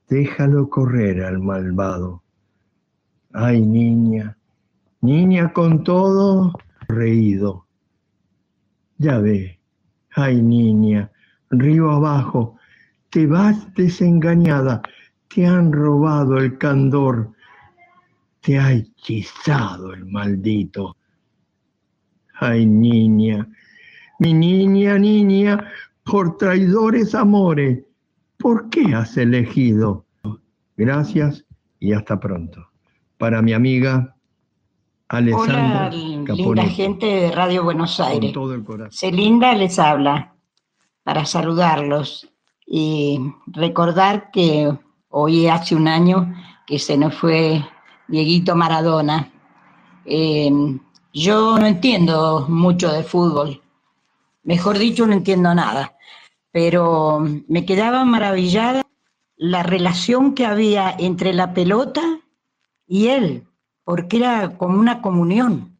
déjalo 0.08 0.70
correr 0.70 1.24
al 1.24 1.40
malvado. 1.40 2.24
Ay, 3.34 3.62
niña, 3.62 4.38
niña 5.02 5.54
con 5.54 5.84
todo 5.84 6.54
reído. 6.88 7.66
Ya 8.98 9.20
ve, 9.20 9.60
ay, 10.16 10.42
niña, 10.42 11.12
río 11.50 11.92
abajo, 11.92 12.58
te 13.10 13.28
vas 13.28 13.74
desengañada, 13.76 14.82
te 15.28 15.46
han 15.46 15.72
robado 15.72 16.38
el 16.38 16.58
candor, 16.58 17.32
te 18.42 18.58
ha 18.58 18.72
hechizado 18.72 19.94
el 19.94 20.06
maldito. 20.06 20.96
Ay, 22.42 22.66
niña, 22.66 23.48
mi 24.18 24.34
niña, 24.34 24.98
niña, 24.98 25.64
por 26.04 26.38
traidores 26.38 27.14
amores, 27.14 27.84
¿por 28.40 28.68
qué 28.72 28.96
has 28.96 29.16
elegido? 29.16 30.08
Gracias 30.76 31.46
y 31.80 31.94
hasta 31.94 32.20
pronto. 32.20 32.68
Para 33.20 33.44
mi 33.44 33.54
amiga 33.54 34.16
Alessandra 35.10 35.88
Hola, 35.88 35.90
linda 35.92 36.36
Caponetti. 36.36 36.70
gente 36.72 37.06
de 37.06 37.32
Radio 37.32 37.64
Buenos 37.64 38.00
Aires. 38.00 38.34
todo 38.34 38.56
el 38.56 38.64
corazón. 38.64 38.92
Celinda 38.92 39.54
les 39.54 39.78
habla 39.78 40.34
para 41.04 41.26
saludarlos 41.26 42.28
y 42.66 43.20
recordar 43.46 44.32
que 44.32 44.76
hoy 45.10 45.46
hace 45.46 45.76
un 45.76 45.88
año 45.88 46.34
que 46.66 46.80
se 46.80 46.98
nos 46.98 47.14
fue 47.14 47.64
Dieguito 48.08 48.56
Maradona. 48.56 49.32
Eh, 50.06 50.50
yo 51.14 51.58
no 51.60 51.66
entiendo 51.66 52.46
mucho 52.48 52.92
de 52.92 53.04
fútbol, 53.04 53.62
mejor 54.44 54.78
dicho, 54.78 55.06
no 55.06 55.14
entiendo 55.14 55.54
nada, 55.54 55.98
pero 56.52 57.24
me 57.48 57.66
quedaba 57.66 58.06
maravillada 58.06 58.84
la 59.36 59.64
relación 59.64 60.36
que 60.36 60.46
había 60.46 60.96
entre 60.98 61.34
la 61.34 61.54
pelota 61.54 62.02
y 62.88 63.08
él, 63.08 63.48
porque 63.84 64.18
era 64.18 64.58
como 64.58 64.80
una 64.80 65.02
comunión. 65.02 65.78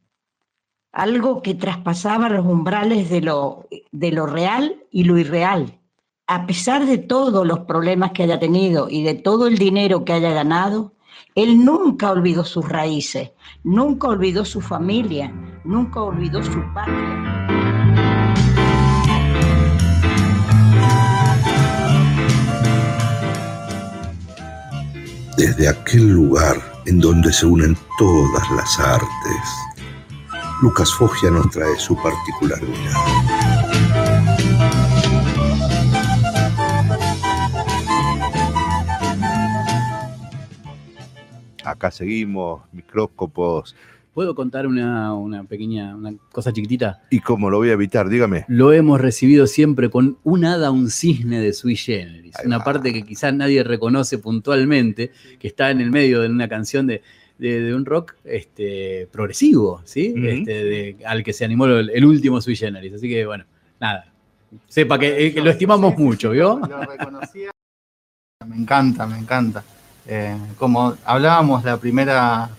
Algo 0.92 1.42
que 1.42 1.54
traspasaba 1.54 2.28
los 2.28 2.44
umbrales 2.44 3.08
de 3.08 3.22
lo, 3.22 3.66
de 3.92 4.12
lo 4.12 4.26
real 4.26 4.82
y 4.90 5.04
lo 5.04 5.16
irreal. 5.16 5.78
A 6.26 6.46
pesar 6.46 6.84
de 6.86 6.98
todos 6.98 7.46
los 7.46 7.60
problemas 7.60 8.12
que 8.12 8.24
haya 8.24 8.38
tenido 8.38 8.88
y 8.90 9.02
de 9.02 9.14
todo 9.14 9.46
el 9.46 9.56
dinero 9.58 10.04
que 10.04 10.12
haya 10.12 10.32
ganado, 10.32 10.92
él 11.34 11.64
nunca 11.64 12.10
olvidó 12.10 12.44
sus 12.44 12.68
raíces, 12.68 13.30
nunca 13.64 14.08
olvidó 14.08 14.44
su 14.44 14.60
familia, 14.60 15.32
nunca 15.64 16.00
olvidó 16.02 16.42
su 16.42 16.60
patria. 16.74 17.48
Desde 25.36 25.68
aquel 25.68 26.08
lugar 26.08 26.56
en 26.86 27.00
donde 27.00 27.32
se 27.32 27.46
unen 27.46 27.76
todas 27.98 28.50
las 28.50 28.78
artes, 28.78 29.08
Lucas 30.60 30.92
Foggia 30.94 31.30
nos 31.30 31.50
trae 31.50 31.76
su 31.78 31.96
particular 31.96 32.60
mirada. 32.62 33.31
Acá 41.82 41.90
seguimos, 41.90 42.62
micróscopos. 42.70 43.74
¿Puedo 44.14 44.36
contar 44.36 44.68
una, 44.68 45.14
una 45.14 45.42
pequeña 45.42 45.96
una 45.96 46.14
cosa 46.30 46.52
chiquitita? 46.52 47.02
¿Y 47.10 47.18
cómo 47.18 47.50
lo 47.50 47.56
voy 47.56 47.70
a 47.70 47.72
evitar? 47.72 48.08
Dígame. 48.08 48.44
Lo 48.46 48.72
hemos 48.72 49.00
recibido 49.00 49.48
siempre 49.48 49.90
con 49.90 50.16
un 50.22 50.44
hada, 50.44 50.70
un 50.70 50.90
cisne 50.90 51.40
de 51.40 51.52
sui 51.52 51.74
generis. 51.74 52.36
Ahí 52.36 52.46
una 52.46 52.58
va. 52.58 52.64
parte 52.64 52.92
que 52.92 53.02
quizás 53.02 53.34
nadie 53.34 53.64
reconoce 53.64 54.18
puntualmente, 54.18 55.10
que 55.40 55.48
está 55.48 55.72
en 55.72 55.80
el 55.80 55.90
medio 55.90 56.20
de 56.20 56.28
una 56.28 56.46
canción 56.48 56.86
de, 56.86 57.02
de- 57.38 57.60
de 57.62 57.74
un 57.74 57.84
rock 57.84 58.14
este, 58.22 59.08
progresivo, 59.10 59.82
¿sí? 59.84 60.14
Este, 60.16 60.52
de- 60.64 60.96
al 61.04 61.24
que 61.24 61.32
se 61.32 61.44
animó 61.44 61.66
el, 61.66 61.90
el 61.90 62.04
último 62.04 62.40
sui 62.40 62.54
generis. 62.54 62.92
Así 62.94 63.08
que, 63.08 63.26
bueno, 63.26 63.44
nada. 63.80 64.04
Sepa 64.68 65.00
que, 65.00 65.26
eh, 65.26 65.34
que 65.34 65.40
lo 65.40 65.50
estimamos 65.50 65.98
mucho, 65.98 66.30
¿vio? 66.30 66.60
Lo 66.60 66.82
reconocía. 66.84 67.50
Me 68.46 68.54
encanta, 68.54 69.04
me 69.04 69.18
encanta. 69.18 69.64
Eh, 70.06 70.36
como 70.58 70.96
hablábamos 71.04 71.64
la 71.64 71.76
primera, 71.76 72.50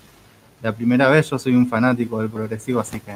la 0.62 0.72
primera 0.72 1.10
vez, 1.10 1.30
yo 1.30 1.38
soy 1.38 1.56
un 1.56 1.68
fanático 1.68 2.22
del 2.22 2.30
progresivo, 2.30 2.80
así 2.80 3.00
que 3.00 3.14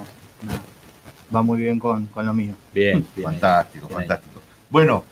va 1.33 1.41
muy 1.41 1.59
bien 1.59 1.79
con, 1.79 2.05
con 2.07 2.25
lo 2.25 2.33
mío. 2.33 2.53
Bien, 2.73 3.05
Fantástico, 3.21 3.87
fantástico. 3.87 4.41
Bueno, 4.69 5.03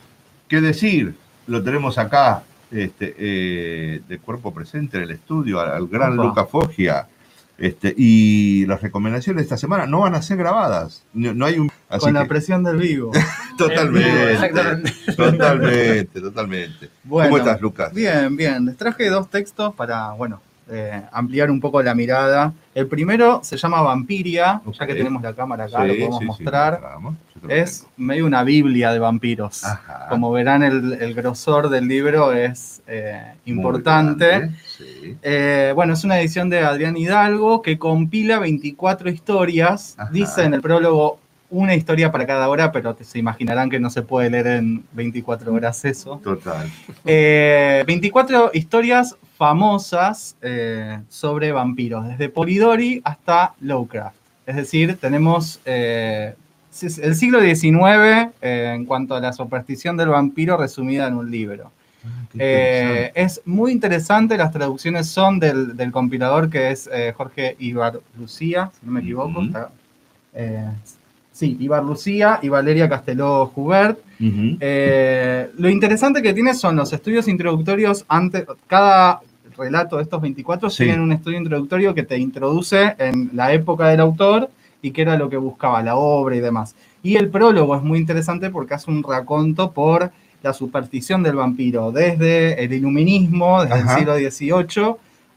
¿qué 0.48 0.60
decir? 0.60 1.14
Lo 1.46 1.62
tenemos 1.62 1.96
acá, 1.98 2.42
este, 2.70 3.14
eh, 3.18 4.02
de 4.06 4.18
cuerpo 4.18 4.52
presente 4.52 4.96
en 4.98 5.04
el 5.04 5.10
estudio, 5.12 5.60
al, 5.60 5.70
al 5.72 5.86
gran 5.88 6.14
Opa. 6.18 6.24
Luca 6.24 6.44
Foggia. 6.46 7.06
Este, 7.58 7.94
y 7.96 8.66
las 8.66 8.82
recomendaciones 8.82 9.38
de 9.38 9.42
esta 9.44 9.56
semana 9.56 9.86
no 9.86 10.00
van 10.00 10.14
a 10.14 10.20
ser 10.20 10.36
grabadas. 10.36 11.04
No, 11.14 11.32
no 11.32 11.46
hay 11.46 11.58
un. 11.58 11.70
Así 11.88 12.00
con 12.00 12.14
la 12.14 12.26
presión 12.26 12.62
del 12.64 12.76
vivo. 12.76 13.12
totalmente, 13.58 14.32
Exactamente. 14.32 14.92
totalmente, 15.16 16.20
totalmente. 16.20 16.90
Bueno, 17.04 17.30
¿Cómo 17.30 17.38
estás, 17.38 17.60
Lucas? 17.60 17.92
Bien, 17.92 18.34
bien. 18.36 18.64
Les 18.66 18.76
traje 18.76 19.08
dos 19.08 19.28
textos 19.30 19.74
para, 19.74 20.10
bueno, 20.12 20.40
eh, 20.68 21.00
ampliar 21.12 21.50
un 21.50 21.60
poco 21.60 21.80
la 21.82 21.94
mirada. 21.94 22.52
El 22.74 22.88
primero 22.88 23.40
se 23.44 23.56
llama 23.56 23.82
Vampiria, 23.82 24.60
ya 24.78 24.86
que 24.86 24.94
tenemos 24.94 25.22
la 25.22 25.32
cámara 25.32 25.64
acá, 25.64 25.82
Sí, 25.82 25.88
lo 25.88 25.94
podemos 25.94 26.18
sí, 26.18 26.24
mostrar. 26.24 26.80
es 27.48 27.86
medio 27.96 28.26
una 28.26 28.42
biblia 28.42 28.92
de 28.92 28.98
vampiros. 28.98 29.62
Como 30.10 30.32
verán, 30.32 30.64
el, 30.64 30.94
el 30.94 31.14
grosor 31.14 31.68
del 31.68 31.86
libro 31.86 32.32
es 32.32 32.82
eh, 32.88 33.34
importante. 33.44 34.26
grande, 34.26 34.56
sí. 34.76 35.16
Eh, 35.22 35.72
bueno, 35.74 35.92
es 35.94 36.02
una 36.02 36.18
edición 36.18 36.50
de 36.50 36.58
Adrián 36.60 36.96
Hidalgo 36.96 37.62
que 37.62 37.78
compila 37.78 38.40
24 38.40 39.08
historias. 39.08 39.96
Dice 40.10 40.42
en 40.42 40.54
el 40.54 40.62
prólogo 40.62 41.20
una 41.50 41.74
historia 41.74 42.10
para 42.12 42.26
cada 42.26 42.48
hora, 42.48 42.72
pero 42.72 42.94
te- 42.94 43.04
se 43.04 43.18
imaginarán 43.18 43.70
que 43.70 43.78
no 43.80 43.90
se 43.90 44.02
puede 44.02 44.30
leer 44.30 44.46
en 44.48 44.84
24 44.92 45.52
horas 45.52 45.84
eso. 45.84 46.20
Total. 46.22 46.70
Eh, 47.04 47.84
24 47.86 48.50
historias 48.54 49.16
famosas 49.38 50.36
eh, 50.42 50.98
sobre 51.08 51.52
vampiros, 51.52 52.06
desde 52.08 52.28
Polidori 52.28 53.00
hasta 53.04 53.54
Lovecraft. 53.60 54.16
Es 54.46 54.56
decir, 54.56 54.96
tenemos 55.00 55.60
eh, 55.64 56.34
el 57.02 57.14
siglo 57.14 57.40
XIX 57.40 58.30
eh, 58.42 58.72
en 58.74 58.84
cuanto 58.84 59.14
a 59.14 59.20
la 59.20 59.32
superstición 59.32 59.96
del 59.96 60.08
vampiro 60.10 60.56
resumida 60.56 61.06
en 61.08 61.14
un 61.14 61.30
libro. 61.30 61.70
Eh, 62.38 63.10
es 63.14 63.40
muy 63.46 63.72
interesante, 63.72 64.36
las 64.36 64.52
traducciones 64.52 65.08
son 65.08 65.40
del, 65.40 65.76
del 65.76 65.90
compilador 65.90 66.48
que 66.50 66.70
es 66.70 66.88
eh, 66.92 67.12
Jorge 67.16 67.56
Ibar 67.58 67.98
Lucía, 68.18 68.70
si 68.78 68.86
no 68.86 68.92
me 68.92 69.00
equivoco. 69.00 69.42
está, 69.42 69.70
eh, 70.34 70.68
sí, 71.36 71.56
Ibar 71.60 71.84
Lucía 71.84 72.38
y 72.42 72.48
Valeria 72.48 72.88
Casteló 72.88 73.46
Jubert. 73.54 73.98
Eh, 74.60 75.50
lo 75.58 75.68
interesante 75.68 76.22
que 76.22 76.32
tiene 76.32 76.54
son 76.54 76.76
los 76.76 76.92
estudios 76.92 77.28
introductorios 77.28 78.04
antes, 78.08 78.44
cada 78.66 79.20
relato 79.56 79.96
de 79.96 80.02
estos 80.02 80.20
24 80.20 80.70
Sí. 80.70 80.84
tienen 80.84 81.00
un 81.02 81.12
estudio 81.12 81.38
introductorio 81.38 81.94
que 81.94 82.02
te 82.02 82.18
introduce 82.18 82.94
en 82.98 83.30
la 83.34 83.52
época 83.52 83.88
del 83.88 84.00
autor 84.00 84.50
y 84.82 84.90
qué 84.90 85.02
era 85.02 85.16
lo 85.16 85.28
que 85.28 85.36
buscaba 85.36 85.82
la 85.82 85.96
obra 85.96 86.36
y 86.36 86.40
demás. 86.40 86.74
Y 87.02 87.16
el 87.16 87.28
prólogo 87.28 87.76
es 87.76 87.82
muy 87.82 87.98
interesante 87.98 88.50
porque 88.50 88.74
hace 88.74 88.90
un 88.90 89.02
raconto 89.02 89.72
por 89.72 90.10
la 90.42 90.52
superstición 90.52 91.22
del 91.22 91.36
vampiro, 91.36 91.90
desde 91.92 92.62
el 92.62 92.72
iluminismo, 92.72 93.62
desde 93.62 93.74
Ajá. 93.74 93.92
el 93.92 93.98
siglo 93.98 94.14
XVIII, 94.16 94.94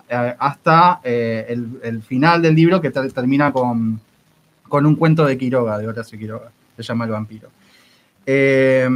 eh, 0.10 0.36
hasta 0.40 1.00
eh, 1.04 1.46
el, 1.50 1.68
el 1.84 2.02
final 2.02 2.42
del 2.42 2.56
libro 2.56 2.82
que 2.82 2.92
ter- 2.92 3.12
termina 3.12 3.52
con, 3.52 4.00
con 4.70 4.86
un 4.86 4.96
cuento 4.96 5.26
de 5.26 5.38
Quiroga, 5.38 5.78
de 5.78 5.88
Horacio 5.88 6.18
Quiroga, 6.18 6.52
se 6.78 6.84
llama 6.84 7.04
El 7.06 7.12
vampiro. 7.12 7.50
Eh, 8.26 8.88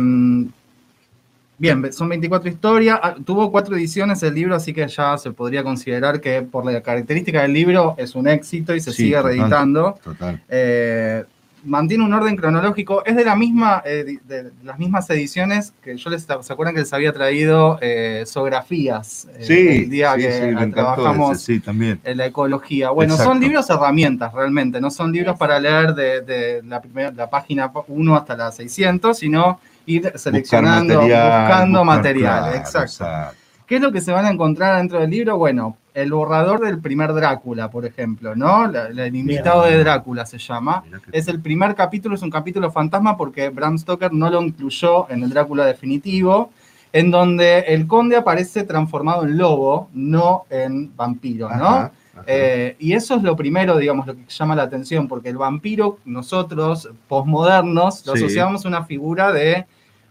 Bien, 1.58 1.94
son 1.94 2.10
24 2.10 2.50
historias. 2.50 3.00
Ah, 3.02 3.16
Tuvo 3.24 3.50
cuatro 3.52 3.76
ediciones 3.76 4.22
el 4.24 4.34
libro, 4.34 4.56
así 4.56 4.74
que 4.74 4.86
ya 4.88 5.18
se 5.18 5.32
podría 5.32 5.64
considerar 5.64 6.20
que 6.20 6.42
por 6.42 6.66
la 6.66 6.82
característica 6.82 7.44
del 7.44 7.54
libro 7.54 7.96
es 7.98 8.16
un 8.16 8.28
éxito 8.28 8.76
y 8.76 8.82
se 8.82 8.92
Sí, 8.92 9.04
sigue 9.04 9.16
total, 9.16 9.32
reeditando. 9.38 10.00
Total. 10.04 10.42
Eh, 10.50 11.24
mantiene 11.64 12.04
un 12.04 12.14
orden 12.14 12.36
cronológico. 12.36 13.04
Es 13.06 13.16
de 13.16 13.26
la 13.26 13.36
misma, 13.36 13.82
eh, 13.86 14.20
de, 14.24 14.52
las 14.64 14.78
mismas 14.80 15.10
ediciones 15.10 15.74
que 15.82 15.98
yo 15.98 16.10
les 16.10 16.24
se 16.24 16.54
acuerdan 16.54 16.74
que 16.74 16.82
les 16.82 16.94
había 16.94 17.14
traído 17.14 17.78
eh, 17.82 18.24
zoografías 18.28 19.28
eh, 19.38 19.44
Sí, 19.44 19.68
el 19.84 19.90
día 19.90 20.14
sí, 20.16 20.22
que 20.22 20.56
sí, 20.56 20.72
trabajamos 20.72 21.38
ese, 21.38 21.46
sí, 21.56 21.60
también. 21.60 22.00
en 22.04 22.18
la 22.18 22.26
ecología. 22.26 22.90
Bueno, 22.90 23.14
Exacto. 23.14 23.34
son 23.34 23.42
libros 23.42 23.70
herramientas 23.70 24.34
realmente, 24.34 24.82
no 24.82 24.92
son 24.92 25.12
libros 25.12 25.38
para 25.38 25.60
leer 25.60 25.94
de, 25.94 26.22
de 26.22 26.62
la, 26.64 26.82
primera, 26.82 27.12
la 27.12 27.30
página 27.30 27.72
1 27.88 28.16
hasta 28.16 28.36
la 28.36 28.52
600, 28.52 29.18
sino 29.18 29.60
ir 29.86 30.12
seleccionando, 30.16 30.96
material, 30.96 31.42
buscando 31.42 31.80
buscar, 31.80 31.96
material. 31.98 32.42
claro, 32.42 32.58
exacto. 32.58 33.38
¿Qué 33.66 33.76
es 33.78 33.82
lo 33.82 33.92
que 33.92 34.02
se 34.02 34.12
van 34.12 34.26
a 34.26 34.30
encontrar 34.30 34.78
dentro 34.78 35.00
del 35.00 35.10
libro? 35.10 35.38
Bueno, 35.38 35.78
el 35.94 36.12
borrador 36.12 36.62
del 36.62 36.80
primer 36.80 37.14
Drácula, 37.14 37.70
por 37.70 37.86
ejemplo, 37.86 38.36
¿no? 38.36 38.68
La- 38.68 38.90
la- 38.90 39.06
el 39.06 39.16
invitado 39.16 39.64
de 39.64 39.78
Drácula 39.78 40.26
se 40.26 40.38
llama. 40.38 40.84
Es 41.12 41.28
el 41.28 41.40
primer 41.40 41.76
capítulo, 41.76 42.16
es 42.16 42.22
un 42.22 42.32
capítulo 42.32 42.72
fantasma 42.72 43.16
porque 43.16 43.50
Bram 43.50 43.78
Stoker 43.78 44.12
no 44.12 44.30
lo 44.30 44.42
incluyó 44.42 45.10
en 45.10 45.24
el 45.24 45.30
Drácula 45.30 45.66
definitivo, 45.66 46.52
en 46.92 47.12
donde 47.12 47.60
el 47.60 47.88
conde 47.88 48.16
aparece 48.16 48.64
transformado 48.64 49.24
en 49.24 49.38
lobo, 49.38 49.90
no 49.94 50.46
en 50.50 50.96
vampiro, 50.96 51.50
¿no? 51.50 51.68
Ajá, 51.68 51.92
Eh, 52.28 52.76
y 52.78 52.94
eso 52.94 53.16
es 53.16 53.24
lo 53.24 53.36
primero, 53.36 53.76
digamos, 53.76 54.06
lo 54.06 54.14
que 54.16 54.22
llama 54.28 54.56
la 54.56 54.62
atención, 54.64 55.08
porque 55.08 55.30
el 55.30 55.38
vampiro, 55.38 55.98
nosotros, 56.06 56.88
posmodernos, 57.08 58.06
lo 58.06 58.16
Sí. 58.16 58.24
asociamos 58.24 58.64
a 58.64 58.68
una 58.68 58.84
figura 58.86 59.32
de 59.32 59.66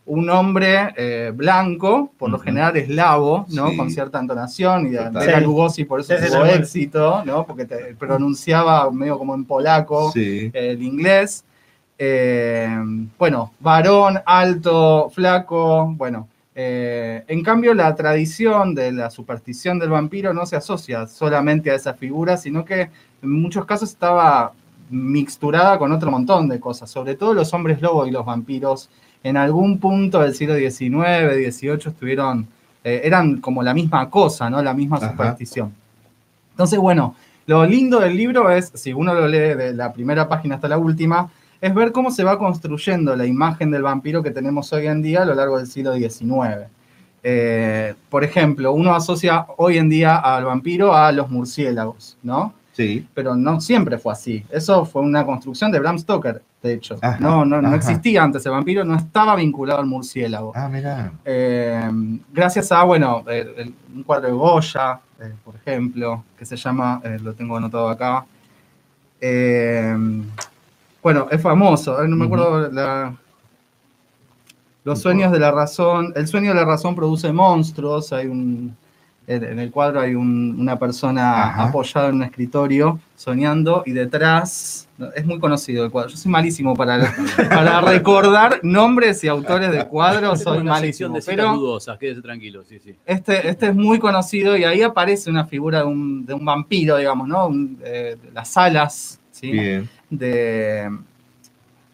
un 0.04 0.28
hombre 0.30 0.92
eh, 0.96 1.32
blanco, 1.34 2.10
por 2.18 2.28
lo 2.30 2.38
general 2.38 2.76
eslavo, 2.76 3.46
¿no? 3.50 3.70
Sí. 3.70 3.76
Con 3.76 3.90
cierta 3.90 4.18
entonación, 4.18 4.86
y 4.88 4.90
de. 4.90 5.40
Lugosi 5.40 5.84
por 5.84 6.00
eso 6.00 6.14
tuvo 6.16 6.44
sí. 6.44 6.50
éxito, 6.52 7.22
¿no? 7.24 7.46
Porque 7.46 7.64
te 7.66 7.94
pronunciaba 7.94 8.90
medio 8.90 9.16
como 9.18 9.34
en 9.34 9.44
polaco 9.44 10.10
Sí. 10.12 10.50
el 10.52 10.82
inglés. 10.82 11.44
Eh, 11.98 12.68
bueno, 13.16 13.52
varón, 13.60 14.18
alto, 14.26 15.08
flaco, 15.14 15.92
bueno. 15.96 16.26
eh, 16.54 17.22
en 17.28 17.42
cambio, 17.44 17.72
la 17.72 17.94
tradición 17.94 18.74
de 18.74 18.90
la 18.92 19.08
superstición 19.08 19.78
del 19.78 19.90
vampiro 19.90 20.34
no 20.34 20.44
se 20.46 20.56
asocia 20.56 21.06
solamente 21.06 21.70
a 21.70 21.76
esa 21.76 21.94
figura, 21.94 22.36
sino 22.36 22.64
que 22.64 22.90
en 23.22 23.30
muchos 23.40 23.64
casos 23.66 23.90
estaba 23.90 24.52
mixturada 24.90 25.78
con 25.78 25.92
otro 25.92 26.10
montón 26.10 26.48
de 26.48 26.58
cosas, 26.60 26.90
sobre 26.90 27.14
todo 27.14 27.32
los 27.34 27.54
hombres 27.54 27.80
lobo 27.80 28.04
y 28.06 28.10
los 28.10 28.24
vampiros. 28.26 28.90
En 29.22 29.36
algún 29.36 29.78
punto 29.78 30.20
del 30.20 30.34
siglo 30.34 30.56
XIX, 30.56 31.54
XVIII 31.56 31.78
estuvieron, 31.86 32.46
eh, 32.82 33.02
eran 33.04 33.40
como 33.40 33.62
la 33.62 33.72
misma 33.72 34.10
cosa, 34.10 34.50
¿no? 34.50 34.62
La 34.62 34.74
misma 34.74 34.96
Ajá. 34.96 35.10
superstición. 35.10 35.72
Entonces, 36.50 36.78
bueno, 36.78 37.14
lo 37.46 37.64
lindo 37.64 38.00
del 38.00 38.16
libro 38.16 38.50
es, 38.50 38.72
si 38.74 38.92
uno 38.92 39.14
lo 39.14 39.26
lee 39.26 39.54
de 39.54 39.74
la 39.74 39.92
primera 39.92 40.28
página 40.28 40.56
hasta 40.56 40.68
la 40.68 40.78
última, 40.78 41.30
es 41.60 41.74
ver 41.74 41.92
cómo 41.92 42.10
se 42.10 42.24
va 42.24 42.38
construyendo 42.38 43.14
la 43.14 43.24
imagen 43.24 43.70
del 43.70 43.82
vampiro 43.82 44.22
que 44.22 44.32
tenemos 44.32 44.72
hoy 44.72 44.88
en 44.88 45.00
día 45.00 45.22
a 45.22 45.24
lo 45.24 45.34
largo 45.34 45.58
del 45.58 45.68
siglo 45.68 45.94
XIX. 45.94 46.66
Eh, 47.22 47.94
por 48.10 48.24
ejemplo, 48.24 48.72
uno 48.72 48.94
asocia 48.94 49.46
hoy 49.56 49.78
en 49.78 49.88
día 49.88 50.16
al 50.16 50.44
vampiro 50.44 50.94
a 50.94 51.12
los 51.12 51.30
murciélagos, 51.30 52.18
¿no? 52.22 52.52
Sí. 52.72 53.06
Pero 53.12 53.36
no 53.36 53.60
siempre 53.60 53.98
fue 53.98 54.12
así. 54.14 54.44
Eso 54.50 54.84
fue 54.86 55.02
una 55.02 55.24
construcción 55.26 55.70
de 55.70 55.78
Bram 55.78 55.98
Stoker, 55.98 56.42
de 56.62 56.72
hecho. 56.74 56.96
Ajá, 57.02 57.18
no, 57.20 57.44
no, 57.44 57.60
no 57.60 57.74
existía 57.74 58.22
antes 58.22 58.44
el 58.46 58.52
vampiro, 58.52 58.82
no 58.84 58.96
estaba 58.96 59.36
vinculado 59.36 59.80
al 59.80 59.86
murciélago. 59.86 60.52
Ah, 60.54 60.68
mirá. 60.68 61.12
Eh, 61.24 61.90
gracias 62.32 62.72
a, 62.72 62.82
bueno, 62.84 63.24
el- 63.28 63.54
el- 63.58 63.74
un 63.94 64.02
cuadro 64.04 64.28
de 64.28 64.32
Goya, 64.32 65.00
eh, 65.20 65.34
por 65.44 65.54
ejemplo, 65.56 66.24
que 66.38 66.46
se 66.46 66.56
llama, 66.56 67.00
eh, 67.04 67.18
lo 67.22 67.34
tengo 67.34 67.56
anotado 67.58 67.88
acá. 67.90 68.24
Eh, 69.20 69.94
bueno, 71.02 71.26
es 71.30 71.40
famoso, 71.42 72.02
eh, 72.02 72.08
no 72.08 72.16
me 72.16 72.24
acuerdo 72.24 72.70
la- 72.70 73.14
Los 74.84 75.00
sueños 75.00 75.30
de 75.30 75.38
la 75.38 75.52
razón, 75.52 76.12
el 76.16 76.26
sueño 76.26 76.48
de 76.48 76.56
la 76.56 76.64
razón 76.64 76.96
produce 76.96 77.32
monstruos, 77.32 78.12
hay 78.12 78.26
un, 78.26 78.76
en, 79.26 79.44
en 79.44 79.58
el 79.58 79.70
cuadro 79.70 80.00
hay 80.00 80.14
un- 80.14 80.56
una 80.58 80.78
persona 80.78 81.44
Ajá. 81.44 81.64
apoyada 81.68 82.08
en 82.08 82.16
un 82.16 82.22
escritorio 82.24 82.98
soñando 83.14 83.82
y 83.86 83.92
detrás, 83.92 84.88
es 85.14 85.24
muy 85.24 85.38
conocido 85.38 85.84
el 85.84 85.90
cuadro, 85.92 86.10
yo 86.10 86.16
soy 86.16 86.30
malísimo 86.32 86.74
para, 86.74 87.14
para 87.50 87.80
recordar 87.80 88.58
nombres 88.64 89.22
y 89.22 89.28
autores 89.28 89.70
de 89.70 89.86
cuadros, 89.86 90.42
soy 90.42 90.58
una 90.58 90.72
malísimo, 90.72 91.14
de 91.14 91.22
pero 91.24 91.54
dudosas, 91.54 91.98
quédese 91.98 92.20
tranquilo, 92.20 92.64
sí, 92.64 92.78
sí. 92.80 92.96
este, 93.06 93.48
este 93.48 93.66
es 93.68 93.74
muy 93.76 93.98
conocido 94.00 94.56
y 94.56 94.64
ahí 94.64 94.82
aparece 94.82 95.30
una 95.30 95.44
figura 95.46 95.78
de 95.80 95.84
un, 95.84 96.26
de 96.26 96.34
un 96.34 96.44
vampiro, 96.44 96.96
digamos, 96.96 97.28
¿no? 97.28 97.46
Un, 97.46 97.78
eh, 97.84 98.16
de 98.20 98.30
las 98.32 98.56
alas, 98.56 99.20
¿sí? 99.30 99.52
Bien. 99.52 99.88
De, 100.10 100.90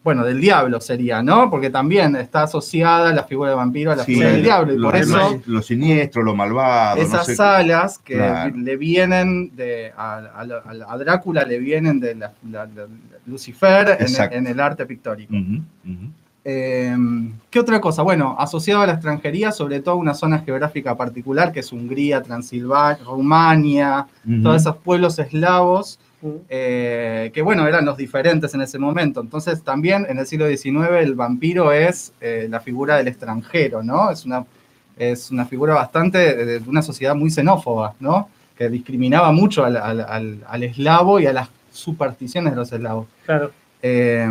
bueno, 0.09 0.25
del 0.25 0.41
diablo 0.41 0.81
sería, 0.81 1.21
¿no? 1.21 1.51
Porque 1.51 1.69
también 1.69 2.15
está 2.15 2.41
asociada 2.43 3.13
la 3.13 3.25
figura 3.25 3.51
de 3.51 3.55
vampiro 3.55 3.91
a 3.91 3.95
la 3.95 4.03
Sí, 4.03 4.13
figura 4.13 4.31
del 4.31 4.41
diablo 4.41 4.73
y 4.73 4.77
lo, 4.77 4.87
por 4.89 4.95
eso 4.95 5.41
lo 5.45 5.61
siniestro, 5.61 6.23
lo 6.23 6.35
malvado. 6.35 6.95
no 6.97 7.01
esas 7.03 7.27
sé. 7.27 7.35
alas 7.39 7.99
que 7.99 8.15
Claro. 8.15 8.55
le 8.57 8.75
vienen 8.75 9.55
de 9.55 9.91
a, 9.95 10.17
a- 10.17 10.93
a 10.93 10.97
Drácula 10.97 11.43
le 11.43 11.59
vienen 11.59 11.99
de 11.99 12.15
la- 12.15 12.33
la- 12.49 12.65
la- 12.65 12.87
Lucifer 13.27 13.97
en, 14.31 14.47
el 14.47 14.59
arte 14.59 14.87
pictórico. 14.87 15.31
Ujú. 15.35 15.61
Eh, 16.45 16.95
¿Qué 17.49 17.59
otra 17.59 17.81
cosa? 17.81 18.01
Bueno, 18.01 18.35
asociado 18.39 18.81
a 18.81 18.87
la 18.87 18.93
extranjería, 18.93 19.51
sobre 19.51 19.81
todo 19.81 19.95
una 19.97 20.13
zona 20.13 20.39
geográfica 20.39 20.95
particular, 20.95 21.51
que 21.51 21.59
es 21.59 21.71
Hungría, 21.71 22.21
Transilvania, 22.21 23.03
Rumania, 23.05 24.07
todos 24.43 24.61
esos 24.61 24.77
pueblos 24.77 25.19
eslavos, 25.19 25.99
eh, 26.49 27.31
que 27.33 27.41
bueno, 27.41 27.67
eran 27.67 27.85
los 27.85 27.97
diferentes 27.97 28.53
en 28.53 28.61
ese 28.61 28.77
momento. 28.79 29.21
Entonces 29.21 29.61
también 29.63 30.05
en 30.09 30.17
el 30.17 30.25
siglo 30.25 30.47
XIX 30.47 30.89
el 31.01 31.15
vampiro 31.15 31.71
es 31.71 32.13
eh, 32.21 32.47
la 32.49 32.59
figura 32.59 32.97
del 32.97 33.07
extranjero, 33.07 33.83
¿no? 33.83 34.09
Es 34.11 34.25
una, 34.25 34.45
es 34.97 35.31
una 35.31 35.45
figura 35.45 35.73
bastante 35.75 36.17
de, 36.17 36.59
de 36.59 36.69
una 36.69 36.81
sociedad 36.81 37.15
muy 37.15 37.29
xenófoba, 37.31 37.95
¿no? 37.99 38.29
Que 38.57 38.69
discriminaba 38.69 39.31
mucho 39.31 39.63
al, 39.65 39.77
al- 39.77 40.01
al- 40.01 40.43
al 40.47 40.63
eslavo 40.63 41.19
y 41.19 41.25
a 41.27 41.33
las 41.33 41.49
supersticiones 41.71 42.51
de 42.53 42.57
los 42.57 42.71
eslavos. 42.71 43.07
Claro. 43.25 43.51
Eh, 43.81 44.27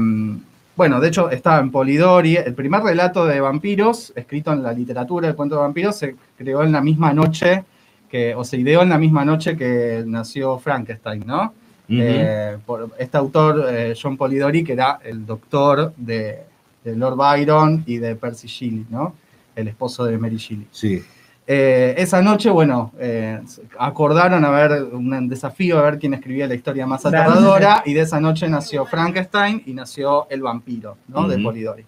bueno, 0.79 1.01
de 1.01 1.09
hecho 1.09 1.29
estaba 1.29 1.59
en 1.59 1.73
Polidori. 1.73 2.37
El 2.37 2.55
primer 2.55 2.81
relato 2.83 3.27
de 3.27 3.41
vampiros, 3.41 4.13
escrito 4.15 4.53
en 4.53 4.63
la 4.63 4.73
literatura, 4.73 5.27
el 5.27 5.35
cuento 5.35 5.57
de 5.57 5.63
vampiros, 5.63 5.97
se 5.97 6.15
creó 6.37 6.63
en 6.63 6.71
la 6.71 6.81
misma 6.81 7.13
noche 7.13 7.65
que, 8.09 8.33
o 8.37 8.45
se 8.45 8.59
ideó 8.59 8.83
en 8.83 8.89
la 8.89 8.97
misma 8.97 9.25
noche 9.25 9.57
que 9.57 10.05
nació 10.07 10.57
Frankenstein, 10.61 11.27
¿no? 11.27 11.53
Eh, 11.89 12.59
por 12.65 12.93
este 12.97 13.17
autor, 13.17 13.67
eh, 13.69 13.97
John 14.01 14.17
Polidori, 14.17 14.63
que 14.63 14.75
era 14.75 15.01
el 15.03 15.27
doctor 15.27 15.95
de, 15.97 16.45
de 16.85 16.95
Lord 16.95 17.17
Byron 17.17 17.83
y 17.85 17.97
de 17.97 18.15
Percy 18.15 18.47
Shelley, 18.47 18.87
¿no? 18.89 19.17
El 19.57 19.67
esposo 19.67 20.05
de 20.05 20.17
Mary 20.17 20.37
Shelley. 20.37 20.69
Sí. 20.71 21.03
Eh, 21.51 21.95
esa 21.97 22.21
noche, 22.21 22.51
bueno, 22.51 22.93
eh, 22.99 23.41
acordaron 23.79 24.45
a 24.45 24.51
ver 24.51 24.83
un 24.93 25.29
desafío 25.31 25.79
a 25.79 25.83
ver 25.83 25.99
quién 25.99 26.13
escribía 26.13 26.47
la 26.47 26.55
historia 26.55 26.87
más 26.87 27.07
aterradora 27.07 27.83
y 27.87 27.95
de 27.95 28.01
esa 28.03 28.21
noche 28.21 28.49
nació 28.51 28.85
Frankenstein 28.85 29.63
y 29.65 29.73
nació 29.73 30.27
El 30.29 30.43
vampiro, 30.43 30.99
¿no? 31.09 31.27
De. 31.27 31.39
Polidori, 31.43 31.87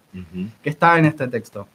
que 0.62 0.70
está 0.70 0.98
en 0.98 1.04
este 1.04 1.28
texto. 1.28 1.68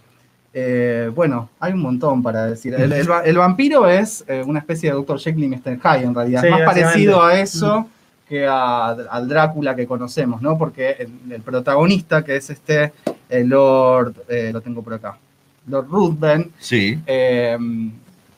Eh, 0.51 1.11
bueno, 1.13 1.49
hay 1.59 1.73
un 1.73 1.81
montón 1.81 2.23
para 2.23 2.47
decir. 2.47 2.73
El, 2.73 2.91
el 2.91 3.11
va- 3.11 3.21
el 3.23 3.37
vampiro 3.37 3.87
es 3.87 4.23
eh, 4.27 4.41
una 4.45 4.59
especie 4.59 4.89
de 4.89 4.95
Dr. 4.95 5.19
Jekyll 5.19 5.43
y 5.43 5.47
Mr. 5.49 5.77
Hyde, 5.79 6.05
en 6.05 6.15
realidad. 6.15 6.41
Sí, 6.41 6.47
es 6.47 6.51
más 6.53 6.61
parecido 6.65 7.23
a 7.23 7.39
eso 7.39 7.87
que 8.27 8.47
a- 8.47 8.87
al 9.11 9.27
Drácula 9.27 9.75
que 9.75 9.85
conocemos, 9.85 10.41
¿no? 10.41 10.57
Porque 10.57 10.91
el, 10.97 11.31
el 11.33 11.41
protagonista, 11.43 12.23
que 12.23 12.37
es 12.37 12.49
este 12.49 12.93
el 13.29 13.49
Lord, 13.49 14.15
eh, 14.27 14.49
lo 14.53 14.61
tengo 14.61 14.81
por 14.81 14.93
acá, 14.95 15.17
Lord 15.67 15.87
Ruthven, 15.89 16.51
Sí. 16.59 16.99
eh, 17.05 17.57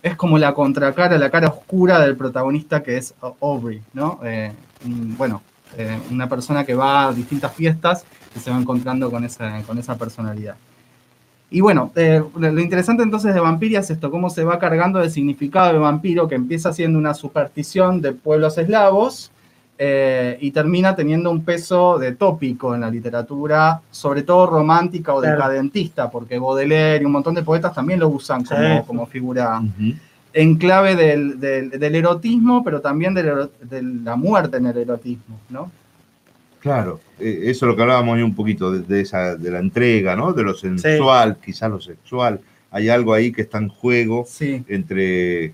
es 0.02 0.16
como 0.16 0.38
la 0.38 0.54
contracara, 0.54 1.18
la 1.18 1.30
cara 1.30 1.48
oscura 1.50 2.00
del 2.00 2.16
protagonista 2.16 2.82
que 2.84 2.98
es 2.98 3.14
Aubrey, 3.42 3.82
¿no? 3.94 4.20
Eh, 4.24 4.54
bueno, 4.86 5.42
eh, 5.78 6.00
una 6.12 6.30
persona 6.30 6.64
que 6.66 6.76
va 6.76 7.08
a 7.08 7.14
distintas 7.14 7.54
fiestas 7.54 8.06
y 8.36 8.40
se 8.40 8.50
va 8.52 8.58
encontrando 8.58 9.12
con 9.12 9.24
esa, 9.24 9.62
con 9.64 9.78
esa 9.78 9.98
personalidad. 9.98 10.56
Y 11.50 11.62
bueno, 11.62 11.92
eh, 11.96 12.22
lo 12.38 12.52
lo 12.52 12.62
interesante 12.62 13.04
entonces 13.04 13.34
de 13.34 13.40
Vampiria 13.40 13.80
es 13.80 13.90
esto, 13.90 14.12
cómo 14.12 14.30
se 14.30 14.44
va 14.44 14.60
cargando 14.60 15.02
el 15.02 15.10
significado 15.10 15.72
de 15.74 15.80
vampiro, 15.80 16.28
que 16.28 16.36
empieza 16.36 16.74
siendo 16.74 17.00
una 17.00 17.14
superstición 17.14 18.02
de 18.02 18.12
pueblos 18.12 18.58
eslavos 18.58 19.32
eh, 19.80 20.38
y 20.42 20.52
termina 20.52 20.96
teniendo 20.96 21.30
un 21.30 21.44
peso 21.44 22.00
de 22.00 22.14
tópico 22.14 22.74
en 22.74 22.82
la 22.82 22.90
literatura, 22.90 23.80
sobre 23.92 24.24
todo 24.24 24.48
romántica 24.48 25.14
o 25.14 25.20
Claro. 25.22 25.36
decadentista, 25.36 26.10
porque 26.10 26.40
Baudelaire 26.40 27.04
y 27.04 27.06
un 27.06 27.12
montón 27.12 27.36
de 27.36 27.44
poetas 27.44 27.74
también 27.76 28.00
lo 28.00 28.10
usan 28.10 28.44
como, 28.44 28.60
Sí. 28.80 28.84
como 28.88 29.06
figura 29.06 29.62
en 30.34 30.56
clave 30.56 30.96
del, 30.96 31.40
del- 31.40 31.70
del 31.72 31.96
erotismo, 31.96 32.64
pero 32.64 32.82
también 32.82 33.14
del 33.14 33.50
de 33.62 33.82
la 33.82 34.16
muerte 34.16 34.58
en 34.58 34.66
el 34.68 34.78
erotismo, 34.78 35.40
¿no? 35.50 35.72
Claro, 36.60 37.00
eh, 37.20 37.42
eso 37.44 37.66
es 37.66 37.70
lo 37.70 37.76
que 37.76 37.82
hablábamos 37.84 38.16
hoy 38.16 38.24
un 38.24 38.36
poquito 38.36 38.72
de, 38.72 38.80
de 38.82 39.02
esa, 39.02 39.36
de 39.36 39.52
la 39.52 39.60
entrega, 39.60 40.16
¿no? 40.16 40.34
De 40.34 40.44
lo 40.44 40.54
sensual, 40.56 41.38
quizás 41.44 41.70
lo 41.70 41.80
sexual, 41.80 42.40
hay 42.72 42.90
algo 42.90 43.14
ahí 43.14 43.32
que 43.32 43.44
está 43.44 43.60
en 43.60 43.70
juego 43.70 44.26
entre 44.68 45.54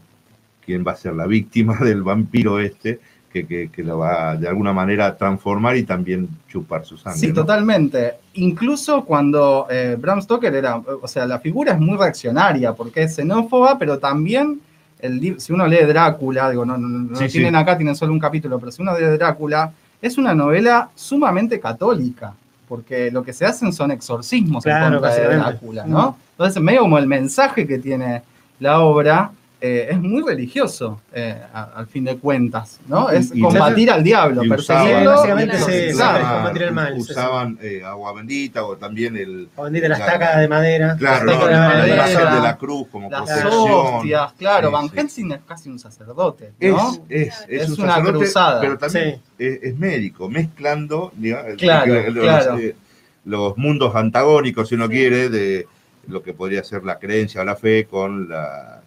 quién 0.65 0.83
va 0.87 0.93
a 0.93 0.95
ser 0.95 1.13
la 1.13 1.27
víctima 1.27 1.77
del 1.81 2.03
vampiro 2.03 2.59
este, 2.59 2.99
que, 3.33 3.45
que- 3.47 3.69
que 3.69 3.83
lo 3.83 3.97
va 3.97 4.35
de 4.37 4.47
alguna 4.47 4.71
manera 4.71 5.07
a 5.07 5.17
transformar 5.17 5.75
y 5.75 5.83
también 5.83 6.29
chupar 6.47 6.85
su 6.85 6.95
sangre. 6.97 7.19
Sí, 7.19 7.27
¿no? 7.29 7.33
totalmente. 7.33 8.13
Incluso 8.35 9.03
cuando 9.03 9.65
eh, 9.69 9.97
Bram 9.99 10.21
Stoker 10.21 10.53
era, 10.53 10.77
o 10.77 11.07
sea, 11.07 11.25
la 11.25 11.39
figura 11.39 11.73
es 11.73 11.79
muy 11.79 11.97
reaccionaria 11.97 12.73
porque 12.73 13.03
es 13.03 13.15
xenófoba, 13.15 13.77
pero 13.79 13.97
también, 13.97 14.61
el, 14.99 15.39
si 15.41 15.51
uno 15.51 15.65
lee 15.67 15.83
Drácula, 15.87 16.49
digo, 16.51 16.63
no, 16.63 16.77
no, 16.77 16.87
no- 16.87 16.99
no 17.09 17.17
Sí, 17.17 17.27
tienen 17.29 17.53
sí. 17.55 17.57
acá, 17.59 17.75
tienen 17.75 17.95
solo 17.95 18.13
un 18.13 18.19
capítulo, 18.19 18.59
pero 18.59 18.71
si 18.71 18.81
uno 18.83 18.97
lee 18.97 19.17
Drácula, 19.17 19.71
es 20.01 20.17
una 20.17 20.35
novela 20.35 20.89
sumamente 20.95 21.59
católica, 21.59 22.33
porque 22.67 23.09
lo 23.11 23.23
que 23.23 23.33
se 23.33 23.45
hacen 23.45 23.73
son 23.73 23.91
exorcismos 23.91 24.65
en 24.65 24.79
contra 24.79 25.15
de. 25.15 25.35
Drácula, 25.37 25.85
¿no? 25.85 26.17
Entonces, 26.31 26.61
medio 26.61 26.81
como 26.81 26.97
el 26.97 27.07
mensaje 27.07 27.65
que 27.67 27.77
tiene 27.79 28.21
la 28.59 28.79
obra 28.81 29.31
eh, 29.65 29.87
es 29.91 29.97
muy 30.01 30.21
religioso, 30.21 30.99
eh, 31.13 31.41
a- 31.53 31.71
al 31.75 31.87
fin 31.87 32.03
de 32.03 32.17
cuentas, 32.17 32.81
¿no? 32.85 33.07
Y- 33.13 33.15
Es 33.15 33.31
y- 33.33 33.39
combatir 33.39 33.89
al 33.89 34.03
diablo, 34.03 34.41
perseguirlo. 34.49 35.11
básicamente 35.11 35.57
sí, 35.57 35.97
combatir 35.97 36.63
el 36.63 36.71
mal. 36.73 36.93
Usaban 36.97 37.57
eh, 37.61 37.81
agua 37.81 38.11
bendita 38.11 38.65
o 38.65 38.75
también 38.75 39.15
el. 39.15 39.47
O 39.55 39.63
bendita 39.63 39.87
las 39.87 39.99
la- 39.99 40.05
tacas 40.05 40.37
de 40.39 40.47
madera. 40.49 40.97
Claro, 40.97 41.25
Las 41.25 41.35
no, 41.35 41.41
tacas 41.43 41.47
de 41.47 41.53
la, 41.55 41.67
madera. 41.69 41.95
imagen 42.11 42.33
de 42.35 42.41
la 42.41 42.57
cruz 42.57 42.87
como 42.91 43.09
Las 43.09 43.21
protección. 43.23 43.71
hostias, 43.71 44.33
claro, 44.33 44.67
Sí, 44.67 44.73
Van 44.73 44.89
sí. 44.89 44.95
Helsing 44.97 45.31
es 45.31 45.39
casi 45.47 45.69
un 45.69 45.79
sacerdote, 45.79 46.51
Es, 46.59 46.71
¿no? 46.73 46.91
es, 47.07 47.45
es, 47.47 47.61
Es 47.61 47.69
un 47.69 47.83
una 47.85 47.93
sacerdote, 47.95 48.17
cruzada. 48.17 48.59
Pero 48.59 48.77
también 48.77 49.15
Sí. 49.15 49.21
es, 49.45 49.63
es 49.63 49.77
médico, 49.77 50.27
mezclando 50.29 51.13
digamos, 51.15 51.53
Claro, 51.57 51.93
los, 52.11 52.13
claro. 52.21 52.57
eh, 52.59 52.75
los 53.23 53.57
mundos 53.57 53.95
antagónicos, 53.95 54.67
si 54.67 54.75
uno 54.75 54.89
quiere, 54.89 55.29
de 55.29 55.67
lo 56.09 56.21
que 56.21 56.33
podría 56.33 56.65
ser 56.65 56.83
la 56.83 56.99
creencia 56.99 57.39
o 57.39 57.45
la 57.45 57.55
fe 57.55 57.85
con 57.89 58.27
la, 58.27 58.81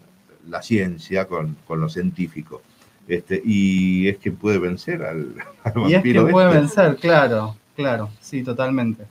la 0.49 0.61
ciencia, 0.61 1.25
con, 1.25 1.55
con 1.67 1.79
lo 1.81 1.89
científico. 1.89 2.61
Este, 3.07 3.41
y 3.43 4.07
es 4.09 4.17
que 4.17 4.31
puede 4.31 4.57
vencer 4.57 5.03
al, 5.03 5.33
al 5.63 5.73
Y 5.89 5.95
es 5.95 6.03
que 6.03 6.13
vampiro. 6.13 6.27
puede 6.29 6.47
este. 6.47 6.59
vencer, 6.59 6.95
claro, 6.97 7.55
claro, 7.75 8.09
sí, 8.19 8.43
totalmente. 8.43 9.03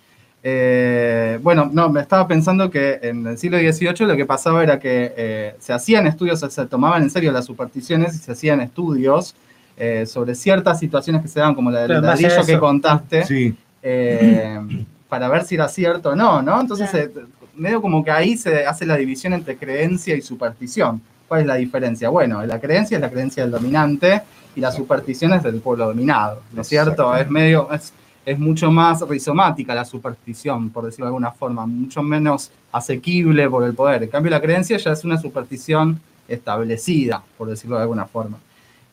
Eh, 0.49 1.39
bueno, 1.43 1.69
no, 1.73 1.89
me 1.89 2.01
estaba 2.01 2.29
pensando 2.29 2.71
que 2.71 3.01
en 3.03 3.27
el 3.27 3.37
siglo 3.37 3.59
XVIII 3.59 4.07
lo 4.07 4.17
que 4.17 4.25
pasaba 4.27 4.63
era 4.63 4.79
que 4.79 5.13
eh, 5.17 5.55
se 5.59 5.73
hacían 5.73 6.07
estudios, 6.07 6.39
se 6.41 6.67
tomaban 6.67 7.03
en 7.03 7.11
serio 7.11 7.33
las 7.33 7.47
supersticiones 7.47 8.15
y 8.15 8.19
se 8.19 8.31
hacían 8.33 8.61
estudios 8.61 9.35
eh, 9.77 10.07
sobre 10.07 10.35
ciertas 10.37 10.79
situaciones 10.79 11.23
que 11.23 11.29
se 11.29 11.41
dan, 11.41 11.55
como 11.55 11.71
la 11.71 11.87
del 11.87 12.01
ladrillo 12.01 12.45
que 12.47 12.59
contaste, 12.59 13.25
Sí. 13.25 13.57
eh, 13.83 14.61
para 15.09 15.29
ver 15.29 15.45
si 15.45 15.57
era 15.57 15.69
cierto 15.69 16.11
o 16.11 16.17
no, 16.17 16.43
¿no? 16.43 16.61
Entonces, 16.61 16.93
eh, 16.95 17.11
medio 17.57 17.81
como 17.83 18.05
que 18.05 18.11
ahí 18.11 18.37
se 18.37 18.67
hace 18.67 18.87
la 18.87 18.97
división 18.97 19.33
entre 19.33 19.57
creencia 19.57 20.15
y 20.15 20.23
superstición. 20.23 21.01
¿Cuál 21.29 21.43
es 21.43 21.47
la 21.47 21.57
diferencia? 21.57 22.09
Bueno, 22.09 22.45
la 22.45 22.61
creencia 22.61 22.97
es 22.97 23.01
la 23.01 23.11
creencia 23.11 23.43
del 23.43 23.53
dominante 23.53 24.23
y 24.55 24.61
la 24.61 24.71
superstición 24.71 25.33
es 25.33 25.43
del 25.43 25.61
pueblo 25.61 25.87
dominado, 25.87 26.43
¿no 26.53 26.63
es 26.63 26.69
cierto? 26.69 27.15
Es 27.17 27.29
medio, 27.29 27.71
es, 27.73 27.93
es 28.25 28.39
mucho 28.39 28.71
más 28.71 29.01
rizomática 29.09 29.75
la 29.75 29.85
superstición, 29.85 30.71
por 30.71 30.85
decirlo 30.85 31.07
de 31.07 31.11
alguna 31.11 31.33
forma, 31.33 31.67
mucho 31.67 32.03
menos 32.03 32.51
asequible 32.73 33.49
por 33.51 33.65
el 33.65 33.75
poder. 33.75 34.03
En 34.03 34.09
cambio, 34.09 34.31
la 34.31 34.41
creencia 34.41 34.77
ya 34.77 34.93
es 34.93 35.05
una 35.05 35.19
superstición 35.19 36.01
establecida, 36.29 37.23
por 37.37 37.49
decirlo 37.49 37.77
de 37.77 37.83
alguna 37.83 38.07
forma. 38.07 38.39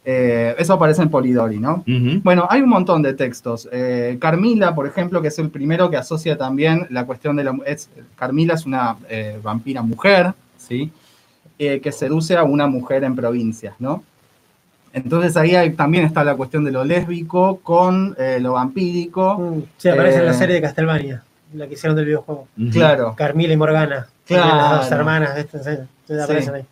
Eh, 0.05 0.53
eso 0.57 0.73
aparece 0.73 1.01
en 1.01 1.09
Polidori, 1.09 1.59
¿no? 1.59 1.83
Bueno, 2.23 2.45
hay 2.49 2.61
un 2.61 2.69
montón 2.69 3.01
de 3.01 3.13
textos. 3.13 3.69
Eh, 3.71 4.17
Carmila, 4.19 4.75
por 4.75 4.85
ejemplo, 4.85 5.21
que 5.21 5.29
es 5.29 5.39
el 5.39 5.49
primero 5.49 5.89
que 5.89 5.97
asocia 5.97 6.37
también 6.37 6.87
la 6.89 7.05
cuestión 7.05 7.35
de 7.37 7.45
la... 7.45 7.57
Es, 7.65 7.89
Carmila 8.15 8.55
es 8.55 8.65
una 8.65 8.97
eh, 9.09 9.39
vampira 9.41 9.81
mujer, 9.81 10.33
¿sí? 10.57 10.91
Eh, 11.59 11.79
que 11.81 11.91
seduce 11.91 12.35
a 12.35 12.43
una 12.43 12.67
mujer 12.67 13.03
en 13.03 13.15
provincias, 13.15 13.75
¿no? 13.79 14.03
Entonces 14.91 15.35
ahí 15.37 15.55
hay- 15.55 15.71
también 15.73 16.03
está 16.05 16.23
la 16.23 16.35
cuestión 16.35 16.63
de 16.65 16.71
lo 16.71 16.83
lésbico 16.83 17.59
con 17.61 18.15
eh, 18.19 18.39
lo 18.39 18.53
vampírico. 18.53 19.63
Sí, 19.77 19.89
aparece 19.89 20.19
en 20.19 20.25
la 20.25 20.31
Eh, 20.31 20.35
serie 20.35 20.55
de 20.55 20.61
Castlevania, 20.61 21.23
la 21.53 21.67
que 21.67 21.73
hicieron 21.73 21.95
del 21.95 22.05
videojuego. 22.05 22.47
Claro. 22.71 23.13
Carmila 23.15 23.53
y 23.53 23.57
Morgana. 23.57 24.07
Claro. 24.25 24.55
Las 24.55 24.81
dos 24.81 24.91
hermanas. 24.91 25.31
Sí, 25.51 25.57
sí, 25.63 25.69
Sí. 26.07 26.13
aparecen 26.19 26.55
ahí. 26.55 26.65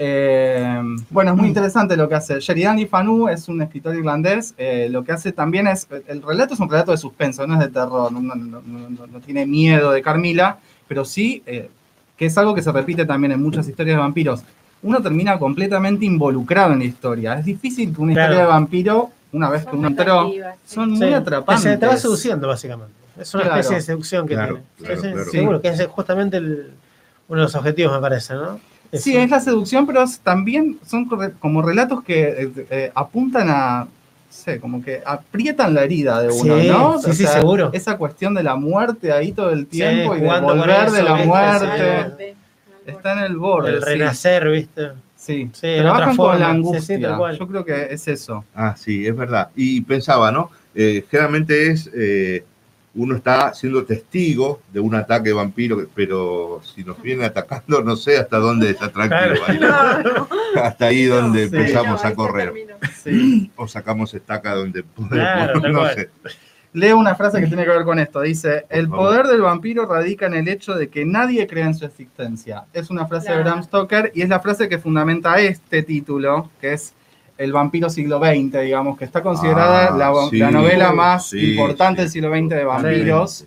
Eh, 0.00 0.80
bueno, 1.10 1.32
es 1.32 1.36
muy 1.36 1.48
interesante 1.48 1.96
lo 1.96 2.08
que 2.08 2.14
hace. 2.14 2.38
Sheridan 2.40 2.78
Fanu 2.88 3.28
es 3.28 3.48
un 3.48 3.60
escritor 3.62 3.94
irlandés. 3.96 4.54
eh, 4.56 4.88
lo 4.90 5.02
que 5.04 5.12
hace 5.12 5.32
también 5.32 5.66
es. 5.66 5.88
El 6.06 6.22
relato 6.22 6.54
es 6.54 6.60
un 6.60 6.70
relato 6.70 6.92
de 6.92 6.98
suspenso, 6.98 7.46
no 7.46 7.54
es 7.54 7.60
de 7.60 7.68
terror, 7.68 8.12
no, 8.12 8.20
no- 8.20 8.34
no- 8.36 8.62
no- 8.64 9.06
no 9.06 9.20
tiene 9.20 9.44
miedo 9.46 9.90
de 9.90 10.00
Carmila, 10.00 10.58
pero 10.86 11.04
sí 11.04 11.42
eh, 11.46 11.68
que 12.18 12.26
es 12.26 12.36
algo 12.36 12.54
que 12.54 12.60
se 12.62 12.72
repite 12.72 13.06
también 13.06 13.32
en 13.32 13.40
muchas 13.42 13.66
historias 13.68 13.96
de 13.96 14.00
vampiros. 14.00 14.42
Uno 14.82 15.00
termina 15.00 15.38
completamente 15.38 16.04
involucrado 16.04 16.72
en 16.72 16.80
la 16.80 16.84
historia. 16.84 17.38
Es 17.38 17.44
difícil 17.44 17.94
que 17.94 18.00
una 18.02 18.12
Claro. 18.12 18.32
historia 18.32 18.46
de 18.46 18.52
vampiro, 18.52 19.10
una 19.32 19.48
vez 19.48 19.64
que 19.64 19.76
uno 19.76 19.88
entró, 19.88 20.30
son 20.66 20.90
muy 20.90 21.12
atrapantes. 21.14 21.64
Te, 21.64 21.76
te 21.78 21.86
va 21.86 21.96
seduciendo, 21.96 22.48
básicamente. 22.48 22.92
Es 23.18 23.32
una 23.34 23.44
Claro. 23.44 23.56
especie 23.60 23.76
de 23.76 23.82
seducción 23.82 24.26
que 24.26 24.34
Claro, 24.34 24.60
tiene. 24.76 25.24
Seguro, 25.30 25.60
que 25.60 25.68
es 25.68 25.86
justamente 25.86 26.36
el- 26.38 26.70
uno 27.28 27.40
de 27.40 27.44
los 27.44 27.54
objetivos, 27.54 27.92
me 27.94 28.00
parece, 28.00 28.34
¿no? 28.34 28.58
Sí, 28.92 29.16
es 29.16 29.30
la 29.30 29.38
seducción, 29.40 29.86
pero 29.86 30.02
es- 30.02 30.18
también 30.20 30.78
son 30.86 31.08
como 31.40 31.62
relatos 31.62 32.02
que 32.02 32.22
eh, 32.28 32.52
eh, 32.70 32.92
apuntan 32.94 33.48
a, 33.50 33.86
sé, 34.28 34.60
como 34.60 34.82
que 34.82 35.02
aprietan 35.04 35.74
la 35.74 35.82
herida 35.84 36.22
de 36.22 36.28
uno, 36.28 36.60
Sí, 36.60 36.68
¿no? 36.68 36.98
sí, 37.00 37.12
sí, 37.12 37.26
seguro. 37.26 37.70
Esa 37.72 37.96
cuestión 37.96 38.34
de 38.34 38.42
la 38.42 38.56
muerte 38.56 39.12
ahí 39.12 39.32
todo 39.32 39.50
el 39.50 39.60
Sí, 39.60 39.78
tiempo 39.78 40.14
y 40.16 40.20
de 40.20 40.40
volver 40.40 40.90
de 40.90 41.02
la 41.02 41.12
¿viste? 41.14 41.26
muerte. 41.26 42.36
Está 42.86 43.12
en 43.12 43.18
el 43.20 43.36
borde. 43.36 43.70
El 43.72 43.78
sí. 43.82 43.84
renacer, 43.88 44.48
¿viste? 44.48 44.88
Sí, 45.16 45.50
Sí, 45.52 45.74
trabajan 45.78 46.16
con 46.16 46.38
la 46.38 46.46
Sí, 46.46 46.52
sí, 46.52 46.56
angustia. 46.56 47.00
tal 47.08 47.18
cual. 47.18 47.38
Yo 47.38 47.48
creo 47.48 47.64
que 47.64 47.88
es 47.90 48.08
eso. 48.08 48.44
Ah, 48.54 48.74
sí, 48.78 49.06
es 49.06 49.14
verdad. 49.16 49.50
Y 49.56 49.80
pensaba, 49.82 50.30
¿no? 50.32 50.50
Eh, 50.74 51.04
generalmente 51.10 51.70
es, 51.72 51.90
eh, 51.94 52.44
uno 52.98 53.16
está 53.16 53.54
siendo 53.54 53.84
testigo 53.84 54.60
de 54.72 54.80
un 54.80 54.94
ataque 54.94 55.28
de 55.30 55.34
vampiro, 55.34 55.86
pero 55.94 56.60
si 56.62 56.84
nos 56.84 57.00
viene 57.00 57.24
atacando, 57.24 57.82
no 57.82 57.96
sé 57.96 58.18
hasta 58.18 58.38
dónde 58.38 58.70
es 58.70 58.82
atractivo. 58.82 59.44
ahí, 59.48 59.58
¿no? 59.58 60.28
Hasta 60.62 60.86
ahí 60.86 61.04
donde 61.06 61.48
Sí. 61.48 61.56
empezamos 61.56 62.04
a 62.04 62.14
correr. 62.14 62.52
Sí. 63.02 63.50
O 63.56 63.66
sacamos 63.68 64.12
estaca 64.14 64.54
donde 64.54 64.82
podemos, 64.82 65.10
Claro, 65.14 65.60
tal 65.62 65.72
no 65.72 65.78
cual. 65.80 65.94
sé. 65.94 66.10
Leo 66.74 66.98
una 66.98 67.14
frase 67.14 67.40
que 67.40 67.46
tiene 67.46 67.64
que 67.64 67.70
ver 67.70 67.84
con 67.84 67.98
esto. 67.98 68.20
Dice, 68.20 68.66
el 68.68 68.88
poder 68.88 69.26
del 69.26 69.40
vampiro 69.40 69.86
radica 69.86 70.26
en 70.26 70.34
el 70.34 70.48
hecho 70.48 70.74
de 70.74 70.88
que 70.90 71.04
nadie 71.06 71.46
cree 71.46 71.64
en 71.64 71.74
su 71.74 71.86
existencia. 71.86 72.64
Es 72.74 72.90
una 72.90 73.06
frase 73.06 73.32
de. 73.32 73.42
Bram 73.42 73.62
Stoker 73.62 74.12
y 74.14 74.20
es 74.22 74.28
la 74.28 74.38
frase 74.40 74.68
que 74.68 74.78
fundamenta 74.78 75.40
este 75.40 75.82
título, 75.82 76.50
que 76.60 76.74
es 76.74 76.92
El 77.38 77.52
vampiro 77.52 77.88
siglo 77.88 78.18
XX, 78.18 78.60
digamos, 78.62 78.98
que 78.98 79.04
está 79.04 79.22
considerada 79.22 79.86
Ah, 79.86 79.96
la, 79.96 80.12
sí, 80.28 80.38
la 80.38 80.50
novela 80.50 80.92
más 80.92 81.30
sí, 81.30 81.52
importante 81.52 82.02
del 82.02 82.10
siglo 82.10 82.28
XX 82.30 82.48
de 82.50 82.64
vampiros, 82.64 83.46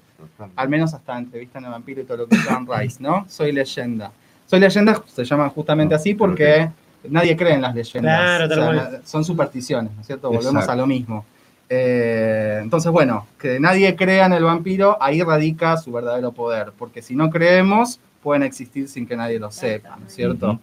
al 0.56 0.70
menos 0.70 0.94
hasta 0.94 1.18
entrevistan 1.18 1.66
al 1.66 1.72
vampiro 1.72 2.02
y 2.02 2.06
todo 2.06 2.18
lo 2.18 2.28
que 2.28 2.36
es 2.38 2.46
Rice, 2.80 2.98
¿no? 3.02 3.26
Soy 3.28 3.52
leyenda. 3.52 4.12
Soy 4.48 4.60
leyenda 4.60 5.02
se 5.06 5.24
llama 5.26 5.50
justamente 5.50 5.94
así 5.94 6.14
porque 6.14 6.70
nadie 7.10 7.36
cree 7.36 7.54
en 7.54 7.62
las 7.62 7.76
leyendas. 7.76 8.18
Claro, 8.20 8.50
tal 8.50 8.60
O 8.60 8.64
sea, 8.74 8.74
cual. 8.90 9.02
son 9.04 9.24
supersticiones, 9.26 9.92
¿no 9.94 10.02
es 10.02 10.08
cierto? 10.08 10.30
Volvemos 10.30 10.54
Exacto. 10.64 10.72
a 10.72 10.76
lo 10.78 10.88
mismo. 10.88 11.26
Eh, 11.70 12.60
entonces, 12.62 12.92
bueno, 12.92 13.28
que 13.40 13.60
nadie 13.60 13.96
crea 13.96 14.26
en 14.26 14.34
el 14.34 14.44
vampiro, 14.44 14.98
ahí 15.02 15.22
radica 15.24 15.78
su 15.78 15.92
verdadero 15.92 16.32
poder, 16.34 16.74
porque 16.78 17.02
si 17.02 17.16
no 17.16 17.30
creemos, 17.30 18.00
pueden 18.22 18.44
existir 18.44 18.88
sin 18.88 19.08
que 19.08 19.16
nadie 19.18 19.40
lo 19.40 19.52
sepa, 19.52 19.98
¿no 20.00 20.06
es 20.08 20.14
cierto? 20.14 20.60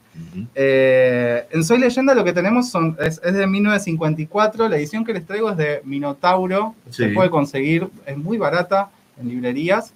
Eh, 0.55 1.47
en 1.51 1.65
Soy 1.65 1.79
Leyenda 1.79 2.15
lo 2.15 2.23
que 2.25 2.33
tenemos 2.33 2.71
son, 2.71 2.97
es, 3.01 3.21
es 3.25 3.35
de 3.35 3.47
1954, 3.47 4.69
la 4.69 4.77
edición 4.77 5.05
que 5.05 5.13
les 5.13 5.27
traigo 5.27 5.51
es 5.51 5.57
de 5.57 5.81
Minotauro, 5.85 6.75
se 6.91 7.09
puede 7.15 7.31
conseguir, 7.31 7.89
es 8.07 8.17
muy 8.17 8.39
barata 8.39 8.91
en 9.21 9.29
librerías. 9.29 9.93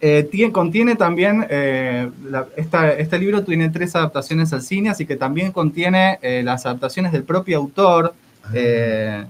Eh, 0.00 0.28
tie- 0.30 0.50
contiene 0.52 0.96
también, 0.96 1.46
eh, 1.48 2.10
la- 2.28 2.46
esta- 2.56 2.92
este 2.92 3.18
libro 3.18 3.42
tiene 3.44 3.68
tres 3.70 3.94
adaptaciones 3.96 4.52
al 4.52 4.62
cine, 4.62 4.90
así 4.90 5.06
que 5.06 5.16
también 5.16 5.52
contiene 5.52 6.18
las 6.42 6.66
adaptaciones 6.66 7.12
del 7.12 7.24
propio 7.24 7.56
autor 7.58 8.14
eh, 8.52 9.24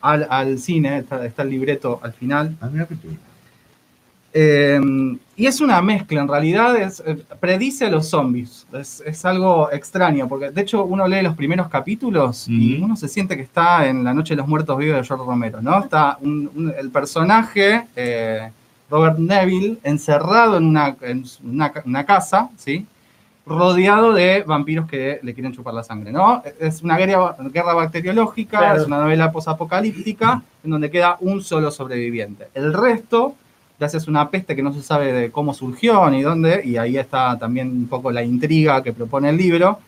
al, 0.00 0.26
al 0.30 0.58
cine, 0.58 0.98
está, 0.98 1.24
está 1.24 1.42
el 1.42 1.50
libreto 1.50 2.00
al 2.02 2.12
final. 2.12 2.56
Eh, 4.32 4.78
y 5.36 5.46
es 5.46 5.60
una 5.60 5.80
mezcla, 5.80 6.20
en 6.20 6.28
realidad 6.28 6.76
es, 6.76 7.02
eh, 7.06 7.16
predice 7.40 7.86
a 7.86 7.90
los 7.90 8.08
zombies. 8.08 8.66
Es, 8.72 9.02
es 9.06 9.24
algo 9.24 9.70
extraño, 9.72 10.28
porque 10.28 10.50
de 10.50 10.60
hecho 10.60 10.84
uno 10.84 11.06
lee 11.08 11.22
los 11.22 11.34
primeros 11.34 11.68
capítulos 11.68 12.46
y 12.48 12.80
uno 12.82 12.96
se 12.96 13.08
siente 13.08 13.36
que 13.36 13.42
está 13.42 13.86
en 13.86 14.04
La 14.04 14.12
Noche 14.12 14.34
de 14.34 14.38
los 14.38 14.48
Muertos 14.48 14.76
Vivos 14.76 14.96
de 14.96 15.04
George 15.04 15.24
Romero, 15.24 15.62
¿no? 15.62 15.78
Está 15.82 16.18
un- 16.20 16.50
un- 16.54 16.74
el 16.76 16.90
personaje, 16.90 17.86
eh, 17.96 18.50
Robert 18.90 19.18
Neville, 19.18 19.78
encerrado 19.82 20.56
en 20.56 20.64
una, 20.64 20.96
en 21.02 21.24
una, 21.44 21.72
ca- 21.72 21.82
una 21.86 22.04
casa, 22.04 22.50
¿sí? 22.56 22.86
rodeado 23.46 24.12
de 24.12 24.42
vampiros 24.46 24.86
que 24.86 25.20
le 25.22 25.32
quieren 25.32 25.54
chupar 25.54 25.72
la 25.72 25.82
sangre, 25.82 26.12
¿no? 26.12 26.42
Es 26.60 26.82
una 26.82 26.98
guerra, 26.98 27.34
guerra 27.50 27.72
bacteriológica, 27.72 28.58
Claro. 28.58 28.80
es 28.82 28.86
una 28.86 28.98
novela 28.98 29.32
posapocalíptica 29.32 30.42
en 30.62 30.70
donde 30.70 30.90
queda 30.90 31.16
un 31.20 31.40
solo 31.42 31.70
sobreviviente. 31.70 32.48
El 32.52 32.74
resto 32.74 33.36
Gracias 33.78 34.08
a 34.08 34.10
una 34.10 34.28
peste 34.30 34.56
que 34.56 34.62
no 34.62 34.72
se 34.72 34.82
sabe 34.82 35.12
de 35.12 35.30
cómo 35.30 35.54
surgió 35.54 36.08
ni 36.10 36.22
dónde, 36.22 36.62
y 36.64 36.76
ahí 36.76 36.96
está 36.96 37.38
también 37.38 37.68
un 37.68 37.86
poco 37.86 38.10
la 38.10 38.24
intriga 38.24 38.82
que 38.82 38.92
propone 38.92 39.30
el 39.30 39.36
libro. 39.36 39.78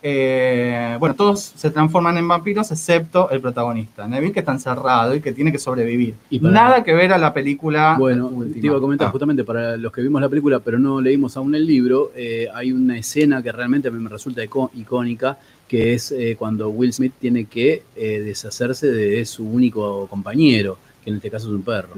Eh, 0.00 0.96
bueno, 1.00 1.14
todos 1.16 1.40
se 1.56 1.70
transforman 1.70 2.16
en 2.18 2.28
vampiros 2.28 2.70
excepto 2.70 3.30
el 3.30 3.40
protagonista, 3.40 4.06
Neville, 4.06 4.32
que 4.32 4.40
está 4.40 4.52
encerrado 4.52 5.14
y 5.16 5.20
que 5.20 5.32
tiene 5.32 5.50
que 5.50 5.58
sobrevivir. 5.58 6.14
Y 6.30 6.38
Nada 6.38 6.84
que 6.84 6.94
ver 6.94 7.12
a 7.12 7.18
la 7.18 7.34
película. 7.34 7.96
Bueno, 7.98 8.28
última. 8.28 8.60
te 8.60 8.66
iba 8.66 8.76
a 8.76 8.80
comentar 8.80 9.08
Ah. 9.08 9.10
justamente 9.10 9.42
para 9.42 9.76
los 9.76 9.92
que 9.92 10.02
vimos 10.02 10.20
la 10.20 10.28
película, 10.28 10.60
pero 10.60 10.78
no 10.78 11.00
leímos 11.00 11.36
aún 11.36 11.54
el 11.54 11.66
libro, 11.66 12.12
eh, 12.14 12.46
hay 12.54 12.70
una 12.70 12.96
escena 12.96 13.42
que 13.42 13.50
realmente 13.50 13.88
a 13.88 13.90
mí 13.90 13.98
me 13.98 14.08
resulta 14.08 14.40
icónica, 14.44 15.36
que 15.66 15.94
es 15.94 16.12
eh, 16.12 16.36
cuando 16.38 16.68
Will 16.68 16.92
Smith 16.92 17.14
tiene 17.18 17.46
que 17.46 17.82
eh, 17.96 18.20
deshacerse 18.20 18.86
de 18.90 19.24
su 19.24 19.44
único 19.48 20.06
compañero, 20.06 20.78
que 21.02 21.10
en 21.10 21.16
este 21.16 21.30
caso 21.30 21.46
es 21.48 21.52
un 21.54 21.62
perro. 21.62 21.90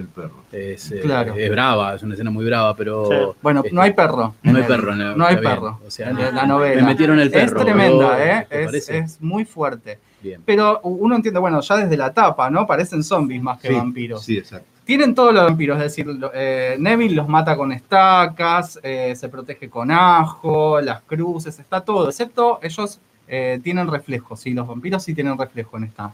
Es, 0.53 0.91
eh, 0.93 1.01
Claro. 1.01 1.35
es 1.35 1.51
brava, 1.51 1.95
es 1.95 2.03
una 2.03 2.15
escena 2.15 2.31
muy 2.31 2.45
brava, 2.45 2.75
pero... 2.77 3.07
Sí. 3.07 3.15
Bueno, 3.43 3.61
este, 3.65 3.75
no 3.75 3.83
hay 3.83 3.93
perro. 3.93 4.35
No 4.43 4.57
hay 4.57 4.63
el- 4.63 4.67
perro. 4.69 4.93
en 4.93 4.99
la- 4.99 5.15
no 5.17 5.25
hay 5.27 5.37
bien. 5.37 5.49
perro 5.51 5.81
O 5.87 5.91
sea, 5.91 6.13
la 6.13 6.47
novela. 6.47 6.81
Me 6.83 6.89
metieron 6.89 7.19
el 7.19 7.31
perro. 7.31 7.59
Es 7.61 7.65
tremenda, 7.65 8.17
pero, 8.17 8.33
¿eh? 8.41 8.47
¿te 8.71 8.79
Es, 8.79 8.89
es 8.91 9.21
muy 9.21 9.45
fuerte. 9.45 9.99
Bien. 10.23 10.43
Pero 10.45 10.81
uno 10.83 11.17
entiende, 11.17 11.41
bueno, 11.41 11.61
ya 11.61 11.77
desde 11.79 11.97
la 11.97 12.13
tapa, 12.13 12.51
¿no? 12.51 12.67
Parecen 12.67 13.03
zombies 13.03 13.43
más 13.43 13.59
que 13.59 13.69
Sí, 13.69 13.75
vampiros. 13.75 14.23
Sí, 14.23 14.37
exacto. 14.39 14.67
Tienen 14.85 15.15
todos 15.15 15.33
los 15.33 15.45
vampiros, 15.45 15.77
es 15.79 15.85
decir, 15.85 16.07
eh, 16.35 16.77
Neville 16.79 17.15
los 17.15 17.29
mata 17.29 17.57
con 17.57 17.71
estacas, 17.73 18.79
eh, 18.83 19.15
se 19.17 19.29
protege 19.29 19.71
con 19.71 19.91
ajo, 19.91 20.81
las 20.81 21.01
cruces, 21.03 21.59
está 21.61 21.81
todo, 21.83 22.09
excepto 22.09 22.59
ellos 22.61 23.01
eh, 23.29 23.61
tienen 23.63 23.89
reflejo, 23.89 24.35
sí, 24.37 24.53
los 24.53 24.67
vampiros 24.67 25.05
sí 25.05 25.15
tienen 25.15 25.39
reflejo 25.39 25.77
en 25.77 25.85
esta, 25.85 26.13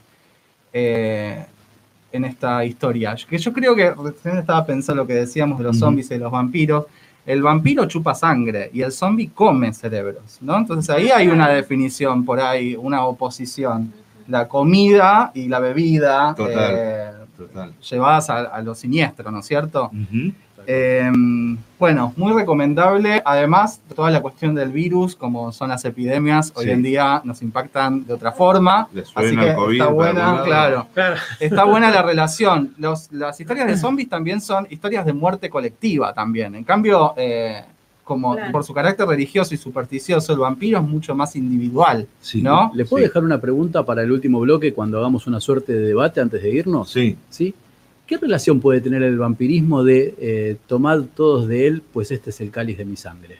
eh, 0.74 1.46
en 2.16 2.24
esta 2.24 2.64
historia. 2.64 3.14
Que 3.28 3.38
yo 3.38 3.52
creo 3.52 3.74
que 3.76 3.92
recién 3.92 4.38
estaba 4.38 4.64
pensando 4.66 5.02
lo 5.02 5.06
que 5.06 5.14
decíamos 5.14 5.58
de 5.58 5.64
los 5.64 5.76
Ujú. 5.76 5.86
zombies 5.86 6.06
y 6.10 6.14
de 6.14 6.20
los 6.20 6.32
vampiros. 6.32 6.86
El 7.24 7.42
vampiro 7.42 7.86
chupa 7.86 8.14
sangre 8.14 8.70
y 8.72 8.82
el 8.82 8.92
zombie 8.92 9.30
come 9.34 9.72
cerebros, 9.72 10.38
¿no? 10.40 10.56
Entonces 10.58 10.88
ahí 10.90 11.10
hay 11.10 11.26
una 11.28 11.48
definición 11.48 12.24
por 12.24 12.38
ahí, 12.40 12.76
una 12.76 13.04
oposición. 13.04 13.92
La 14.28 14.46
comida 14.48 15.30
y 15.34 15.48
la 15.48 15.58
bebida 15.60 16.34
Total. 16.36 16.74
eh, 16.76 17.10
Total. 17.36 17.72
llevadas 17.90 18.28
a, 18.30 18.38
a 18.38 18.60
lo 18.62 18.74
siniestro, 18.74 19.30
¿no 19.30 19.38
es 19.40 19.46
cierto? 19.46 19.90
Eh, 20.66 21.10
bueno, 21.78 22.12
muy 22.16 22.32
recomendable. 22.32 23.22
Además, 23.24 23.80
toda 23.94 24.10
la 24.10 24.20
cuestión 24.20 24.54
del 24.54 24.70
virus, 24.70 25.14
como 25.14 25.52
son 25.52 25.68
las 25.68 25.84
epidemias, 25.84 26.52
hoy 26.56 26.64
Sí. 26.66 26.70
en 26.70 26.82
día 26.82 27.20
nos 27.24 27.42
impactan 27.42 28.04
de 28.06 28.14
otra 28.14 28.32
forma. 28.32 28.88
Le 28.92 29.04
suena 29.04 29.28
Así 29.28 29.36
que 29.38 29.50
el 29.50 29.56
COVID 29.56 29.80
está 29.80 29.92
buena, 29.92 30.42
claro, 30.44 30.86
Claro. 30.94 31.16
está 31.38 31.64
buena 31.64 31.90
la 31.90 32.02
relación. 32.02 32.74
Los- 32.78 33.12
las 33.12 33.38
historias 33.40 33.66
de 33.66 33.76
zombies 33.76 34.08
también 34.08 34.40
son 34.40 34.66
historias 34.70 35.04
de 35.04 35.12
muerte 35.12 35.50
colectiva 35.50 36.12
también. 36.14 36.54
En 36.54 36.64
cambio, 36.64 37.12
eh, 37.16 37.62
como 38.02 38.34
Claro. 38.36 38.52
por 38.52 38.62
su 38.64 38.72
carácter 38.72 39.06
religioso 39.06 39.52
y 39.52 39.56
supersticioso, 39.58 40.32
el 40.32 40.38
vampiro 40.38 40.78
es 40.78 40.84
mucho 40.84 41.14
más 41.14 41.34
individual, 41.36 42.06
¿no? 42.36 42.70
¿Le 42.72 42.84
puedo 42.84 43.02
dejar 43.04 43.24
una 43.24 43.40
pregunta 43.40 43.84
para 43.84 44.02
el 44.02 44.12
último 44.12 44.38
bloque 44.40 44.72
cuando 44.72 44.98
hagamos 44.98 45.26
una 45.26 45.40
suerte 45.40 45.72
de 45.72 45.88
debate 45.88 46.20
antes 46.20 46.40
de 46.42 46.50
irnos? 46.50 46.88
Sí. 46.90 47.16
¿Sí? 47.28 47.52
¿Qué 48.06 48.16
relación 48.18 48.60
puede 48.60 48.80
tener 48.80 49.02
el 49.02 49.18
vampirismo 49.18 49.82
de 49.82 50.14
eh, 50.18 50.56
tomar 50.66 51.02
todos 51.14 51.48
de 51.48 51.66
él, 51.66 51.82
pues 51.92 52.10
este 52.10 52.30
es 52.30 52.40
el 52.40 52.50
cáliz 52.50 52.78
de 52.78 52.84
mi 52.84 52.96
sangre? 52.96 53.38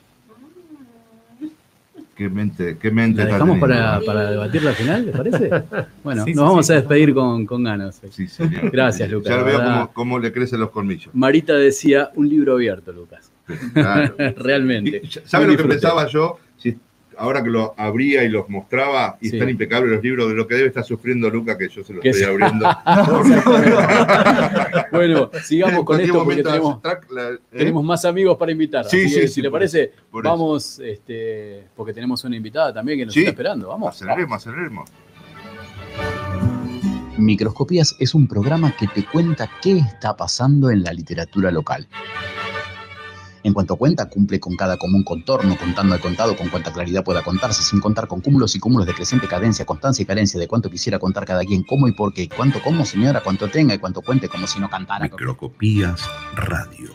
Qué 2.17 2.31
mente, 2.31 2.79
qué 2.81 2.91
mente 2.91 3.23
¿La 3.25 3.33
dejamos 3.33 3.59
para, 3.59 4.01
para 4.01 4.31
debatirla 4.31 4.71
al 4.71 4.77
final, 4.77 5.07
les 5.07 5.17
parece? 5.17 5.51
Bueno, 6.03 6.25
Sí, 6.25 6.33
nos 6.33 6.45
sí, 6.45 6.49
vamos 6.49 6.67
sí. 6.67 6.73
a 6.73 6.77
despedir 6.77 7.12
con, 7.12 7.45
con 7.45 7.62
ganas. 7.62 8.01
Sí, 8.11 8.27
señor. 8.27 8.71
Gracias, 8.71 9.11
Lucas. 9.11 9.37
Ya 9.37 9.43
veo 9.43 9.59
cómo, 9.59 9.93
cómo 9.93 10.19
le 10.19 10.33
crecen 10.33 10.61
los 10.61 10.71
colmillos. 10.71 11.14
Marita 11.14 11.53
decía, 11.55 12.11
un 12.14 12.29
libro 12.29 12.55
abierto, 12.55 12.91
Lucas. 12.93 13.31
Claro. 13.75 14.14
Realmente. 14.39 15.03
¿Sabes 15.27 15.49
lo 15.49 15.57
que 15.59 15.64
pensaba 15.64 16.09
yo? 16.09 16.39
Si 16.57 16.75
ahora 17.19 17.43
que 17.43 17.51
lo 17.51 17.75
abría 17.77 18.23
y 18.25 18.29
los 18.29 18.49
mostraba, 18.49 19.19
y 19.21 19.29
Sí. 19.31 19.37
están 19.37 19.49
impecables 19.51 19.93
los 19.93 20.03
libros, 20.03 20.29
de 20.29 20.35
lo 20.35 20.47
que 20.47 20.55
debe 20.55 20.69
estar 20.69 20.85
sufriendo 20.85 21.29
Luca, 21.31 21.57
que 21.59 21.69
yo 21.69 21.83
se 21.85 21.93
los 21.95 22.05
estoy 22.05 22.25
abriendo. 22.25 22.64
bueno, 24.93 25.31
sigamos 25.45 25.85
con 25.85 26.01
esto 26.01 26.25
porque 26.25 26.43
tenemos, 26.43 26.73
hace 26.75 26.83
track, 26.83 27.11
la- 27.11 27.31
¿eh? 27.31 27.39
tenemos 27.51 27.85
más 27.85 28.05
amigos 28.05 28.37
para 28.37 28.53
invitar. 28.53 28.85
Sí, 28.87 28.99
Así 29.01 29.09
sí, 29.09 29.21
que, 29.21 29.29
sí, 29.29 29.35
si 29.35 29.43
le 29.43 29.51
parece, 29.51 29.93
por 30.11 30.25
vamos, 30.25 30.79
este, 30.81 31.64
porque 31.75 31.93
tenemos 31.93 32.23
una 32.25 32.37
invitada 32.37 32.73
también 32.73 32.99
que 32.99 33.05
nos 33.07 33.14
Sí. 33.14 33.21
está 33.21 33.31
esperando. 33.31 33.69
Vamos. 33.69 33.95
Aceleremos, 33.97 34.37
aceleremos. 34.37 34.91
Microscopías 37.19 37.97
es 37.99 38.14
un 38.14 38.27
programa 38.29 38.75
que 38.77 38.87
te 38.89 39.05
cuenta 39.05 39.49
qué 39.62 39.79
está 39.79 40.14
pasando 40.17 40.71
en 40.71 40.83
la 40.83 40.93
literatura 40.93 41.51
local. 41.51 41.87
En 43.47 43.55
cuanto 43.55 43.77
cuenta, 43.77 44.09
cumple 44.09 44.41
con 44.41 44.57
cada 44.57 44.77
común 44.77 45.05
contorno, 45.05 45.57
contando 45.57 45.95
al 45.95 46.01
contado 46.01 46.37
con 46.37 46.49
cuanta 46.49 46.73
claridad 46.73 47.05
pueda 47.05 47.23
contarse, 47.23 47.63
sin 47.63 47.79
contar 47.79 48.09
con 48.09 48.21
cúmulos 48.21 48.57
y 48.57 48.59
cúmulos 48.59 48.89
de 48.89 48.93
creciente 48.93 49.29
cadencia, 49.29 49.65
constancia 49.65 50.03
y 50.03 50.05
carencia 50.05 50.41
de 50.41 50.49
cuánto 50.49 50.69
quisiera 50.69 50.99
contar 50.99 51.25
cada 51.25 51.45
quien, 51.45 51.63
cómo 51.63 51.87
y 51.87 51.93
por 51.93 52.13
qué, 52.13 52.29
cuánto 52.29 52.61
como 52.61 52.85
señora, 52.85 53.23
cuánto 53.23 53.49
tenga 53.49 53.73
y 53.73 53.79
cuánto 53.79 54.03
cuente 54.03 54.29
como 54.29 54.49
si 54.49 54.59
no 54.59 54.69
cantara. 54.69 55.05
Microscopías 55.05 56.03
Radio. 56.35 56.91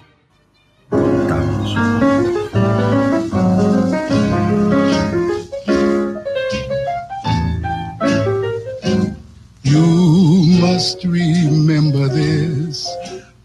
You 9.64 10.60
must 10.60 11.06
remember 11.06 12.10
this. 12.10 12.90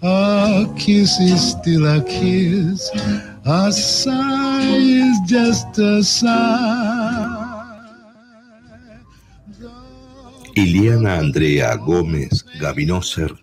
A 0.08 0.72
kiss 0.76 1.18
is 1.18 1.50
still 1.50 1.84
a 1.84 2.00
kiss. 2.04 2.92
A 3.44 3.72
sigh 3.72 4.62
is 4.62 5.18
just 5.26 5.76
a 5.80 6.00
sigh. 6.00 7.56
Iliana 10.54 11.18
Andrea 11.18 11.74
Gómez 11.74 12.46
Gavinoser 12.60 13.34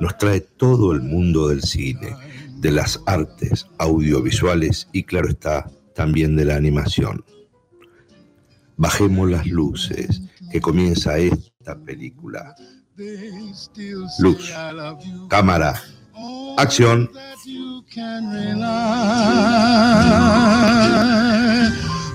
nos 0.00 0.18
trae 0.18 0.40
todo 0.40 0.92
el 0.92 1.00
mundo 1.00 1.46
del 1.46 1.62
cine, 1.62 2.16
de 2.56 2.72
las 2.72 3.00
artes 3.06 3.68
audiovisuales 3.78 4.88
y 4.92 5.04
claro 5.04 5.28
está, 5.28 5.70
también 5.94 6.34
de 6.34 6.44
la 6.44 6.56
animación. 6.56 7.24
Bajemos 8.76 9.30
las 9.30 9.46
luces, 9.46 10.22
que 10.50 10.60
comienza 10.60 11.18
esta 11.18 11.78
película. 11.78 12.56
Luz, 14.18 14.52
cámara, 15.28 15.80
acción. 16.56 17.10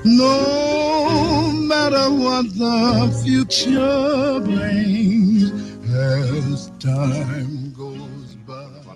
No 0.04 1.52
matter 1.68 2.10
what 2.12 2.46
the 2.58 3.12
future 3.24 4.40
brings, 4.42 5.52
as 5.94 6.72
time. 6.80 7.65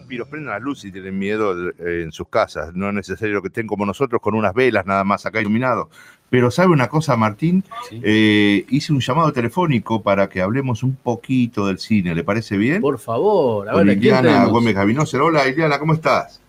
Vampiros, 0.09 0.27
prendan 0.27 0.55
las 0.55 0.63
luces 0.63 0.85
y 0.85 0.91
tienen 0.91 1.19
miedo 1.19 1.69
eh, 1.69 2.01
en 2.01 2.11
sus 2.11 2.27
casas. 2.29 2.73
No 2.73 2.87
es 2.87 2.95
necesario 2.95 3.43
que 3.43 3.49
estén 3.49 3.67
como 3.67 3.85
nosotros 3.85 4.19
con 4.19 4.33
unas 4.33 4.55
velas 4.55 4.87
nada 4.87 5.03
más 5.03 5.23
acá 5.27 5.39
iluminados. 5.39 5.87
Pero 6.31 6.49
¿sabe 6.49 6.69
una 6.69 6.87
cosa, 6.87 7.15
Martín? 7.15 7.63
Eh, 7.91 8.65
hice 8.69 8.91
un 8.91 9.01
llamado 9.01 9.31
telefónico 9.31 10.01
para 10.01 10.27
que 10.27 10.41
hablemos 10.41 10.81
un 10.81 10.95
poquito 10.95 11.67
del 11.67 11.77
cine. 11.77 12.15
¿Le 12.15 12.23
parece 12.23 12.57
bien? 12.57 12.81
Por 12.81 12.97
favor, 12.97 13.69
a 13.69 13.73
Con 13.73 13.85
ver, 13.85 13.97
¿a 13.97 13.99
quién 13.99 14.15
Iliana? 14.17 14.45
Gómez 14.45 14.73
Gavinoser. 14.73 15.21
Hola, 15.21 15.47
Iliana, 15.47 15.77
¿cómo 15.77 15.93
estás? 15.93 16.41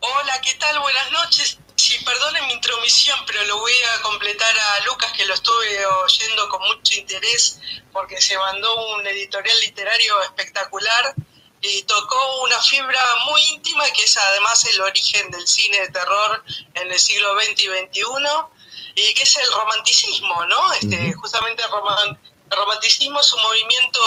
Hola, 0.00 0.32
¿qué 0.42 0.58
tal? 0.58 0.80
Buenas 0.80 1.12
noches. 1.12 1.58
Sí, 1.76 2.02
perdonen 2.02 2.46
mi 2.46 2.54
intromisión, 2.54 3.18
pero 3.26 3.44
lo 3.44 3.58
voy 3.58 3.72
a 3.94 4.00
completar 4.00 4.54
a 4.56 4.86
Lucas, 4.86 5.12
que 5.14 5.26
lo 5.26 5.34
estuve 5.34 5.84
oyendo 6.02 6.48
con 6.48 6.62
mucho 6.62 6.98
interés, 6.98 7.60
porque 7.92 8.18
se 8.22 8.38
mandó 8.38 8.96
un 8.96 9.06
editorial 9.06 9.56
literario 9.60 10.14
espectacular 10.22 11.14
y 11.66 11.82
tocó 11.84 12.42
una 12.42 12.60
fibra 12.60 13.00
muy 13.26 13.40
íntima, 13.54 13.84
que 13.90 14.04
es 14.04 14.16
además 14.18 14.64
el 14.66 14.80
origen 14.82 15.30
del 15.30 15.46
cine 15.46 15.80
de 15.80 15.88
terror 15.88 16.44
en 16.74 16.92
el 16.92 16.98
siglo 16.98 17.34
XX 17.40 17.62
y 17.62 17.66
XXI, 17.66 18.02
y 18.96 19.14
que 19.14 19.22
es 19.22 19.36
el 19.38 19.50
romanticismo, 19.52 20.44
¿no? 20.46 20.72
Este, 20.74 21.12
Justamente 21.14 21.62
el, 21.62 21.70
roman- 21.70 22.18
el 22.50 22.56
romanticismo 22.56 23.18
es 23.20 23.32
un 23.32 23.42
movimiento 23.42 24.00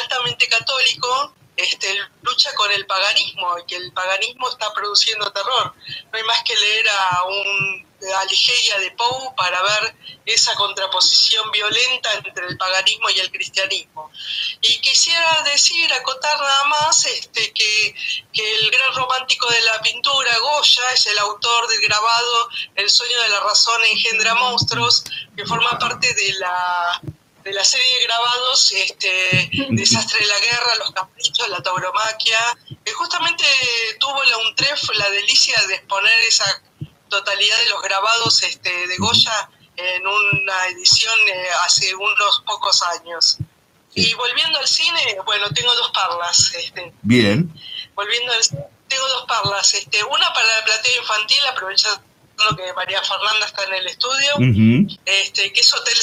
altamente 0.00 0.46
católico 0.48 1.34
este, 1.56 1.98
lucha 2.22 2.52
con 2.54 2.70
el 2.72 2.86
paganismo 2.86 3.58
y 3.58 3.66
que 3.66 3.76
el 3.76 3.92
paganismo 3.92 4.48
está 4.50 4.72
produciendo 4.74 5.32
terror. 5.32 5.74
No 6.12 6.18
hay 6.18 6.24
más 6.24 6.42
que 6.44 6.54
leer 6.56 6.88
a 6.90 7.24
un 7.24 7.91
a 8.10 8.24
Ligeia 8.24 8.78
de 8.78 8.90
Poe 8.92 9.32
para 9.36 9.62
ver 9.62 9.94
esa 10.26 10.54
contraposición 10.54 11.50
violenta 11.50 12.12
entre 12.14 12.46
el 12.46 12.56
paganismo 12.56 13.10
y 13.10 13.20
el 13.20 13.30
cristianismo. 13.30 14.10
Y 14.60 14.80
quisiera 14.80 15.42
decir, 15.42 15.92
acotar 15.92 16.38
nada 16.38 16.64
más, 16.64 17.06
este, 17.06 17.52
que, 17.52 17.94
que 18.32 18.54
el 18.54 18.70
gran 18.70 18.94
romántico 18.94 19.48
de 19.50 19.60
la 19.62 19.80
pintura, 19.80 20.38
Goya, 20.38 20.92
es 20.94 21.06
el 21.06 21.18
autor 21.18 21.68
del 21.68 21.80
grabado 21.82 22.48
El 22.74 22.90
sueño 22.90 23.20
de 23.22 23.28
la 23.28 23.40
razón 23.40 23.80
engendra 23.84 24.34
monstruos, 24.34 25.04
que 25.36 25.46
forma 25.46 25.78
parte 25.78 26.12
de 26.12 26.32
la 26.34 27.00
de 27.42 27.52
la 27.52 27.64
serie 27.64 27.98
de 27.98 28.04
grabados 28.04 28.72
este, 28.72 29.50
Desastre 29.70 30.20
de 30.20 30.26
la 30.26 30.38
Guerra, 30.38 30.74
Los 30.78 30.92
Caprichos, 30.92 31.48
La 31.48 31.60
Tauromaquia, 31.60 32.38
que 32.84 32.92
justamente 32.92 33.44
tuvo 33.98 34.22
la 34.22 34.38
UNTREF 34.38 34.90
la 34.94 35.10
delicia 35.10 35.60
de 35.66 35.74
exponer 35.74 36.22
esa 36.22 36.62
totalidad 37.12 37.58
de 37.58 37.66
los 37.70 37.82
grabados 37.82 38.42
este, 38.42 38.70
de 38.88 38.96
Goya 38.96 39.48
en 39.76 40.06
una 40.06 40.66
edición 40.68 41.14
eh, 41.28 41.46
hace 41.64 41.94
unos 41.94 42.42
pocos 42.46 42.82
años. 42.82 43.38
Y 43.94 44.14
volviendo 44.14 44.58
al 44.58 44.66
cine, 44.66 45.18
bueno, 45.26 45.48
tengo 45.50 45.74
dos 45.74 45.90
parlas. 45.92 46.52
Este, 46.54 46.92
Bien. 47.02 47.52
volviendo 47.94 48.32
al 48.32 48.42
cine, 48.42 48.66
tengo 48.88 49.06
dos 49.08 49.26
parlas. 49.26 49.74
Este, 49.74 50.02
una 50.04 50.32
para 50.32 50.46
la 50.46 50.64
platea 50.64 50.96
infantil, 50.96 51.40
aprovechando 51.50 52.02
que 52.56 52.72
María 52.72 53.02
Fernanda 53.02 53.46
está 53.46 53.64
en 53.64 53.74
el 53.74 53.86
estudio, 53.86 54.30
Ujú. 54.36 54.98
este, 55.04 55.52
que 55.52 55.60
es 55.60 55.74
Hotel 55.74 55.98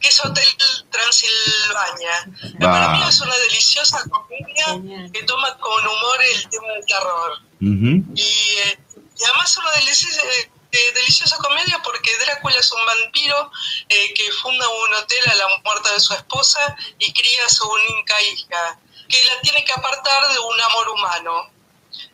que 0.00 0.08
es 0.08 0.24
Hotel 0.24 0.44
Transilvania. 0.90 2.30
Va. 2.62 2.70
Para 2.72 2.88
mí 2.90 3.02
es 3.08 3.20
una 3.20 3.36
deliciosa 3.36 4.02
comedia 4.08 5.10
que 5.12 5.22
toma 5.24 5.56
con 5.58 5.86
humor 5.86 6.18
el 6.34 6.48
tema 6.48 6.68
del 6.68 6.86
terror. 6.86 7.32
Ujú. 7.60 8.14
Y, 8.14 8.22
eh, 8.64 8.78
y 9.18 9.24
además 9.24 9.56
una 9.56 9.72
deliciosa, 9.72 10.22
eh, 10.22 10.50
deliciosa 10.94 11.36
comedia 11.38 11.80
porque 11.82 12.16
Drácula 12.18 12.58
es 12.58 12.72
un 12.72 12.84
vampiro 12.84 13.50
eh, 13.88 14.14
que 14.14 14.30
funda 14.32 14.68
un 14.68 14.94
hotel 14.94 15.30
a 15.30 15.34
la 15.34 15.48
muerte 15.64 15.92
de 15.92 16.00
su 16.00 16.14
esposa 16.14 16.76
y 16.98 17.12
cría 17.12 17.46
a 17.46 17.48
su 17.48 17.68
única 17.68 18.20
hija, 18.22 18.78
que 19.08 19.24
la 19.24 19.40
tiene 19.40 19.64
que 19.64 19.72
apartar 19.72 20.32
de 20.32 20.38
un 20.38 20.60
amor 20.60 20.88
humano. 20.90 21.50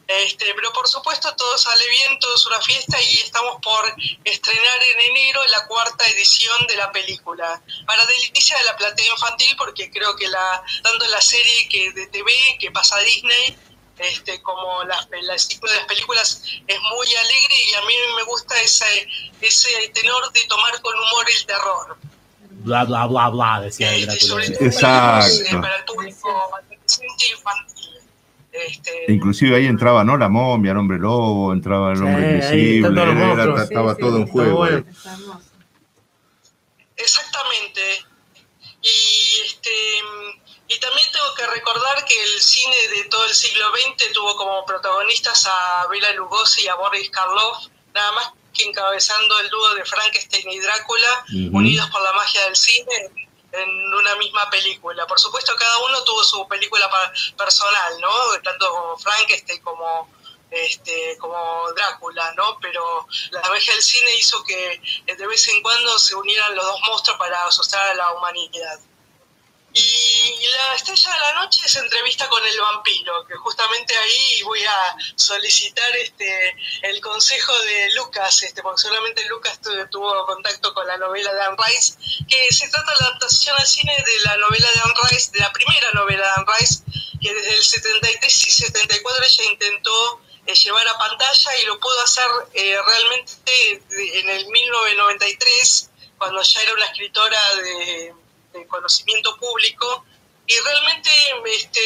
Este, 0.07 0.53
pero 0.55 0.73
por 0.73 0.87
supuesto 0.87 1.35
todo 1.35 1.57
sale 1.57 1.89
bien, 1.89 2.19
todo 2.19 2.35
es 2.35 2.47
una 2.47 2.61
fiesta 2.61 3.01
y 3.01 3.17
estamos 3.17 3.57
por 3.63 3.97
estrenar 4.23 4.83
en 4.83 5.01
enero 5.01 5.45
la 5.47 5.67
cuarta 5.67 6.07
edición 6.09 6.67
de 6.67 6.77
la 6.77 6.93
película. 6.93 7.61
Para 7.87 8.05
delicia 8.07 8.57
de 8.59 8.65
la 8.65 8.77
platea 8.77 9.07
infantil 9.07 9.57
porque 9.57 9.91
creo 9.91 10.15
que 10.17 10.29
la 10.29 10.63
tanto 10.83 11.07
la 11.09 11.21
serie 11.21 11.69
que 11.69 11.91
de 11.93 12.07
TV 12.09 12.33
que 12.61 12.71
pasa 12.71 12.97
a 12.97 13.01
Disney 13.01 13.59
este, 13.99 14.40
como 14.42 14.82
las, 14.84 15.09
el 15.12 15.38
ciclo 15.38 15.70
de 15.70 15.76
las 15.76 15.86
películas 15.86 16.42
es 16.66 16.78
muy 16.80 17.07
alegre 17.14 17.55
y 17.70 17.74
a 17.74 17.80
mí 17.82 17.95
me 18.16 18.22
gusta 18.24 18.55
ese, 18.61 19.07
ese 19.40 19.68
tenor 19.95 20.32
de 20.32 20.40
tomar 20.49 20.80
con 20.82 20.95
humor 20.95 21.24
el 21.38 21.47
terror. 21.47 21.97
Bla, 22.64 22.84
bla, 22.84 23.07
bla, 23.07 23.28
bla, 23.28 23.61
decía 23.62 23.95
el 23.95 24.07
Drácula. 24.07 24.45
Exacto. 24.61 25.61
Para 25.61 25.76
el 25.76 25.84
público 25.84 26.53
adolescente 26.55 27.24
e 27.26 27.30
infantil. 27.32 27.90
Este, 28.53 29.05
Inclusive 29.09 29.57
ahí 29.57 29.66
entraba, 29.66 30.05
¿no? 30.05 30.16
La 30.16 30.28
momia, 30.28 30.70
el 30.70 30.78
hombre 30.78 30.99
lobo, 30.99 31.53
entraba 31.53 31.92
el 31.92 31.99
hombre 32.03 32.30
invisible, 32.34 33.03
era- 33.03 33.62
estaba 33.64 33.95
Sí, 33.95 34.01
todo 34.01 34.16
sí, 34.16 34.22
en 34.22 34.28
juego. 34.28 34.57
bueno. 34.59 34.84
Exactamente. 36.97 38.05
Y 38.82 39.47
este 39.47 39.70
y 40.75 40.79
también 40.81 41.11
tengo 41.12 41.35
que 41.35 41.47
recordar 41.47 42.05
que 42.05 42.20
el 42.20 42.41
cine 42.41 42.77
de 42.89 43.05
todo 43.05 43.25
el 43.27 43.35
siglo 43.35 43.70
XX 43.70 44.12
tuvo 44.12 44.37
como 44.37 44.64
protagonistas 44.66 45.47
a 45.47 45.87
Bela 45.89 46.12
Lugosi 46.12 46.64
y 46.64 46.68
a 46.68 46.75
Boris 46.75 47.11
Karloff, 47.11 47.66
nada 47.93 48.12
más 48.12 48.33
que 48.53 48.64
encabezando 48.64 49.39
el 49.41 49.51
dúo 49.51 49.75
de 49.75 49.85
Frankenstein 49.85 50.51
y 50.51 50.59
Drácula, 50.59 51.25
unidos 51.53 51.89
por 51.91 52.03
la 52.03 52.12
magia 52.12 52.45
del 52.45 52.57
cine 52.57 53.11
en 53.53 53.95
una 53.95 54.16
misma 54.16 54.51
película. 54.51 55.07
Por 55.07 55.20
supuesto, 55.20 55.55
cada 55.57 55.79
uno 55.79 56.03
tuvo 56.03 56.25
su 56.25 56.47
película 56.49 56.91
personal, 57.37 58.01
¿no? 58.01 58.41
Tanto 58.43 58.68
como 58.70 58.99
Frankenstein 58.99 59.61
como 59.62 60.09
este, 60.51 61.16
como 61.18 61.72
Drácula, 61.72 62.33
¿no? 62.35 62.59
Pero 62.61 63.07
la 63.31 63.43
magia 63.49 63.75
del 63.75 63.83
cine 63.83 64.16
hizo 64.16 64.43
que 64.43 64.81
eh, 65.07 65.16
de 65.16 65.27
vez 65.27 65.47
en 65.49 65.62
cuando 65.62 65.99
se 65.99 66.14
unieran 66.14 66.55
los 66.55 66.64
dos 66.64 66.81
monstruos 66.87 67.18
para 67.18 67.47
asustar 67.47 67.87
a 67.91 67.95
la 67.95 68.12
humanidad. 68.12 68.81
Y 69.77 70.47
la 70.57 70.75
estrella 70.77 71.12
de 71.12 71.18
la 71.18 71.33
noche 71.35 71.68
se 71.68 71.81
entrevista 71.81 72.29
con 72.29 72.45
el 72.47 72.61
vampiro, 72.61 73.27
que 73.27 73.35
justamente 73.35 73.97
ahí 73.97 74.43
voy 74.45 74.62
a 74.64 74.97
solicitar 75.16 75.97
este 75.97 76.57
el 76.83 77.01
consejo 77.01 77.53
de 77.61 77.93
Lucas, 77.95 78.41
este, 78.45 78.62
porque 78.62 78.83
solamente 78.83 79.25
Lucas 79.25 79.61
tu- 79.61 79.87
tuvo 79.89 80.25
contacto 80.27 80.72
con 80.72 80.87
la 80.87 80.97
novela 80.97 81.35
de 81.35 81.43
Anne 81.43 81.57
Rice, 81.66 81.95
que 82.29 82.53
se 82.55 82.68
trata 82.68 82.93
de 82.93 83.01
la 83.01 83.07
adaptación 83.09 83.57
al 83.59 83.66
cine 83.66 83.93
de 84.07 84.20
la 84.20 84.37
novela 84.37 84.70
de 84.70 84.81
Anne 84.81 84.95
Rice, 85.11 85.31
de 85.33 85.41
la 85.41 85.53
primera 85.53 85.91
novela 85.93 86.25
de 86.25 86.33
Anne 86.37 86.47
Rice, 86.57 86.83
que 87.20 87.35
desde 87.35 87.55
el 87.57 87.64
73 87.64 88.47
y 88.47 88.51
74 88.53 89.25
ella 89.25 89.45
intentó 89.45 90.20
eh, 90.47 90.55
llevar 90.55 90.87
a 90.87 90.99
pantalla 90.99 91.59
y 91.61 91.64
lo 91.66 91.81
pudo 91.81 92.01
hacer 92.03 92.27
eh, 92.53 92.79
realmente 92.87 93.83
en 94.20 94.29
el 94.31 94.47
1993, 94.47 95.91
cuando 96.16 96.43
ya 96.43 96.62
era 96.62 96.75
una 96.75 96.87
escritora 96.87 97.55
de, 97.57 98.14
de 98.59 98.67
conocimiento 98.67 99.37
público. 99.37 100.05
Y 100.47 100.59
realmente 100.59 101.11
este, 101.47 101.81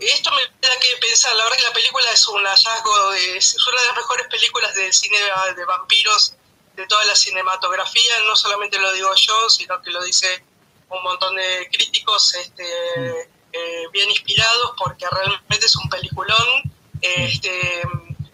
esto 0.00 0.30
me 0.32 0.68
da 0.68 0.78
que 0.80 0.96
pensar, 1.00 1.34
la 1.36 1.44
verdad 1.44 1.56
que 1.58 1.62
la 1.64 1.72
película 1.72 2.10
es 2.12 2.26
un 2.28 2.44
hallazgo, 2.44 3.10
de- 3.10 3.36
es 3.36 3.56
una 3.66 3.80
de 3.80 3.86
las 3.88 3.96
mejores 3.96 4.26
películas 4.28 4.74
del 4.74 4.92
cine 4.92 5.18
de, 5.18 5.54
de 5.54 5.64
vampiros 5.64 6.34
de 6.74 6.86
toda 6.86 7.04
la 7.04 7.14
cinematografía, 7.14 8.20
no 8.20 8.34
solamente 8.36 8.78
lo 8.78 8.92
digo 8.92 9.14
yo, 9.14 9.50
sino 9.50 9.80
que 9.82 9.90
lo 9.90 10.02
dice 10.02 10.44
un 10.88 11.02
montón 11.02 11.36
de 11.36 11.68
críticos 11.72 12.34
este, 12.34 13.30
eh, 13.52 13.84
bien 13.92 14.10
inspirados, 14.10 14.72
porque 14.78 15.06
realmente 15.10 15.66
es 15.66 15.76
un 15.76 15.88
peliculón, 15.88 16.62
este, 17.02 17.82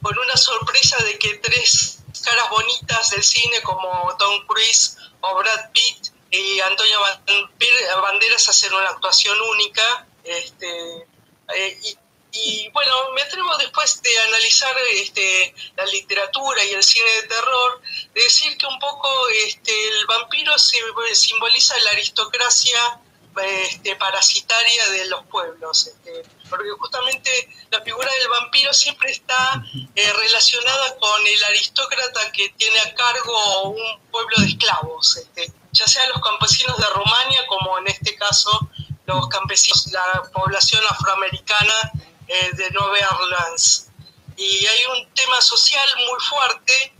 con 0.01 0.19
una 0.19 0.37
sorpresa 0.37 0.97
de 1.05 1.19
que 1.19 1.35
tres 1.39 1.99
caras 2.25 2.49
bonitas 2.51 3.11
del 3.11 3.23
cine 3.23 3.61
como 3.63 4.15
Tom 4.19 4.47
Cruise 4.47 4.97
o 5.21 5.35
Brad 5.37 5.71
Pitt 5.73 6.09
y 6.31 6.61
Antonio 6.61 7.01
Ban- 7.01 8.03
Banderas 8.03 8.49
hacen 8.49 8.73
una 8.73 8.89
actuación 8.91 9.41
única. 9.41 10.07
Este, 10.25 11.07
eh, 11.55 11.79
y, 11.83 11.99
y, 12.33 12.69
bueno, 12.71 12.93
me 13.15 13.23
atrevo 13.23 13.57
después 13.59 14.03
de 14.03 14.19
analizar 14.19 14.75
este, 14.93 15.55
la 15.77 15.87
literatura 15.87 16.63
y 16.65 16.73
el 16.73 16.83
cine 16.83 17.11
de 17.11 17.29
terror, 17.29 17.81
de 18.15 18.23
decir 18.23 18.57
que 18.59 18.67
un 18.67 18.79
poco 18.79 19.09
este, 19.29 19.73
el 19.89 20.07
vampiro 20.07 20.53
simboliza 20.59 21.79
la 21.79 21.91
aristocracia 21.93 23.01
este, 23.39 23.97
parasitaria 23.97 24.89
de 24.91 25.07
los 25.07 25.25
pueblos, 25.27 25.87
este, 25.87 26.23
porque 26.49 26.71
justamente 26.79 27.49
la 27.71 27.81
figura 27.83 28.11
del 28.13 28.29
vampiro 28.29 28.73
siempre 28.73 29.11
está 29.11 29.63
eh, 29.95 30.13
relacionada 30.13 30.97
con 30.97 31.27
el 31.27 31.45
aristócrata 31.45 32.33
que 32.33 32.49
tiene 32.51 32.79
a 32.81 32.95
cargo 32.95 33.71
un 33.71 34.01
pueblo 34.11 34.37
de 34.39 34.47
esclavos, 34.47 35.17
este, 35.17 35.53
ya 35.73 35.87
sea 35.87 36.07
los 36.09 36.23
campesinos 36.23 36.77
de 36.79 36.87
Rumania 36.87 37.47
como 37.47 37.79
en 37.79 37.89
este 37.89 38.15
caso 38.17 38.69
los 39.07 39.29
campesinos, 39.29 39.87
la 39.93 40.23
población 40.33 40.83
afroamericana 40.91 41.93
eh, 42.29 42.51
de 42.55 42.71
Nueva 42.71 43.19
Orleans. 43.21 43.91
Y 44.37 44.67
hay 44.67 44.85
un 44.93 45.09
tema 45.15 45.41
social 45.41 45.89
muy 45.97 46.21
fuerte 46.21 46.93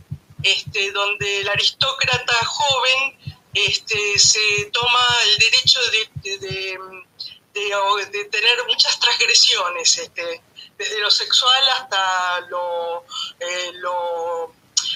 este, 0.43 0.91
donde 0.91 1.41
el 1.41 1.49
aristócrata 1.49 2.33
joven 2.45 3.36
este, 3.65 4.19
se 4.19 4.65
toma 4.71 4.99
el 5.25 5.37
derecho 5.37 5.79
de, 5.91 6.09
de- 6.21 6.37
de- 6.37 6.79
de- 7.53 8.05
de 8.11 8.25
tener 8.25 8.63
muchas 8.67 8.99
transgresiones, 8.99 9.97
este, 9.97 10.41
desde 10.77 10.99
lo 10.99 11.09
sexual 11.09 11.69
hasta 11.69 12.41
lo, 12.49 13.03
eh, 13.39 13.71
lo 13.73 14.53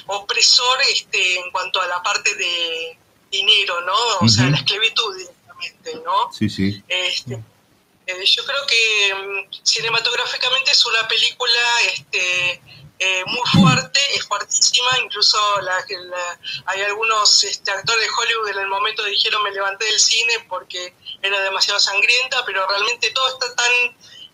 opresor 0.07 0.77
este, 0.93 1.39
en 1.39 1.49
cuanto 1.51 1.81
a 1.81 1.87
la 1.87 2.01
parte 2.03 2.33
de 2.35 2.97
dinero, 3.31 3.81
¿no? 3.81 3.95
O 4.21 4.27
sea, 4.27 4.45
la 4.49 4.57
esclavitud 4.57 5.15
directamente, 5.17 5.95
¿no? 6.05 6.31
Sí, 6.33 6.49
sí. 6.49 6.83
Este, 6.87 7.33
eh, 8.07 8.25
yo 8.25 8.45
creo 8.45 8.67
que 8.67 9.13
mm, 9.15 9.63
cinematográficamente 9.63 10.71
es 10.71 10.85
una 10.85 11.07
película 11.07 11.59
este, 11.93 12.61
eh, 13.03 13.23
muy 13.25 13.41
fuerte, 13.63 13.99
es 14.13 14.23
fuertísima, 14.27 14.89
incluso 15.03 15.37
la- 15.61 15.83
la- 15.89 16.39
hay 16.67 16.81
algunos 16.83 17.43
este, 17.43 17.71
actores 17.71 17.99
de 18.05 18.13
Hollywood 18.15 18.49
en 18.49 18.59
el 18.59 18.67
momento 18.67 19.03
dijeron 19.03 19.41
me 19.41 19.49
levanté 19.51 19.85
del 19.85 19.99
cine 19.99 20.45
porque 20.47 20.93
era 21.19 21.41
demasiado 21.41 21.79
sangrienta, 21.79 22.45
pero 22.45 22.67
realmente 22.67 23.09
todo 23.09 23.27
está 23.29 23.55
tan, 23.55 23.71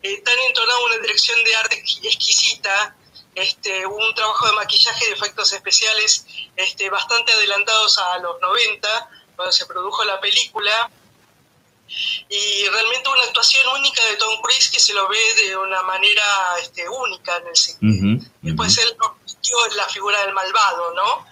eh, 0.04 0.22
tan 0.22 0.38
entonado 0.48 0.80
en 0.80 0.86
una 0.94 1.02
dirección 1.02 1.42
de 1.46 1.56
arte 1.56 1.82
exqui- 1.82 2.06
exquisita, 2.06 2.94
este, 3.36 3.86
un 3.86 4.14
trabajo 4.16 4.48
de 4.48 4.54
maquillaje 4.54 5.06
y 5.06 5.08
de 5.10 5.14
efectos 5.14 5.54
especiales 5.54 6.26
este, 6.58 6.90
bastante 6.90 7.32
adelantados 7.32 7.98
a 8.00 8.18
los 8.18 8.42
90, 8.42 9.10
cuando 9.38 9.52
se 9.54 9.66
produjo 9.66 10.04
la 10.04 10.20
película, 10.20 10.92
y 12.30 12.68
realmente 12.70 13.10
una 13.10 13.24
actuación 13.24 13.68
única 13.80 14.04
de 14.06 14.16
Tom 14.18 14.42
Cruise 14.42 14.70
que 14.70 14.80
se 14.80 14.94
lo 14.94 15.08
ve 15.08 15.34
de 15.36 15.58
una 15.58 15.82
manera 15.84 16.24
este, 16.62 16.88
única 16.88 17.38
en 17.38 17.48
el 17.48 17.56
cine. 17.56 18.32
Después 18.42 18.78
él 18.78 18.96
en 19.70 19.78
la 19.78 19.88
figura 19.88 20.20
del 20.22 20.34
malvado, 20.34 20.94
¿no? 20.94 21.26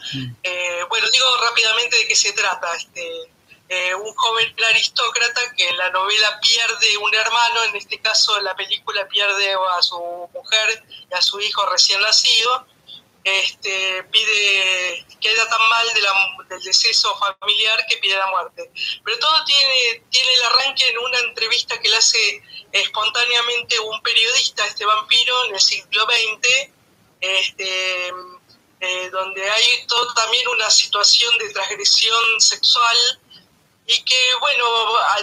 Eh, 0.44 0.84
bueno, 0.90 1.10
digo 1.10 1.26
rápidamente 1.44 1.98
de 1.98 2.08
qué 2.08 2.16
se 2.16 2.34
trata. 2.34 2.74
Este, 2.76 3.04
eh, 3.68 3.96
un 3.96 4.14
joven 4.14 4.54
aristócrata 4.70 5.42
que 5.56 5.68
en 5.68 5.78
la 5.78 5.90
novela 5.90 6.40
pierde 6.40 6.98
un 6.98 7.14
hermano, 7.14 7.64
en 7.64 7.76
este 7.76 8.00
caso 8.00 8.38
en 8.38 8.44
la 8.44 8.56
película 8.56 9.08
pierde 9.08 9.56
a 9.78 9.82
su 9.82 10.30
mujer 10.34 10.84
y 11.10 11.14
a 11.14 11.22
su 11.22 11.40
hijo 11.40 11.66
recién 11.66 12.00
nacido, 12.02 12.68
este, 13.26 14.04
pide, 14.12 15.04
queda 15.20 15.50
tan 15.50 15.68
mal 15.68 15.94
de 15.96 16.02
la- 16.02 16.38
del 16.48 16.62
deceso 16.62 17.18
familiar 17.18 17.84
que 17.90 17.98
pide 17.98 18.16
la 18.16 18.28
muerte. 18.28 18.70
Pero 19.04 19.18
todo 19.18 19.44
tiene, 19.46 20.04
tiene 20.12 20.32
el 20.32 20.44
arranque 20.44 20.88
en 20.88 21.00
una 21.00 21.20
entrevista 21.20 21.80
que 21.80 21.90
le 21.90 21.98
hace 21.98 22.44
espontáneamente 22.72 23.80
un 23.80 24.00
periodista, 24.04 24.66
este 24.68 24.86
vampiro, 24.86 25.46
en 25.46 25.56
el 25.56 25.60
siglo 25.60 26.06
XX, 26.06 26.72
este, 27.20 28.14
eh, 28.80 29.10
donde 29.10 29.50
hay 29.50 29.88
también 30.16 30.48
una 30.50 30.70
situación 30.70 31.36
de 31.40 31.50
transgresión 31.50 32.40
sexual 32.40 32.98
y 33.88 34.04
que, 34.04 34.36
bueno, 34.40 34.66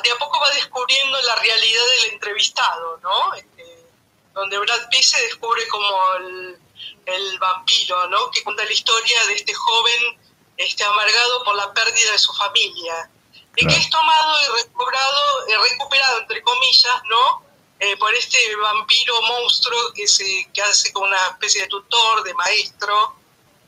de 0.03 0.11
a 0.11 0.17
poco 0.19 0.41
va 0.41 0.51
descubriendo 0.51 1.23
la 1.23 1.37
realidad 1.37 1.83
del 2.01 2.13
entrevistado, 2.15 2.99
¿no? 3.01 3.35
Este, 3.35 3.87
donde 4.35 4.59
Brad 4.59 4.89
Pitt 4.91 5.05
se 5.05 5.23
descubre 5.23 5.69
como 5.69 6.15
el, 6.15 6.62
el 7.07 7.39
vampiro, 7.39 8.09
¿no? 8.09 8.31
Que 8.31 8.43
cuenta 8.43 8.65
la 8.65 8.73
historia 8.73 9.27
de 9.27 9.35
este 9.35 9.55
joven 9.55 10.19
este, 10.57 10.85
amargado 10.85 11.45
por 11.45 11.57
la 11.57 11.73
pérdida 11.73 12.13
de 12.13 12.19
su 12.19 12.33
familia. 12.35 13.11
Y 13.57 13.67
que 13.67 13.75
es 13.75 13.91
tomado 13.91 14.41
y 14.43 14.63
recobrado, 14.63 15.49
eh, 15.49 15.57
recuperado, 15.71 16.21
entre 16.21 16.43
comillas, 16.43 17.03
¿no? 17.11 17.45
Eh, 17.81 17.97
por 17.97 18.15
este 18.15 18.39
vampiro 18.57 19.21
monstruo 19.23 19.93
que, 19.93 20.07
se, 20.07 20.49
que 20.55 20.63
hace 20.63 20.93
como 20.93 21.07
una 21.07 21.19
especie 21.33 21.63
de 21.63 21.67
tutor, 21.67 22.23
de 22.23 22.33
maestro, 22.35 23.17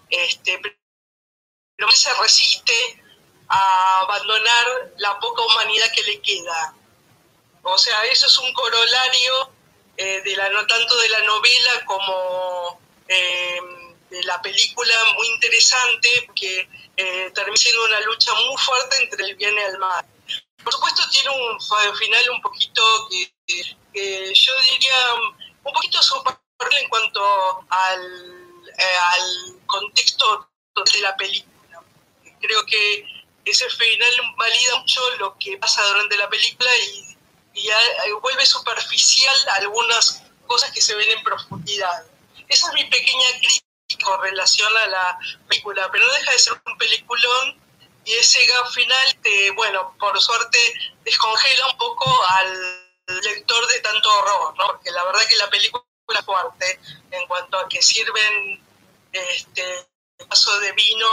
este, 0.08 0.60
pero 1.76 1.90
se 1.90 2.14
resiste 2.14 3.02
a 3.48 4.00
abandonar 4.00 4.92
la 4.98 5.18
poca 5.18 5.42
humanidad 5.42 5.90
que 5.92 6.02
le 6.04 6.20
queda. 6.20 6.74
O 7.62 7.76
sea, 7.76 8.02
eso 8.02 8.26
es 8.26 8.38
un 8.38 8.52
corolario 8.52 9.50
eh, 9.96 10.22
de 10.24 10.36
la, 10.36 10.48
no 10.50 10.66
tanto 10.66 10.96
de 10.96 11.08
la 11.08 11.20
novela 11.22 11.84
como 11.86 12.80
eh, 13.08 13.60
de 14.10 14.22
la 14.24 14.40
película 14.42 14.94
muy 15.16 15.26
interesante 15.28 16.28
que 16.34 16.68
eh, 16.96 17.30
termina 17.34 17.56
siendo 17.56 17.84
una 17.84 18.00
lucha 18.00 18.32
muy 18.34 18.56
fuerte 18.58 19.02
entre 19.02 19.24
el 19.24 19.34
bien 19.36 19.54
y 19.56 19.60
el 19.60 19.78
mal. 19.78 20.04
Por 20.62 20.72
supuesto 20.72 21.02
tiene 21.10 21.28
un 21.30 21.58
final 21.96 22.30
un 22.30 22.40
poquito 22.40 22.82
que, 23.10 23.32
que- 23.92 24.34
yo 24.34 24.52
diría 24.62 25.14
un 25.64 25.72
poquito 25.72 26.02
superficial 26.02 26.82
en 26.82 26.88
cuanto 26.88 27.64
al, 27.68 28.62
eh, 28.78 28.96
al 29.12 29.66
contexto 29.66 30.48
de 30.92 31.00
la 31.00 31.14
película. 31.16 31.82
Creo 32.40 32.64
que 32.66 33.04
ese 33.44 33.68
final 33.70 34.12
valida 34.36 34.76
mucho 34.78 35.00
lo 35.18 35.36
que 35.38 35.56
pasa 35.58 35.82
durante 35.88 36.16
la 36.16 36.28
película 36.28 36.70
y, 36.76 37.16
y 37.54 37.70
a- 37.70 38.14
vuelve 38.22 38.46
superficial 38.46 39.36
algunas 39.60 40.22
cosas 40.46 40.70
que 40.72 40.80
se 40.80 40.94
ven 40.94 41.10
en 41.10 41.22
profundidad. 41.22 42.04
Esa 42.48 42.68
es 42.68 42.74
mi 42.74 42.84
pequeña 42.84 43.26
crítica 43.40 44.04
con 44.04 44.20
relación 44.22 44.70
a 44.76 44.86
la 44.86 45.18
película, 45.48 45.88
pero 45.92 46.06
no 46.06 46.12
deja 46.14 46.32
de 46.32 46.38
ser 46.38 46.52
un 46.66 46.78
peliculón 46.78 47.60
y 48.04 48.12
ese 48.12 48.44
gap 48.46 48.66
final, 48.72 49.16
te, 49.22 49.50
bueno, 49.52 49.94
por 49.98 50.20
suerte 50.20 50.58
descongela 51.04 51.68
un 51.72 51.78
poco 51.78 52.10
al 52.28 52.84
lector 53.22 53.66
de 53.68 53.80
tanto 53.80 54.08
horror, 54.18 54.54
¿no? 54.58 54.66
Porque 54.68 54.90
la 54.90 55.04
verdad 55.04 55.20
que 55.28 55.36
la 55.36 55.48
película 55.50 55.82
es 56.08 56.24
fuerte 56.24 56.80
en 57.10 57.26
cuanto 57.26 57.58
a 57.58 57.68
que 57.68 57.80
sirven 57.80 58.62
este 59.12 59.88
vaso 60.28 60.58
de 60.60 60.72
vino, 60.72 61.06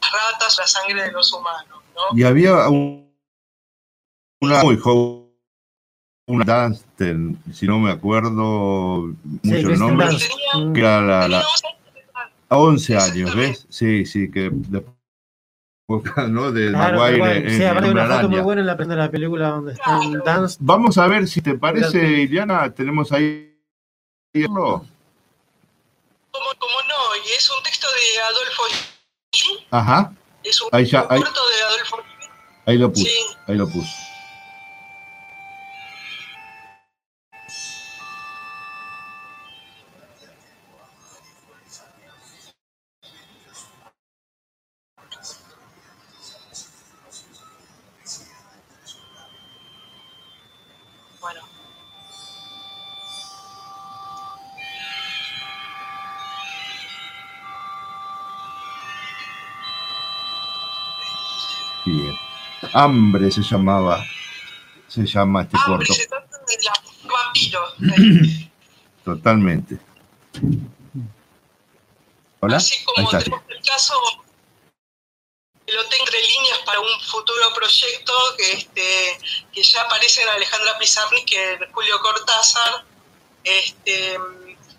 las 0.00 0.12
ratas, 0.12 0.58
la 0.58 0.66
sangre 0.66 1.02
de 1.04 1.12
los 1.12 1.32
humanos, 1.32 1.82
¿no? 1.94 2.02
Y 2.16 2.22
había 2.24 2.68
un- 2.68 3.18
una 4.40 4.62
muy 4.62 4.78
joven, 4.78 5.24
una 6.26 6.44
Dunstan, 6.44 7.42
si 7.52 7.66
no 7.66 7.78
me 7.78 7.90
acuerdo 7.90 9.12
mucho 9.44 9.56
el 9.58 9.64
Kristen 9.64 9.88
nombre, 9.88 10.06
Dunst. 10.08 10.74
que 10.74 10.80
era 10.80 11.00
la, 11.00 11.28
la- 11.28 11.44
a 12.48 12.56
11 12.58 12.96
años, 12.96 13.34
¿ves? 13.34 13.66
Sí, 13.68 14.04
sí, 14.06 14.30
que 14.30 14.50
después 14.52 14.94
¿no? 16.28 16.50
de 16.52 16.70
Claro, 16.70 16.98
Maguire 16.98 17.36
en, 17.38 17.50
sí, 17.58 17.64
aparte 17.64 17.90
una 17.90 18.06
foto 18.06 18.28
muy 18.28 18.40
buena 18.40 18.60
en 18.62 18.96
la, 18.96 19.10
película 19.10 19.48
donde 19.48 19.72
están 19.74 20.12
Dance. 20.24 20.56
Vamos 20.60 20.96
a 20.98 21.06
ver 21.08 21.26
si 21.28 21.40
te 21.42 21.54
parece, 21.54 21.98
Iliana, 22.22 22.72
tenemos 22.72 23.12
ahí. 23.12 23.50
Como, 24.34 24.54
como 26.58 26.78
no, 26.88 27.16
y 27.24 27.32
es 27.36 27.50
un 27.50 27.62
texto 27.62 27.86
de 27.86 28.20
Adolfo 28.22 28.62
Ajá, 29.70 30.12
es 30.42 30.60
un 30.62 30.68
Ahí 30.72 30.84
ya, 30.86 31.06
ahí- 31.10 31.20
corto 31.20 31.40
de 31.48 31.62
Adolfo 31.64 31.96
ahí 32.66 32.78
lo 32.78 32.90
puse, 32.92 33.04
Sí. 33.04 33.18
ahí 33.46 33.56
lo 33.56 33.68
puse. 33.68 33.92
Hambre 62.74 63.30
se 63.30 63.42
llamaba, 63.42 64.04
se 64.88 65.06
llama 65.06 65.42
este 65.42 65.56
corto, 65.64 65.94
Se 65.94 66.06
trata 66.08 66.38
de 66.38 66.62
la 66.64 66.72
vampiro. 67.08 67.60
totalmente. 69.04 69.78
Hola, 72.40 72.56
Así 72.56 72.84
como 72.84 73.08
tenemos 73.08 73.42
el 73.48 73.62
caso 73.62 73.94
que 75.64 75.72
lo 75.72 75.84
tengo 75.86 76.04
entre 76.04 76.20
líneas 76.20 76.58
para 76.66 76.80
un 76.80 77.00
futuro 77.00 77.54
proyecto 77.54 78.12
que 78.36 78.52
este 78.52 79.18
que 79.52 79.62
ya 79.62 79.82
aparece 79.82 80.22
en 80.22 80.28
Alejandra 80.30 80.76
Pizarnik, 80.78 81.32
en 81.32 81.72
Julio 81.72 82.00
Cortázar, 82.00 82.84
este 83.44 84.18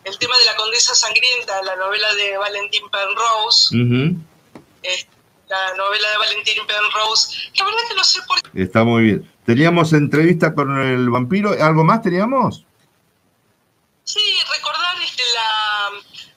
el 0.03 0.17
tema 0.19 0.37
de 0.37 0.45
la 0.45 0.55
condesa 0.57 0.93
sangrienta, 0.93 1.63
la 1.63 1.75
novela 1.77 2.13
de 2.13 2.37
Valentín 2.37 2.83
Penrose, 2.91 3.75
este, 4.83 5.14
la 5.47 5.73
novela 5.75 6.09
de 6.11 6.17
Valentín 6.17 6.65
Penrose, 6.65 7.51
que 7.53 7.59
la 7.59 7.65
verdad 7.65 7.81
que 7.89 7.95
no 7.95 8.03
sé 8.03 8.19
por 8.27 8.41
qué 8.41 8.61
Está 8.61 8.83
muy 8.83 9.03
bien. 9.03 9.31
Teníamos 9.45 9.93
entrevista 9.93 10.53
con 10.53 10.79
el 10.81 11.09
vampiro, 11.09 11.51
¿algo 11.59 11.83
más 11.83 12.01
teníamos? 12.01 12.65
Sí, 14.03 14.21
recordar 14.51 15.01
este, 15.03 15.23
la, 15.33 15.91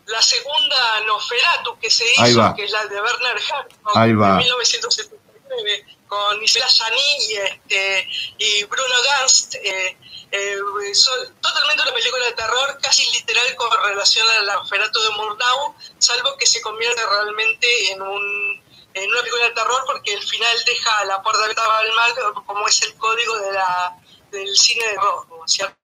la 0.06 0.22
segunda 0.22 1.00
Nosferatu 1.06 1.78
que 1.78 1.90
se 1.90 2.04
hizo, 2.04 2.54
que 2.54 2.64
es 2.64 2.70
la 2.70 2.84
de 2.86 3.00
Werner 3.00 3.36
Herzog, 3.36 3.96
Ahí 3.96 4.12
va. 4.14 4.32
de 4.32 4.44
1979, 4.44 5.84
con 6.06 6.42
Isabella 6.42 6.70
Janí 6.70 7.16
y, 7.28 7.34
este, 7.36 8.08
y 8.38 8.64
Bruno 8.64 8.94
Gans. 9.04 9.54
Eh, 9.62 9.96
eh, 10.30 10.58
son 10.92 11.34
totalmente 11.40 11.82
una 11.82 11.92
película 11.94 12.26
de 12.26 12.32
terror, 12.32 12.78
casi 12.82 13.10
literal 13.12 13.54
con 13.56 13.70
relación 13.84 14.28
a 14.28 14.40
la 14.42 14.54
Nosferatu 14.54 15.00
de 15.00 15.10
Murnau, 15.10 15.74
salvo 15.98 16.36
que 16.38 16.44
se 16.46 16.60
convierte 16.60 17.00
realmente 17.06 17.92
en 17.92 18.02
un 18.02 18.57
en 19.02 19.10
una 19.10 19.20
película 19.20 19.44
de 19.44 19.54
terror 19.54 19.82
porque 19.86 20.14
el 20.14 20.22
final 20.22 20.56
deja 20.66 21.04
la 21.04 21.22
puerta 21.22 21.42
abierta 21.42 21.78
al 21.78 21.92
mal 21.92 22.14
como 22.46 22.66
es 22.66 22.82
el 22.82 22.94
código 22.94 23.38
de 23.38 23.52
la, 23.52 23.96
del 24.30 24.56
cine 24.56 24.86
de 24.86 24.94
¿no? 24.96 25.46
¿cierto? 25.46 25.76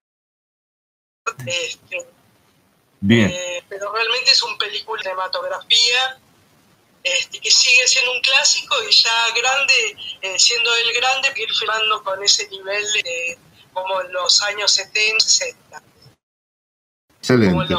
Este, 1.45 2.07
Bien. 2.99 3.29
eh, 3.31 3.63
pero 3.67 3.91
realmente 3.91 4.31
es 4.31 4.43
un 4.43 4.57
película 4.57 4.99
de 4.99 5.09
cinematografía 5.09 6.19
este, 7.05 7.39
que 7.39 7.51
sigue 7.51 7.87
siendo 7.87 8.13
un 8.13 8.21
clásico 8.21 8.75
y 8.89 8.91
ya 8.91 9.11
grande, 9.35 9.73
eh, 10.21 10.39
siendo 10.39 10.75
el 10.75 10.93
grande, 10.93 11.33
ir 11.35 11.53
filmando 11.53 12.03
con 12.03 12.23
ese 12.23 12.47
nivel 12.49 12.83
de, 12.93 13.37
como 13.73 14.01
en 14.01 14.11
los 14.11 14.41
años 14.41 14.71
70, 14.71 15.23
60. 15.23 15.83
Excelente. 17.19 17.75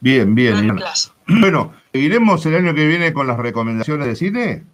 Bien, 0.00 0.34
bien. 0.34 0.76
Clásico. 0.76 1.14
Bueno, 1.38 1.74
¿seguiremos 1.92 2.44
el 2.46 2.56
año 2.56 2.74
que 2.74 2.86
viene 2.86 3.12
con 3.12 3.26
las 3.26 3.38
recomendaciones 3.38 4.06
de 4.08 4.16
cine? 4.16 4.64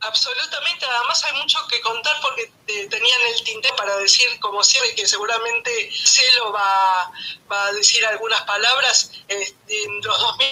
Absolutamente, 0.00 0.84
además 0.86 1.24
hay 1.24 1.40
mucho 1.40 1.58
que 1.70 1.80
contar 1.80 2.14
porque 2.22 2.42
eh, 2.68 2.86
tenían 2.88 3.18
el 3.36 3.44
tinte 3.44 3.68
para 3.76 3.96
decir 3.96 4.26
como 4.40 4.62
cierre 4.62 4.94
que 4.94 5.06
seguramente 5.06 5.70
Celo 5.92 6.52
va, 6.52 7.10
va 7.50 7.66
a 7.66 7.72
decir 7.72 8.04
algunas 8.06 8.42
palabras. 8.42 9.10
Este, 9.26 9.84
en 9.84 9.94
los 9.96 10.20
2000 10.20 10.46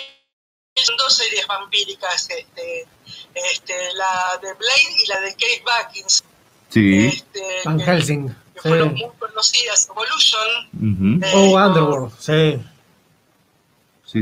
son 0.85 0.97
dos 0.97 1.15
series 1.17 1.47
vampíricas, 1.47 2.29
este, 2.31 2.87
este, 3.35 3.75
la 3.95 4.39
de 4.43 4.53
Blade 4.55 4.97
y 5.05 5.07
la 5.09 5.21
de 5.21 5.31
Kate 5.33 5.63
Backins, 5.65 6.25
Sí. 6.71 7.07
este, 7.07 7.43
Van 7.65 7.79
que, 7.79 7.85
Helsing. 7.85 8.29
que 8.29 8.61
Sí. 8.63 8.69
fueron 8.69 8.95
muy 8.95 9.11
conocidas, 9.19 9.89
Evolution, 9.89 10.49
Ujú. 10.75 11.25
eh, 11.25 11.33
Oh, 11.35 11.57
Underworld. 11.67 12.13
Sí. 12.19 12.63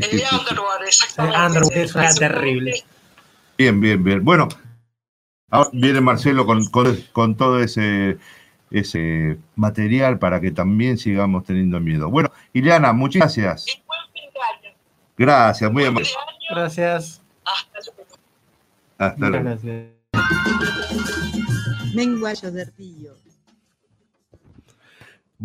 Sí, 0.02 0.08
sí, 0.10 0.18
sí, 0.18 0.36
exactamente. 0.86 1.60
Terrible. 2.18 2.84
Bien, 3.56 3.80
bien, 3.80 4.02
bien. 4.02 4.24
Bueno, 4.24 4.48
ahora 5.50 5.70
viene 5.72 6.00
Marcelo 6.00 6.46
con, 6.46 6.66
con, 6.66 6.96
con 7.12 7.36
todo 7.36 7.60
ese, 7.60 8.18
ese 8.70 9.38
material 9.54 10.18
para 10.18 10.40
que 10.40 10.50
también 10.50 10.98
sigamos 10.98 11.44
teniendo 11.44 11.78
miedo. 11.80 12.10
Bueno, 12.10 12.32
Ileana, 12.52 12.92
muchas 12.92 13.20
gracias. 13.36 13.66
Gracias, 15.16 15.70
muy 15.70 15.84
amable. 15.84 16.08
Gracias. 16.50 17.22
Hasta 18.98 19.16
Muchas 19.16 19.30
luego. 19.30 19.44
gracias. 19.44 19.94
Menguayo 21.94 22.50
de 22.50 22.64
Río. 22.76 23.23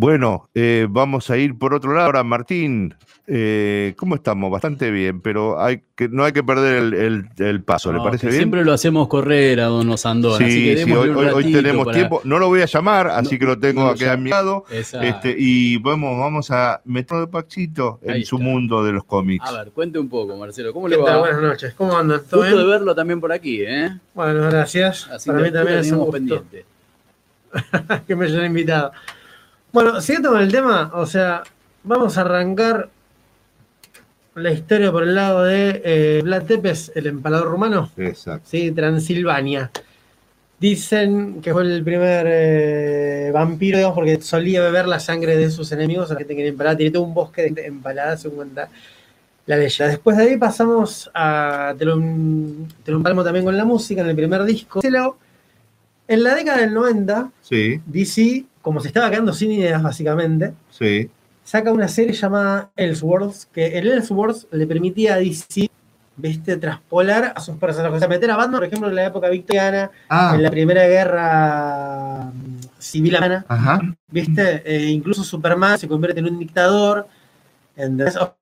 Bueno, 0.04 0.50
eh, 0.56 0.88
vamos 0.89 1.30
a 1.30 1.36
ir 1.36 1.58
por 1.58 1.74
otro 1.74 1.91
lado. 1.91 2.06
Ahora, 2.06 2.24
Martín, 2.24 2.95
eh, 3.28 3.93
¿cómo 3.97 4.16
estamos? 4.16 4.50
Bastante 4.50 4.91
bien, 4.91 5.20
pero 5.20 5.62
hay 5.62 5.82
que, 5.93 6.08
no 6.08 6.24
hay 6.24 6.32
que 6.32 6.41
perder 6.41 6.76
el, 6.78 6.93
el- 6.93 7.45
el 7.45 7.64
paso, 7.64 7.91
¿le 7.91 7.97
No, 7.97 8.06
parece 8.06 8.28
bien? 8.28 8.38
Siempre 8.38 8.64
lo 8.64 8.72
hacemos 8.72 9.10
correr 9.10 9.60
a 9.60 9.66
Don 9.66 9.89
Osandón. 9.89 10.36
así 10.41 10.45
que 10.45 10.78
Sí, 10.78 10.84
sí, 10.84 10.89
démosle 10.89 11.34
hoy, 11.34 11.43
un 11.47 11.52
tenemos 11.52 11.84
para- 11.86 11.97
tiempo. 11.97 12.22
No 12.24 12.39
lo 12.39 12.47
voy 12.47 12.62
a 12.62 12.66
llamar, 12.66 13.08
así 13.08 13.38
que 13.38 13.43
lo 13.43 13.60
tengo 13.60 13.84
no 13.84 13.89
aquí 13.89 14.06
a 14.06 14.16
mi 14.16 14.30
lado. 14.30 14.64
Exacto. 14.72 15.06
Este, 15.06 15.36
y 15.38 15.76
vamos, 15.80 16.18
vamos 16.18 16.50
a 16.50 16.80
meterlo 16.86 17.26
de 17.26 17.28
Pachito 17.28 18.00
en 18.02 18.24
su 18.24 18.39
mundo 18.39 18.82
de 18.86 18.93
los 18.93 19.04
cómics. 19.04 19.43
A 19.45 19.52
ver, 19.52 19.72
cuente 19.72 20.00
un 20.00 20.08
poco, 20.08 20.38
Marcelo. 20.38 20.72
¿Cómo 20.72 20.88
¿Qué 20.88 20.95
le 20.95 21.04
tal? 21.04 21.16
va? 21.18 21.20
Buenas 21.20 21.41
noches. 21.41 21.74
¿Cómo 21.74 21.97
andan? 21.97 22.22
¿Todo 22.30 22.39
Gusto 22.43 22.58
de 22.58 22.66
verlo 22.66 22.95
también 22.95 23.20
por 23.20 23.34
aquí, 23.34 23.64
¿eh? 23.64 23.89
Bueno, 24.14 24.43
gracias. 24.50 25.10
Así 25.10 25.30
Para 25.30 25.41
mí 25.43 25.52
también 25.52 25.80
es 25.80 25.91
un 25.91 25.97
gusto 25.97 26.12
pendiente. 26.14 26.66
que 28.08 28.16
me 28.16 28.28
hayan 28.28 28.45
invitado. 28.45 28.93
Bueno, 29.72 30.01
siguiendo 30.01 30.32
con 30.32 30.41
el 30.41 30.51
tema, 30.51 30.91
o 30.93 31.05
sea, 31.05 31.43
vamos 31.84 32.17
a 32.17 32.22
arrancar 32.22 32.89
la 34.36 34.51
historia 34.51 34.91
por 34.91 35.03
el 35.03 35.15
lado 35.15 35.43
de 35.43 35.82
eh, 35.84 36.22
Vlad 36.24 36.43
Tepes, 36.43 36.91
el 36.95 37.07
empalador 37.07 37.49
rumano. 37.49 37.91
Exacto. 37.97 38.47
Sí, 38.49 38.72
Transilvania. 38.72 39.72
Dicen 40.59 41.41
que 41.41 41.53
fue 41.53 41.63
el 41.63 41.84
primer 41.84 42.26
eh, 42.28 43.32
vampiro, 43.34 43.78
digamos, 43.78 43.95
porque 43.95 44.20
solía 44.22 44.61
beber 44.61 44.88
la 44.88 44.99
sangre 44.99 45.38
de 45.38 45.49
sus 45.51 45.72
enemigos, 45.72 46.09
a 46.11 46.15
la 46.15 46.20
gente 46.20 46.36
que 46.36 46.47
empalada. 46.47 46.76
Tiene 46.76 46.91
todo 46.91 47.03
un 47.03 47.13
bosque 47.13 47.49
de 47.49 47.65
empaladas, 47.65 48.22
según 48.22 48.38
cuenta 48.38 48.70
la 49.45 49.55
leyenda. 49.55 49.91
Después 49.91 50.17
de 50.17 50.24
ahí 50.24 50.38
pasamos 50.38 51.09
a. 51.13 51.74
Te 51.78 51.86
lo, 51.86 51.97
te 52.84 52.91
lo 52.91 52.97
empalmo 52.97 53.24
también 53.24 53.45
con 53.45 53.55
la 53.55 53.65
música 53.65 54.01
en 54.01 54.09
el 54.09 54.15
primer 54.15 54.43
disco. 54.43 54.82
En 56.07 56.24
la 56.24 56.36
década 56.36 56.57
del 56.57 56.74
90, 56.74 57.32
Sí, 57.41 57.80
DC, 57.86 58.45
como 58.62 58.80
se 58.80 58.88
estaba 58.89 59.10
quedando 59.10 59.34
sin 59.34 59.51
ideas, 59.51 59.82
básicamente, 59.82 60.53
sí. 60.70 61.10
saca 61.43 61.72
una 61.72 61.88
serie 61.88 62.14
llamada 62.14 62.72
Elseworlds, 62.76 63.47
que 63.53 63.78
el 63.80 63.88
Elseworlds 63.88 64.47
le 64.51 64.68
permitía 64.68 65.16
a 65.16 65.18
DC, 65.18 65.70
viste, 66.18 66.57
traspolar 66.57 67.32
a 67.36 67.39
sus 67.39 67.55
personajes. 67.57 67.95
O 67.95 67.99
sea, 67.99 68.07
meter 68.10 68.30
a 68.32 68.36
Batman, 68.36 68.60
por 68.60 68.68
ejemplo, 68.68 68.89
en 68.89 68.95
la 68.95 69.05
época 69.05 69.30
victoriana, 69.30 69.89
Ah. 70.10 70.34
en 70.36 70.43
la 70.43 70.51
primera 70.51 70.86
guerra 70.88 72.32
mm, 72.34 72.60
civil 72.78 73.16
americana, 73.16 73.95
viste, 74.12 74.62
E 74.66 74.88
incluso 74.89 75.24
Superman 75.24 75.78
se 75.80 75.88
convierte 75.88 76.20
en 76.20 76.26
un 76.28 76.39
dictador. 76.39 77.07
¿entendés? 77.76 78.18
O 78.18 78.36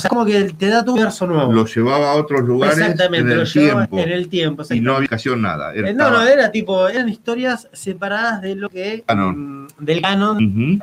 sea, 0.00 0.08
como 0.08 0.24
que 0.24 0.44
te 0.56 0.68
da 0.68 0.82
tu 0.84 0.92
universo 0.92 1.26
nuevo. 1.26 1.52
Lo 1.52 1.66
llevaba 1.66 2.12
a 2.12 2.14
otros 2.16 2.40
lugares 2.42 2.78
Exactamente, 2.78 3.30
en 3.32 3.36
lo 3.36 3.42
el 3.42 3.48
llevaba 3.48 3.86
tiempo. 3.86 3.98
en 3.98 4.08
el 4.12 4.28
tiempo. 4.28 4.62
y 4.70 4.80
no 4.80 4.94
había 4.96 5.06
ocasión 5.06 5.42
nada. 5.42 5.74
Era- 5.74 5.90
Eh, 5.90 5.94
no, 5.94 6.10
no, 6.10 6.22
era 6.26 6.50
tipo, 6.50 6.88
eran 6.88 7.08
historias 7.10 7.68
separadas 7.72 8.40
de 8.42 8.54
lo 8.54 8.70
que. 8.70 9.04
Canon. 9.06 9.64
mm, 9.64 9.68
del 9.78 10.00
canon. 10.00 10.82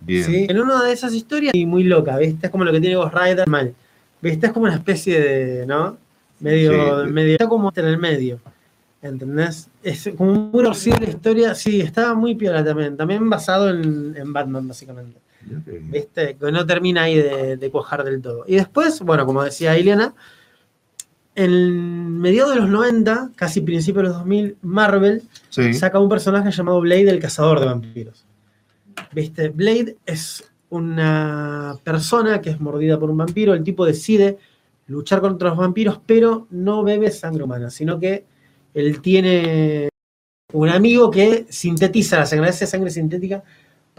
Bien. 0.00 0.24
Sí, 0.24 0.46
en 0.48 0.58
una 0.60 0.82
de 0.82 0.92
esas 0.92 1.12
historias 1.14 1.54
y 1.54 1.66
muy 1.66 1.84
loca, 1.84 2.16
¿viste? 2.18 2.46
Es 2.46 2.50
como 2.52 2.64
lo 2.64 2.72
que 2.72 2.80
tiene 2.80 2.96
Ghost 2.96 3.14
Rider 3.14 3.46
mal. 3.48 3.74
¿Viste? 4.20 4.46
Es 4.46 4.52
como 4.52 4.64
una 4.66 4.74
especie 4.74 5.20
de, 5.20 5.66
¿no? 5.66 5.96
Medio, 6.40 7.04
Sí. 7.06 7.10
medio, 7.12 7.32
está 7.32 7.48
como 7.48 7.72
en 7.74 7.84
el 7.86 7.98
medio. 7.98 8.40
¿Entendés? 9.02 9.68
Es 9.82 10.10
como 10.16 10.34
muy 10.34 10.62
torcida 10.64 10.98
la 10.98 11.08
historia. 11.08 11.54
Sí, 11.54 11.80
estaba 11.80 12.14
muy 12.14 12.34
piola 12.34 12.64
también. 12.64 12.96
También 12.96 13.28
basado 13.30 13.70
en, 13.70 14.14
en 14.16 14.32
Batman, 14.32 14.68
básicamente. 14.68 15.18
¿Viste? 15.90 16.36
Que 16.36 16.52
no 16.52 16.66
termina 16.66 17.02
ahí 17.02 17.16
de, 17.16 17.56
de 17.56 17.70
cuajar 17.70 18.04
del 18.04 18.20
todo. 18.22 18.44
Y 18.46 18.56
después, 18.56 19.00
bueno, 19.00 19.26
como 19.26 19.42
decía 19.42 19.76
Ileana, 19.78 20.14
en 21.34 22.18
mediados 22.18 22.54
de 22.54 22.60
los 22.60 22.68
90, 22.68 23.30
casi 23.36 23.60
principios 23.60 24.02
de 24.04 24.08
los 24.10 24.18
2000, 24.18 24.56
Marvel 24.62 25.22
Sí. 25.48 25.74
saca 25.74 25.98
un 25.98 26.08
personaje 26.08 26.50
llamado 26.50 26.80
Blade, 26.80 27.10
el 27.10 27.20
cazador 27.20 27.60
de 27.60 27.66
vampiros. 27.66 28.26
¿Viste? 29.12 29.48
Blade 29.48 29.96
es 30.06 30.44
una 30.68 31.76
persona 31.82 32.40
que 32.40 32.50
es 32.50 32.60
mordida 32.60 32.98
por 32.98 33.10
un 33.10 33.16
vampiro. 33.16 33.54
El 33.54 33.64
tipo 33.64 33.84
decide 33.86 34.38
luchar 34.86 35.20
contra 35.20 35.48
los 35.50 35.58
vampiros, 35.58 36.00
pero 36.04 36.46
no 36.50 36.82
bebe 36.82 37.10
sangre 37.10 37.44
humana, 37.44 37.70
sino 37.70 37.98
que 37.98 38.24
él 38.74 39.00
tiene 39.00 39.88
un 40.52 40.68
amigo 40.68 41.10
que 41.10 41.46
sintetiza 41.48 42.18
la 42.18 42.26
sangre, 42.26 42.48
hace 42.50 42.66
sangre 42.66 42.90
sintética 42.90 43.42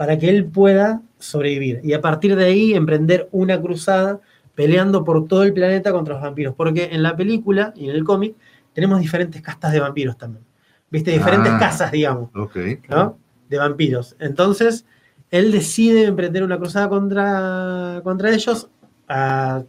para 0.02 0.18
que 0.18 0.28
él 0.28 0.46
pueda 0.46 1.00
sobrevivir. 1.20 1.78
Y 1.84 1.92
a 1.92 2.00
partir 2.00 2.34
de 2.34 2.44
ahí 2.44 2.74
emprender 2.74 3.28
una 3.30 3.60
cruzada 3.62 4.18
peleando 4.56 5.04
por 5.04 5.28
todo 5.28 5.44
el 5.44 5.52
planeta 5.52 5.92
contra 5.92 6.14
los 6.14 6.22
vampiros. 6.24 6.56
Porque 6.56 6.88
en 6.90 7.04
la 7.04 7.14
película 7.14 7.72
y 7.76 7.84
en 7.88 7.94
el 7.94 8.02
cómic 8.02 8.34
tenemos 8.72 8.98
diferentes 9.00 9.40
castas 9.40 9.70
de 9.72 9.78
vampiros 9.78 10.18
también. 10.18 10.44
¿Viste? 10.90 11.12
Diferentes 11.12 11.52
Ah. 11.52 11.58
casas, 11.60 11.92
digamos. 11.92 12.30
Ok. 12.34 12.56
¿no? 12.88 13.16
De 13.48 13.58
vampiros. 13.58 14.16
Entonces, 14.18 14.86
él 15.30 15.52
decide 15.52 16.06
emprender 16.06 16.42
una 16.42 16.58
cruzada 16.58 16.88
contra, 16.88 18.00
contra 18.02 18.32
ellos. 18.34 18.68
ah, 19.08 19.62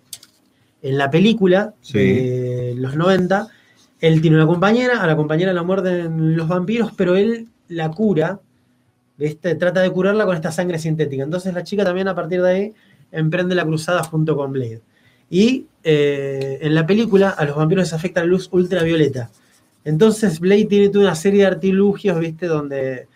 en 0.82 0.98
la 0.98 1.12
película 1.12 1.76
Sí. 1.82 2.00
de 2.00 2.74
los 2.76 2.96
90, 2.96 3.50
él 4.00 4.20
tiene 4.20 4.38
una 4.38 4.48
compañera, 4.48 5.00
a 5.04 5.06
la 5.06 5.16
compañera 5.16 5.54
la 5.54 5.62
muerden 5.62 6.36
los 6.36 6.48
vampiros, 6.48 6.92
pero 6.98 7.16
él 7.16 7.50
la 7.68 7.92
cura, 7.92 8.40
¿viste? 9.24 9.56
trata 9.56 9.82
de 9.82 9.90
curarla 9.90 10.26
con 10.26 10.36
esta 10.36 10.52
sangre 10.52 10.78
sintética. 10.80 11.24
Entonces 11.24 11.54
la 11.54 11.64
chica 11.64 11.84
también 11.84 12.08
a 12.08 12.16
partir 12.16 12.42
de 12.42 12.50
ahí 12.50 12.74
emprende 13.12 13.56
la 13.56 13.64
cruzada 13.64 14.04
junto 14.04 14.36
con 14.36 14.52
Blade. 14.52 14.82
Y 15.30 15.66
eh, 15.84 16.60
en 16.62 16.76
la 16.76 16.86
película 16.86 17.30
a 17.30 17.46
los 17.46 17.56
vampiros 17.56 17.86
les 17.86 17.94
afecta 17.94 18.22
la 18.22 18.28
luz 18.28 18.50
ultravioleta. 18.52 19.30
Entonces 19.86 20.40
Blade 20.40 20.66
tiene 20.66 20.90
toda 20.90 21.06
una 21.06 21.16
serie 21.16 21.42
de 21.42 21.48
artilugios, 21.48 22.20
¿viste? 22.20 22.48
Donde 22.48 23.08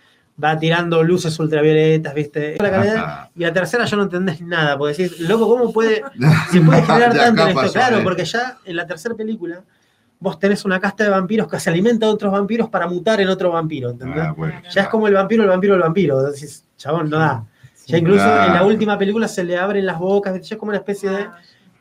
va 0.41 0.57
tirando 0.57 1.03
luces 1.03 1.37
ultravioletas, 1.39 2.13
¿viste? 2.13 2.55
La 2.59 2.71
calidad- 2.71 3.29
y 3.35 3.41
la 3.41 3.53
tercera 3.53 3.85
ya 3.85 3.97
no 3.97 4.03
entendés 4.03 4.41
nada, 4.41 4.77
porque 4.77 5.03
decís, 5.03 5.19
loco, 5.21 5.47
¿cómo 5.47 5.73
puede, 5.73 6.03
se 6.51 6.61
puede 6.61 6.83
generar 6.83 7.15
tanto 7.15 7.47
en 7.47 7.57
esto? 7.57 7.73
Claro, 7.73 7.99
eh. 7.99 8.03
porque 8.03 8.23
ya 8.25 8.57
en 8.63 8.75
la 8.75 8.85
tercera 8.85 9.15
película 9.15 9.61
vos 10.19 10.39
tenés 10.39 10.65
una 10.65 10.79
casta 10.79 11.03
de 11.03 11.09
vampiros 11.09 11.47
que 11.47 11.59
se 11.59 11.69
alimenta 11.69 12.05
de 12.07 12.11
otros 12.11 12.31
vampiros 12.31 12.69
para 12.69 12.87
mutar 12.87 13.21
en 13.21 13.27
otro 13.29 13.51
vampiro, 13.51 13.91
¿entendés? 13.91 14.23
Ah, 14.23 14.33
bueno. 14.35 14.55
ya 14.73 14.81
es 14.81 14.87
como 14.87 15.07
el 15.07 15.13
vampiro, 15.13 15.43
el 15.43 15.49
vampiro, 15.49 15.75
el 15.75 15.81
vampiro. 15.81 16.21
Decís, 16.23 16.65
chabón, 16.77 17.09
no 17.09 17.17
da. 17.19 17.45
Ya 17.85 17.97
incluso 17.99 18.23
Claro. 18.23 18.47
en 18.47 18.53
la 18.53 18.63
última 18.65 18.97
película 18.97 19.27
se 19.27 19.43
le 19.43 19.57
abren 19.57 19.85
las 19.85 19.97
bocas, 19.99 20.33
ya 20.41 20.55
es 20.55 20.59
como 20.59 20.69
una 20.69 20.79
especie 20.79 21.09
de 21.09 21.27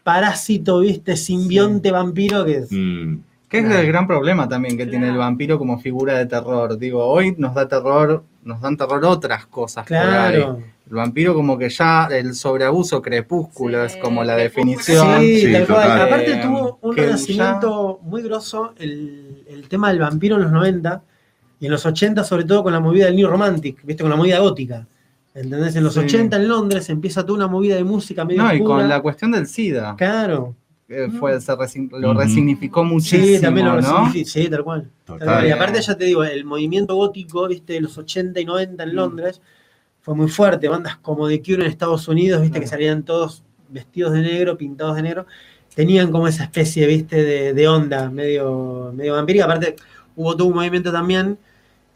parásito, 0.05 0.81
¿viste? 0.81 1.17
Simbionte 1.17 1.91
vampiro 1.91 2.45
que 2.45 2.57
es. 2.59 2.69
Mm. 2.71 3.17
Que 3.49 3.59
es 3.59 3.65
el 3.71 3.87
gran 3.87 4.07
problema 4.07 4.49
también 4.49 4.77
que 4.77 4.87
tiene 4.87 5.09
el 5.09 5.17
vampiro 5.17 5.59
como 5.59 5.79
figura 5.79 6.19
de 6.19 6.27
terror. 6.27 6.79
Digo, 6.79 7.05
hoy 7.05 7.35
nos 7.39 7.55
da 7.55 7.67
terror, 7.69 8.23
nos 8.47 8.61
dan 8.61 8.77
terror 8.77 9.05
otras 9.05 9.47
cosas. 9.47 9.83
por 9.85 9.89
Claro. 9.89 10.57
ahí. 10.59 10.65
El 10.89 10.95
vampiro 10.95 11.35
como 11.35 11.59
que 11.59 11.69
ya 11.69 12.07
el 12.13 12.35
sobreabuso 12.35 13.03
crepúsculo 13.03 13.85
es 13.85 13.97
como 13.97 14.23
la 14.23 14.37
definición. 14.37 15.21
Sí, 15.21 15.53
tal 15.53 15.67
cual. 15.67 15.83
total. 15.83 16.01
Aparte 16.03 16.33
Eh, 16.35 16.41
tuvo 16.43 16.79
un 16.81 16.95
ya- 16.97 17.03
renacimiento 17.03 17.99
muy 18.03 18.23
grosso 18.23 18.73
el, 18.79 19.45
el 19.49 19.69
tema 19.69 19.89
del 19.91 19.99
vampiro 19.99 20.37
en 20.37 20.43
los 20.43 20.53
90 20.53 21.03
y 21.59 21.67
en 21.67 21.73
los 21.73 21.85
80 21.85 22.23
sobre 22.23 22.45
todo 22.45 22.63
con 22.63 22.73
la 22.73 22.79
movida 22.81 23.07
del 23.07 23.17
New 23.17 23.29
Romantic, 23.29 23.85
¿viste? 23.85 24.03
Con 24.05 24.11
la 24.11 24.17
movida 24.17 24.39
gótica. 24.39 24.87
¿Entendés? 25.35 25.75
En 25.77 25.85
los 25.85 25.95
Sí. 25.95 26.01
80 26.01 26.37
en 26.37 26.49
Londres 26.49 26.89
empieza 26.89 27.23
toda 27.27 27.35
una 27.37 27.47
movida 27.49 27.75
de 27.75 27.85
música 27.85 28.25
medio 28.25 28.43
No, 28.43 28.53
y 28.55 28.57
oscura. 28.61 28.75
con 28.77 28.89
la 28.89 29.01
cuestión 29.03 29.33
del 29.33 29.47
SIDA. 29.47 29.95
Claro. 29.97 30.55
Eh, 30.89 31.09
fue, 31.19 31.41
se 31.41 31.53
resign- 31.53 31.91
lo 31.99 32.15
resignificó 32.15 32.85
muchísimo, 32.85 33.25
Sí, 33.37 33.41
también 33.41 33.67
lo 33.67 33.81
¿no? 33.81 34.13
Sí, 34.13 34.49
tal 34.49 34.63
cual. 34.65 34.91
Total. 35.05 35.47
Y 35.47 35.51
aparte 35.51 35.81
ya 35.81 35.97
te 35.97 36.05
digo, 36.05 36.23
el 36.25 36.45
movimiento 36.45 36.95
gótico, 36.95 37.49
viste, 37.49 37.75
de 37.75 37.81
los 37.81 37.99
80 37.99 38.41
y 38.41 38.45
90 38.45 38.85
en 38.85 38.95
Londres, 38.95 39.41
fue 40.01 40.15
muy 40.15 40.29
fuerte. 40.29 40.69
Bandas 40.69 40.97
como 40.99 41.29
The 41.29 41.41
Cure 41.43 41.65
en 41.65 41.71
Estados 41.71 42.07
Unidos, 42.09 42.41
viste, 42.43 42.61
que 42.61 42.67
salían 42.67 43.03
todos 43.05 43.43
vestidos 43.69 44.13
de 44.13 44.21
negro, 44.23 44.57
pintados 44.57 44.95
de 44.97 45.03
negro, 45.03 45.27
tenían 45.75 46.13
como 46.13 46.29
esa 46.29 46.45
especie, 46.45 46.87
viste, 46.87 47.23
de, 47.25 47.53
de 47.55 47.69
onda 47.69 48.09
medio, 48.11 48.93
medio 48.95 49.15
vampírica. 49.15 49.45
Aparte, 49.45 49.75
hubo 50.15 50.37
todo 50.37 50.49
un 50.49 50.55
movimiento 50.55 50.93
también 50.93 51.37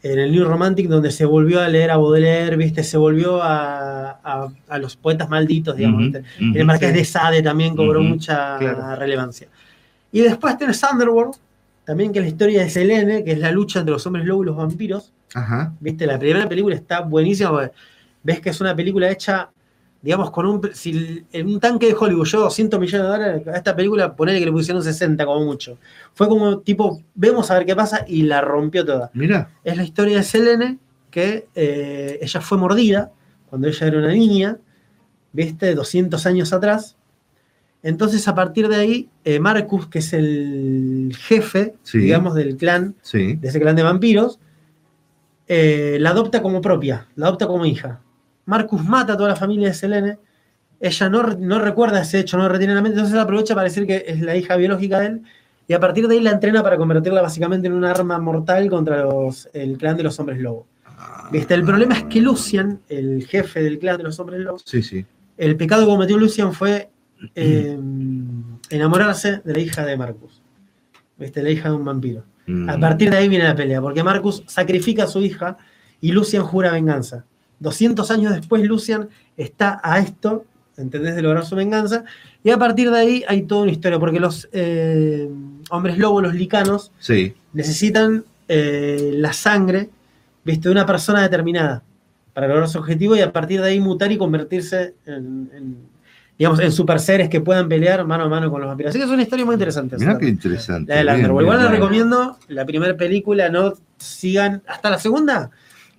en 0.03 0.19
el 0.19 0.31
New 0.31 0.45
Romantic 0.45 0.87
donde 0.87 1.11
se 1.11 1.25
volvió 1.25 1.61
a 1.61 1.67
leer 1.67 1.91
a 1.91 1.97
Baudelaire, 1.97 2.55
viste, 2.57 2.83
se 2.83 2.97
volvió 2.97 3.41
a, 3.43 4.11
a- 4.23 4.47
a 4.67 4.77
los 4.79 4.95
poetas 4.95 5.29
malditos, 5.29 5.75
digamos. 5.75 6.07
Ujú, 6.09 6.57
el 6.57 6.65
Marqués 6.65 6.89
sí. 6.91 6.95
de 6.97 7.05
Sade 7.05 7.41
también 7.43 7.75
cobró 7.75 8.01
mucha 8.01 8.57
claro. 8.57 8.95
relevancia. 8.95 9.47
Y 10.11 10.21
después 10.21 10.57
tenés 10.57 10.81
Underworld, 10.91 11.35
también 11.85 12.11
que 12.11 12.19
es 12.19 12.25
la 12.25 12.29
historia 12.29 12.63
de 12.63 12.69
Selene, 12.69 13.23
que 13.23 13.31
es 13.33 13.39
la 13.39 13.51
lucha 13.51 13.79
entre 13.79 13.93
los 13.93 14.05
hombres 14.07 14.25
lobo 14.25 14.43
y 14.43 14.45
los 14.47 14.55
vampiros. 14.57 15.11
Ajá. 15.33 15.73
Viste, 15.79 16.05
la 16.05 16.17
primera 16.19 16.47
película 16.49 16.75
está 16.75 17.01
buenísima, 17.01 17.51
porque 17.51 17.71
ves 18.23 18.39
que 18.41 18.49
es 18.49 18.59
una 18.61 18.75
película 18.75 19.09
hecha, 19.09 19.49
digamos, 20.01 20.31
con 20.31 20.45
un. 20.45 20.61
Si 20.73 21.23
un 21.43 21.59
tanque 21.59 21.87
de 21.87 21.95
Hollywood 21.99 22.25
yo 22.25 22.39
200 22.41 22.79
millones 22.79 23.05
de 23.05 23.11
dólares, 23.11 23.47
a 23.47 23.57
esta 23.57 23.75
película 23.75 24.15
ponele 24.15 24.39
que 24.39 24.45
le 24.45 24.51
pusieron 24.51 24.83
60 24.83 25.25
como 25.25 25.45
mucho. 25.45 25.77
Fue 26.13 26.27
como 26.27 26.59
tipo, 26.59 27.01
vemos 27.15 27.49
a 27.51 27.55
ver 27.55 27.65
qué 27.65 27.75
pasa 27.75 28.03
y 28.07 28.23
la 28.23 28.41
rompió 28.41 28.85
toda. 28.85 29.11
Mira. 29.13 29.49
Es 29.63 29.77
la 29.77 29.83
historia 29.83 30.17
de 30.17 30.23
Selene, 30.23 30.77
que 31.09 31.47
eh, 31.55 32.19
ella 32.21 32.41
fue 32.41 32.57
mordida 32.57 33.11
cuando 33.49 33.67
ella 33.67 33.87
era 33.87 33.97
una 33.99 34.11
niña, 34.11 34.57
¿viste? 35.33 35.75
200 35.75 36.25
años 36.25 36.51
atrás. 36.53 36.95
Entonces, 37.83 38.27
a 38.27 38.35
partir 38.35 38.67
de 38.69 38.75
ahí, 38.75 39.09
eh, 39.23 39.39
Marcus, 39.39 39.87
que 39.87 39.99
es 39.99 40.13
el 40.13 41.15
jefe, 41.17 41.73
Sí. 41.83 41.97
digamos, 41.97 42.35
del 42.35 42.55
clan, 42.55 42.95
Sí. 43.01 43.35
de 43.35 43.47
ese 43.49 43.59
clan 43.59 43.75
de 43.75 43.81
vampiros, 43.83 44.39
eh, 45.47 45.97
la 45.99 46.11
adopta 46.11 46.41
como 46.41 46.61
propia, 46.61 47.07
la 47.15 47.27
adopta 47.27 47.47
como 47.47 47.65
hija. 47.65 48.01
Marcus 48.45 48.83
mata 48.83 49.13
a 49.13 49.17
toda 49.17 49.29
la 49.29 49.35
familia 49.35 49.67
de 49.69 49.73
Selene. 49.73 50.17
Ella 50.79 51.09
no, 51.09 51.23
no 51.23 51.59
recuerda 51.59 52.01
ese 52.01 52.19
hecho, 52.19 52.37
no 52.37 52.49
retiene 52.49 52.71
en 52.73 52.75
la 52.77 52.81
mente, 52.81 52.97
entonces 52.97 53.19
aprovecha 53.19 53.53
para 53.53 53.65
decir 53.65 53.85
que 53.85 54.03
es 54.07 54.19
la 54.21 54.35
hija 54.35 54.55
biológica 54.55 54.99
de 54.99 55.05
él. 55.07 55.21
Y 55.67 55.73
a 55.73 55.79
partir 55.79 56.07
de 56.07 56.15
ahí 56.15 56.21
la 56.21 56.31
entrena 56.31 56.63
para 56.63 56.75
convertirla 56.77 57.21
básicamente 57.21 57.67
en 57.67 57.73
un 57.73 57.85
arma 57.85 58.17
mortal 58.19 58.67
contra 58.69 59.03
los- 59.05 59.47
el 59.53 59.77
clan 59.77 59.95
de 59.95 60.03
los 60.03 60.19
hombres 60.19 60.39
lobo. 60.39 60.65
¿Viste? 61.31 61.53
El 61.53 61.63
problema 61.63 61.95
es 61.95 62.03
que 62.05 62.19
Lucian, 62.19 62.81
el 62.89 63.25
jefe 63.25 63.63
del 63.63 63.79
clan 63.79 63.97
de 63.97 64.03
los 64.03 64.19
hombres 64.19 64.39
lobos, 64.41 64.63
Sí, 64.65 64.81
sí. 64.83 65.05
el 65.37 65.55
pecado 65.55 65.83
que 65.85 65.89
cometió 65.91 66.17
Lucian 66.17 66.51
fue 66.53 66.89
eh, 67.35 67.77
enamorarse 68.69 69.41
de 69.43 69.53
la 69.53 69.59
hija 69.59 69.85
de 69.85 69.97
Marcus. 69.97 70.41
¿Viste? 71.17 71.43
La 71.43 71.51
hija 71.51 71.69
de 71.69 71.75
un 71.75 71.85
vampiro. 71.85 72.23
Mm. 72.47 72.69
A 72.69 72.79
partir 72.79 73.11
de 73.11 73.17
ahí 73.17 73.29
viene 73.29 73.45
la 73.45 73.55
pelea, 73.55 73.79
porque 73.81 74.03
Marcus 74.03 74.43
sacrifica 74.47 75.03
a 75.03 75.07
su 75.07 75.21
hija 75.21 75.57
y 76.01 76.11
Lucian 76.11 76.43
jura 76.43 76.71
venganza. 76.71 77.25
200 77.61 78.11
años 78.11 78.33
después, 78.33 78.61
Lucian 78.63 79.07
está 79.37 79.79
a 79.83 79.99
esto, 79.99 80.43
¿entendés? 80.77 81.15
De 81.15 81.21
lograr 81.21 81.45
su 81.45 81.55
venganza. 81.55 82.03
Y 82.43 82.49
a 82.49 82.57
partir 82.57 82.91
de 82.91 82.97
ahí 82.99 83.23
hay 83.27 83.43
toda 83.43 83.61
una 83.63 83.71
historia, 83.71 83.99
porque 83.99 84.19
los 84.19 84.49
eh, 84.51 85.29
hombres 85.69 85.97
lobos, 85.97 86.23
los 86.23 86.33
licanos, 86.33 86.91
Sí. 86.99 87.33
necesitan 87.53 88.25
eh, 88.47 89.11
la 89.15 89.31
sangre, 89.31 89.89
¿viste? 90.43 90.67
De 90.67 90.73
una 90.73 90.85
persona 90.85 91.21
determinada 91.21 91.83
para 92.33 92.47
lograr 92.47 92.67
su 92.67 92.79
objetivo 92.79 93.15
y 93.15 93.21
a 93.21 93.31
partir 93.31 93.61
de 93.61 93.67
ahí 93.69 93.79
mutar 93.79 94.11
y 94.11 94.17
convertirse 94.17 94.95
en, 95.05 95.49
en, 95.55 95.77
digamos, 96.37 96.59
en 96.59 96.71
super 96.71 96.99
seres 96.99 97.29
que 97.29 97.41
puedan 97.41 97.69
pelear 97.69 98.03
mano 98.05 98.23
a 98.23 98.29
mano 98.29 98.49
con 98.49 98.61
los 98.61 98.67
vampiros. 98.67 98.89
Así 98.89 98.97
que 98.99 99.05
es 99.05 99.11
una 99.11 99.21
historia 99.21 99.45
muy 99.45 99.53
interesante. 99.53 99.97
Mirá 99.97 100.17
qué 100.17 100.27
interesante. 100.27 101.03
La 101.03 101.15
de 101.15 101.21
Igual 101.21 101.61
les 101.61 101.69
recomiendo 101.71 102.37
la 102.47 102.65
primera 102.65 102.97
película, 102.97 103.49
no 103.49 103.73
sigan 103.97 104.63
hasta 104.65 104.89
la 104.89 104.97
segunda. 104.97 105.51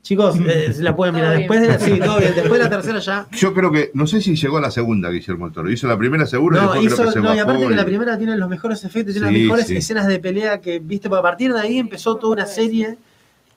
Chicos, 0.02 0.36
eh, 0.46 0.72
se 0.72 0.82
la 0.82 0.94
pueden 0.96 1.14
mirar. 1.14 1.36
Después 1.38 1.60
de, 1.60 1.68
la, 1.68 1.78
sí, 1.78 1.98
todo 2.00 2.18
bien. 2.18 2.34
Después 2.34 2.52
de 2.54 2.64
la 2.64 2.68
tercera 2.70 2.98
ya. 2.98 3.26
Yo 3.32 3.54
creo 3.54 3.70
que, 3.70 3.90
no 3.94 4.06
sé 4.06 4.20
si 4.20 4.34
llegó 4.34 4.58
a 4.58 4.60
la 4.60 4.70
segunda 4.70 5.10
Guillermo 5.10 5.46
del 5.46 5.54
Toro. 5.54 5.70
Hizo 5.70 5.86
la 5.86 5.96
primera 5.96 6.26
seguro 6.26 6.56
y 6.56 6.60
No, 6.60 6.72
después 6.72 6.86
hizo- 6.86 6.96
creo 6.96 7.06
que 7.06 7.12
se 7.12 7.20
no, 7.20 7.34
y 7.34 7.38
aparte 7.38 7.68
que 7.68 7.74
la 7.76 7.82
y- 7.82 7.84
primera 7.84 8.18
tiene 8.18 8.36
los 8.36 8.48
mejores 8.48 8.84
efectos, 8.84 9.14
tiene 9.14 9.28
Sí, 9.28 9.34
las 9.34 9.42
mejores 9.42 9.66
sí. 9.66 9.76
escenas 9.76 10.06
de 10.08 10.18
pelea 10.18 10.60
que 10.60 10.80
viste. 10.80 11.08
porque 11.08 11.20
A 11.20 11.22
partir 11.22 11.52
de 11.54 11.60
ahí 11.60 11.78
empezó 11.78 12.16
toda 12.16 12.32
una 12.34 12.46
serie 12.46 12.98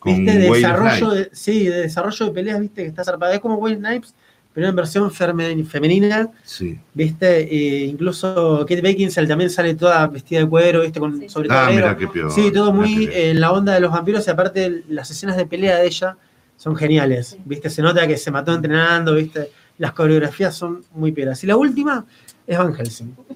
¿viste? 0.03 0.31
de 0.37 0.49
desarrollo 0.51 1.09
de, 1.11 1.29
sí, 1.33 1.65
de 1.65 1.81
desarrollo 1.81 2.25
de 2.27 2.31
peleas, 2.31 2.59
viste, 2.59 2.83
que 2.83 2.87
está 2.89 3.03
zarpada. 3.03 3.33
Es 3.33 3.39
como 3.39 3.55
Wesley 3.55 3.79
Snipes, 3.79 4.13
pero 4.53 4.67
en 4.69 4.75
versión 4.75 5.11
femenina, 5.11 6.29
Sí. 6.43 6.77
viste, 6.93 7.41
e 7.41 7.85
incluso 7.85 8.59
Kate 8.69 8.81
Beckinsale 8.81 9.27
también 9.27 9.49
sale 9.49 9.73
toda 9.75 10.05
vestida 10.07 10.41
de 10.41 10.47
cuero, 10.47 10.81
viste, 10.81 10.99
con 10.99 11.27
sobre 11.27 11.49
todo 11.49 11.57
Ah, 11.57 11.69
mirá 11.71 11.97
qué 11.97 12.07
peor. 12.07 12.31
Sí, 12.31 12.51
todo 12.53 12.71
muy 12.71 13.09
en 13.11 13.41
la 13.41 13.51
onda 13.51 13.73
de 13.73 13.79
los 13.79 13.91
vampiros 13.91 14.25
y 14.27 14.29
aparte 14.29 14.83
las 14.89 15.09
escenas 15.09 15.35
de 15.37 15.45
pelea 15.47 15.77
de 15.77 15.87
ella 15.87 16.15
son 16.57 16.75
geniales, 16.75 17.37
viste, 17.45 17.69
se 17.69 17.81
nota 17.81 18.07
que 18.07 18.17
se 18.17 18.31
mató 18.31 18.53
entrenando, 18.53 19.13
viste, 19.15 19.49
las 19.77 19.91
coreografías 19.93 20.55
son 20.55 20.81
muy 20.93 21.11
peras. 21.11 21.43
Y 21.43 21.47
la 21.47 21.57
última 21.57 22.05
es 22.47 22.57
Van 22.57 22.73
Helsing, 22.73 23.15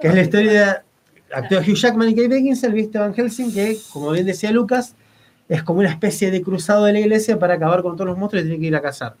que 0.00 0.08
es 0.08 0.14
la 0.14 0.20
historia 0.22 0.52
de 0.52 1.34
actúa 1.34 1.60
Hugh 1.60 1.74
Jackman 1.76 2.08
y 2.10 2.14
Kate 2.14 2.28
Beckinsale, 2.28 2.74
viste 2.74 2.98
Van 2.98 3.14
Helsing, 3.14 3.52
que 3.52 3.76
como 3.92 4.10
bien 4.10 4.26
decía 4.26 4.50
Lucas, 4.50 4.94
es 5.48 5.62
como 5.62 5.80
una 5.80 5.90
especie 5.90 6.30
de 6.30 6.42
cruzado 6.42 6.84
de 6.84 6.92
la 6.92 7.00
iglesia 7.00 7.38
para 7.38 7.54
acabar 7.54 7.82
con 7.82 7.96
todos 7.96 8.08
los 8.08 8.18
monstruos 8.18 8.44
y 8.44 8.48
tiene 8.48 8.60
que 8.60 8.66
ir 8.68 8.76
a 8.76 8.80
cazar 8.82 9.16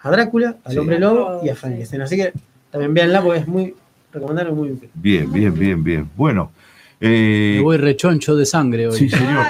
a 0.00 0.10
Drácula, 0.10 0.56
al 0.64 0.72
Sí. 0.72 0.78
hombre 0.78 0.98
lobo 0.98 1.40
y 1.42 1.48
a 1.48 1.54
Frankenstein. 1.56 2.02
Así 2.02 2.16
que 2.16 2.32
también 2.70 2.94
véanla 2.94 3.22
porque 3.22 3.40
es 3.40 3.48
muy 3.48 3.74
recomendable, 4.12 4.52
muy 4.52 4.70
útil. 4.70 4.88
Bien, 4.94 5.30
bien, 5.32 5.52
bien, 5.54 5.82
bien. 5.82 6.10
Bueno. 6.16 6.52
Eh, 7.06 7.54
Me 7.56 7.62
voy 7.62 7.76
rechoncho 7.76 8.34
de 8.36 8.46
sangre 8.46 8.88
hoy. 8.88 8.96
Sí, 8.96 9.08
señor. 9.08 9.46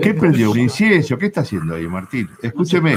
¿Qué 0.00 0.14
prendió? 0.14 0.50
¿Un 0.50 0.58
incienso? 0.60 1.16
¿Qué 1.18 1.26
está 1.26 1.42
haciendo 1.42 1.74
ahí, 1.74 1.86
Martín? 1.86 2.28
Escúcheme. 2.42 2.96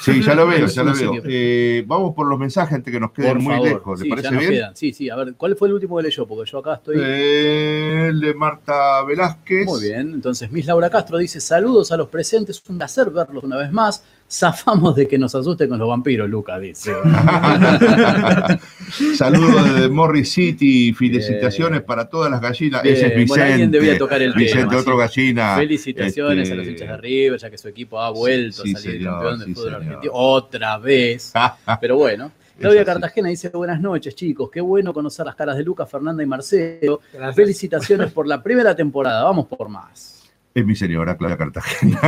Sí, 0.00 0.22
ya 0.22 0.34
lo 0.36 0.46
veo, 0.46 0.66
ya 0.66 0.82
lo 0.84 0.94
veo. 0.94 1.12
Eh, 1.24 1.82
vamos 1.86 2.14
por 2.14 2.28
los 2.28 2.38
mensajes 2.38 2.74
antes 2.74 2.92
que 2.92 3.00
nos 3.00 3.10
queden 3.10 3.32
Por 3.32 3.40
muy 3.40 3.54
favor. 3.54 3.68
lejos. 3.68 3.98
¿Le 3.98 4.04
Sí, 4.04 4.10
parece 4.10 4.36
bien? 4.36 4.50
quedan. 4.50 4.76
Sí, 4.76 4.92
sí. 4.92 5.10
A 5.10 5.16
ver, 5.16 5.34
¿cuál 5.36 5.56
fue 5.56 5.66
el 5.68 5.74
último 5.74 5.96
que 5.96 6.04
leyó? 6.04 6.26
Porque 6.26 6.48
yo 6.50 6.58
acá 6.58 6.74
estoy. 6.74 6.96
Eh, 7.00 8.06
El 8.10 8.20
de 8.20 8.34
Marta 8.34 9.02
Velázquez. 9.04 9.66
Muy 9.66 9.82
bien, 9.82 10.12
entonces 10.14 10.50
Miss 10.52 10.66
Laura 10.66 10.88
Castro 10.88 11.18
dice, 11.18 11.40
saludos 11.40 11.90
a 11.90 11.96
los 11.96 12.08
presentes, 12.08 12.62
un 12.68 12.78
placer 12.78 13.10
verlos 13.10 13.42
una 13.42 13.56
vez 13.56 13.72
más. 13.72 14.04
Zafamos 14.32 14.96
de 14.96 15.06
que 15.06 15.18
nos 15.18 15.34
asusten 15.34 15.68
con 15.68 15.78
los 15.78 15.86
vampiros, 15.88 16.28
Luca, 16.28 16.58
dice. 16.58 16.94
Saludos 19.14 19.74
desde 19.74 19.88
Morris 19.90 20.32
City, 20.32 20.92
felicitaciones 20.94 21.82
para 21.82 22.08
todas 22.08 22.30
las 22.30 22.40
gallinas. 22.40 22.82
Bien, 22.82 22.94
Ese 22.96 23.06
es 23.08 23.28
bueno, 23.28 23.42
alguien 23.44 23.58
Vicente. 23.70 23.78
debía 23.78 23.98
tocar 23.98 24.22
el 24.22 24.32
Vicente, 24.32 24.68
tema, 24.68 24.80
otro 24.80 24.94
sí. 24.94 24.98
gallina. 25.00 25.56
Felicitaciones 25.56 26.42
Este, 26.48 26.54
a 26.54 26.56
los 26.56 26.66
hinchas 26.66 26.88
de 26.88 26.96
River, 26.96 27.38
ya 27.38 27.50
que 27.50 27.58
su 27.58 27.68
equipo 27.68 28.00
ha 28.00 28.10
vuelto 28.10 28.62
sí, 28.62 28.74
a 28.74 28.78
salir 28.78 28.96
señor, 28.98 29.12
campeón 29.12 29.38
del 29.38 29.48
sí, 29.48 29.54
fútbol 29.54 29.66
señor. 29.68 29.82
argentino 29.82 30.12
otra 30.14 30.78
vez. 30.78 31.32
Pero 31.80 31.96
bueno. 31.96 32.32
Claudia. 32.58 32.84
Cartagena 32.84 33.28
dice 33.28 33.48
buenas 33.48 33.80
noches 33.80 34.14
chicos, 34.14 34.48
qué 34.50 34.60
bueno 34.60 34.94
conocer 34.94 35.26
las 35.26 35.34
caras 35.34 35.56
de 35.56 35.64
Lucas, 35.64 35.90
Fernanda 35.90 36.22
y 36.22 36.26
Marcelo. 36.26 37.00
Gracias. 37.12 37.36
Felicitaciones 37.36 38.12
por 38.12 38.26
la 38.26 38.42
primera 38.42 38.74
temporada, 38.74 39.24
vamos 39.24 39.46
por 39.46 39.68
más. 39.68 40.21
Es 40.54 40.66
mi 40.66 40.76
señora, 40.76 41.16
Claudia 41.16 41.36
Cartagena. 41.38 41.98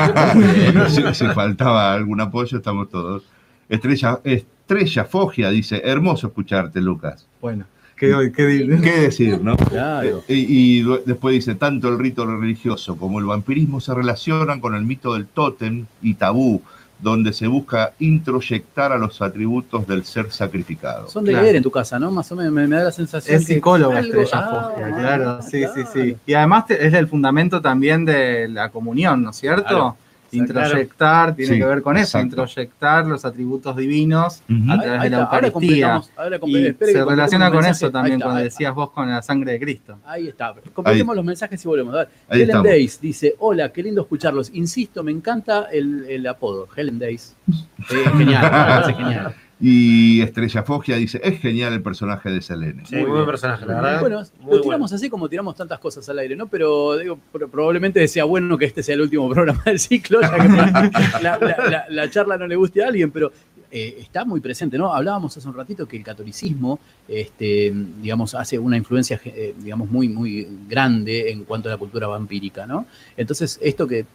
si 1.15 1.27
faltaba 1.29 1.95
algún 1.95 2.21
apoyo, 2.21 2.59
estamos 2.59 2.91
todos. 2.91 3.25
Estrella, 3.69 4.21
Estrella 4.25 5.05
Fogia 5.05 5.51
dice, 5.51 5.81
hermoso 5.85 6.27
escucharte, 6.27 6.81
Lucas. 6.81 7.27
Bueno, 7.41 7.65
qué, 7.97 8.33
qué, 8.37 8.81
¿Qué 8.83 9.01
decir, 9.01 9.41
no? 9.41 9.57
Claro. 9.57 10.23
Eh, 10.29 10.35
Y, 10.37 10.81
y 10.81 10.83
después 11.07 11.35
dice, 11.35 11.55
tanto 11.55 11.89
el 11.89 11.99
rito 11.99 12.27
religioso 12.27 12.97
como 12.97 13.19
el 13.19 13.25
vampirismo 13.25 13.81
se 13.81 13.95
relacionan 13.95 14.61
con 14.61 14.75
el 14.75 14.83
mito 14.85 15.15
del 15.15 15.27
tótem 15.27 15.87
y 16.03 16.15
tabú, 16.15 16.63
donde 17.05 17.33
se 17.35 17.47
busca 17.47 17.93
introyectar 17.99 18.91
a 18.91 18.97
los 18.99 19.21
atributos 19.21 19.87
del 19.87 20.05
ser 20.05 20.33
sacrificado. 20.33 21.09
Son 21.09 21.23
de 21.23 21.33
Claro. 21.33 21.45
leer 21.45 21.57
en 21.57 21.63
tu 21.63 21.71
casa, 21.71 21.99
¿no? 21.99 22.11
Más 22.11 22.33
o 22.33 22.37
menos 22.37 22.51
me, 22.53 22.67
me 22.67 22.77
da 22.77 22.85
la 22.85 22.91
sensación 22.93 23.37
Es 23.37 23.47
que 23.47 23.55
psicóloga 23.55 23.99
algo- 23.99 24.21
Estrella 24.23 24.47
Ah, 24.51 24.71
Foggia, 24.73 24.97
claro, 24.97 25.43
sí, 25.43 25.65
sí, 25.75 25.83
sí. 25.93 26.17
Y 26.27 26.33
además 26.35 26.67
te- 26.67 26.85
es 26.87 26.95
el 26.95 27.07
fundamento 27.07 27.61
también 27.61 28.07
de 28.07 28.49
la 28.49 28.71
comunión, 28.71 29.23
¿no 29.23 29.31
es 29.31 29.37
cierto? 29.37 29.65
Claro. 29.69 29.97
Introyectar, 30.39 31.35
tiene 31.35 31.53
Sí, 31.55 31.59
que 31.61 31.65
ver 31.67 31.83
con 31.83 31.97
eso, 31.97 32.19
exacto. 32.19 32.27
introyectar 32.43 33.07
los 33.07 33.25
atributos 33.25 33.77
divinos 33.77 34.43
a 34.69 34.79
través 34.81 35.01
ahí 35.01 35.11
de 35.11 35.17
la 35.17 35.23
está, 35.25 35.37
Eucaristía. 35.47 36.03
ahora 36.17 36.39
Y 36.47 36.75
se 36.93 37.05
relaciona 37.05 37.47
el 37.49 37.53
con 37.53 37.65
eso 37.67 37.91
también, 37.91 38.15
está, 38.15 38.25
cuando 38.25 38.39
ahí- 38.39 38.45
decías 38.45 38.75
vos 38.75 38.91
con 38.91 39.09
la 39.11 39.23
sangre 39.23 39.53
de 39.53 39.61
Cristo. 39.61 39.99
Ahí 40.05 40.29
está. 40.29 40.55
Completemos 40.73 41.17
los 41.17 41.25
mensajes 41.25 41.65
y 41.65 41.69
volvemos. 41.69 41.95
A 41.95 41.99
ver, 41.99 42.09
Helen 42.31 42.49
estamos. 42.49 42.67
Days 42.69 43.01
dice, 43.01 43.35
hola, 43.39 43.73
qué 43.73 43.83
lindo 43.83 44.03
escucharlos. 44.03 44.51
Insisto, 44.55 45.03
me 45.03 45.11
encanta 45.13 45.65
el, 45.73 46.05
el 46.09 46.27
apodo, 46.27 46.69
Helen 46.77 46.99
Days. 46.99 47.37
Eh, 47.49 48.11
genial, 48.17 48.43
me 48.45 48.51
parece 48.51 48.95
genial. 48.95 49.35
Y 49.61 50.21
Estrella 50.21 50.63
Fogia 50.65 50.97
dice, 50.97 51.21
es 51.23 51.41
genial 51.41 51.73
el 51.73 51.83
personaje 51.83 52.29
de 52.31 52.43
Selene. 52.43 52.85
Sí, 52.87 52.97
muy 52.97 53.11
buen 53.11 53.25
personaje, 53.27 53.65
la 53.67 53.75
verdad. 53.75 54.01
Bueno, 54.01 54.23
Muy 54.41 54.57
lo 54.57 54.61
tiramos 54.63 54.93
así 54.93 55.09
como 55.09 55.29
tiramos 55.29 55.55
tantas 55.55 55.79
cosas 55.79 56.09
al 56.09 56.19
aire, 56.19 56.35
¿no? 56.37 56.49
Pero 56.49 56.99
digo, 56.99 57.19
pro- 57.33 57.49
probablemente 57.49 58.01
decía 58.01 58.25
bueno 58.25 58.59
que 58.59 58.65
este 58.65 58.83
sea 58.83 58.95
el 58.97 59.03
último 59.03 59.29
programa 59.31 59.63
del 59.65 59.79
ciclo, 59.79 60.21
ya 60.21 60.31
que 60.37 60.49
la, 61.23 61.39
la- 61.39 61.39
la- 61.39 61.85
la 61.89 62.11
charla 62.11 62.37
no 62.37 62.47
le 62.47 62.57
guste 62.57 62.83
a 62.83 62.89
alguien, 62.89 63.11
pero 63.11 63.33
eh, 63.77 63.97
está 63.99 64.25
muy 64.25 64.39
presente, 64.39 64.79
¿no? 64.79 64.95
Hablábamos 64.95 65.37
hace 65.37 65.49
un 65.49 65.55
ratito 65.57 65.89
que 65.89 65.97
el 65.97 66.05
catolicismo, 66.05 66.79
este, 67.09 67.75
digamos, 68.01 68.33
hace 68.37 68.57
una 68.57 68.77
influencia, 68.77 69.21
eh, 69.25 69.53
digamos, 69.59 69.91
muy, 69.91 70.09
muy 70.09 70.47
grande 70.69 71.33
en 71.33 71.43
cuanto 71.43 71.69
a 71.69 71.73
la 71.73 71.77
cultura 71.77 72.07
vampírica, 72.07 72.69
¿no? 72.69 72.87
Entonces, 73.17 73.59
esto 73.61 73.89
que, 73.89 74.07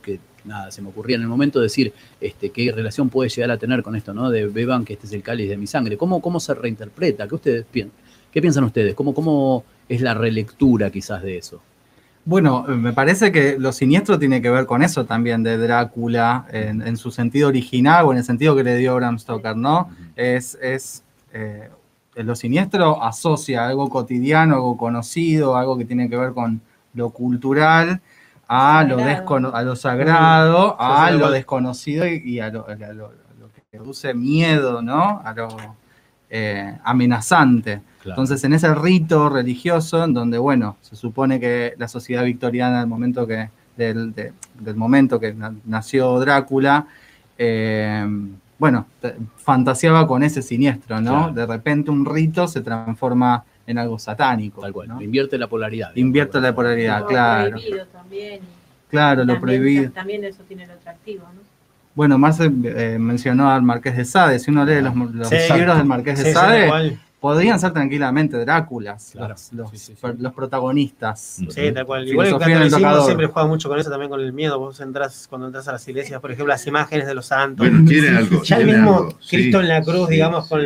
nada, 0.45 0.71
se 0.71 0.81
me 0.81 0.87
ocurría 0.87 1.17
en 1.17 1.23
el 1.23 1.27
momento 1.27 1.59
de 1.59 1.63
decir, 1.63 1.91
este, 2.21 2.51
qué 2.51 2.71
relación 2.71 3.09
puede 3.09 3.29
llegar 3.29 3.51
a 3.51 3.57
tener 3.57 3.83
con 3.83 3.97
esto, 3.97 4.13
¿no? 4.13 4.29
De 4.29 4.47
beban 4.47 4.85
que 4.85 4.93
este 4.93 5.07
es 5.07 5.11
el 5.11 5.23
cáliz 5.23 5.49
de 5.49 5.57
mi 5.57 5.67
sangre. 5.67 5.97
¿Cómo, 5.97 6.21
cómo 6.21 6.39
se 6.39 6.53
reinterpreta? 6.53 7.27
¿Qué 7.27 7.35
ustedes 7.35 7.65
piensan? 7.69 7.97
¿Qué 8.31 8.41
piensan 8.41 8.63
ustedes? 8.63 8.95
¿Cómo, 8.95 9.13
¿Cómo 9.13 9.65
es 9.89 9.99
la 9.99 10.13
relectura 10.13 10.89
quizás 10.89 11.21
de 11.21 11.37
eso? 11.37 11.61
Bueno, 12.25 12.65
eh, 12.67 12.71
me 12.75 12.93
parece 12.93 13.31
que 13.31 13.57
lo 13.57 13.71
siniestro 13.71 14.19
tiene 14.19 14.41
que 14.41 14.49
ver 14.49 14.65
con 14.65 14.83
eso 14.83 15.05
también 15.05 15.41
de 15.41 15.57
Drácula, 15.57 16.45
en, 16.51 16.81
en 16.85 16.97
su 16.97 17.11
sentido 17.11 17.47
original 17.47 18.05
o 18.05 18.11
en 18.11 18.19
el 18.19 18.23
sentido 18.23 18.55
que 18.55 18.63
le 18.63 18.75
dio 18.77 18.95
Bram 18.95 19.17
Stoker, 19.17 19.55
¿no? 19.55 19.89
Es, 20.15 20.57
es 20.61 21.03
eh, 21.33 21.69
lo 22.15 22.35
siniestro 22.35 23.01
asocia 23.01 23.65
algo 23.67 23.89
cotidiano, 23.89 24.55
algo 24.55 24.77
conocido, 24.77 25.55
algo 25.57 25.77
que 25.77 25.85
tiene 25.85 26.09
que 26.09 26.17
ver 26.17 26.33
con 26.33 26.61
lo 26.93 27.09
cultural, 27.11 28.01
a 28.47 28.83
lo, 28.83 28.95
Sagrado. 28.97 29.55
a 29.55 29.61
lo 29.63 29.75
sagrado, 29.75 30.75
a 30.79 31.11
lo 31.11 31.31
desconocido 31.31 32.05
y, 32.07 32.21
y 32.25 32.39
a, 32.39 32.49
lo, 32.49 32.67
a 32.67 32.75
lo- 32.75 33.07
a 33.07 33.33
lo 33.39 33.49
que 33.53 33.61
produce 33.77 34.13
miedo, 34.13 34.81
¿no? 34.81 35.21
A 35.23 35.33
lo 35.33 35.47
eh, 36.29 36.77
amenazante. 36.83 37.81
Entonces, 38.05 38.43
en 38.43 38.53
ese 38.53 38.73
rito 38.75 39.29
religioso, 39.29 40.03
en 40.03 40.13
donde, 40.13 40.37
bueno, 40.37 40.77
se 40.81 40.95
supone 40.95 41.39
que 41.39 41.73
la 41.77 41.87
sociedad 41.87 42.23
victoriana, 42.23 42.81
al 42.81 42.87
momento 42.87 43.27
que, 43.27 43.49
del, 43.77 44.13
de- 44.13 44.33
del 44.59 44.75
momento 44.75 45.19
que 45.19 45.33
na- 45.33 45.53
nació 45.65 46.19
Drácula, 46.19 46.87
eh, 47.37 48.05
bueno, 48.57 48.87
fantaseaba 49.37 50.05
con 50.07 50.23
ese 50.23 50.41
siniestro, 50.41 50.99
¿no? 51.01 51.31
Claro. 51.31 51.33
De 51.33 51.45
repente 51.45 51.91
un 51.91 52.05
rito 52.05 52.47
se 52.47 52.61
transforma 52.61 53.43
en 53.65 53.77
algo 53.77 53.97
satánico. 53.99 54.61
Tal 54.61 54.73
cual, 54.73 54.87
¿no? 54.89 55.01
invierte 55.01 55.37
la 55.37 55.47
polaridad. 55.47 55.91
Invierte 55.95 56.41
la 56.41 56.53
polaridad, 56.53 57.01
Lo 57.01 57.05
claro. 57.07 57.51
prohibido 57.51 57.85
también. 57.87 58.39
Claro, 58.89 59.23
lo 59.23 59.39
prohibido. 59.39 59.91
También 59.91 60.23
eso 60.23 60.41
tiene 60.47 60.65
lo 60.67 60.73
atractivo, 60.73 61.23
¿no? 61.23 61.41
Bueno, 61.95 62.17
Marce 62.17 62.45
eh, 62.63 62.97
mencionó 62.99 63.49
al 63.51 63.61
Marqués 63.61 63.95
de 63.95 64.05
Sade. 64.05 64.39
Si 64.39 64.49
uno 64.51 64.63
lee 64.65 64.81
los, 64.81 64.95
los 64.95 65.27
Sí, 65.29 65.35
libros 65.55 65.77
del 65.77 65.85
Marqués 65.85 66.17
de 66.19 66.25
Sí, 66.25 66.31
Sade. 66.33 66.97
Podrían 67.19 67.59
ser 67.59 67.73
tranquilamente 67.73 68.37
Dráculas, 68.37 69.09
Claro, 69.13 69.35
los, 69.51 69.51
los- 69.53 70.19
los 70.19 70.33
protagonistas. 70.33 71.41
Sí, 71.49 71.71
tal 71.73 71.85
cual. 71.85 72.07
Igual 72.07 72.27
el 72.27 72.37
catolicismo 72.37 73.01
siempre 73.05 73.27
juega 73.27 73.47
mucho 73.47 73.67
con 73.69 73.79
eso, 73.79 73.89
también 73.89 74.09
con 74.09 74.21
el 74.21 74.31
miedo. 74.33 74.57
Vos 74.59 74.79
entras, 74.79 75.27
cuando 75.29 75.47
entras 75.47 75.67
a 75.67 75.73
las 75.73 75.87
iglesias, 75.87 76.19
por 76.21 76.31
ejemplo, 76.31 76.53
las 76.53 76.65
imágenes 76.67 77.07
de 77.07 77.13
los 77.15 77.25
santos. 77.27 77.67
Bueno, 77.67 77.87
tiene 77.87 78.09
algo, 78.17 78.41
Ya 78.43 78.57
el 78.57 78.65
mismo 78.67 78.95
algo, 78.97 79.11
sí, 79.19 79.35
Cristo 79.37 79.59
en 79.59 79.67
la 79.67 79.81
cruz, 79.81 80.07
sí, 80.07 80.13
digamos, 80.13 80.47
con 80.47 80.61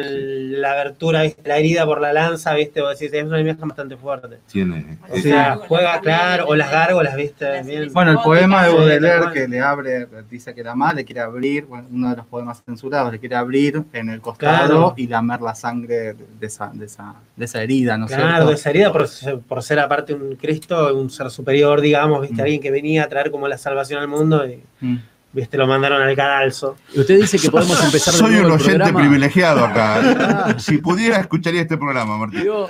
la 0.62 0.72
abertura, 0.74 1.24
¿viste? 1.24 1.42
la 1.48 1.58
herida 1.58 1.86
por 1.86 2.02
la 2.02 2.14
lanza, 2.14 2.54
¿viste? 2.54 2.82
Vos 2.82 3.00
decís, 3.00 3.14
es 3.14 3.26
una 3.26 3.40
imagen 3.40 3.68
bastante 3.68 3.98
fuerte. 3.98 4.40
Tiene. 4.52 4.98
O 5.10 5.18
sea, 5.18 5.56
juega, 5.68 6.00
claro, 6.02 6.46
o 6.48 6.56
las 6.56 6.70
gárgolas, 6.72 7.16
¿viste? 7.16 7.64
Bien. 7.64 7.92
Bueno, 7.94 8.12
el 8.12 8.18
poema 8.20 8.64
de 8.66 8.74
Baudelaire 8.74 9.32
que 9.34 9.48
le 9.48 9.60
abre, 9.60 10.08
dice 10.30 10.54
que 10.54 10.64
la 10.64 10.76
madre 10.76 10.98
le 10.98 11.06
quiere 11.06 11.22
abrir, 11.22 11.66
bueno, 11.66 11.88
uno 11.92 12.10
de 12.12 12.18
los 12.18 12.26
poemas 12.28 12.62
censurados, 12.66 13.12
le 13.12 13.20
quiere 13.20 13.36
abrir 13.36 13.84
en 13.94 14.10
el 14.10 14.22
costado 14.22 14.44
Claro. 14.68 14.94
y 14.98 15.08
lamer 15.08 15.42
la 15.42 15.56
sangre 15.56 16.16
de 16.40 16.43
esa, 16.48 16.72
de 16.74 16.86
esa, 16.86 17.16
de 17.36 17.46
esa 17.46 17.62
herida, 17.64 17.98
¿no 17.98 18.08
Claro, 18.08 18.24
cierto? 18.28 18.48
de 18.50 18.54
esa 18.56 18.70
herida 18.70 18.92
por, 18.92 19.08
por 19.48 19.64
ser 19.64 19.80
aparte 19.80 20.14
un 20.14 20.36
Cristo, 20.36 20.96
un 20.96 21.10
ser 21.10 21.30
superior, 21.30 21.82
digamos, 21.82 22.22
¿viste? 22.22 22.42
Alguien 22.42 22.62
que 22.62 22.72
venía 22.72 23.04
a 23.04 23.10
traer 23.10 23.32
como 23.32 23.48
la 23.48 23.58
salvación 23.58 24.02
al 24.02 24.08
mundo 24.08 24.46
y, 24.48 24.64
Mm. 24.82 24.98
¿Viste? 25.34 25.58
Lo 25.58 25.68
mandaron 25.68 26.02
al 26.02 26.16
cadalso. 26.16 26.78
Y 26.94 27.00
usted 27.02 27.20
dice 27.20 27.40
que 27.40 27.50
podemos 27.50 27.84
empezar 27.84 28.14
de 28.14 28.20
Soy 28.20 28.32
nuevo 28.32 28.48
un 28.48 28.52
oyente 28.54 28.72
programa. 28.78 29.00
privilegiado 29.00 29.66
acá. 29.66 30.56
si 30.60 30.78
pudiera, 30.78 31.18
escucharía 31.20 31.62
este 31.62 31.78
programa, 31.78 32.18
Martín. 32.18 32.42
Digo, 32.42 32.68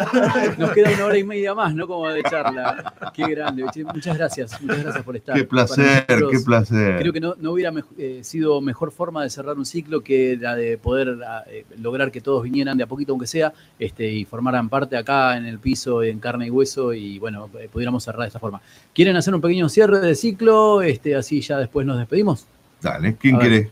nos 0.58 0.72
queda 0.72 0.92
una 0.92 1.06
hora 1.06 1.18
y 1.18 1.24
media 1.24 1.54
más, 1.54 1.76
¿no? 1.76 1.88
Como 1.88 2.10
de 2.10 2.24
charla. 2.24 2.94
Qué 3.14 3.28
grande. 3.28 3.66
Muchas 3.94 4.18
gracias, 4.18 4.62
muchas 4.62 4.84
gracias 4.84 5.04
por 5.04 5.16
estar. 5.16 5.36
Qué 5.36 5.44
placer, 5.44 6.06
nosotros, 6.08 6.32
qué 6.32 6.40
placer. 6.40 7.00
Creo 7.00 7.14
que 7.14 7.20
no, 7.20 7.36
no 7.38 7.52
hubiera 7.52 7.74
eh, 7.98 8.22
sido 8.24 8.62
mejor 8.62 8.92
forma 8.92 9.24
de 9.24 9.30
cerrar 9.30 9.58
un 9.58 9.66
ciclo 9.66 10.02
que 10.02 10.38
la 10.40 10.56
de 10.56 10.78
poder 10.78 11.18
ah, 11.28 11.44
eh, 11.48 11.66
lograr 11.80 12.12
que 12.12 12.22
todos 12.22 12.44
vinieran 12.44 12.78
de 12.78 12.84
a 12.84 12.88
poquito, 12.88 13.12
aunque 13.12 13.28
sea, 13.28 13.54
este, 13.78 14.12
y 14.12 14.26
formaran 14.26 14.70
parte 14.70 14.96
acá 14.96 15.38
en 15.38 15.46
el 15.46 15.60
piso, 15.60 16.02
en 16.04 16.20
carne 16.20 16.48
y 16.48 16.50
hueso, 16.50 16.94
y 16.94 17.20
bueno, 17.20 17.50
eh, 17.60 17.70
pudiéramos 17.72 18.04
cerrar 18.04 18.22
de 18.22 18.28
esta 18.28 18.40
forma. 18.40 18.62
¿Quieren 18.94 19.16
hacer 19.16 19.36
un 19.36 19.42
pequeño 19.42 19.68
cierre 19.70 20.00
de 20.00 20.16
ciclo? 20.16 20.82
Este, 20.82 21.16
así 21.16 21.42
ya 21.42 21.58
después 21.58 21.86
nos 21.86 21.98
despedimos. 21.98 22.48
Dale, 22.84 23.16
¿quién 23.16 23.38
quiere. 23.38 23.72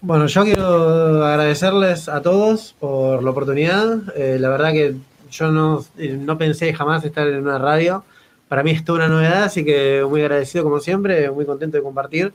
Bueno, 0.00 0.26
yo 0.26 0.44
quiero 0.44 1.24
agradecerles 1.24 2.08
a 2.08 2.22
todos 2.22 2.76
por 2.78 3.24
la 3.24 3.30
oportunidad. 3.30 4.16
Eh, 4.16 4.38
la 4.38 4.48
verdad 4.48 4.72
que 4.72 4.94
yo 5.32 5.50
no, 5.50 5.84
eh, 5.98 6.16
no 6.16 6.38
pensé 6.38 6.72
jamás 6.72 7.04
estar 7.04 7.26
en 7.26 7.42
una 7.42 7.58
radio. 7.58 8.04
Para 8.48 8.62
mí 8.62 8.70
es 8.70 8.84
toda 8.84 9.00
una 9.00 9.08
novedad, 9.08 9.42
así 9.44 9.64
que 9.64 10.04
muy 10.08 10.22
agradecido 10.22 10.62
como 10.62 10.78
siempre, 10.78 11.28
muy 11.30 11.44
contento 11.44 11.76
de 11.76 11.82
compartir 11.82 12.32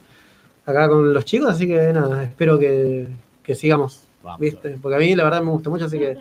acá 0.65 0.89
con 0.89 1.13
los 1.13 1.25
chicos, 1.25 1.49
así 1.49 1.67
que 1.67 1.93
nada, 1.93 2.23
espero 2.23 2.57
que, 2.59 3.07
que 3.43 3.55
sigamos, 3.55 4.01
¿viste? 4.39 4.77
Porque 4.81 4.95
a 4.95 4.99
mí 4.99 5.15
la 5.15 5.23
verdad 5.23 5.41
me 5.41 5.51
gusta 5.51 5.69
mucho, 5.69 5.85
así 5.85 5.99
que 5.99 6.17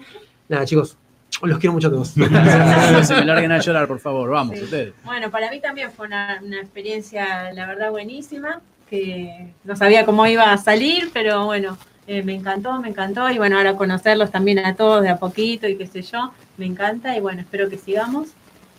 nada, 0.49 0.65
chicos, 0.67 0.97
los 1.43 1.59
quiero 1.59 1.73
mucho 1.73 1.89
a 1.89 1.91
todos. 1.91 2.17
No 2.17 3.05
se 3.05 3.15
me 3.15 3.25
larguen 3.25 3.53
a 3.53 3.59
llorar, 3.59 3.89
por 3.89 3.99
favor. 3.99 4.31
Vamos, 4.31 4.61
ustedes. 4.61 4.95
Bueno, 5.05 5.31
para 5.31 5.51
mí 5.51 5.61
también 5.61 5.91
fue 5.91 6.07
una, 6.07 6.41
una 6.45 6.61
experiencia, 6.61 7.53
la 7.53 7.67
verdad, 7.67 7.91
buenísima, 7.91 8.61
que 8.95 9.55
no 9.65 9.75
sabía 9.75 10.07
cómo 10.07 10.25
iba 10.27 10.53
a 10.53 10.57
salir, 10.57 11.11
pero 11.13 11.47
bueno, 11.47 11.77
eh, 12.07 12.23
me 12.23 12.35
encantó, 12.35 12.81
me 12.81 12.89
encantó, 12.89 13.29
y 13.29 13.39
bueno, 13.39 13.57
ahora 13.57 13.75
conocerlos 13.77 14.31
también 14.31 14.61
a 14.61 14.77
todos 14.77 15.03
de 15.03 15.09
a 15.09 15.17
poquito 15.17 15.67
y 15.67 15.77
qué 15.77 15.87
sé 15.87 16.03
yo, 16.03 16.33
me 16.59 16.67
encanta, 16.67 17.17
y 17.17 17.21
bueno, 17.21 17.41
espero 17.41 17.69
que 17.69 17.77
sigamos, 17.77 18.29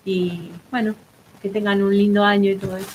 y 0.06 0.52
bueno, 0.72 0.96
que 1.42 1.50
tengan 1.50 1.84
un 1.84 1.96
lindo 1.96 2.24
año 2.24 2.50
y 2.50 2.56
todo 2.56 2.78
eso. 2.78 2.88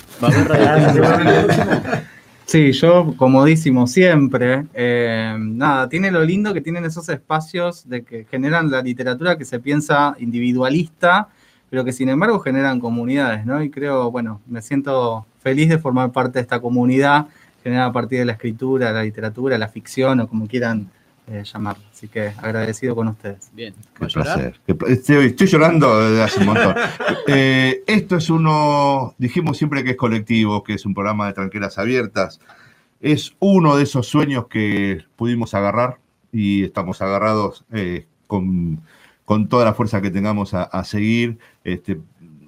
Sí, 2.46 2.72
yo 2.72 3.14
comodísimo 3.16 3.86
siempre. 3.86 4.64
Eh, 4.74 5.36
nada, 5.38 5.88
tiene 5.88 6.10
lo 6.10 6.24
lindo 6.24 6.52
que 6.52 6.60
tienen 6.60 6.84
esos 6.84 7.08
espacios 7.08 7.88
de 7.88 8.02
que 8.02 8.26
generan 8.28 8.70
la 8.72 8.82
literatura 8.82 9.38
que 9.38 9.44
se 9.44 9.60
piensa 9.60 10.16
individualista, 10.18 11.28
pero 11.70 11.84
que 11.84 11.92
sin 11.92 12.08
embargo 12.08 12.40
generan 12.40 12.80
comunidades, 12.80 13.46
¿no? 13.46 13.62
Y 13.62 13.70
creo, 13.70 14.10
bueno, 14.10 14.40
me 14.46 14.60
siento 14.60 15.24
feliz 15.40 15.68
de 15.68 15.78
formar 15.78 16.10
parte 16.12 16.38
de 16.38 16.42
esta 16.42 16.60
comunidad 16.60 17.28
generada 17.62 17.86
a 17.88 17.92
partir 17.92 18.18
de 18.18 18.24
la 18.24 18.32
escritura, 18.32 18.90
la 18.92 19.02
literatura, 19.04 19.56
la 19.56 19.68
ficción 19.68 20.20
o 20.20 20.28
como 20.28 20.46
quieran 20.48 20.90
eh, 21.28 21.44
llamarla. 21.44 21.84
Así 21.92 22.08
que 22.08 22.32
agradecido 22.38 22.96
con 22.96 23.06
ustedes. 23.08 23.50
Bien, 23.54 23.72
Qué 23.98 24.06
placer. 24.06 24.60
Qué 24.66 24.74
pla- 24.74 24.88
Estoy, 24.88 25.26
estoy 25.26 25.46
llorando 25.46 26.00
desde 26.10 26.22
hace 26.22 26.40
un 26.40 26.46
montón. 26.46 26.74
Eh, 27.32 27.84
esto 27.86 28.16
es 28.16 28.28
uno, 28.28 29.14
dijimos 29.16 29.56
siempre 29.56 29.84
que 29.84 29.90
es 29.90 29.96
colectivo, 29.96 30.64
que 30.64 30.74
es 30.74 30.84
un 30.84 30.94
programa 30.94 31.28
de 31.28 31.34
tranqueras 31.34 31.78
abiertas. 31.78 32.40
Es 33.00 33.36
uno 33.38 33.76
de 33.76 33.84
esos 33.84 34.08
sueños 34.08 34.48
que 34.48 35.04
pudimos 35.14 35.54
agarrar 35.54 35.98
y 36.32 36.64
estamos 36.64 37.00
agarrados 37.02 37.64
eh, 37.72 38.06
con, 38.26 38.80
con 39.30 39.48
toda 39.48 39.64
la 39.64 39.74
fuerza 39.74 40.02
que 40.02 40.10
tengamos 40.10 40.54
a, 40.54 40.82
seguir, 40.82 41.38
este, 41.62 42.00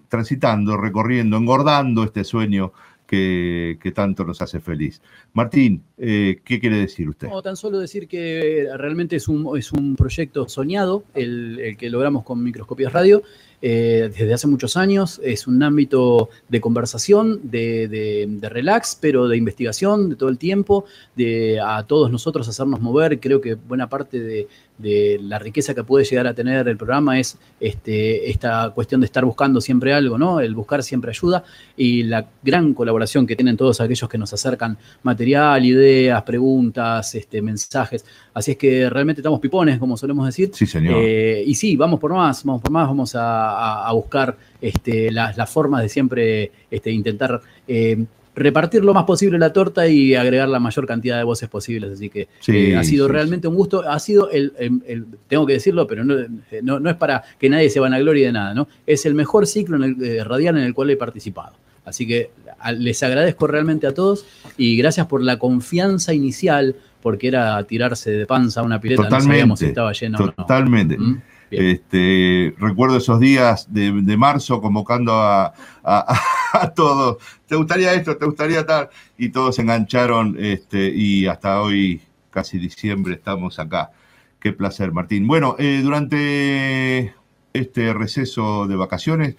transitando, 0.08 0.76
recorriendo, 0.76 1.36
engordando 1.36 2.02
este 2.02 2.24
sueño 2.24 2.72
que, 3.06 3.92
tanto 3.94 4.24
nos 4.24 4.42
hace 4.42 4.58
feliz. 4.58 5.00
Martín, 5.32 5.84
eh, 5.96 6.40
¿qué 6.44 6.58
quiere 6.58 6.78
decir 6.78 7.08
usted? 7.08 7.28
No, 7.28 7.40
tan 7.40 7.56
solo 7.56 7.78
decir 7.78 8.08
que 8.08 8.66
realmente 8.76 9.14
es 9.14 9.28
un, 9.28 9.56
es 9.56 9.70
un 9.70 9.94
proyecto 9.94 10.48
soñado, 10.48 11.04
el, 11.14 11.60
el 11.60 11.76
que 11.76 11.88
logramos 11.88 12.24
con 12.24 12.42
Microscopias 12.42 12.92
Radio, 12.92 13.22
eh, 13.64 14.10
desde 14.18 14.34
hace 14.34 14.48
muchos 14.48 14.76
años. 14.76 15.20
Es 15.22 15.46
un 15.46 15.62
ámbito 15.62 16.30
de 16.48 16.60
conversación, 16.60 17.42
de, 17.44 17.86
de- 17.86 18.26
de 18.28 18.48
relax, 18.48 18.98
pero 19.00 19.28
de 19.28 19.36
investigación 19.36 20.08
de 20.08 20.16
todo 20.16 20.30
el 20.30 20.38
tiempo, 20.38 20.84
de 21.14 21.60
a 21.60 21.84
todos 21.84 22.10
nosotros 22.10 22.48
hacernos 22.48 22.80
mover. 22.80 23.20
Creo 23.20 23.40
que 23.40 23.54
buena 23.54 23.88
parte 23.88 24.18
de, 24.18 24.48
de 24.82 25.20
la 25.22 25.38
riqueza 25.38 25.74
que 25.74 25.84
puede 25.84 26.04
llegar 26.04 26.26
a 26.26 26.34
tener 26.34 26.66
el 26.68 26.76
programa 26.76 27.18
es 27.18 27.38
este, 27.60 28.28
esta 28.30 28.70
cuestión 28.74 29.00
de 29.00 29.06
estar 29.06 29.24
buscando 29.24 29.60
siempre 29.60 29.94
algo, 29.94 30.18
¿no? 30.18 30.40
El 30.40 30.54
buscar 30.54 30.82
siempre 30.82 31.10
ayuda 31.10 31.44
y 31.76 32.02
la 32.02 32.26
gran 32.42 32.74
colaboración 32.74 33.26
que 33.26 33.36
tienen 33.36 33.56
todos 33.56 33.80
aquellos 33.80 34.08
que 34.08 34.18
nos 34.18 34.32
acercan 34.32 34.76
material, 35.02 35.64
ideas, 35.64 36.22
preguntas, 36.22 37.14
este, 37.14 37.40
mensajes. 37.40 38.04
Así 38.34 38.52
es 38.52 38.56
que 38.56 38.90
realmente 38.90 39.20
estamos 39.20 39.40
pipones, 39.40 39.78
como 39.78 39.96
solemos 39.96 40.26
decir. 40.26 40.50
Sí, 40.52 40.66
señor. 40.66 40.94
Eh, 40.98 41.44
y 41.46 41.54
sí, 41.54 41.76
vamos 41.76 42.00
por 42.00 42.12
más, 42.12 42.42
vamos 42.44 42.60
por 42.62 42.70
más, 42.72 42.88
vamos 42.88 43.14
a, 43.14 43.50
a- 43.50 43.88
a 43.88 43.92
buscar 43.92 44.36
este, 44.60 45.10
las, 45.10 45.36
las 45.36 45.48
formas 45.50 45.82
de 45.82 45.88
siempre 45.88 46.50
este, 46.70 46.90
intentar 46.90 47.40
eh, 47.68 48.04
repartir 48.34 48.82
lo 48.84 48.94
más 48.94 49.04
posible 49.04 49.38
la 49.38 49.52
torta 49.52 49.86
y 49.88 50.14
agregar 50.14 50.48
la 50.48 50.58
mayor 50.58 50.86
cantidad 50.86 51.18
de 51.18 51.24
voces 51.24 51.48
posibles. 51.48 51.92
Así 51.92 52.08
que 52.08 52.28
Sí, 52.40 52.72
eh, 52.72 52.76
ha 52.76 52.84
sido 52.84 53.06
sí, 53.06 53.12
realmente 53.12 53.46
un 53.48 53.54
gusto. 53.54 53.86
Ha 53.88 53.98
sido 53.98 54.30
el, 54.30 54.52
el- 54.58 54.82
el- 54.86 55.06
tengo 55.28 55.44
que 55.46 55.52
decirlo, 55.54 55.86
pero 55.86 56.04
no, 56.04 56.14
no, 56.62 56.80
no 56.80 56.90
es 56.90 56.96
para 56.96 57.22
que 57.38 57.50
nadie 57.50 57.68
se 57.68 57.78
vanaglorie 57.80 58.26
de 58.26 58.32
nada, 58.32 58.54
¿no? 58.54 58.68
Es 58.86 59.04
el 59.06 59.14
mejor 59.14 59.46
ciclo 59.46 59.76
en 59.76 59.82
el, 59.82 60.04
eh, 60.04 60.24
radial 60.24 60.56
en 60.56 60.64
el 60.64 60.72
cual 60.74 60.90
he 60.90 60.96
participado. 60.96 61.54
Así 61.84 62.06
que 62.06 62.30
a- 62.60 62.72
les 62.72 63.02
agradezco 63.02 63.46
realmente 63.48 63.86
a 63.86 63.92
todos 63.92 64.24
y 64.56 64.76
gracias 64.76 65.06
por 65.08 65.22
la 65.22 65.38
confianza 65.38 66.14
inicial, 66.14 66.76
porque 67.02 67.28
era 67.28 67.62
tirarse 67.64 68.12
de 68.12 68.26
panza 68.26 68.60
a 68.60 68.62
una 68.62 68.80
pileta, 68.80 69.02
no 69.10 69.20
sabíamos 69.20 69.58
si 69.58 69.66
Totalmente. 69.66 69.66
estaba 69.66 69.92
llena 69.92 70.18
o 70.18 70.26
no. 70.26 70.32
Totalmente. 70.32 70.96
Mm, 70.96 71.20
Este, 71.50 72.54
recuerdo 72.58 72.96
esos 72.96 73.20
días 73.20 73.66
de, 73.72 73.92
de 74.02 74.16
marzo 74.16 74.60
convocando 74.62 75.12
a, 75.12 75.46
a- 75.46 75.52
a 76.14 76.20
todos. 76.74 77.16
¿Te 77.46 77.56
gustaría 77.56 77.94
esto? 77.94 78.16
¿Te 78.16 78.26
gustaría 78.26 78.64
tal? 78.66 78.88
Y 79.18 79.30
todos 79.30 79.56
se 79.56 79.62
engancharon 79.62 80.36
este, 80.38 80.88
y 80.94 81.26
hasta 81.26 81.60
hoy, 81.60 82.00
casi 82.30 82.58
diciembre, 82.58 83.14
estamos 83.14 83.58
acá. 83.58 83.90
Qué 84.40 84.52
placer, 84.52 84.92
Martín. 84.92 85.26
Bueno, 85.26 85.56
eh, 85.58 85.80
durante 85.82 87.14
este 87.52 87.92
receso 87.94 88.66
de 88.66 88.76
vacaciones 88.76 89.36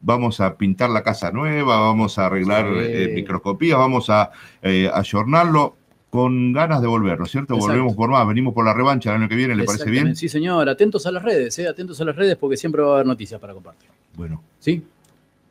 vamos 0.00 0.40
a 0.40 0.56
pintar 0.56 0.90
la 0.90 1.02
casa 1.02 1.30
nueva, 1.32 1.80
vamos 1.80 2.18
a 2.18 2.26
arreglar 2.26 2.66
Sí. 2.66 2.80
eh, 2.84 3.12
microscopías, 3.14 3.78
vamos 3.78 4.10
a 4.10 4.30
eh, 4.62 4.90
ayornarlo 4.92 5.76
con 6.10 6.52
ganas 6.52 6.80
de 6.80 6.86
volver, 6.86 7.18
¿no 7.18 7.24
es 7.24 7.30
cierto? 7.32 7.54
Exacto. 7.54 7.72
Volvemos 7.72 7.96
por 7.96 8.10
más, 8.10 8.28
venimos 8.28 8.54
por 8.54 8.64
la 8.64 8.72
revancha 8.74 9.10
el 9.10 9.16
año 9.20 9.28
que 9.28 9.34
viene, 9.34 9.56
¿le 9.56 9.64
parece 9.64 9.90
bien? 9.90 10.14
Sí, 10.14 10.28
señor. 10.28 10.68
Atentos 10.68 11.06
a 11.06 11.10
las 11.10 11.22
redes, 11.24 11.58
¿eh? 11.58 11.66
atentos 11.66 12.00
a 12.00 12.04
las 12.04 12.14
redes 12.14 12.36
porque 12.36 12.56
siempre 12.56 12.82
va 12.82 12.90
a 12.90 12.94
haber 12.94 13.06
noticias 13.06 13.40
para 13.40 13.52
compartir. 13.54 13.88
Bueno. 14.14 14.42
¿Sí? 14.60 14.84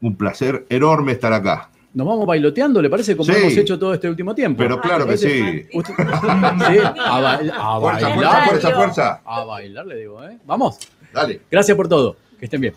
Un 0.03 0.15
placer 0.15 0.65
enorme 0.69 1.13
estar 1.13 1.31
acá. 1.33 1.69
Nos 1.93 2.05
vamos 2.07 2.25
bailoteando, 2.25 2.81
¿le 2.81 2.89
parece? 2.89 3.15
Como 3.15 3.31
Sí. 3.31 3.39
hemos 3.39 3.55
hecho 3.57 3.77
todo 3.79 3.93
este 3.93 4.09
último 4.09 4.33
tiempo. 4.35 4.57
Pero 4.57 4.81
claro 4.81 5.05
que 5.07 5.17
sí. 5.17 5.65
Usted- 5.73 5.93
¿Sí? 5.97 6.77
A, 6.99 7.21
bail- 7.21 7.51
a 7.55 7.79
Fuerza, 7.79 8.09
bailar. 8.09 8.09
fuerza, 8.09 8.45
fuerza, 8.49 8.71
fuerza. 8.75 9.21
A 9.25 9.43
bailar, 9.45 9.85
le 9.85 9.97
digo, 9.97 10.23
¿eh? 10.23 10.37
Vamos. 10.45 10.77
Dale. 11.13 11.41
Gracias 11.49 11.77
por 11.77 11.87
todo. 11.87 12.17
Que 12.39 12.45
estén 12.45 12.61
bien. 12.61 12.73